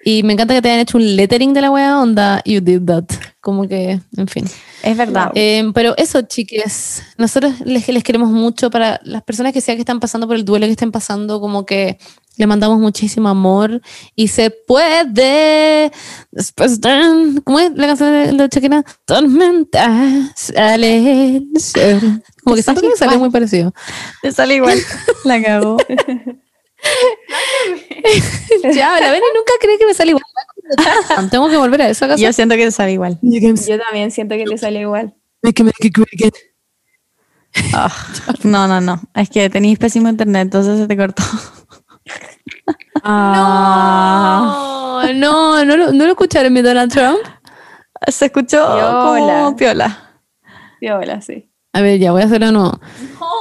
Y 0.04 0.22
me 0.22 0.34
encanta 0.34 0.54
que 0.54 0.60
te 0.60 0.68
hayan 0.68 0.80
hecho 0.80 0.98
un 0.98 1.16
lettering 1.16 1.54
de 1.54 1.62
la 1.62 1.70
wea 1.70 1.98
onda, 1.98 2.42
you 2.44 2.60
did 2.60 2.82
that. 2.82 3.04
Como 3.40 3.66
que, 3.66 4.00
en 4.16 4.28
fin. 4.28 4.44
Es 4.82 4.96
verdad. 4.96 5.30
Em, 5.34 5.72
pero 5.72 5.94
eso, 5.96 6.22
chiques, 6.22 7.02
nosotros 7.16 7.54
les, 7.64 7.88
les 7.88 8.04
queremos 8.04 8.30
mucho 8.30 8.70
para 8.70 9.00
las 9.02 9.22
personas 9.22 9.54
que 9.54 9.62
sea 9.62 9.74
que 9.74 9.80
están 9.80 10.00
pasando 10.00 10.26
por 10.26 10.36
el 10.36 10.44
duelo 10.44 10.66
que 10.66 10.72
estén 10.72 10.92
pasando, 10.92 11.40
como 11.40 11.64
que 11.64 11.98
le 12.36 12.46
mandamos 12.46 12.78
muchísimo 12.80 13.28
amor 13.28 13.80
y 14.14 14.28
se 14.28 14.50
puede. 14.50 15.90
Después 16.30 16.80
de. 16.80 17.40
¿Cómo 17.44 17.60
es 17.60 17.72
la 17.74 17.86
canción 17.86 18.12
de, 18.12 18.32
la 18.32 18.46
Shakira? 18.46 18.84
Tormenta 19.04 20.32
sale 20.34 21.36
el 21.36 21.60
sol. 21.60 22.22
Como 22.42 22.56
que 22.56 22.62
siento 22.62 22.80
que 22.80 22.88
me 22.88 22.96
sale 22.96 23.18
muy 23.18 23.30
parecido. 23.30 23.72
Te 24.22 24.32
sale 24.32 24.56
igual. 24.56 24.78
la 25.24 25.42
cago. 25.42 25.76
ya, 28.74 29.00
la 29.00 29.10
Beni 29.10 29.24
nunca 29.34 29.52
cree 29.60 29.78
que 29.78 29.86
me 29.86 29.94
sale 29.94 30.10
igual. 30.10 30.24
Tengo 31.30 31.48
que 31.48 31.56
volver 31.56 31.82
a 31.82 31.88
eso 31.88 32.04
acaso. 32.04 32.22
Yo 32.22 32.32
siento 32.32 32.56
que 32.56 32.64
te 32.64 32.70
sabe 32.72 32.92
igual. 32.92 33.18
Yo 33.22 33.78
también 33.78 34.10
siento 34.10 34.34
que 34.34 34.44
le 34.46 34.58
sale 34.58 34.80
igual. 34.80 35.14
Ah, 37.72 37.92
no, 38.42 38.66
no, 38.66 38.80
no. 38.80 39.00
Es 39.14 39.30
que 39.30 39.48
tenéis 39.48 39.78
pésimo 39.78 40.08
internet, 40.08 40.42
entonces 40.42 40.78
se 40.78 40.86
te 40.88 40.96
cortó. 40.96 41.22
Ah. 43.76 45.02
No, 45.14 45.14
no, 45.14 45.64
no, 45.64 45.76
lo- 45.76 45.92
no 45.92 46.04
lo 46.04 46.10
escucharon 46.10 46.52
mi 46.52 46.62
Donald 46.62 46.92
Trump. 46.92 47.18
Se 48.08 48.26
escuchó 48.26 48.64
Piola. 48.66 49.00
como 49.42 49.56
piola. 49.56 50.10
Sí, 50.80 50.88
hola, 50.88 51.20
sí. 51.22 51.50
A 51.72 51.80
ver, 51.80 51.98
ya 51.98 52.12
voy 52.12 52.22
a 52.22 52.26
hacerlo 52.26 52.46
de 52.46 52.52
nuevo. 52.52 52.78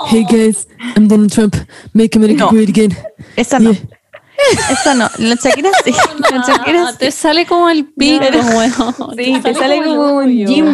Hey 0.08 0.26
guys, 0.30 0.68
I'm 0.96 1.08
Donald 1.08 1.32
Trump. 1.32 1.56
Make 1.94 2.18
America 2.18 2.46
No. 2.46 2.52
great 2.52 2.70
again. 2.70 2.96
Esa 3.36 3.60
no. 3.60 3.72
Esa 4.72 4.96
no. 4.96 5.08
La 5.20 5.36
Shakira 5.36 5.70
sí. 5.86 5.92
La 6.32 6.44
Shakira 6.46 6.92
sí. 6.94 6.98
te 6.98 7.12
sale 7.12 7.46
como 7.46 7.70
el 7.70 7.86
pico. 7.94 8.26
Sí, 9.18 9.40
te 9.44 9.54
sale 9.54 9.84
como 9.84 10.18
un 10.18 10.28
gym 10.46 10.66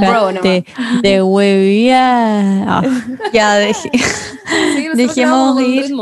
bro. 0.00 0.28
Déjate 0.32 0.64
de 1.02 1.22
huevía. 1.22 2.64
Ah. 2.68 2.82
Ya, 3.32 3.56
deje- 3.58 3.90
dejemos 4.94 5.60
ir. 5.62 5.94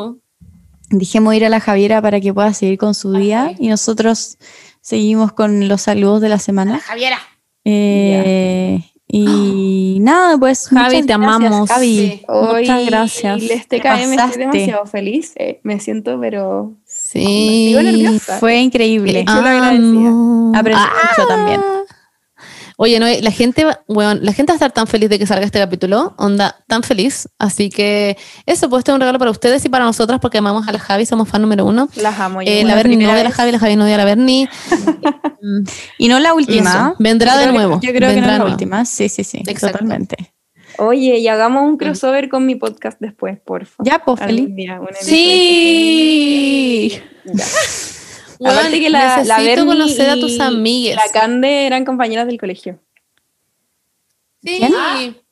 Dejemos 0.91 1.35
ir 1.35 1.45
a 1.45 1.49
la 1.49 1.61
Javiera 1.61 2.03
para 2.03 2.21
que 2.21 2.35
pueda 2.35 2.53
seguir 2.53 2.77
con 2.79 2.95
su 2.95 3.12
día 3.12 3.53
y 3.59 3.69
nosotros 3.69 4.39
seguimos 4.81 5.33
con 5.33 5.69
los 5.69 5.83
saludos 5.83 6.21
de 6.21 6.29
la 6.29 6.39
semana. 6.39 6.81
Javiera. 6.81 7.19
Eh, 7.65 8.81
y 9.07 9.99
nada, 10.03 10.37
pues. 10.39 10.69
Javi, 10.69 10.97
muchas 11.03 11.07
te 11.07 11.12
gracias, 11.12 11.37
amamos. 11.37 11.69
Javi. 11.69 11.97
Sí. 11.97 12.23
Hoy 12.29 12.61
Muchas 12.62 12.87
gracias. 12.87 13.43
Les 13.43 13.67
Te 13.69 13.81
pasaste. 13.81 14.25
estoy 14.25 14.39
demasiado 14.47 14.87
feliz. 14.87 15.33
eh, 15.37 15.61
me 15.62 15.79
siento, 15.81 16.19
pero 16.21 16.73
Sí. 16.85 17.69
Sigo 17.69 17.83
nerviosa. 17.83 18.39
Fue 18.39 18.59
increíble. 18.59 19.25
Yo 19.27 19.35
lo 19.41 19.49
agradecía. 19.49 20.59
Aprendí 20.59 20.83
mucho 20.83 21.29
también. 21.29 21.61
Oye, 22.82 22.98
no, 22.98 23.07
la 23.07 23.31
gente, 23.31 23.65
va- 23.65 23.82
weón, 23.89 24.20
la 24.23 24.32
gente 24.32 24.52
va 24.52 24.55
a 24.55 24.57
estar 24.57 24.73
tan 24.73 24.86
feliz 24.86 25.11
de 25.11 25.19
que 25.19 25.27
salga 25.27 25.44
este 25.44 25.59
capítulo, 25.59 26.15
onda, 26.16 26.57
tan 26.66 26.82
feliz. 26.82 27.28
Así 27.39 27.69
que 27.69 28.16
eso, 28.47 28.70
pues 28.70 28.81
este 28.81 28.90
es 28.90 28.94
un 28.94 29.01
regalo 29.01 29.19
para 29.19 29.31
ustedes 29.31 29.62
y 29.66 29.69
para 29.69 29.85
nosotras 29.85 30.19
porque 30.19 30.39
amamos 30.39 30.66
a 30.66 30.73
la 30.73 30.78
Javi, 30.78 31.05
somos 31.05 31.28
fan 31.28 31.43
número 31.43 31.66
uno. 31.66 31.90
las 31.97 32.19
amo. 32.19 32.40
yo 32.40 32.51
Eh, 32.51 32.65
la 32.65 32.74
Berni 32.77 32.97
no 32.97 33.11
a 33.12 33.23
la. 33.23 33.31
Javi, 33.31 33.52
la 33.52 33.59
Javi 33.59 33.77
no 33.77 33.85
a 33.85 33.89
la 33.89 34.05
Berni. 34.07 34.48
Y 35.98 36.09
no 36.09 36.20
la 36.20 36.32
última. 36.35 36.70
eso, 36.70 36.97
vendrá 36.98 37.36
de 37.36 37.47
que- 37.47 37.52
nuevo. 37.52 37.81
Yo 37.82 37.93
creo 37.93 38.11
que 38.11 38.16
no 38.16 38.23
es 38.23 38.27
la 38.27 38.36
nuevo. 38.39 38.51
última. 38.52 38.85
Sí, 38.86 39.09
sí, 39.11 39.24
sí. 39.24 39.43
Exacto. 39.47 39.78
Totalmente. 39.78 40.32
Oye, 40.78 41.19
y 41.19 41.28
hagamos 41.28 41.65
un 41.65 41.77
crossover 41.77 42.28
con 42.31 42.47
mi 42.47 42.55
podcast 42.55 42.98
después, 43.01 43.39
por 43.44 43.66
favor. 43.66 43.90
Ya, 43.93 43.98
pues, 44.02 44.20
feliz. 44.20 44.55
día. 44.55 44.81
Sí. 45.01 46.93
Ya. 47.32 47.44
Weón, 48.41 48.57
Aparte 48.57 48.81
que 48.81 48.89
la, 48.89 48.99
la 48.99 49.17
necesito 49.19 49.45
Berni 49.45 49.67
conocer 49.67 50.11
a 50.11 50.15
tus 50.15 50.41
amigues. 50.41 50.97
La 50.97 51.09
Cande 51.12 51.67
eran 51.67 51.85
compañeras 51.85 52.27
del 52.27 52.41
colegio. 52.41 52.81
Sí. 54.43 54.61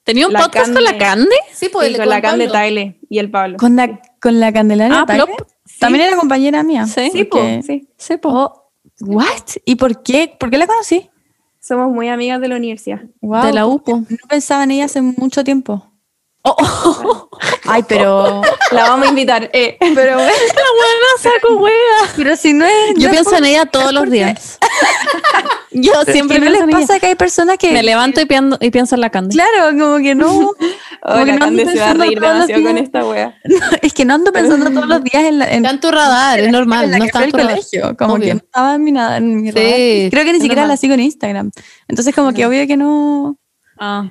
¿Tenía 0.05 0.27
un 0.27 0.33
La 0.35 0.41
podcast 0.41 0.73
con 0.73 0.85
la 0.85 0.99
Cande. 0.99 1.35
Sí, 1.53 1.71
pues 1.71 1.89
Sí, 1.89 1.97
con 1.97 2.09
la 2.09 2.21
Cande. 2.21 2.49
Taile 2.49 2.99
y 3.09 3.19
el 3.19 3.31
Pablo. 3.31 3.57
Con 3.57 3.77
la, 3.77 4.01
con 4.21 4.39
la 4.39 4.53
Candelaria. 4.53 5.07
Ah. 5.09 5.27
También 5.81 6.05
era 6.05 6.17
compañera 6.17 6.63
mía. 6.63 6.87
Sí. 6.87 7.11
Sí, 7.11 7.25
po, 7.25 7.41
sí. 7.67 7.89
Sí, 7.97 8.17
po. 8.19 8.29
Oh, 8.31 8.73
¿What? 9.01 9.57
¿Y 9.65 9.77
por 9.77 10.03
qué? 10.03 10.35
¿Por 10.39 10.51
qué 10.51 10.59
la 10.59 10.67
conocí? 10.67 11.09
Somos 11.61 11.91
muy 11.91 12.09
amigas 12.09 12.41
de 12.43 12.49
la 12.49 12.57
universidad. 12.57 13.01
Wow. 13.23 13.47
De 13.47 13.53
la 13.55 13.67
UPO. 13.67 14.01
No 14.09 14.29
pensaba 14.29 14.65
en 14.65 14.73
ella 14.73 14.85
hace 14.85 15.01
mucho 15.01 15.45
tiempo. 15.45 15.88
Oh, 16.59 17.29
Ay, 17.67 17.85
pero. 17.89 18.43
La 18.73 18.83
vamos 18.89 19.07
a 19.07 19.11
invitar. 19.11 19.51
Eh, 19.53 19.77
pero 19.95 20.15
bueno, 20.17 20.33
saco 21.19 21.57
wea. 21.57 21.73
pero 22.17 22.37
si 22.37 22.53
no 22.53 22.65
es. 22.65 22.95
Yo 22.97 23.09
no 23.09 23.11
pienso 23.13 23.31
por- 23.31 23.39
en 23.39 23.45
ella 23.47 23.67
todos 23.67 23.93
los 23.93 24.11
días. 24.11 24.59
Yo 25.71 25.93
siempre 26.07 26.39
que 26.39 26.45
no 26.47 26.51
pienso 26.51 26.51
les 26.51 26.61
en 26.63 26.69
ella. 26.71 26.79
pasa 26.87 27.01
que 27.01 27.07
hay 27.07 27.15
personas 27.15 27.59
que. 27.59 27.73
Me 27.73 27.83
levanto 27.83 28.21
y, 28.21 28.25
piendo- 28.27 28.57
y 28.61 28.71
pienso 28.71 28.95
en 28.95 29.01
la 29.03 29.11
Cande. 29.11 29.35
Claro, 29.35 29.77
como 29.79 29.99
que 29.99 30.15
no. 30.15 30.27
oh, 30.29 30.55
Como 31.03 31.25
que 31.25 31.33
la 31.39 31.51
no 31.51 31.71
se 31.71 31.79
va 31.79 31.91
a 31.91 31.95
reír 31.95 32.21
demasiado 32.21 32.63
con 32.63 32.79
esta 32.79 33.05
wea. 33.05 33.35
es 33.83 33.93
que 33.93 34.05
no 34.05 34.15
ando 34.15 34.33
pensando 34.33 34.71
todos 34.71 34.87
los 34.87 35.05
días 35.05 35.25
en 35.25 35.39
la. 35.39 35.47
En, 35.47 35.65
Está 35.65 35.71
en 35.71 35.81
tu 35.81 35.91
radar, 35.91 36.41
es 36.41 36.51
normal, 36.51 36.87
en 36.87 36.91
la 36.93 36.99
no 36.99 37.05
está 37.05 37.25
en 37.25 37.33
radar. 37.33 37.51
colegio. 37.51 37.97
Como 37.97 38.15
Obvio. 38.15 38.27
que 38.27 38.35
no 38.35 38.41
estaba 38.41 38.75
en 38.75 38.85
mi, 38.85 38.93
nada, 38.93 39.17
en 39.19 39.43
mi 39.43 39.53
Sí, 39.53 39.55
radar. 39.59 40.11
Creo 40.11 40.25
que 40.25 40.33
ni 40.33 40.41
siquiera 40.41 40.63
normal. 40.63 40.69
la 40.69 40.77
sigo 40.77 40.95
en 40.95 41.01
Instagram. 41.01 41.51
Entonces, 41.89 42.15
como 42.15 42.33
que 42.33 42.47
obvio 42.47 42.67
que 42.67 42.77
no. 42.77 43.39
Ah. 43.79 44.11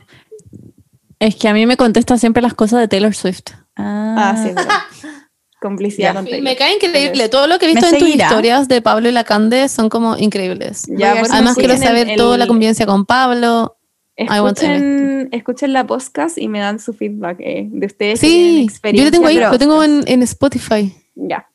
Es 1.20 1.36
que 1.36 1.48
a 1.48 1.54
mí 1.54 1.66
me 1.66 1.78
contesta 1.78 2.18
siempre 2.18 2.42
las 2.42 2.54
cosas 2.54 2.80
de 2.80 2.88
Taylor 2.88 3.14
Swift. 3.16 3.52
Ah, 3.76 4.36
Ah, 4.36 4.44
verdad. 4.44 4.66
Complicidad 5.60 6.14
con 6.14 6.26
Taylor. 6.26 6.44
Me 6.44 6.56
cae 6.56 6.76
increíble. 6.76 7.30
Todo 7.30 7.48
lo 7.48 7.58
que 7.58 7.66
he 7.66 7.70
visto 7.74 7.90
¿Me 7.90 7.98
en 7.98 8.00
tus 8.00 8.10
historias 8.10 8.68
de 8.68 8.82
Pablo 8.84 9.10
y 9.10 9.12
la 9.12 9.24
Cande 9.24 9.68
son 9.70 9.90
como 9.90 10.16
increíbles. 10.16 10.86
Ya, 10.88 11.12
Además, 11.32 11.56
quiero 11.56 11.76
saber 11.78 12.10
el- 12.10 12.18
toda 12.18 12.38
la 12.38 12.46
convivencia 12.46 12.86
con 12.86 13.06
Pablo. 13.06 13.74
I 14.20 14.40
want 14.40 14.58
to 14.60 14.66
Escuchen, 14.66 15.30
escuchen 15.32 15.74
la 15.74 15.86
podcast 15.86 16.38
y 16.40 16.48
me 16.48 16.60
dan 16.60 16.80
su 16.80 16.94
feedback 16.94 17.38
eh, 17.40 17.68
de 17.72 17.86
ustedes. 17.86 18.20
Sí, 18.20 18.68
yo 18.94 19.04
lo 19.04 19.12
tengo 19.12 19.28
ahí, 19.28 19.38
lo 19.40 19.58
tengo 19.60 19.84
en, 19.84 20.04
en 20.08 20.24
Spotify, 20.24 20.92
Ya. 21.16 21.48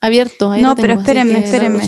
abierto. 0.00 0.50
ahí 0.50 0.62
No, 0.62 0.70
lo 0.70 0.76
pero 0.76 0.94
espérenme, 0.94 1.40
espérenme. 1.44 1.80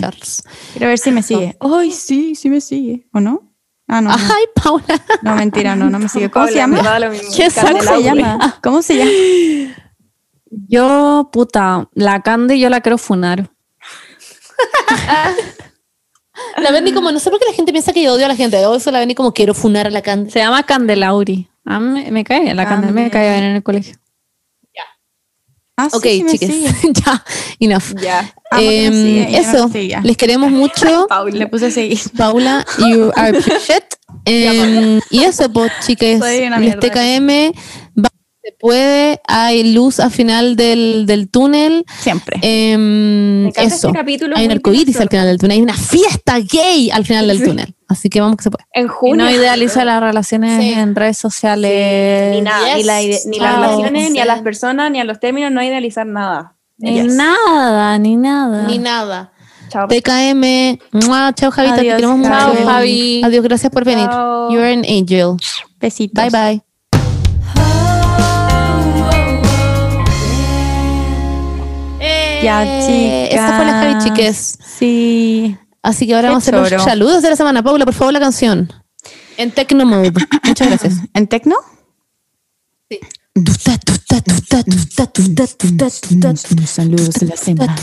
Quiero 0.73 0.87
ver 0.87 0.99
si 0.99 1.11
me 1.11 1.23
sigue. 1.23 1.55
Ay, 1.59 1.91
sí, 1.91 2.35
sí 2.35 2.49
me 2.49 2.61
sigue. 2.61 3.07
¿O 3.11 3.19
no? 3.19 3.48
Ah, 3.89 4.01
no. 4.01 4.09
no. 4.09 4.15
Ay, 4.15 4.45
Paula. 4.55 5.01
No, 5.23 5.35
mentira, 5.35 5.75
no, 5.75 5.89
no 5.89 5.99
me 5.99 6.07
sigue. 6.07 6.29
¿Cómo 6.29 6.47
se 6.47 6.53
Paula, 6.53 6.67
me 6.67 6.77
llama? 6.77 6.89
da 6.89 6.99
lo 6.99 7.09
mismo. 7.11 7.29
¿Qué 7.35 7.49
¿Cómo 7.49 7.81
se 7.81 8.03
llama? 8.03 8.59
¿Cómo 8.63 8.81
se 8.81 8.97
llama? 8.97 9.11
Yo, 10.67 11.29
puta, 11.31 11.89
la 11.93 12.21
Cande 12.21 12.57
yo 12.59 12.69
la 12.69 12.81
quiero 12.81 12.97
funar. 12.97 13.49
La 16.57 16.71
Berni 16.71 16.93
como, 16.93 17.11
no 17.11 17.19
sé 17.19 17.29
por 17.29 17.39
qué 17.39 17.45
la 17.45 17.53
gente 17.53 17.71
piensa 17.73 17.91
que 17.91 18.01
yo 18.03 18.13
odio 18.13 18.25
a 18.25 18.29
la 18.29 18.35
gente. 18.35 18.61
Yo 18.61 18.73
eso 18.75 18.91
la 18.91 18.99
Berni 18.99 19.13
como, 19.13 19.33
quiero 19.33 19.53
funar 19.53 19.87
a 19.87 19.89
la 19.89 20.01
Cande. 20.01 20.31
Se 20.31 20.39
llama 20.39 20.63
Candelauri. 20.63 21.49
A 21.65 21.79
mí 21.79 21.89
me, 21.89 22.11
me 22.11 22.23
cae 22.23 22.53
la 22.55 22.63
Ah, 22.63 22.67
Cande 22.67 22.91
me 22.91 23.09
cae 23.09 23.29
bien 23.31 23.43
en 23.43 23.55
el 23.57 23.63
colegio. 23.63 23.95
Ah, 25.81 25.87
Ok, 25.93 26.03
sí 26.03 26.25
chiques, 26.27 26.49
ya, 27.05 27.23
enough. 27.59 27.93
Ya. 28.01 28.33
Sigue, 28.57 29.27
no 29.31 29.37
eso, 29.37 29.71
les 30.03 30.17
queremos 30.17 30.51
mucho. 30.51 31.07
Le 31.31 31.47
puse 31.47 31.67
a 31.67 31.71
seguir. 31.71 31.99
Paula, 32.17 32.65
you 32.79 33.11
are 33.15 33.37
appreciated. 33.37 33.83
Em, 34.25 34.99
y 35.09 35.23
eso, 35.23 35.49
pues, 35.51 35.71
una 35.87 36.59
les 36.59 36.59
mierda. 36.59 36.79
TKM, 36.81 37.53
va- 38.03 38.09
se 38.41 38.51
puede, 38.59 39.21
hay 39.27 39.73
luz 39.73 39.99
al 39.99 40.11
final 40.11 40.55
del, 40.55 41.05
del 41.05 41.29
túnel. 41.29 41.85
Siempre. 42.01 42.39
Em, 42.41 43.47
encanta 43.47 43.63
eso, 43.63 43.87
este 43.89 43.99
capítulo. 43.99 44.35
hay 44.35 44.45
un 44.45 44.51
arcoíris 44.51 44.99
al 44.99 45.09
final 45.09 45.27
del 45.27 45.37
túnel, 45.37 45.57
hay 45.57 45.61
una 45.63 45.75
fiesta 45.77 46.39
gay 46.39 46.89
al 46.91 47.05
final 47.05 47.27
del 47.27 47.37
Sí. 47.39 47.43
túnel. 47.45 47.75
Así 47.89 48.07
que 48.07 48.21
vamos 48.21 48.37
que 48.37 48.43
se 48.43 48.51
puede. 48.51 48.63
En 48.73 48.85
Y 48.85 48.87
junio. 48.87 49.25
no 49.25 49.31
idealiza 49.31 49.83
las 49.83 49.99
relaciones 49.99 50.61
Sí. 50.63 50.73
en 50.73 50.95
redes 50.95 51.17
sociales. 51.17 52.35
Ni 52.35 52.41
nada, 52.41 52.75
ni, 52.75 52.83
la 52.83 53.01
las 53.01 53.25
relaciones, 53.25 54.11
ni 54.11 54.19
a 54.19 54.21
Sí. 54.23 54.27
las 54.27 54.41
personas, 54.41 54.91
ni 54.91 54.99
a 54.99 55.03
los 55.03 55.19
términos, 55.19 55.51
no 55.51 55.63
idealizar 55.63 56.05
nada. 56.05 56.55
Ni 56.77 56.93
Yes. 57.01 57.13
nada, 57.15 57.97
ni 57.97 58.15
nada. 58.15 58.63
Ni 58.67 58.77
nada. 58.77 59.31
Chao. 59.69 59.87
TKM, 59.87 60.79
¡mua! 61.07 61.33
chao 61.33 61.51
Javita, 61.51 61.75
te 61.75 61.81
Adiós, 61.81 61.95
queremos 61.97 62.17
mucho. 62.19 62.29
Chao, 62.29 62.53
Javi. 62.65 63.21
Adiós, 63.23 63.43
gracias 63.43 63.71
por 63.71 63.83
venir. 63.85 64.07
Chao. 64.07 64.51
You're 64.51 64.71
an 64.71 64.83
angel. 64.87 65.35
Besitos. 65.79 66.23
Bye 66.23 66.29
bye. 66.31 66.61
Ya, 72.41 72.63
Eh, 72.63 73.27
chicas. 73.27 73.39
Esta 73.41 73.55
fue 73.57 73.65
la 73.65 73.71
Javi, 73.73 74.03
chiques. 74.03 74.57
Sí. 74.65 75.28
Así 75.81 76.05
que 76.07 76.13
ahora 76.15 76.27
Qué 76.27 76.31
vamos 76.33 76.47
a 76.47 76.57
hacer 76.57 76.71
los 76.73 76.83
saludos 76.83 77.21
de 77.21 77.29
la 77.29 77.35
semana. 77.35 77.63
Paula, 77.63 77.85
por 77.85 77.93
favor, 77.93 78.13
la 78.13 78.19
canción. 78.19 78.71
En 79.37 79.51
Techno 79.51 79.85
Mode. 79.85 80.11
Muchas 80.43 80.67
gracias. 80.67 80.93
¿En 81.13 81.27
Tecno? 81.27 81.55
Saludos 86.65 87.13
de 87.13 87.25
la 87.27 87.35
semana, 87.37 87.75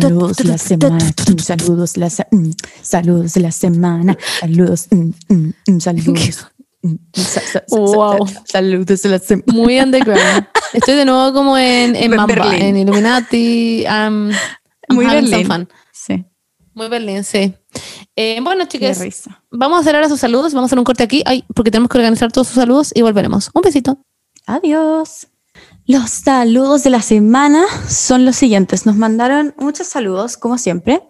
saludos 0.00 0.36
de 0.36 0.44
la 0.44 0.58
semana, 0.58 1.12
saludos 1.50 1.92
de 1.94 2.00
la 2.00 2.06
mm, 2.30 2.50
saludos 2.82 3.34
de 3.34 3.40
la 3.40 3.52
semana, 3.52 4.16
saludos, 4.40 4.88
saludos. 5.80 6.46
mm, 6.82 6.94
sa- 7.14 7.40
sa- 7.40 7.40
sa- 7.52 7.64
Wow. 7.68 8.26
sa- 8.26 8.42
Saludos 8.46 9.02
de 9.02 9.08
la 9.10 9.18
semana. 9.18 9.52
Muy 9.52 9.78
underground. 9.80 10.46
Estoy 10.72 10.94
de 10.96 11.04
nuevo 11.04 11.32
como 11.34 11.58
en, 11.58 11.96
en 11.96 12.10
Mamba, 12.14 12.56
en 12.56 12.76
Illuminati. 12.76 13.84
Muy 14.88 15.06
Berlín. 15.06 15.68
Sí, 15.92 16.24
Muy 16.74 16.88
Berlín, 16.88 17.24
sí. 17.24 17.54
Eh, 18.16 18.40
bueno, 18.42 18.64
chicas, 18.66 19.00
vamos 19.50 19.78
a 19.78 19.80
hacer 19.80 19.94
ahora 19.94 20.08
sus 20.08 20.20
saludos. 20.20 20.52
Vamos 20.54 20.68
a 20.68 20.70
hacer 20.70 20.78
un 20.78 20.84
corte 20.84 21.02
aquí, 21.04 21.22
ay, 21.26 21.44
porque 21.54 21.70
tenemos 21.70 21.88
que 21.88 21.98
organizar 21.98 22.32
todos 22.32 22.48
sus 22.48 22.56
saludos 22.56 22.92
y 22.94 23.02
volveremos. 23.02 23.50
Un 23.54 23.62
besito. 23.62 23.98
Adiós. 24.46 25.28
Los 25.86 26.10
saludos 26.10 26.82
de 26.82 26.90
la 26.90 27.02
semana 27.02 27.64
son 27.88 28.24
los 28.24 28.36
siguientes. 28.36 28.86
Nos 28.86 28.96
mandaron 28.96 29.54
muchos 29.58 29.86
saludos, 29.86 30.36
como 30.36 30.56
siempre. 30.56 31.02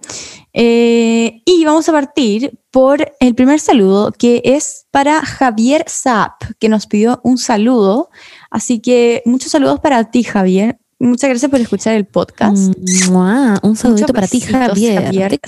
Eh, 0.52 1.42
y 1.44 1.64
vamos 1.64 1.88
a 1.88 1.92
partir 1.92 2.58
por 2.70 3.12
el 3.20 3.34
primer 3.34 3.60
saludo, 3.60 4.12
que 4.12 4.42
es 4.44 4.86
para 4.90 5.22
Javier 5.22 5.84
Saab, 5.86 6.32
que 6.58 6.68
nos 6.68 6.86
pidió 6.86 7.20
un 7.22 7.38
saludo. 7.38 8.10
Así 8.50 8.80
que 8.80 9.22
muchos 9.24 9.52
saludos 9.52 9.78
para 9.80 10.10
ti, 10.10 10.24
Javier. 10.24 10.78
Muchas 10.98 11.30
gracias 11.30 11.50
por 11.50 11.60
escuchar 11.60 11.94
el 11.94 12.06
podcast. 12.06 12.72
Mua, 13.08 13.58
un 13.62 13.76
saludito 13.76 14.12
para 14.12 14.28
ti, 14.28 14.40
Javier. 14.40 15.04
Javier. 15.04 15.40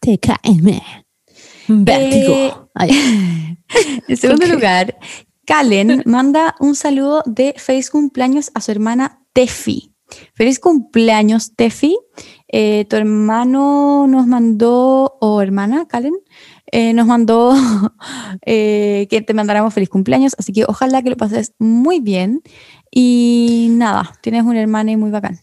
TKM. 0.00 0.80
Vértigo. 1.68 2.34
Eh, 2.34 2.52
Ay. 2.74 3.58
En 4.08 4.16
segundo 4.16 4.46
lugar, 4.46 4.96
Kalen 5.46 6.02
manda 6.06 6.54
un 6.60 6.76
saludo 6.76 7.22
de 7.26 7.54
feliz 7.56 7.90
cumpleaños 7.90 8.50
a 8.54 8.60
su 8.60 8.70
hermana 8.70 9.22
Tefi. 9.32 9.94
Feliz 10.34 10.60
cumpleaños, 10.60 11.54
Tefi. 11.56 11.98
Eh, 12.48 12.84
tu 12.88 12.96
hermano 12.96 14.06
nos 14.06 14.26
mandó, 14.26 15.16
o 15.20 15.42
hermana, 15.42 15.86
Kalen, 15.88 16.14
eh, 16.72 16.92
nos 16.92 17.06
mandó 17.06 17.54
eh, 18.46 19.06
que 19.10 19.20
te 19.22 19.34
mandáramos 19.34 19.74
feliz 19.74 19.88
cumpleaños, 19.88 20.34
así 20.38 20.52
que 20.52 20.64
ojalá 20.66 21.02
que 21.02 21.10
lo 21.10 21.16
pases 21.16 21.52
muy 21.58 22.00
bien. 22.00 22.42
Y 22.90 23.68
nada, 23.72 24.12
tienes 24.20 24.44
una 24.44 24.60
hermana 24.60 24.92
y 24.92 24.96
muy 24.96 25.10
bacán. 25.10 25.40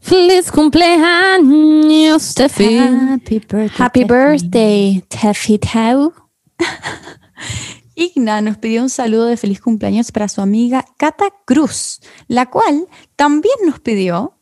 Feliz 0.00 0.50
cumpleaños, 0.50 2.22
Steffi. 2.22 2.78
Happy 2.78 3.38
birthday. 3.38 3.70
Happy 3.78 4.04
birthday, 4.04 5.04
Teffy 5.08 5.58
Tau. 5.58 6.12
Igna 7.94 8.40
nos 8.40 8.58
pidió 8.58 8.82
un 8.82 8.90
saludo 8.90 9.26
de 9.26 9.36
feliz 9.36 9.60
cumpleaños 9.60 10.10
para 10.10 10.28
su 10.28 10.40
amiga 10.40 10.84
Cata 10.96 11.26
Cruz, 11.44 12.00
la 12.26 12.50
cual 12.50 12.88
también 13.14 13.54
nos 13.64 13.78
pidió 13.80 14.36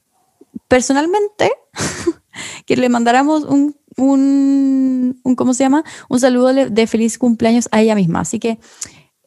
personalmente 0.69 1.53
que 2.67 2.77
le 2.77 2.89
mandáramos 2.89 3.45
un, 3.45 3.77
un, 3.97 5.21
un- 5.23 5.37
¿cómo 5.37 5.55
se 5.55 5.65
llama? 5.65 5.85
Un 6.09 6.21
saludo 6.21 6.53
de, 6.53 6.87
feliz 6.87 7.19
cumpleaños 7.19 7.69
a 7.73 7.81
ella 7.81 7.95
misma. 7.95 8.21
Así 8.21 8.39
que 8.39 8.59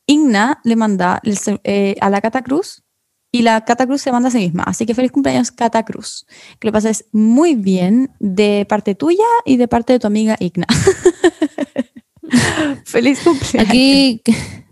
Igna 0.06 0.60
le 0.64 0.76
manda 0.76 1.22
eh, 1.64 1.96
a 2.00 2.10
la 2.10 2.22
Cata 2.22 2.44
Cruz 2.44 2.84
y 3.32 3.42
la 3.42 3.66
Cata 3.66 3.86
Cruz 3.86 4.02
se 4.02 4.12
manda 4.12 4.30
a 4.30 4.32
sí 4.32 4.38
misma. 4.38 4.64
Así 4.64 4.86
que 4.86 4.94
feliz 4.94 5.12
cumpleaños 5.12 5.52
Cata 5.52 5.84
Cruz. 5.84 6.26
Que 6.60 6.68
lo 6.68 6.72
pases 6.72 7.06
muy 7.12 7.56
bien 7.56 8.12
de 8.20 8.66
parte 8.70 8.96
tuya 8.96 9.26
y 9.46 9.58
de 9.58 9.68
parte 9.68 9.94
de 9.94 10.00
tu 10.00 10.08
amiga 10.08 10.38
Igna. 10.40 10.68
feliz 12.86 13.20
cumpleaños. 13.24 13.70
Aquí 13.70 14.22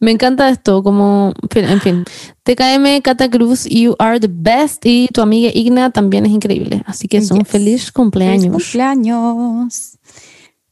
me 0.00 0.10
encanta 0.12 0.48
esto, 0.48 0.82
como, 0.82 1.32
en 1.54 1.80
fin. 1.80 2.04
TKM, 2.44 3.02
Cata 3.02 3.28
Cruz, 3.28 3.64
you 3.64 3.94
are 3.98 4.20
the 4.20 4.28
best. 4.30 4.84
Y 4.86 5.08
tu 5.08 5.20
amiga 5.20 5.50
Igna 5.52 5.90
también 5.90 6.24
es 6.26 6.32
increíble. 6.32 6.82
Así 6.86 7.08
que 7.08 7.16
es 7.18 7.30
un 7.30 7.40
Yes. 7.40 7.48
feliz 7.48 7.92
cumpleaños. 7.92 8.42
Feliz 8.52 8.64
cumpleaños. 8.64 9.98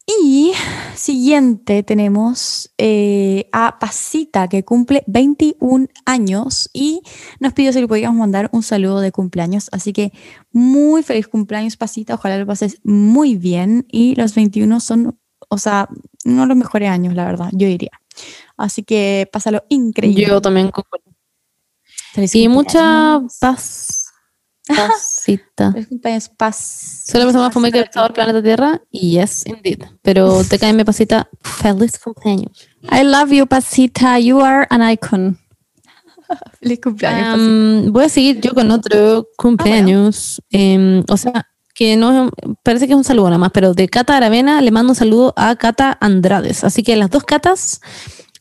Y 0.08 0.52
siguiente 0.94 1.82
tenemos 1.82 2.70
eh, 2.78 3.48
a 3.52 3.80
Pasita, 3.80 4.48
que 4.48 4.64
cumple 4.64 5.02
21 5.08 5.88
años 6.04 6.70
y 6.72 7.00
nos 7.40 7.52
pidió 7.54 7.72
si 7.72 7.80
le 7.80 7.88
podíamos 7.88 8.16
mandar 8.16 8.48
un 8.52 8.62
saludo 8.62 9.00
de 9.00 9.10
cumpleaños. 9.10 9.68
Así 9.72 9.92
que 9.92 10.12
muy 10.52 11.02
feliz 11.02 11.26
cumpleaños, 11.26 11.76
Pasita. 11.76 12.14
Ojalá 12.14 12.38
lo 12.38 12.46
pases 12.46 12.78
muy 12.84 13.34
bien. 13.36 13.84
Y 13.90 14.14
los 14.14 14.36
21 14.36 14.78
son, 14.78 15.18
o 15.48 15.58
sea, 15.58 15.88
uno 16.24 16.42
de 16.42 16.46
los 16.46 16.56
mejores 16.56 16.88
años, 16.88 17.14
la 17.14 17.24
verdad, 17.24 17.50
yo 17.52 17.66
diría. 17.66 17.90
Así 18.56 18.82
que 18.82 19.28
pásalo 19.32 19.64
increíble. 19.68 20.26
Yo 20.26 20.40
también 20.40 20.70
concuerdo. 20.70 21.06
Y 22.32 22.48
mucha 22.48 23.20
paz. 23.40 24.02
Pasita. 24.66 25.70
Feliz 25.72 25.86
cumpleaños, 25.86 26.28
paz. 26.30 27.04
Persona 27.12 27.38
más 27.40 27.52
fome 27.54 27.70
que 27.70 27.80
el 27.80 27.88
planeta 28.12 28.42
Tierra. 28.42 28.80
Y 28.90 29.12
yes, 29.12 29.46
indeed. 29.46 29.84
Pero 30.02 30.42
TKM, 30.42 30.84
Pasita, 30.84 31.28
feliz 31.42 31.98
cumpleaños. 31.98 32.68
I 32.90 33.04
love 33.04 33.30
you, 33.30 33.46
Pasita. 33.46 34.18
You 34.18 34.40
are 34.40 34.66
an 34.70 34.90
icon. 34.90 35.38
Feliz 36.60 36.80
cumpleaños. 36.82 37.34
Am, 37.34 37.92
voy 37.92 38.04
a 38.04 38.08
seguir 38.08 38.40
yo 38.40 38.52
con 38.54 38.70
otro 38.72 39.28
cumpleaños. 39.36 40.42
Em, 40.50 41.04
o 41.08 41.16
sea, 41.16 41.46
que 41.72 41.96
no 41.96 42.26
es- 42.26 42.32
parece 42.64 42.86
que 42.88 42.94
es 42.94 42.96
un 42.96 43.04
saludo 43.04 43.26
nada 43.26 43.38
más, 43.38 43.52
pero 43.52 43.74
de 43.74 43.88
Cata 43.88 44.16
Aravena 44.16 44.60
le 44.60 44.72
mando 44.72 44.90
un 44.92 44.96
saludo 44.96 45.32
a 45.36 45.54
Cata 45.54 45.96
Andrades. 46.00 46.64
Así 46.64 46.82
que 46.82 46.96
las 46.96 47.10
dos 47.10 47.22
Catas 47.22 47.80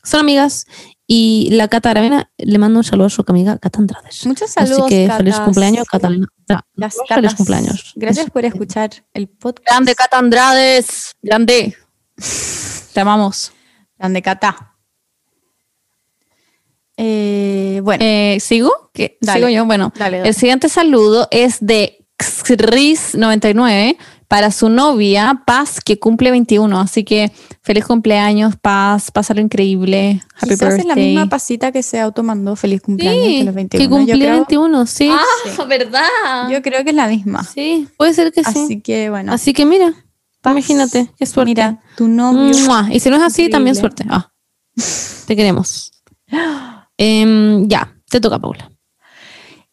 son 0.06 0.20
amigas 0.20 0.66
y 1.06 1.48
la 1.52 1.68
Cata 1.68 1.90
Aravena 1.90 2.30
le 2.38 2.58
mando 2.58 2.78
un 2.80 2.84
saludo 2.84 3.06
a 3.06 3.10
su 3.10 3.24
amiga 3.28 3.58
Cata 3.58 3.78
Andrades. 3.78 4.26
Muchos 4.26 4.50
saludos. 4.50 4.80
Así 4.80 4.88
que 4.88 5.10
feliz 5.16 5.38
cumpleaños, 5.40 5.86
Catalina. 5.88 6.26
Las 6.74 6.96
Feliz 7.08 7.34
cumpleaños. 7.34 7.92
Gracias 7.96 8.30
por 8.30 8.44
escuchar 8.44 8.90
el 9.14 9.28
podcast. 9.28 9.66
Grande 9.68 9.94
Cata 9.94 10.18
Andrades. 10.18 11.14
Grande. 11.22 11.76
Te 12.94 13.00
amamos. 13.00 13.52
Grande 13.98 14.22
Cata. 14.22 14.72
Eh, 16.96 17.80
bueno, 17.82 18.02
Eh, 18.04 18.38
¿Sigo? 18.40 18.90
¿Qué? 18.94 19.18
Dale. 19.20 19.40
Sigo 19.40 19.48
yo. 19.50 19.64
Bueno, 19.66 19.92
Dale, 19.96 20.18
dale. 20.18 20.28
el 20.30 20.34
siguiente 20.34 20.68
saludo 20.68 21.28
es 21.30 21.58
de 21.60 22.06
Xris99 22.18 23.96
para 24.28 24.50
su 24.50 24.68
novia 24.68 25.42
Paz, 25.46 25.80
que 25.84 25.98
cumple 25.98 26.30
21. 26.30 26.80
Así 26.80 27.04
que 27.04 27.30
feliz 27.62 27.84
cumpleaños, 27.86 28.56
Paz. 28.56 29.10
Pásalo 29.10 29.40
increíble. 29.40 30.20
Happy 30.36 30.50
quizás 30.50 30.60
birthday. 30.74 30.80
es 30.80 30.86
la 30.86 30.94
misma 30.96 31.28
pasita 31.28 31.70
que 31.72 31.82
se 31.82 32.00
automandó 32.00 32.56
feliz 32.56 32.82
cumpleaños 32.82 33.22
de 33.22 33.28
Sí, 33.28 33.42
los 33.44 33.54
21. 33.54 33.82
que 33.84 33.88
cumplió 33.88 34.16
creo, 34.16 34.32
21, 34.34 34.86
sí. 34.86 35.10
Ah, 35.12 35.64
¿verdad? 35.68 36.02
yo 36.50 36.60
creo 36.62 36.82
que 36.84 36.90
es 36.90 36.96
la 36.96 37.06
misma. 37.08 37.44
sí, 37.44 37.88
puede 37.96 38.14
ser 38.14 38.32
que 38.32 38.42
sí. 38.44 38.50
Así 38.64 38.80
que 38.80 39.10
bueno, 39.10 39.32
Así 39.32 39.52
que 39.52 39.64
mira, 39.66 39.92
Paz. 40.40 40.52
imagínate, 40.52 41.10
qué 41.16 41.26
suerte. 41.26 41.50
mira, 41.50 41.80
tu 41.96 42.08
novio. 42.08 42.56
Mua. 42.66 42.88
Y 42.92 43.00
si 43.00 43.10
no 43.10 43.16
es 43.16 43.22
así, 43.22 43.48
también 43.48 43.76
suerte. 43.76 44.04
Ah, 44.08 44.32
te 45.26 45.36
queremos. 45.36 45.92
Em, 46.98 47.68
ya, 47.68 47.94
te 48.08 48.20
toca, 48.20 48.38
Paula. 48.38 48.70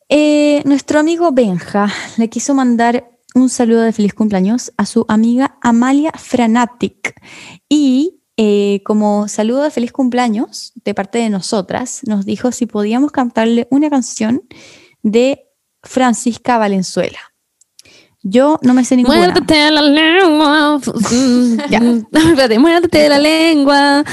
Eh, 0.09 0.61
nuestro 0.65 0.99
amigo 0.99 1.31
Benja 1.31 1.87
le 2.17 2.29
quiso 2.29 2.53
mandar 2.53 3.09
un 3.33 3.49
saludo 3.49 3.81
de 3.81 3.91
feliz 3.91 4.13
cumpleaños 4.13 4.71
a 4.77 4.85
su 4.85 5.05
amiga 5.07 5.57
Amalia 5.61 6.11
Franatic. 6.11 7.19
Y 7.67 8.21
eh, 8.37 8.81
como 8.85 9.27
saludo 9.27 9.63
de 9.63 9.71
feliz 9.71 9.91
cumpleaños 9.91 10.73
de 10.83 10.93
parte 10.93 11.19
de 11.19 11.29
nosotras, 11.29 12.01
nos 12.07 12.25
dijo 12.25 12.51
si 12.51 12.65
podíamos 12.65 13.11
cantarle 13.11 13.67
una 13.69 13.89
canción 13.89 14.43
de 15.01 15.45
Francisca 15.83 16.57
Valenzuela. 16.57 17.32
Yo 18.25 18.57
no 18.61 18.73
me 18.73 18.85
sé 18.85 18.95
ninguna. 18.95 19.17
Muérdete 19.17 19.69
la 19.69 19.81
lengua. 19.81 20.79
Ya. 21.69 21.79
Espérate, 21.79 22.57
muérdete 22.57 23.09
la 23.09 23.19
lengua. 23.19 24.03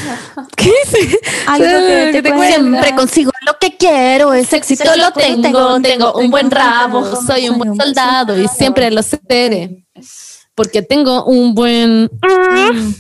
¿Qué 0.57 0.73
dice? 0.85 1.19
Algo 1.47 2.13
que 2.13 2.23
te, 2.23 2.33
cuelga. 2.33 2.57
Siempre 2.57 2.95
consigo 2.95 3.31
lo 3.47 3.57
que 3.59 3.77
quiero, 3.77 4.33
ese 4.33 4.57
éxito 4.57 4.85
lo 4.97 5.13
tengo, 5.13 5.81
tengo 5.81 6.13
un 6.15 6.31
buen 6.31 6.51
rabo. 6.51 7.05
Soy 7.25 7.49
un 7.49 7.59
buen 7.59 7.77
soldado 7.77 8.39
y 8.39 8.49
siempre 8.49 8.91
lo 8.91 9.03
seré. 9.03 9.85
Porque 10.55 10.83
tengo 10.83 11.25
un 11.25 11.55
buen. 11.55 12.05
Mm. 12.05 12.95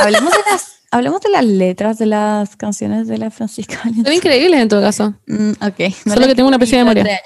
Hablemos 0.00 0.32
de 0.32 0.38
las, 0.50 0.80
hablemos 0.90 1.20
de 1.20 1.30
las 1.30 1.44
letras 1.44 1.98
de 1.98 2.06
las 2.06 2.56
canciones 2.56 3.06
de 3.08 3.18
la 3.18 3.30
Francisca 3.30 3.80
Son 3.82 4.12
increíbles 4.12 4.60
en 4.60 4.68
todo 4.68 4.82
caso. 4.82 5.14
Mm, 5.26 5.52
ok. 5.52 5.94
Solo 6.04 6.26
que 6.26 6.34
tengo 6.34 6.48
una 6.48 6.58
pésima 6.58 6.82
memoria. 6.84 7.20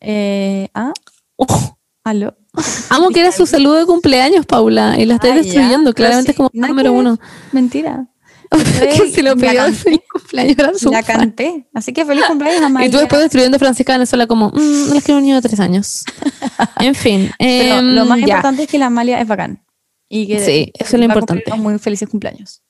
Eh, 0.00 0.68
¿Ah? 0.72 0.92
Oh, 1.36 1.76
¿Aló? 2.04 2.36
Amo 2.90 3.08
que 3.10 3.20
era 3.20 3.32
su 3.32 3.46
saludo 3.46 3.74
de 3.74 3.86
cumpleaños, 3.86 4.46
Paula, 4.46 4.96
y 4.98 5.04
la 5.06 5.14
estáis 5.14 5.34
Ah, 5.34 5.36
destruyendo. 5.38 5.92
Claramente 5.94 6.28
sí, 6.28 6.30
es 6.32 6.36
como 6.36 6.50
nada 6.52 6.68
número 6.68 6.92
que 6.92 6.98
uno. 6.98 7.18
Mentira. 7.52 8.08
que 8.54 9.10
si 9.12 9.20
lo 9.22 9.34
La 9.34 9.50
pidió 9.50 9.72
feliz 9.72 10.00
cumpleaños 10.12 10.56
era 10.58 10.74
su 10.74 10.90
La 10.90 11.02
fan. 11.02 11.18
canté. 11.18 11.66
Así 11.74 11.92
que 11.92 12.04
feliz 12.04 12.24
cumpleaños, 12.28 12.60
Y 12.60 12.64
Amalia. 12.64 12.90
tú 12.90 12.98
después 12.98 13.22
destruyendo 13.22 13.56
a 13.56 13.58
Francisca 13.58 13.94
Venezuela 13.94 14.26
como, 14.26 14.50
mmm, 14.50 14.88
no 14.90 14.94
es 14.94 15.02
que 15.04 15.12
un 15.12 15.22
niño 15.22 15.36
de 15.36 15.42
tres 15.42 15.58
años. 15.60 16.04
En 16.80 16.94
fin. 16.94 17.30
Pero 17.38 17.78
em, 17.78 17.94
lo 17.94 18.04
más 18.04 18.18
ya. 18.20 18.26
importante 18.26 18.62
es 18.64 18.68
que 18.68 18.78
la 18.78 18.86
Amalia 18.86 19.20
es 19.20 19.26
bacán. 19.26 19.64
Y 20.08 20.26
que 20.28 20.38
Sí, 20.44 20.70
eso 20.78 20.96
es 20.96 21.00
lo 21.00 21.04
importante. 21.06 21.52
Muy 21.56 21.78
felices 21.78 22.08
cumpleaños. 22.08 22.62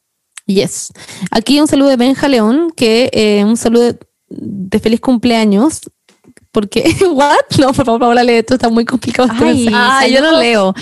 Yes. 0.47 0.93
Aquí 1.31 1.61
un 1.61 1.67
saludo 1.67 1.89
de 1.89 1.97
Benja 1.97 2.29
León, 2.29 2.73
que 2.77 3.11
eh, 3.13 3.45
un 3.45 3.57
saludo 3.57 3.85
de, 3.93 3.99
de 4.29 4.79
feliz 4.79 5.01
cumpleaños. 5.01 5.81
Porque, 6.55 6.85
¿what? 7.11 7.59
No, 7.59 7.73
por 7.73 7.85
favor, 7.85 8.01
Paula, 8.01 8.23
lee 8.23 8.35
esto, 8.35 8.55
está 8.55 8.71
muy 8.71 8.87
complicado. 8.87 9.29
Ay, 9.31 9.65
mensaje. 9.65 9.71
Ah, 9.75 10.07
yo 10.09 10.21
lo 10.23 10.41
leo. 10.41 10.75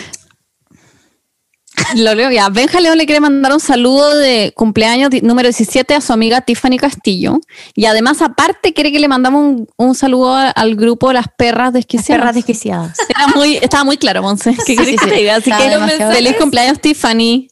Lo 1.97 2.15
leo 2.15 2.31
ya. 2.31 2.51
Benja 2.51 2.79
León 2.81 2.99
le 2.99 3.07
quiere 3.07 3.21
mandar 3.21 3.53
un 3.53 3.59
saludo 3.59 4.15
de 4.15 4.53
cumpleaños 4.55 5.11
número 5.23 5.49
17 5.49 5.95
a 5.95 6.01
su 6.03 6.13
amiga 6.13 6.43
Tiffany 6.43 6.77
Castillo. 6.77 7.41
Y 7.75 7.87
además, 7.87 8.21
aparte, 8.21 8.75
quiere 8.75 8.93
que 8.93 9.01
le 9.01 9.09
mandamos 9.09 9.43
un, 9.43 9.69
un 9.79 9.95
saludo 9.95 10.35
al 10.35 10.77
grupo 10.77 11.13
Las 11.13 11.27
Perras 11.37 11.73
Desquiciadas. 11.73 12.21
Perras 12.21 12.35
desquiciadas. 12.35 12.99
Era 13.09 13.29
muy, 13.29 13.57
estaba 13.57 13.85
muy 13.85 13.97
claro, 13.97 14.23
Monse. 14.23 14.55
¿Qué 14.67 14.75
Sí, 14.75 14.77
querés 14.77 15.01
sí, 15.01 15.09
que 15.09 15.17
diga? 15.17 15.37
Así 15.37 15.51
que 15.51 16.07
feliz 16.13 16.37
cumpleaños, 16.39 16.79
Tiffany. 16.81 17.49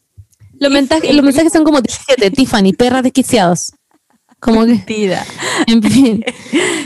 Los, 0.59 0.71
mensajes, 0.71 1.15
los 1.15 1.25
mensajes 1.25 1.53
son 1.53 1.65
como 1.65 1.81
17, 1.81 2.31
Tiffany, 2.33 2.75
perras 2.75 3.03
desquiciados. 3.03 3.73
Como 4.41 4.63
que, 4.65 4.73
Mentira. 4.73 5.25
en 5.67 5.83
fin. 5.83 6.25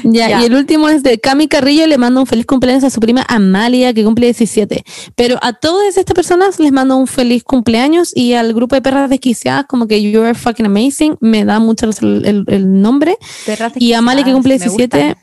Ya, 0.03 0.29
Ya. 0.29 0.43
Y 0.43 0.47
el 0.47 0.55
último 0.55 0.89
es 0.89 1.03
de 1.05 1.19
Cami 1.21 1.47
Carrillo, 1.49 1.87
le 1.87 1.97
mando 1.99 2.21
un 2.21 2.27
feliz 2.27 2.47
cumpleaños 2.47 2.83
a 2.85 2.91
su 2.91 2.99
prima 3.01 3.25
Amalia, 3.29 3.95
que 3.95 4.03
cumple 4.05 4.27
17. 4.27 4.83
Pero 5.15 5.39
a 5.41 5.53
todas 5.53 5.97
estas 5.97 6.15
personas 6.15 6.59
les 6.59 6.73
mando 6.73 6.97
un 6.97 7.07
feliz 7.07 7.45
cumpleaños 7.45 8.13
y 8.15 8.35
al 8.35 8.53
grupo 8.55 8.75
de 8.75 8.83
perras 8.83 9.09
desquiciadas, 9.09 9.67
como 9.67 9.87
que 9.87 10.03
you're 10.03 10.35
fucking 10.35 10.67
amazing, 10.67 11.17
me 11.21 11.45
da 11.45 11.61
mucho 11.61 11.89
el, 11.89 12.25
el- 12.27 12.45
el 12.49 12.83
nombre. 12.83 13.17
Perras 13.47 13.73
Y 13.77 13.93
Amalia, 13.93 14.25
que 14.25 14.33
cumple 14.33 14.59
desquiciadas, 14.59 14.91
me 14.91 15.05
17, 15.05 15.17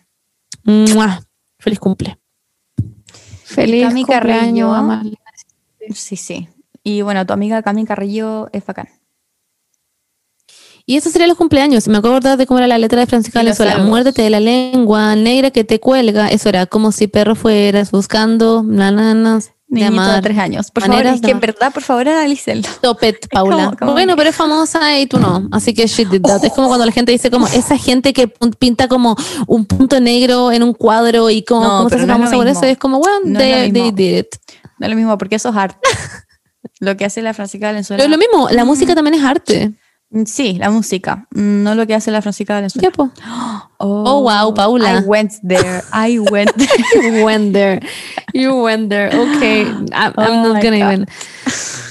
gustan. 0.64 0.98
¡mua! 0.98 1.22
feliz 1.60 1.80
cumple. 1.80 2.18
Feliz 3.44 3.88
Cami 3.88 4.04
cumpleaños, 4.06 4.40
Carrillo. 4.42 4.74
Amalia. 4.74 5.18
Sí, 5.94 6.16
sí. 6.16 6.48
Y 6.84 7.02
bueno, 7.02 7.26
tu 7.26 7.34
amiga 7.34 7.62
Cami 7.62 7.86
Carrillo 7.86 8.50
es 8.54 8.66
bacán. 8.66 8.88
Y 10.86 10.98
eso 10.98 11.10
sería 11.10 11.28
los 11.28 11.38
cumpleaños. 11.38 11.88
Me 11.88 11.98
acuerdo 11.98 12.38
de 12.38 12.46
cómo 12.48 12.58
era 12.60 12.68
la 12.68 12.78
letra 12.78 13.00
de 13.00 13.08
Francisca 13.08 13.40
Valenzuela. 13.40 13.78
Muérdete 13.80 14.22
de 14.22 14.30
la 14.30 14.40
lengua, 14.40 15.16
negra 15.16 15.52
que 15.52 15.64
te 15.64 15.80
cuelga. 15.80 16.28
Eso 16.30 16.50
era 16.50 16.66
como 16.66 16.92
si 16.92 17.08
perro 17.08 17.36
fueras 17.36 17.92
buscando 17.92 18.64
bananas 18.66 19.52
Niñito 19.68 19.94
de 19.94 20.00
amar. 20.02 20.22
tres 20.22 20.38
años. 20.38 20.70
Por 20.72 20.84
favor, 20.84 21.06
es 21.06 21.22
que 21.22 21.32
en 21.32 21.40
verdad, 21.40 21.72
por 21.74 21.82
favor, 21.84 22.10
analícenlo. 22.10 22.68
Stop 22.68 23.04
it, 23.04 23.28
Paula. 23.32 23.56
como- 23.66 23.78
como 23.78 23.92
bueno, 23.94 24.16
pero 24.18 24.30
es 24.30 24.36
famosa 24.36 25.00
y 25.00 25.06
tú 25.08 25.18
no. 25.20 25.48
Así 25.52 25.74
que 25.74 25.88
she 25.88 26.04
did 26.06 26.22
that. 26.24 26.44
Es 26.44 26.52
como 26.52 26.68
cuando 26.68 26.86
la 26.86 26.92
gente 26.92 27.12
dice 27.14 27.32
como 27.32 27.48
esa 27.48 27.78
gente 27.78 28.12
que 28.12 28.28
pinta 28.60 28.88
como 28.90 29.16
un 29.48 29.66
punto 29.66 30.00
negro 30.02 30.52
en 30.52 30.64
un 30.64 30.74
cuadro 30.74 31.30
y 31.30 31.44
como, 31.44 31.64
No, 31.64 31.78
¿cómo 31.78 31.90
se 31.90 31.96
hace 31.96 32.06
no 32.08 32.14
famosa 32.16 32.36
por 32.36 32.48
eso. 32.48 32.64
Es 32.66 32.78
como, 32.78 33.00
bueno, 33.00 33.20
No 33.24 33.40
es 33.40 33.68
lo 33.68 33.72
they, 33.72 33.72
they 33.72 33.92
did 33.92 34.18
it. 34.20 34.28
No 34.80 34.88
es 34.88 34.90
lo 34.90 34.96
mismo, 34.98 35.18
porque 35.18 35.36
eso 35.36 35.50
es 35.50 35.56
arte. 35.56 35.78
lo 36.80 36.98
que 36.98 37.06
hace 37.06 37.22
la 37.22 37.34
Francisca 37.34 37.68
Valenzuela. 37.68 38.04
Pero 38.04 38.14
es 38.14 38.20
lo 38.20 38.28
mismo, 38.28 38.50
la 38.50 38.66
música 38.66 38.94
también 38.96 39.14
es 39.14 39.24
arte. 39.24 39.72
Mm, 40.12 40.24
Sí, 40.26 40.54
la 40.60 40.70
música. 40.70 41.26
Mm, 41.32 41.64
No 41.64 41.76
lo 41.76 41.88
que 41.88 41.96
hace 41.96 42.12
la 42.12 42.22
Francisca 42.22 42.54
Valenzuela. 42.56 42.92
Po. 42.92 43.10
Oh, 43.84 44.04
Oh, 44.06 44.20
wow, 44.22 44.54
Paula. 44.54 45.00
I 45.00 45.04
went 45.08 45.32
there. 45.48 45.82
I 45.92 46.20
went 46.20 46.52
there. 46.56 46.70
You 47.18 47.26
went 47.26 47.52
there. 47.54 47.80
You 48.34 48.62
went 48.64 48.90
there. 48.90 49.08
Okay. 49.10 49.64
I'm, 49.92 50.14
I'm 50.18 50.46
Oh 50.46 50.54
not 50.54 50.62
gonna 50.64 50.78
God. 50.78 50.94
even. 50.94 51.08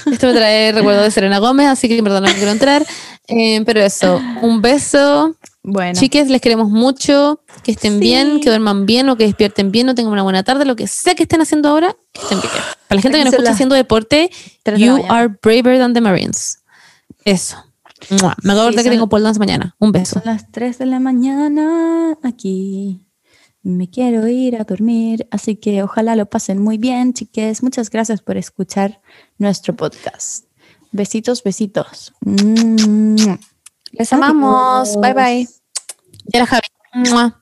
Esto 0.09 0.27
me 0.27 0.33
trae 0.33 0.71
recuerdo 0.73 1.01
de 1.01 1.11
Serena 1.11 1.39
Gómez, 1.39 1.67
así 1.67 1.89
que 1.89 2.01
verdad 2.01 2.21
no 2.21 2.29
quiero 2.29 2.51
entrar. 2.51 2.85
Eh, 3.27 3.61
pero 3.65 3.81
eso, 3.81 4.21
un 4.41 4.61
beso. 4.61 5.35
Bueno, 5.63 5.99
Chiques, 5.99 6.29
les 6.29 6.39
queremos 6.41 6.69
mucho. 6.69 7.41
Que 7.63 7.71
estén 7.71 7.93
Sí. 7.95 7.99
bien, 7.99 8.39
que 8.39 8.49
duerman 8.49 8.85
bien 8.85 9.09
o 9.09 9.17
que 9.17 9.25
despierten 9.25 9.71
bien 9.71 9.89
o 9.89 9.93
tengan 9.95 10.13
una 10.13 10.23
buena 10.23 10.43
tarde. 10.43 10.63
Lo 10.63 10.77
que 10.77 10.87
sea 10.87 11.13
que 11.13 11.23
estén 11.23 11.41
haciendo 11.41 11.67
ahora, 11.69 11.95
que 12.13 12.21
estén 12.21 12.39
bien. 12.39 12.53
Para 12.87 12.95
la 12.95 13.01
gente 13.01 13.17
que 13.17 13.23
son 13.25 13.33
escucha 13.33 13.51
haciendo 13.51 13.75
deporte, 13.75 14.31
you 14.77 15.03
are 15.09 15.27
braver 15.43 15.77
than 15.77 15.93
the 15.93 15.99
Marines. 16.01 16.59
Eso. 17.25 17.57
Mua. 18.09 18.35
Me 18.43 18.53
acabo 18.53 18.67
de 18.67 18.71
Sí, 18.71 18.77
que 18.77 18.83
son- 18.83 18.91
tengo 18.93 19.09
pole 19.09 19.23
dance 19.23 19.39
mañana. 19.39 19.75
Un 19.79 19.91
beso. 19.91 20.15
son 20.19 20.23
las 20.25 20.51
3 20.51 20.77
de 20.79 20.85
la 20.87 20.99
mañana 20.99 22.17
aquí. 22.23 23.05
Me 23.63 23.89
quiero 23.89 24.27
ir 24.27 24.55
a 24.59 24.63
dormir, 24.63 25.27
así 25.29 25.55
que 25.55 25.83
ojalá 25.83 26.15
lo 26.15 26.25
pasen 26.25 26.57
muy 26.59 26.77
bien, 26.79 27.13
chiques. 27.13 27.61
Muchas 27.61 27.89
gracias 27.91 28.21
por 28.21 28.35
escuchar 28.37 29.01
nuestro 29.37 29.75
podcast. 29.75 30.45
Besitos, 30.91 31.43
besitos. 31.43 32.13
Les 33.91 34.13
amamos. 34.13 34.99
Bye 34.99 35.13
bye. 35.13 35.47
La 36.33 36.45
Javi. 36.47 36.61
Mua. 37.11 37.40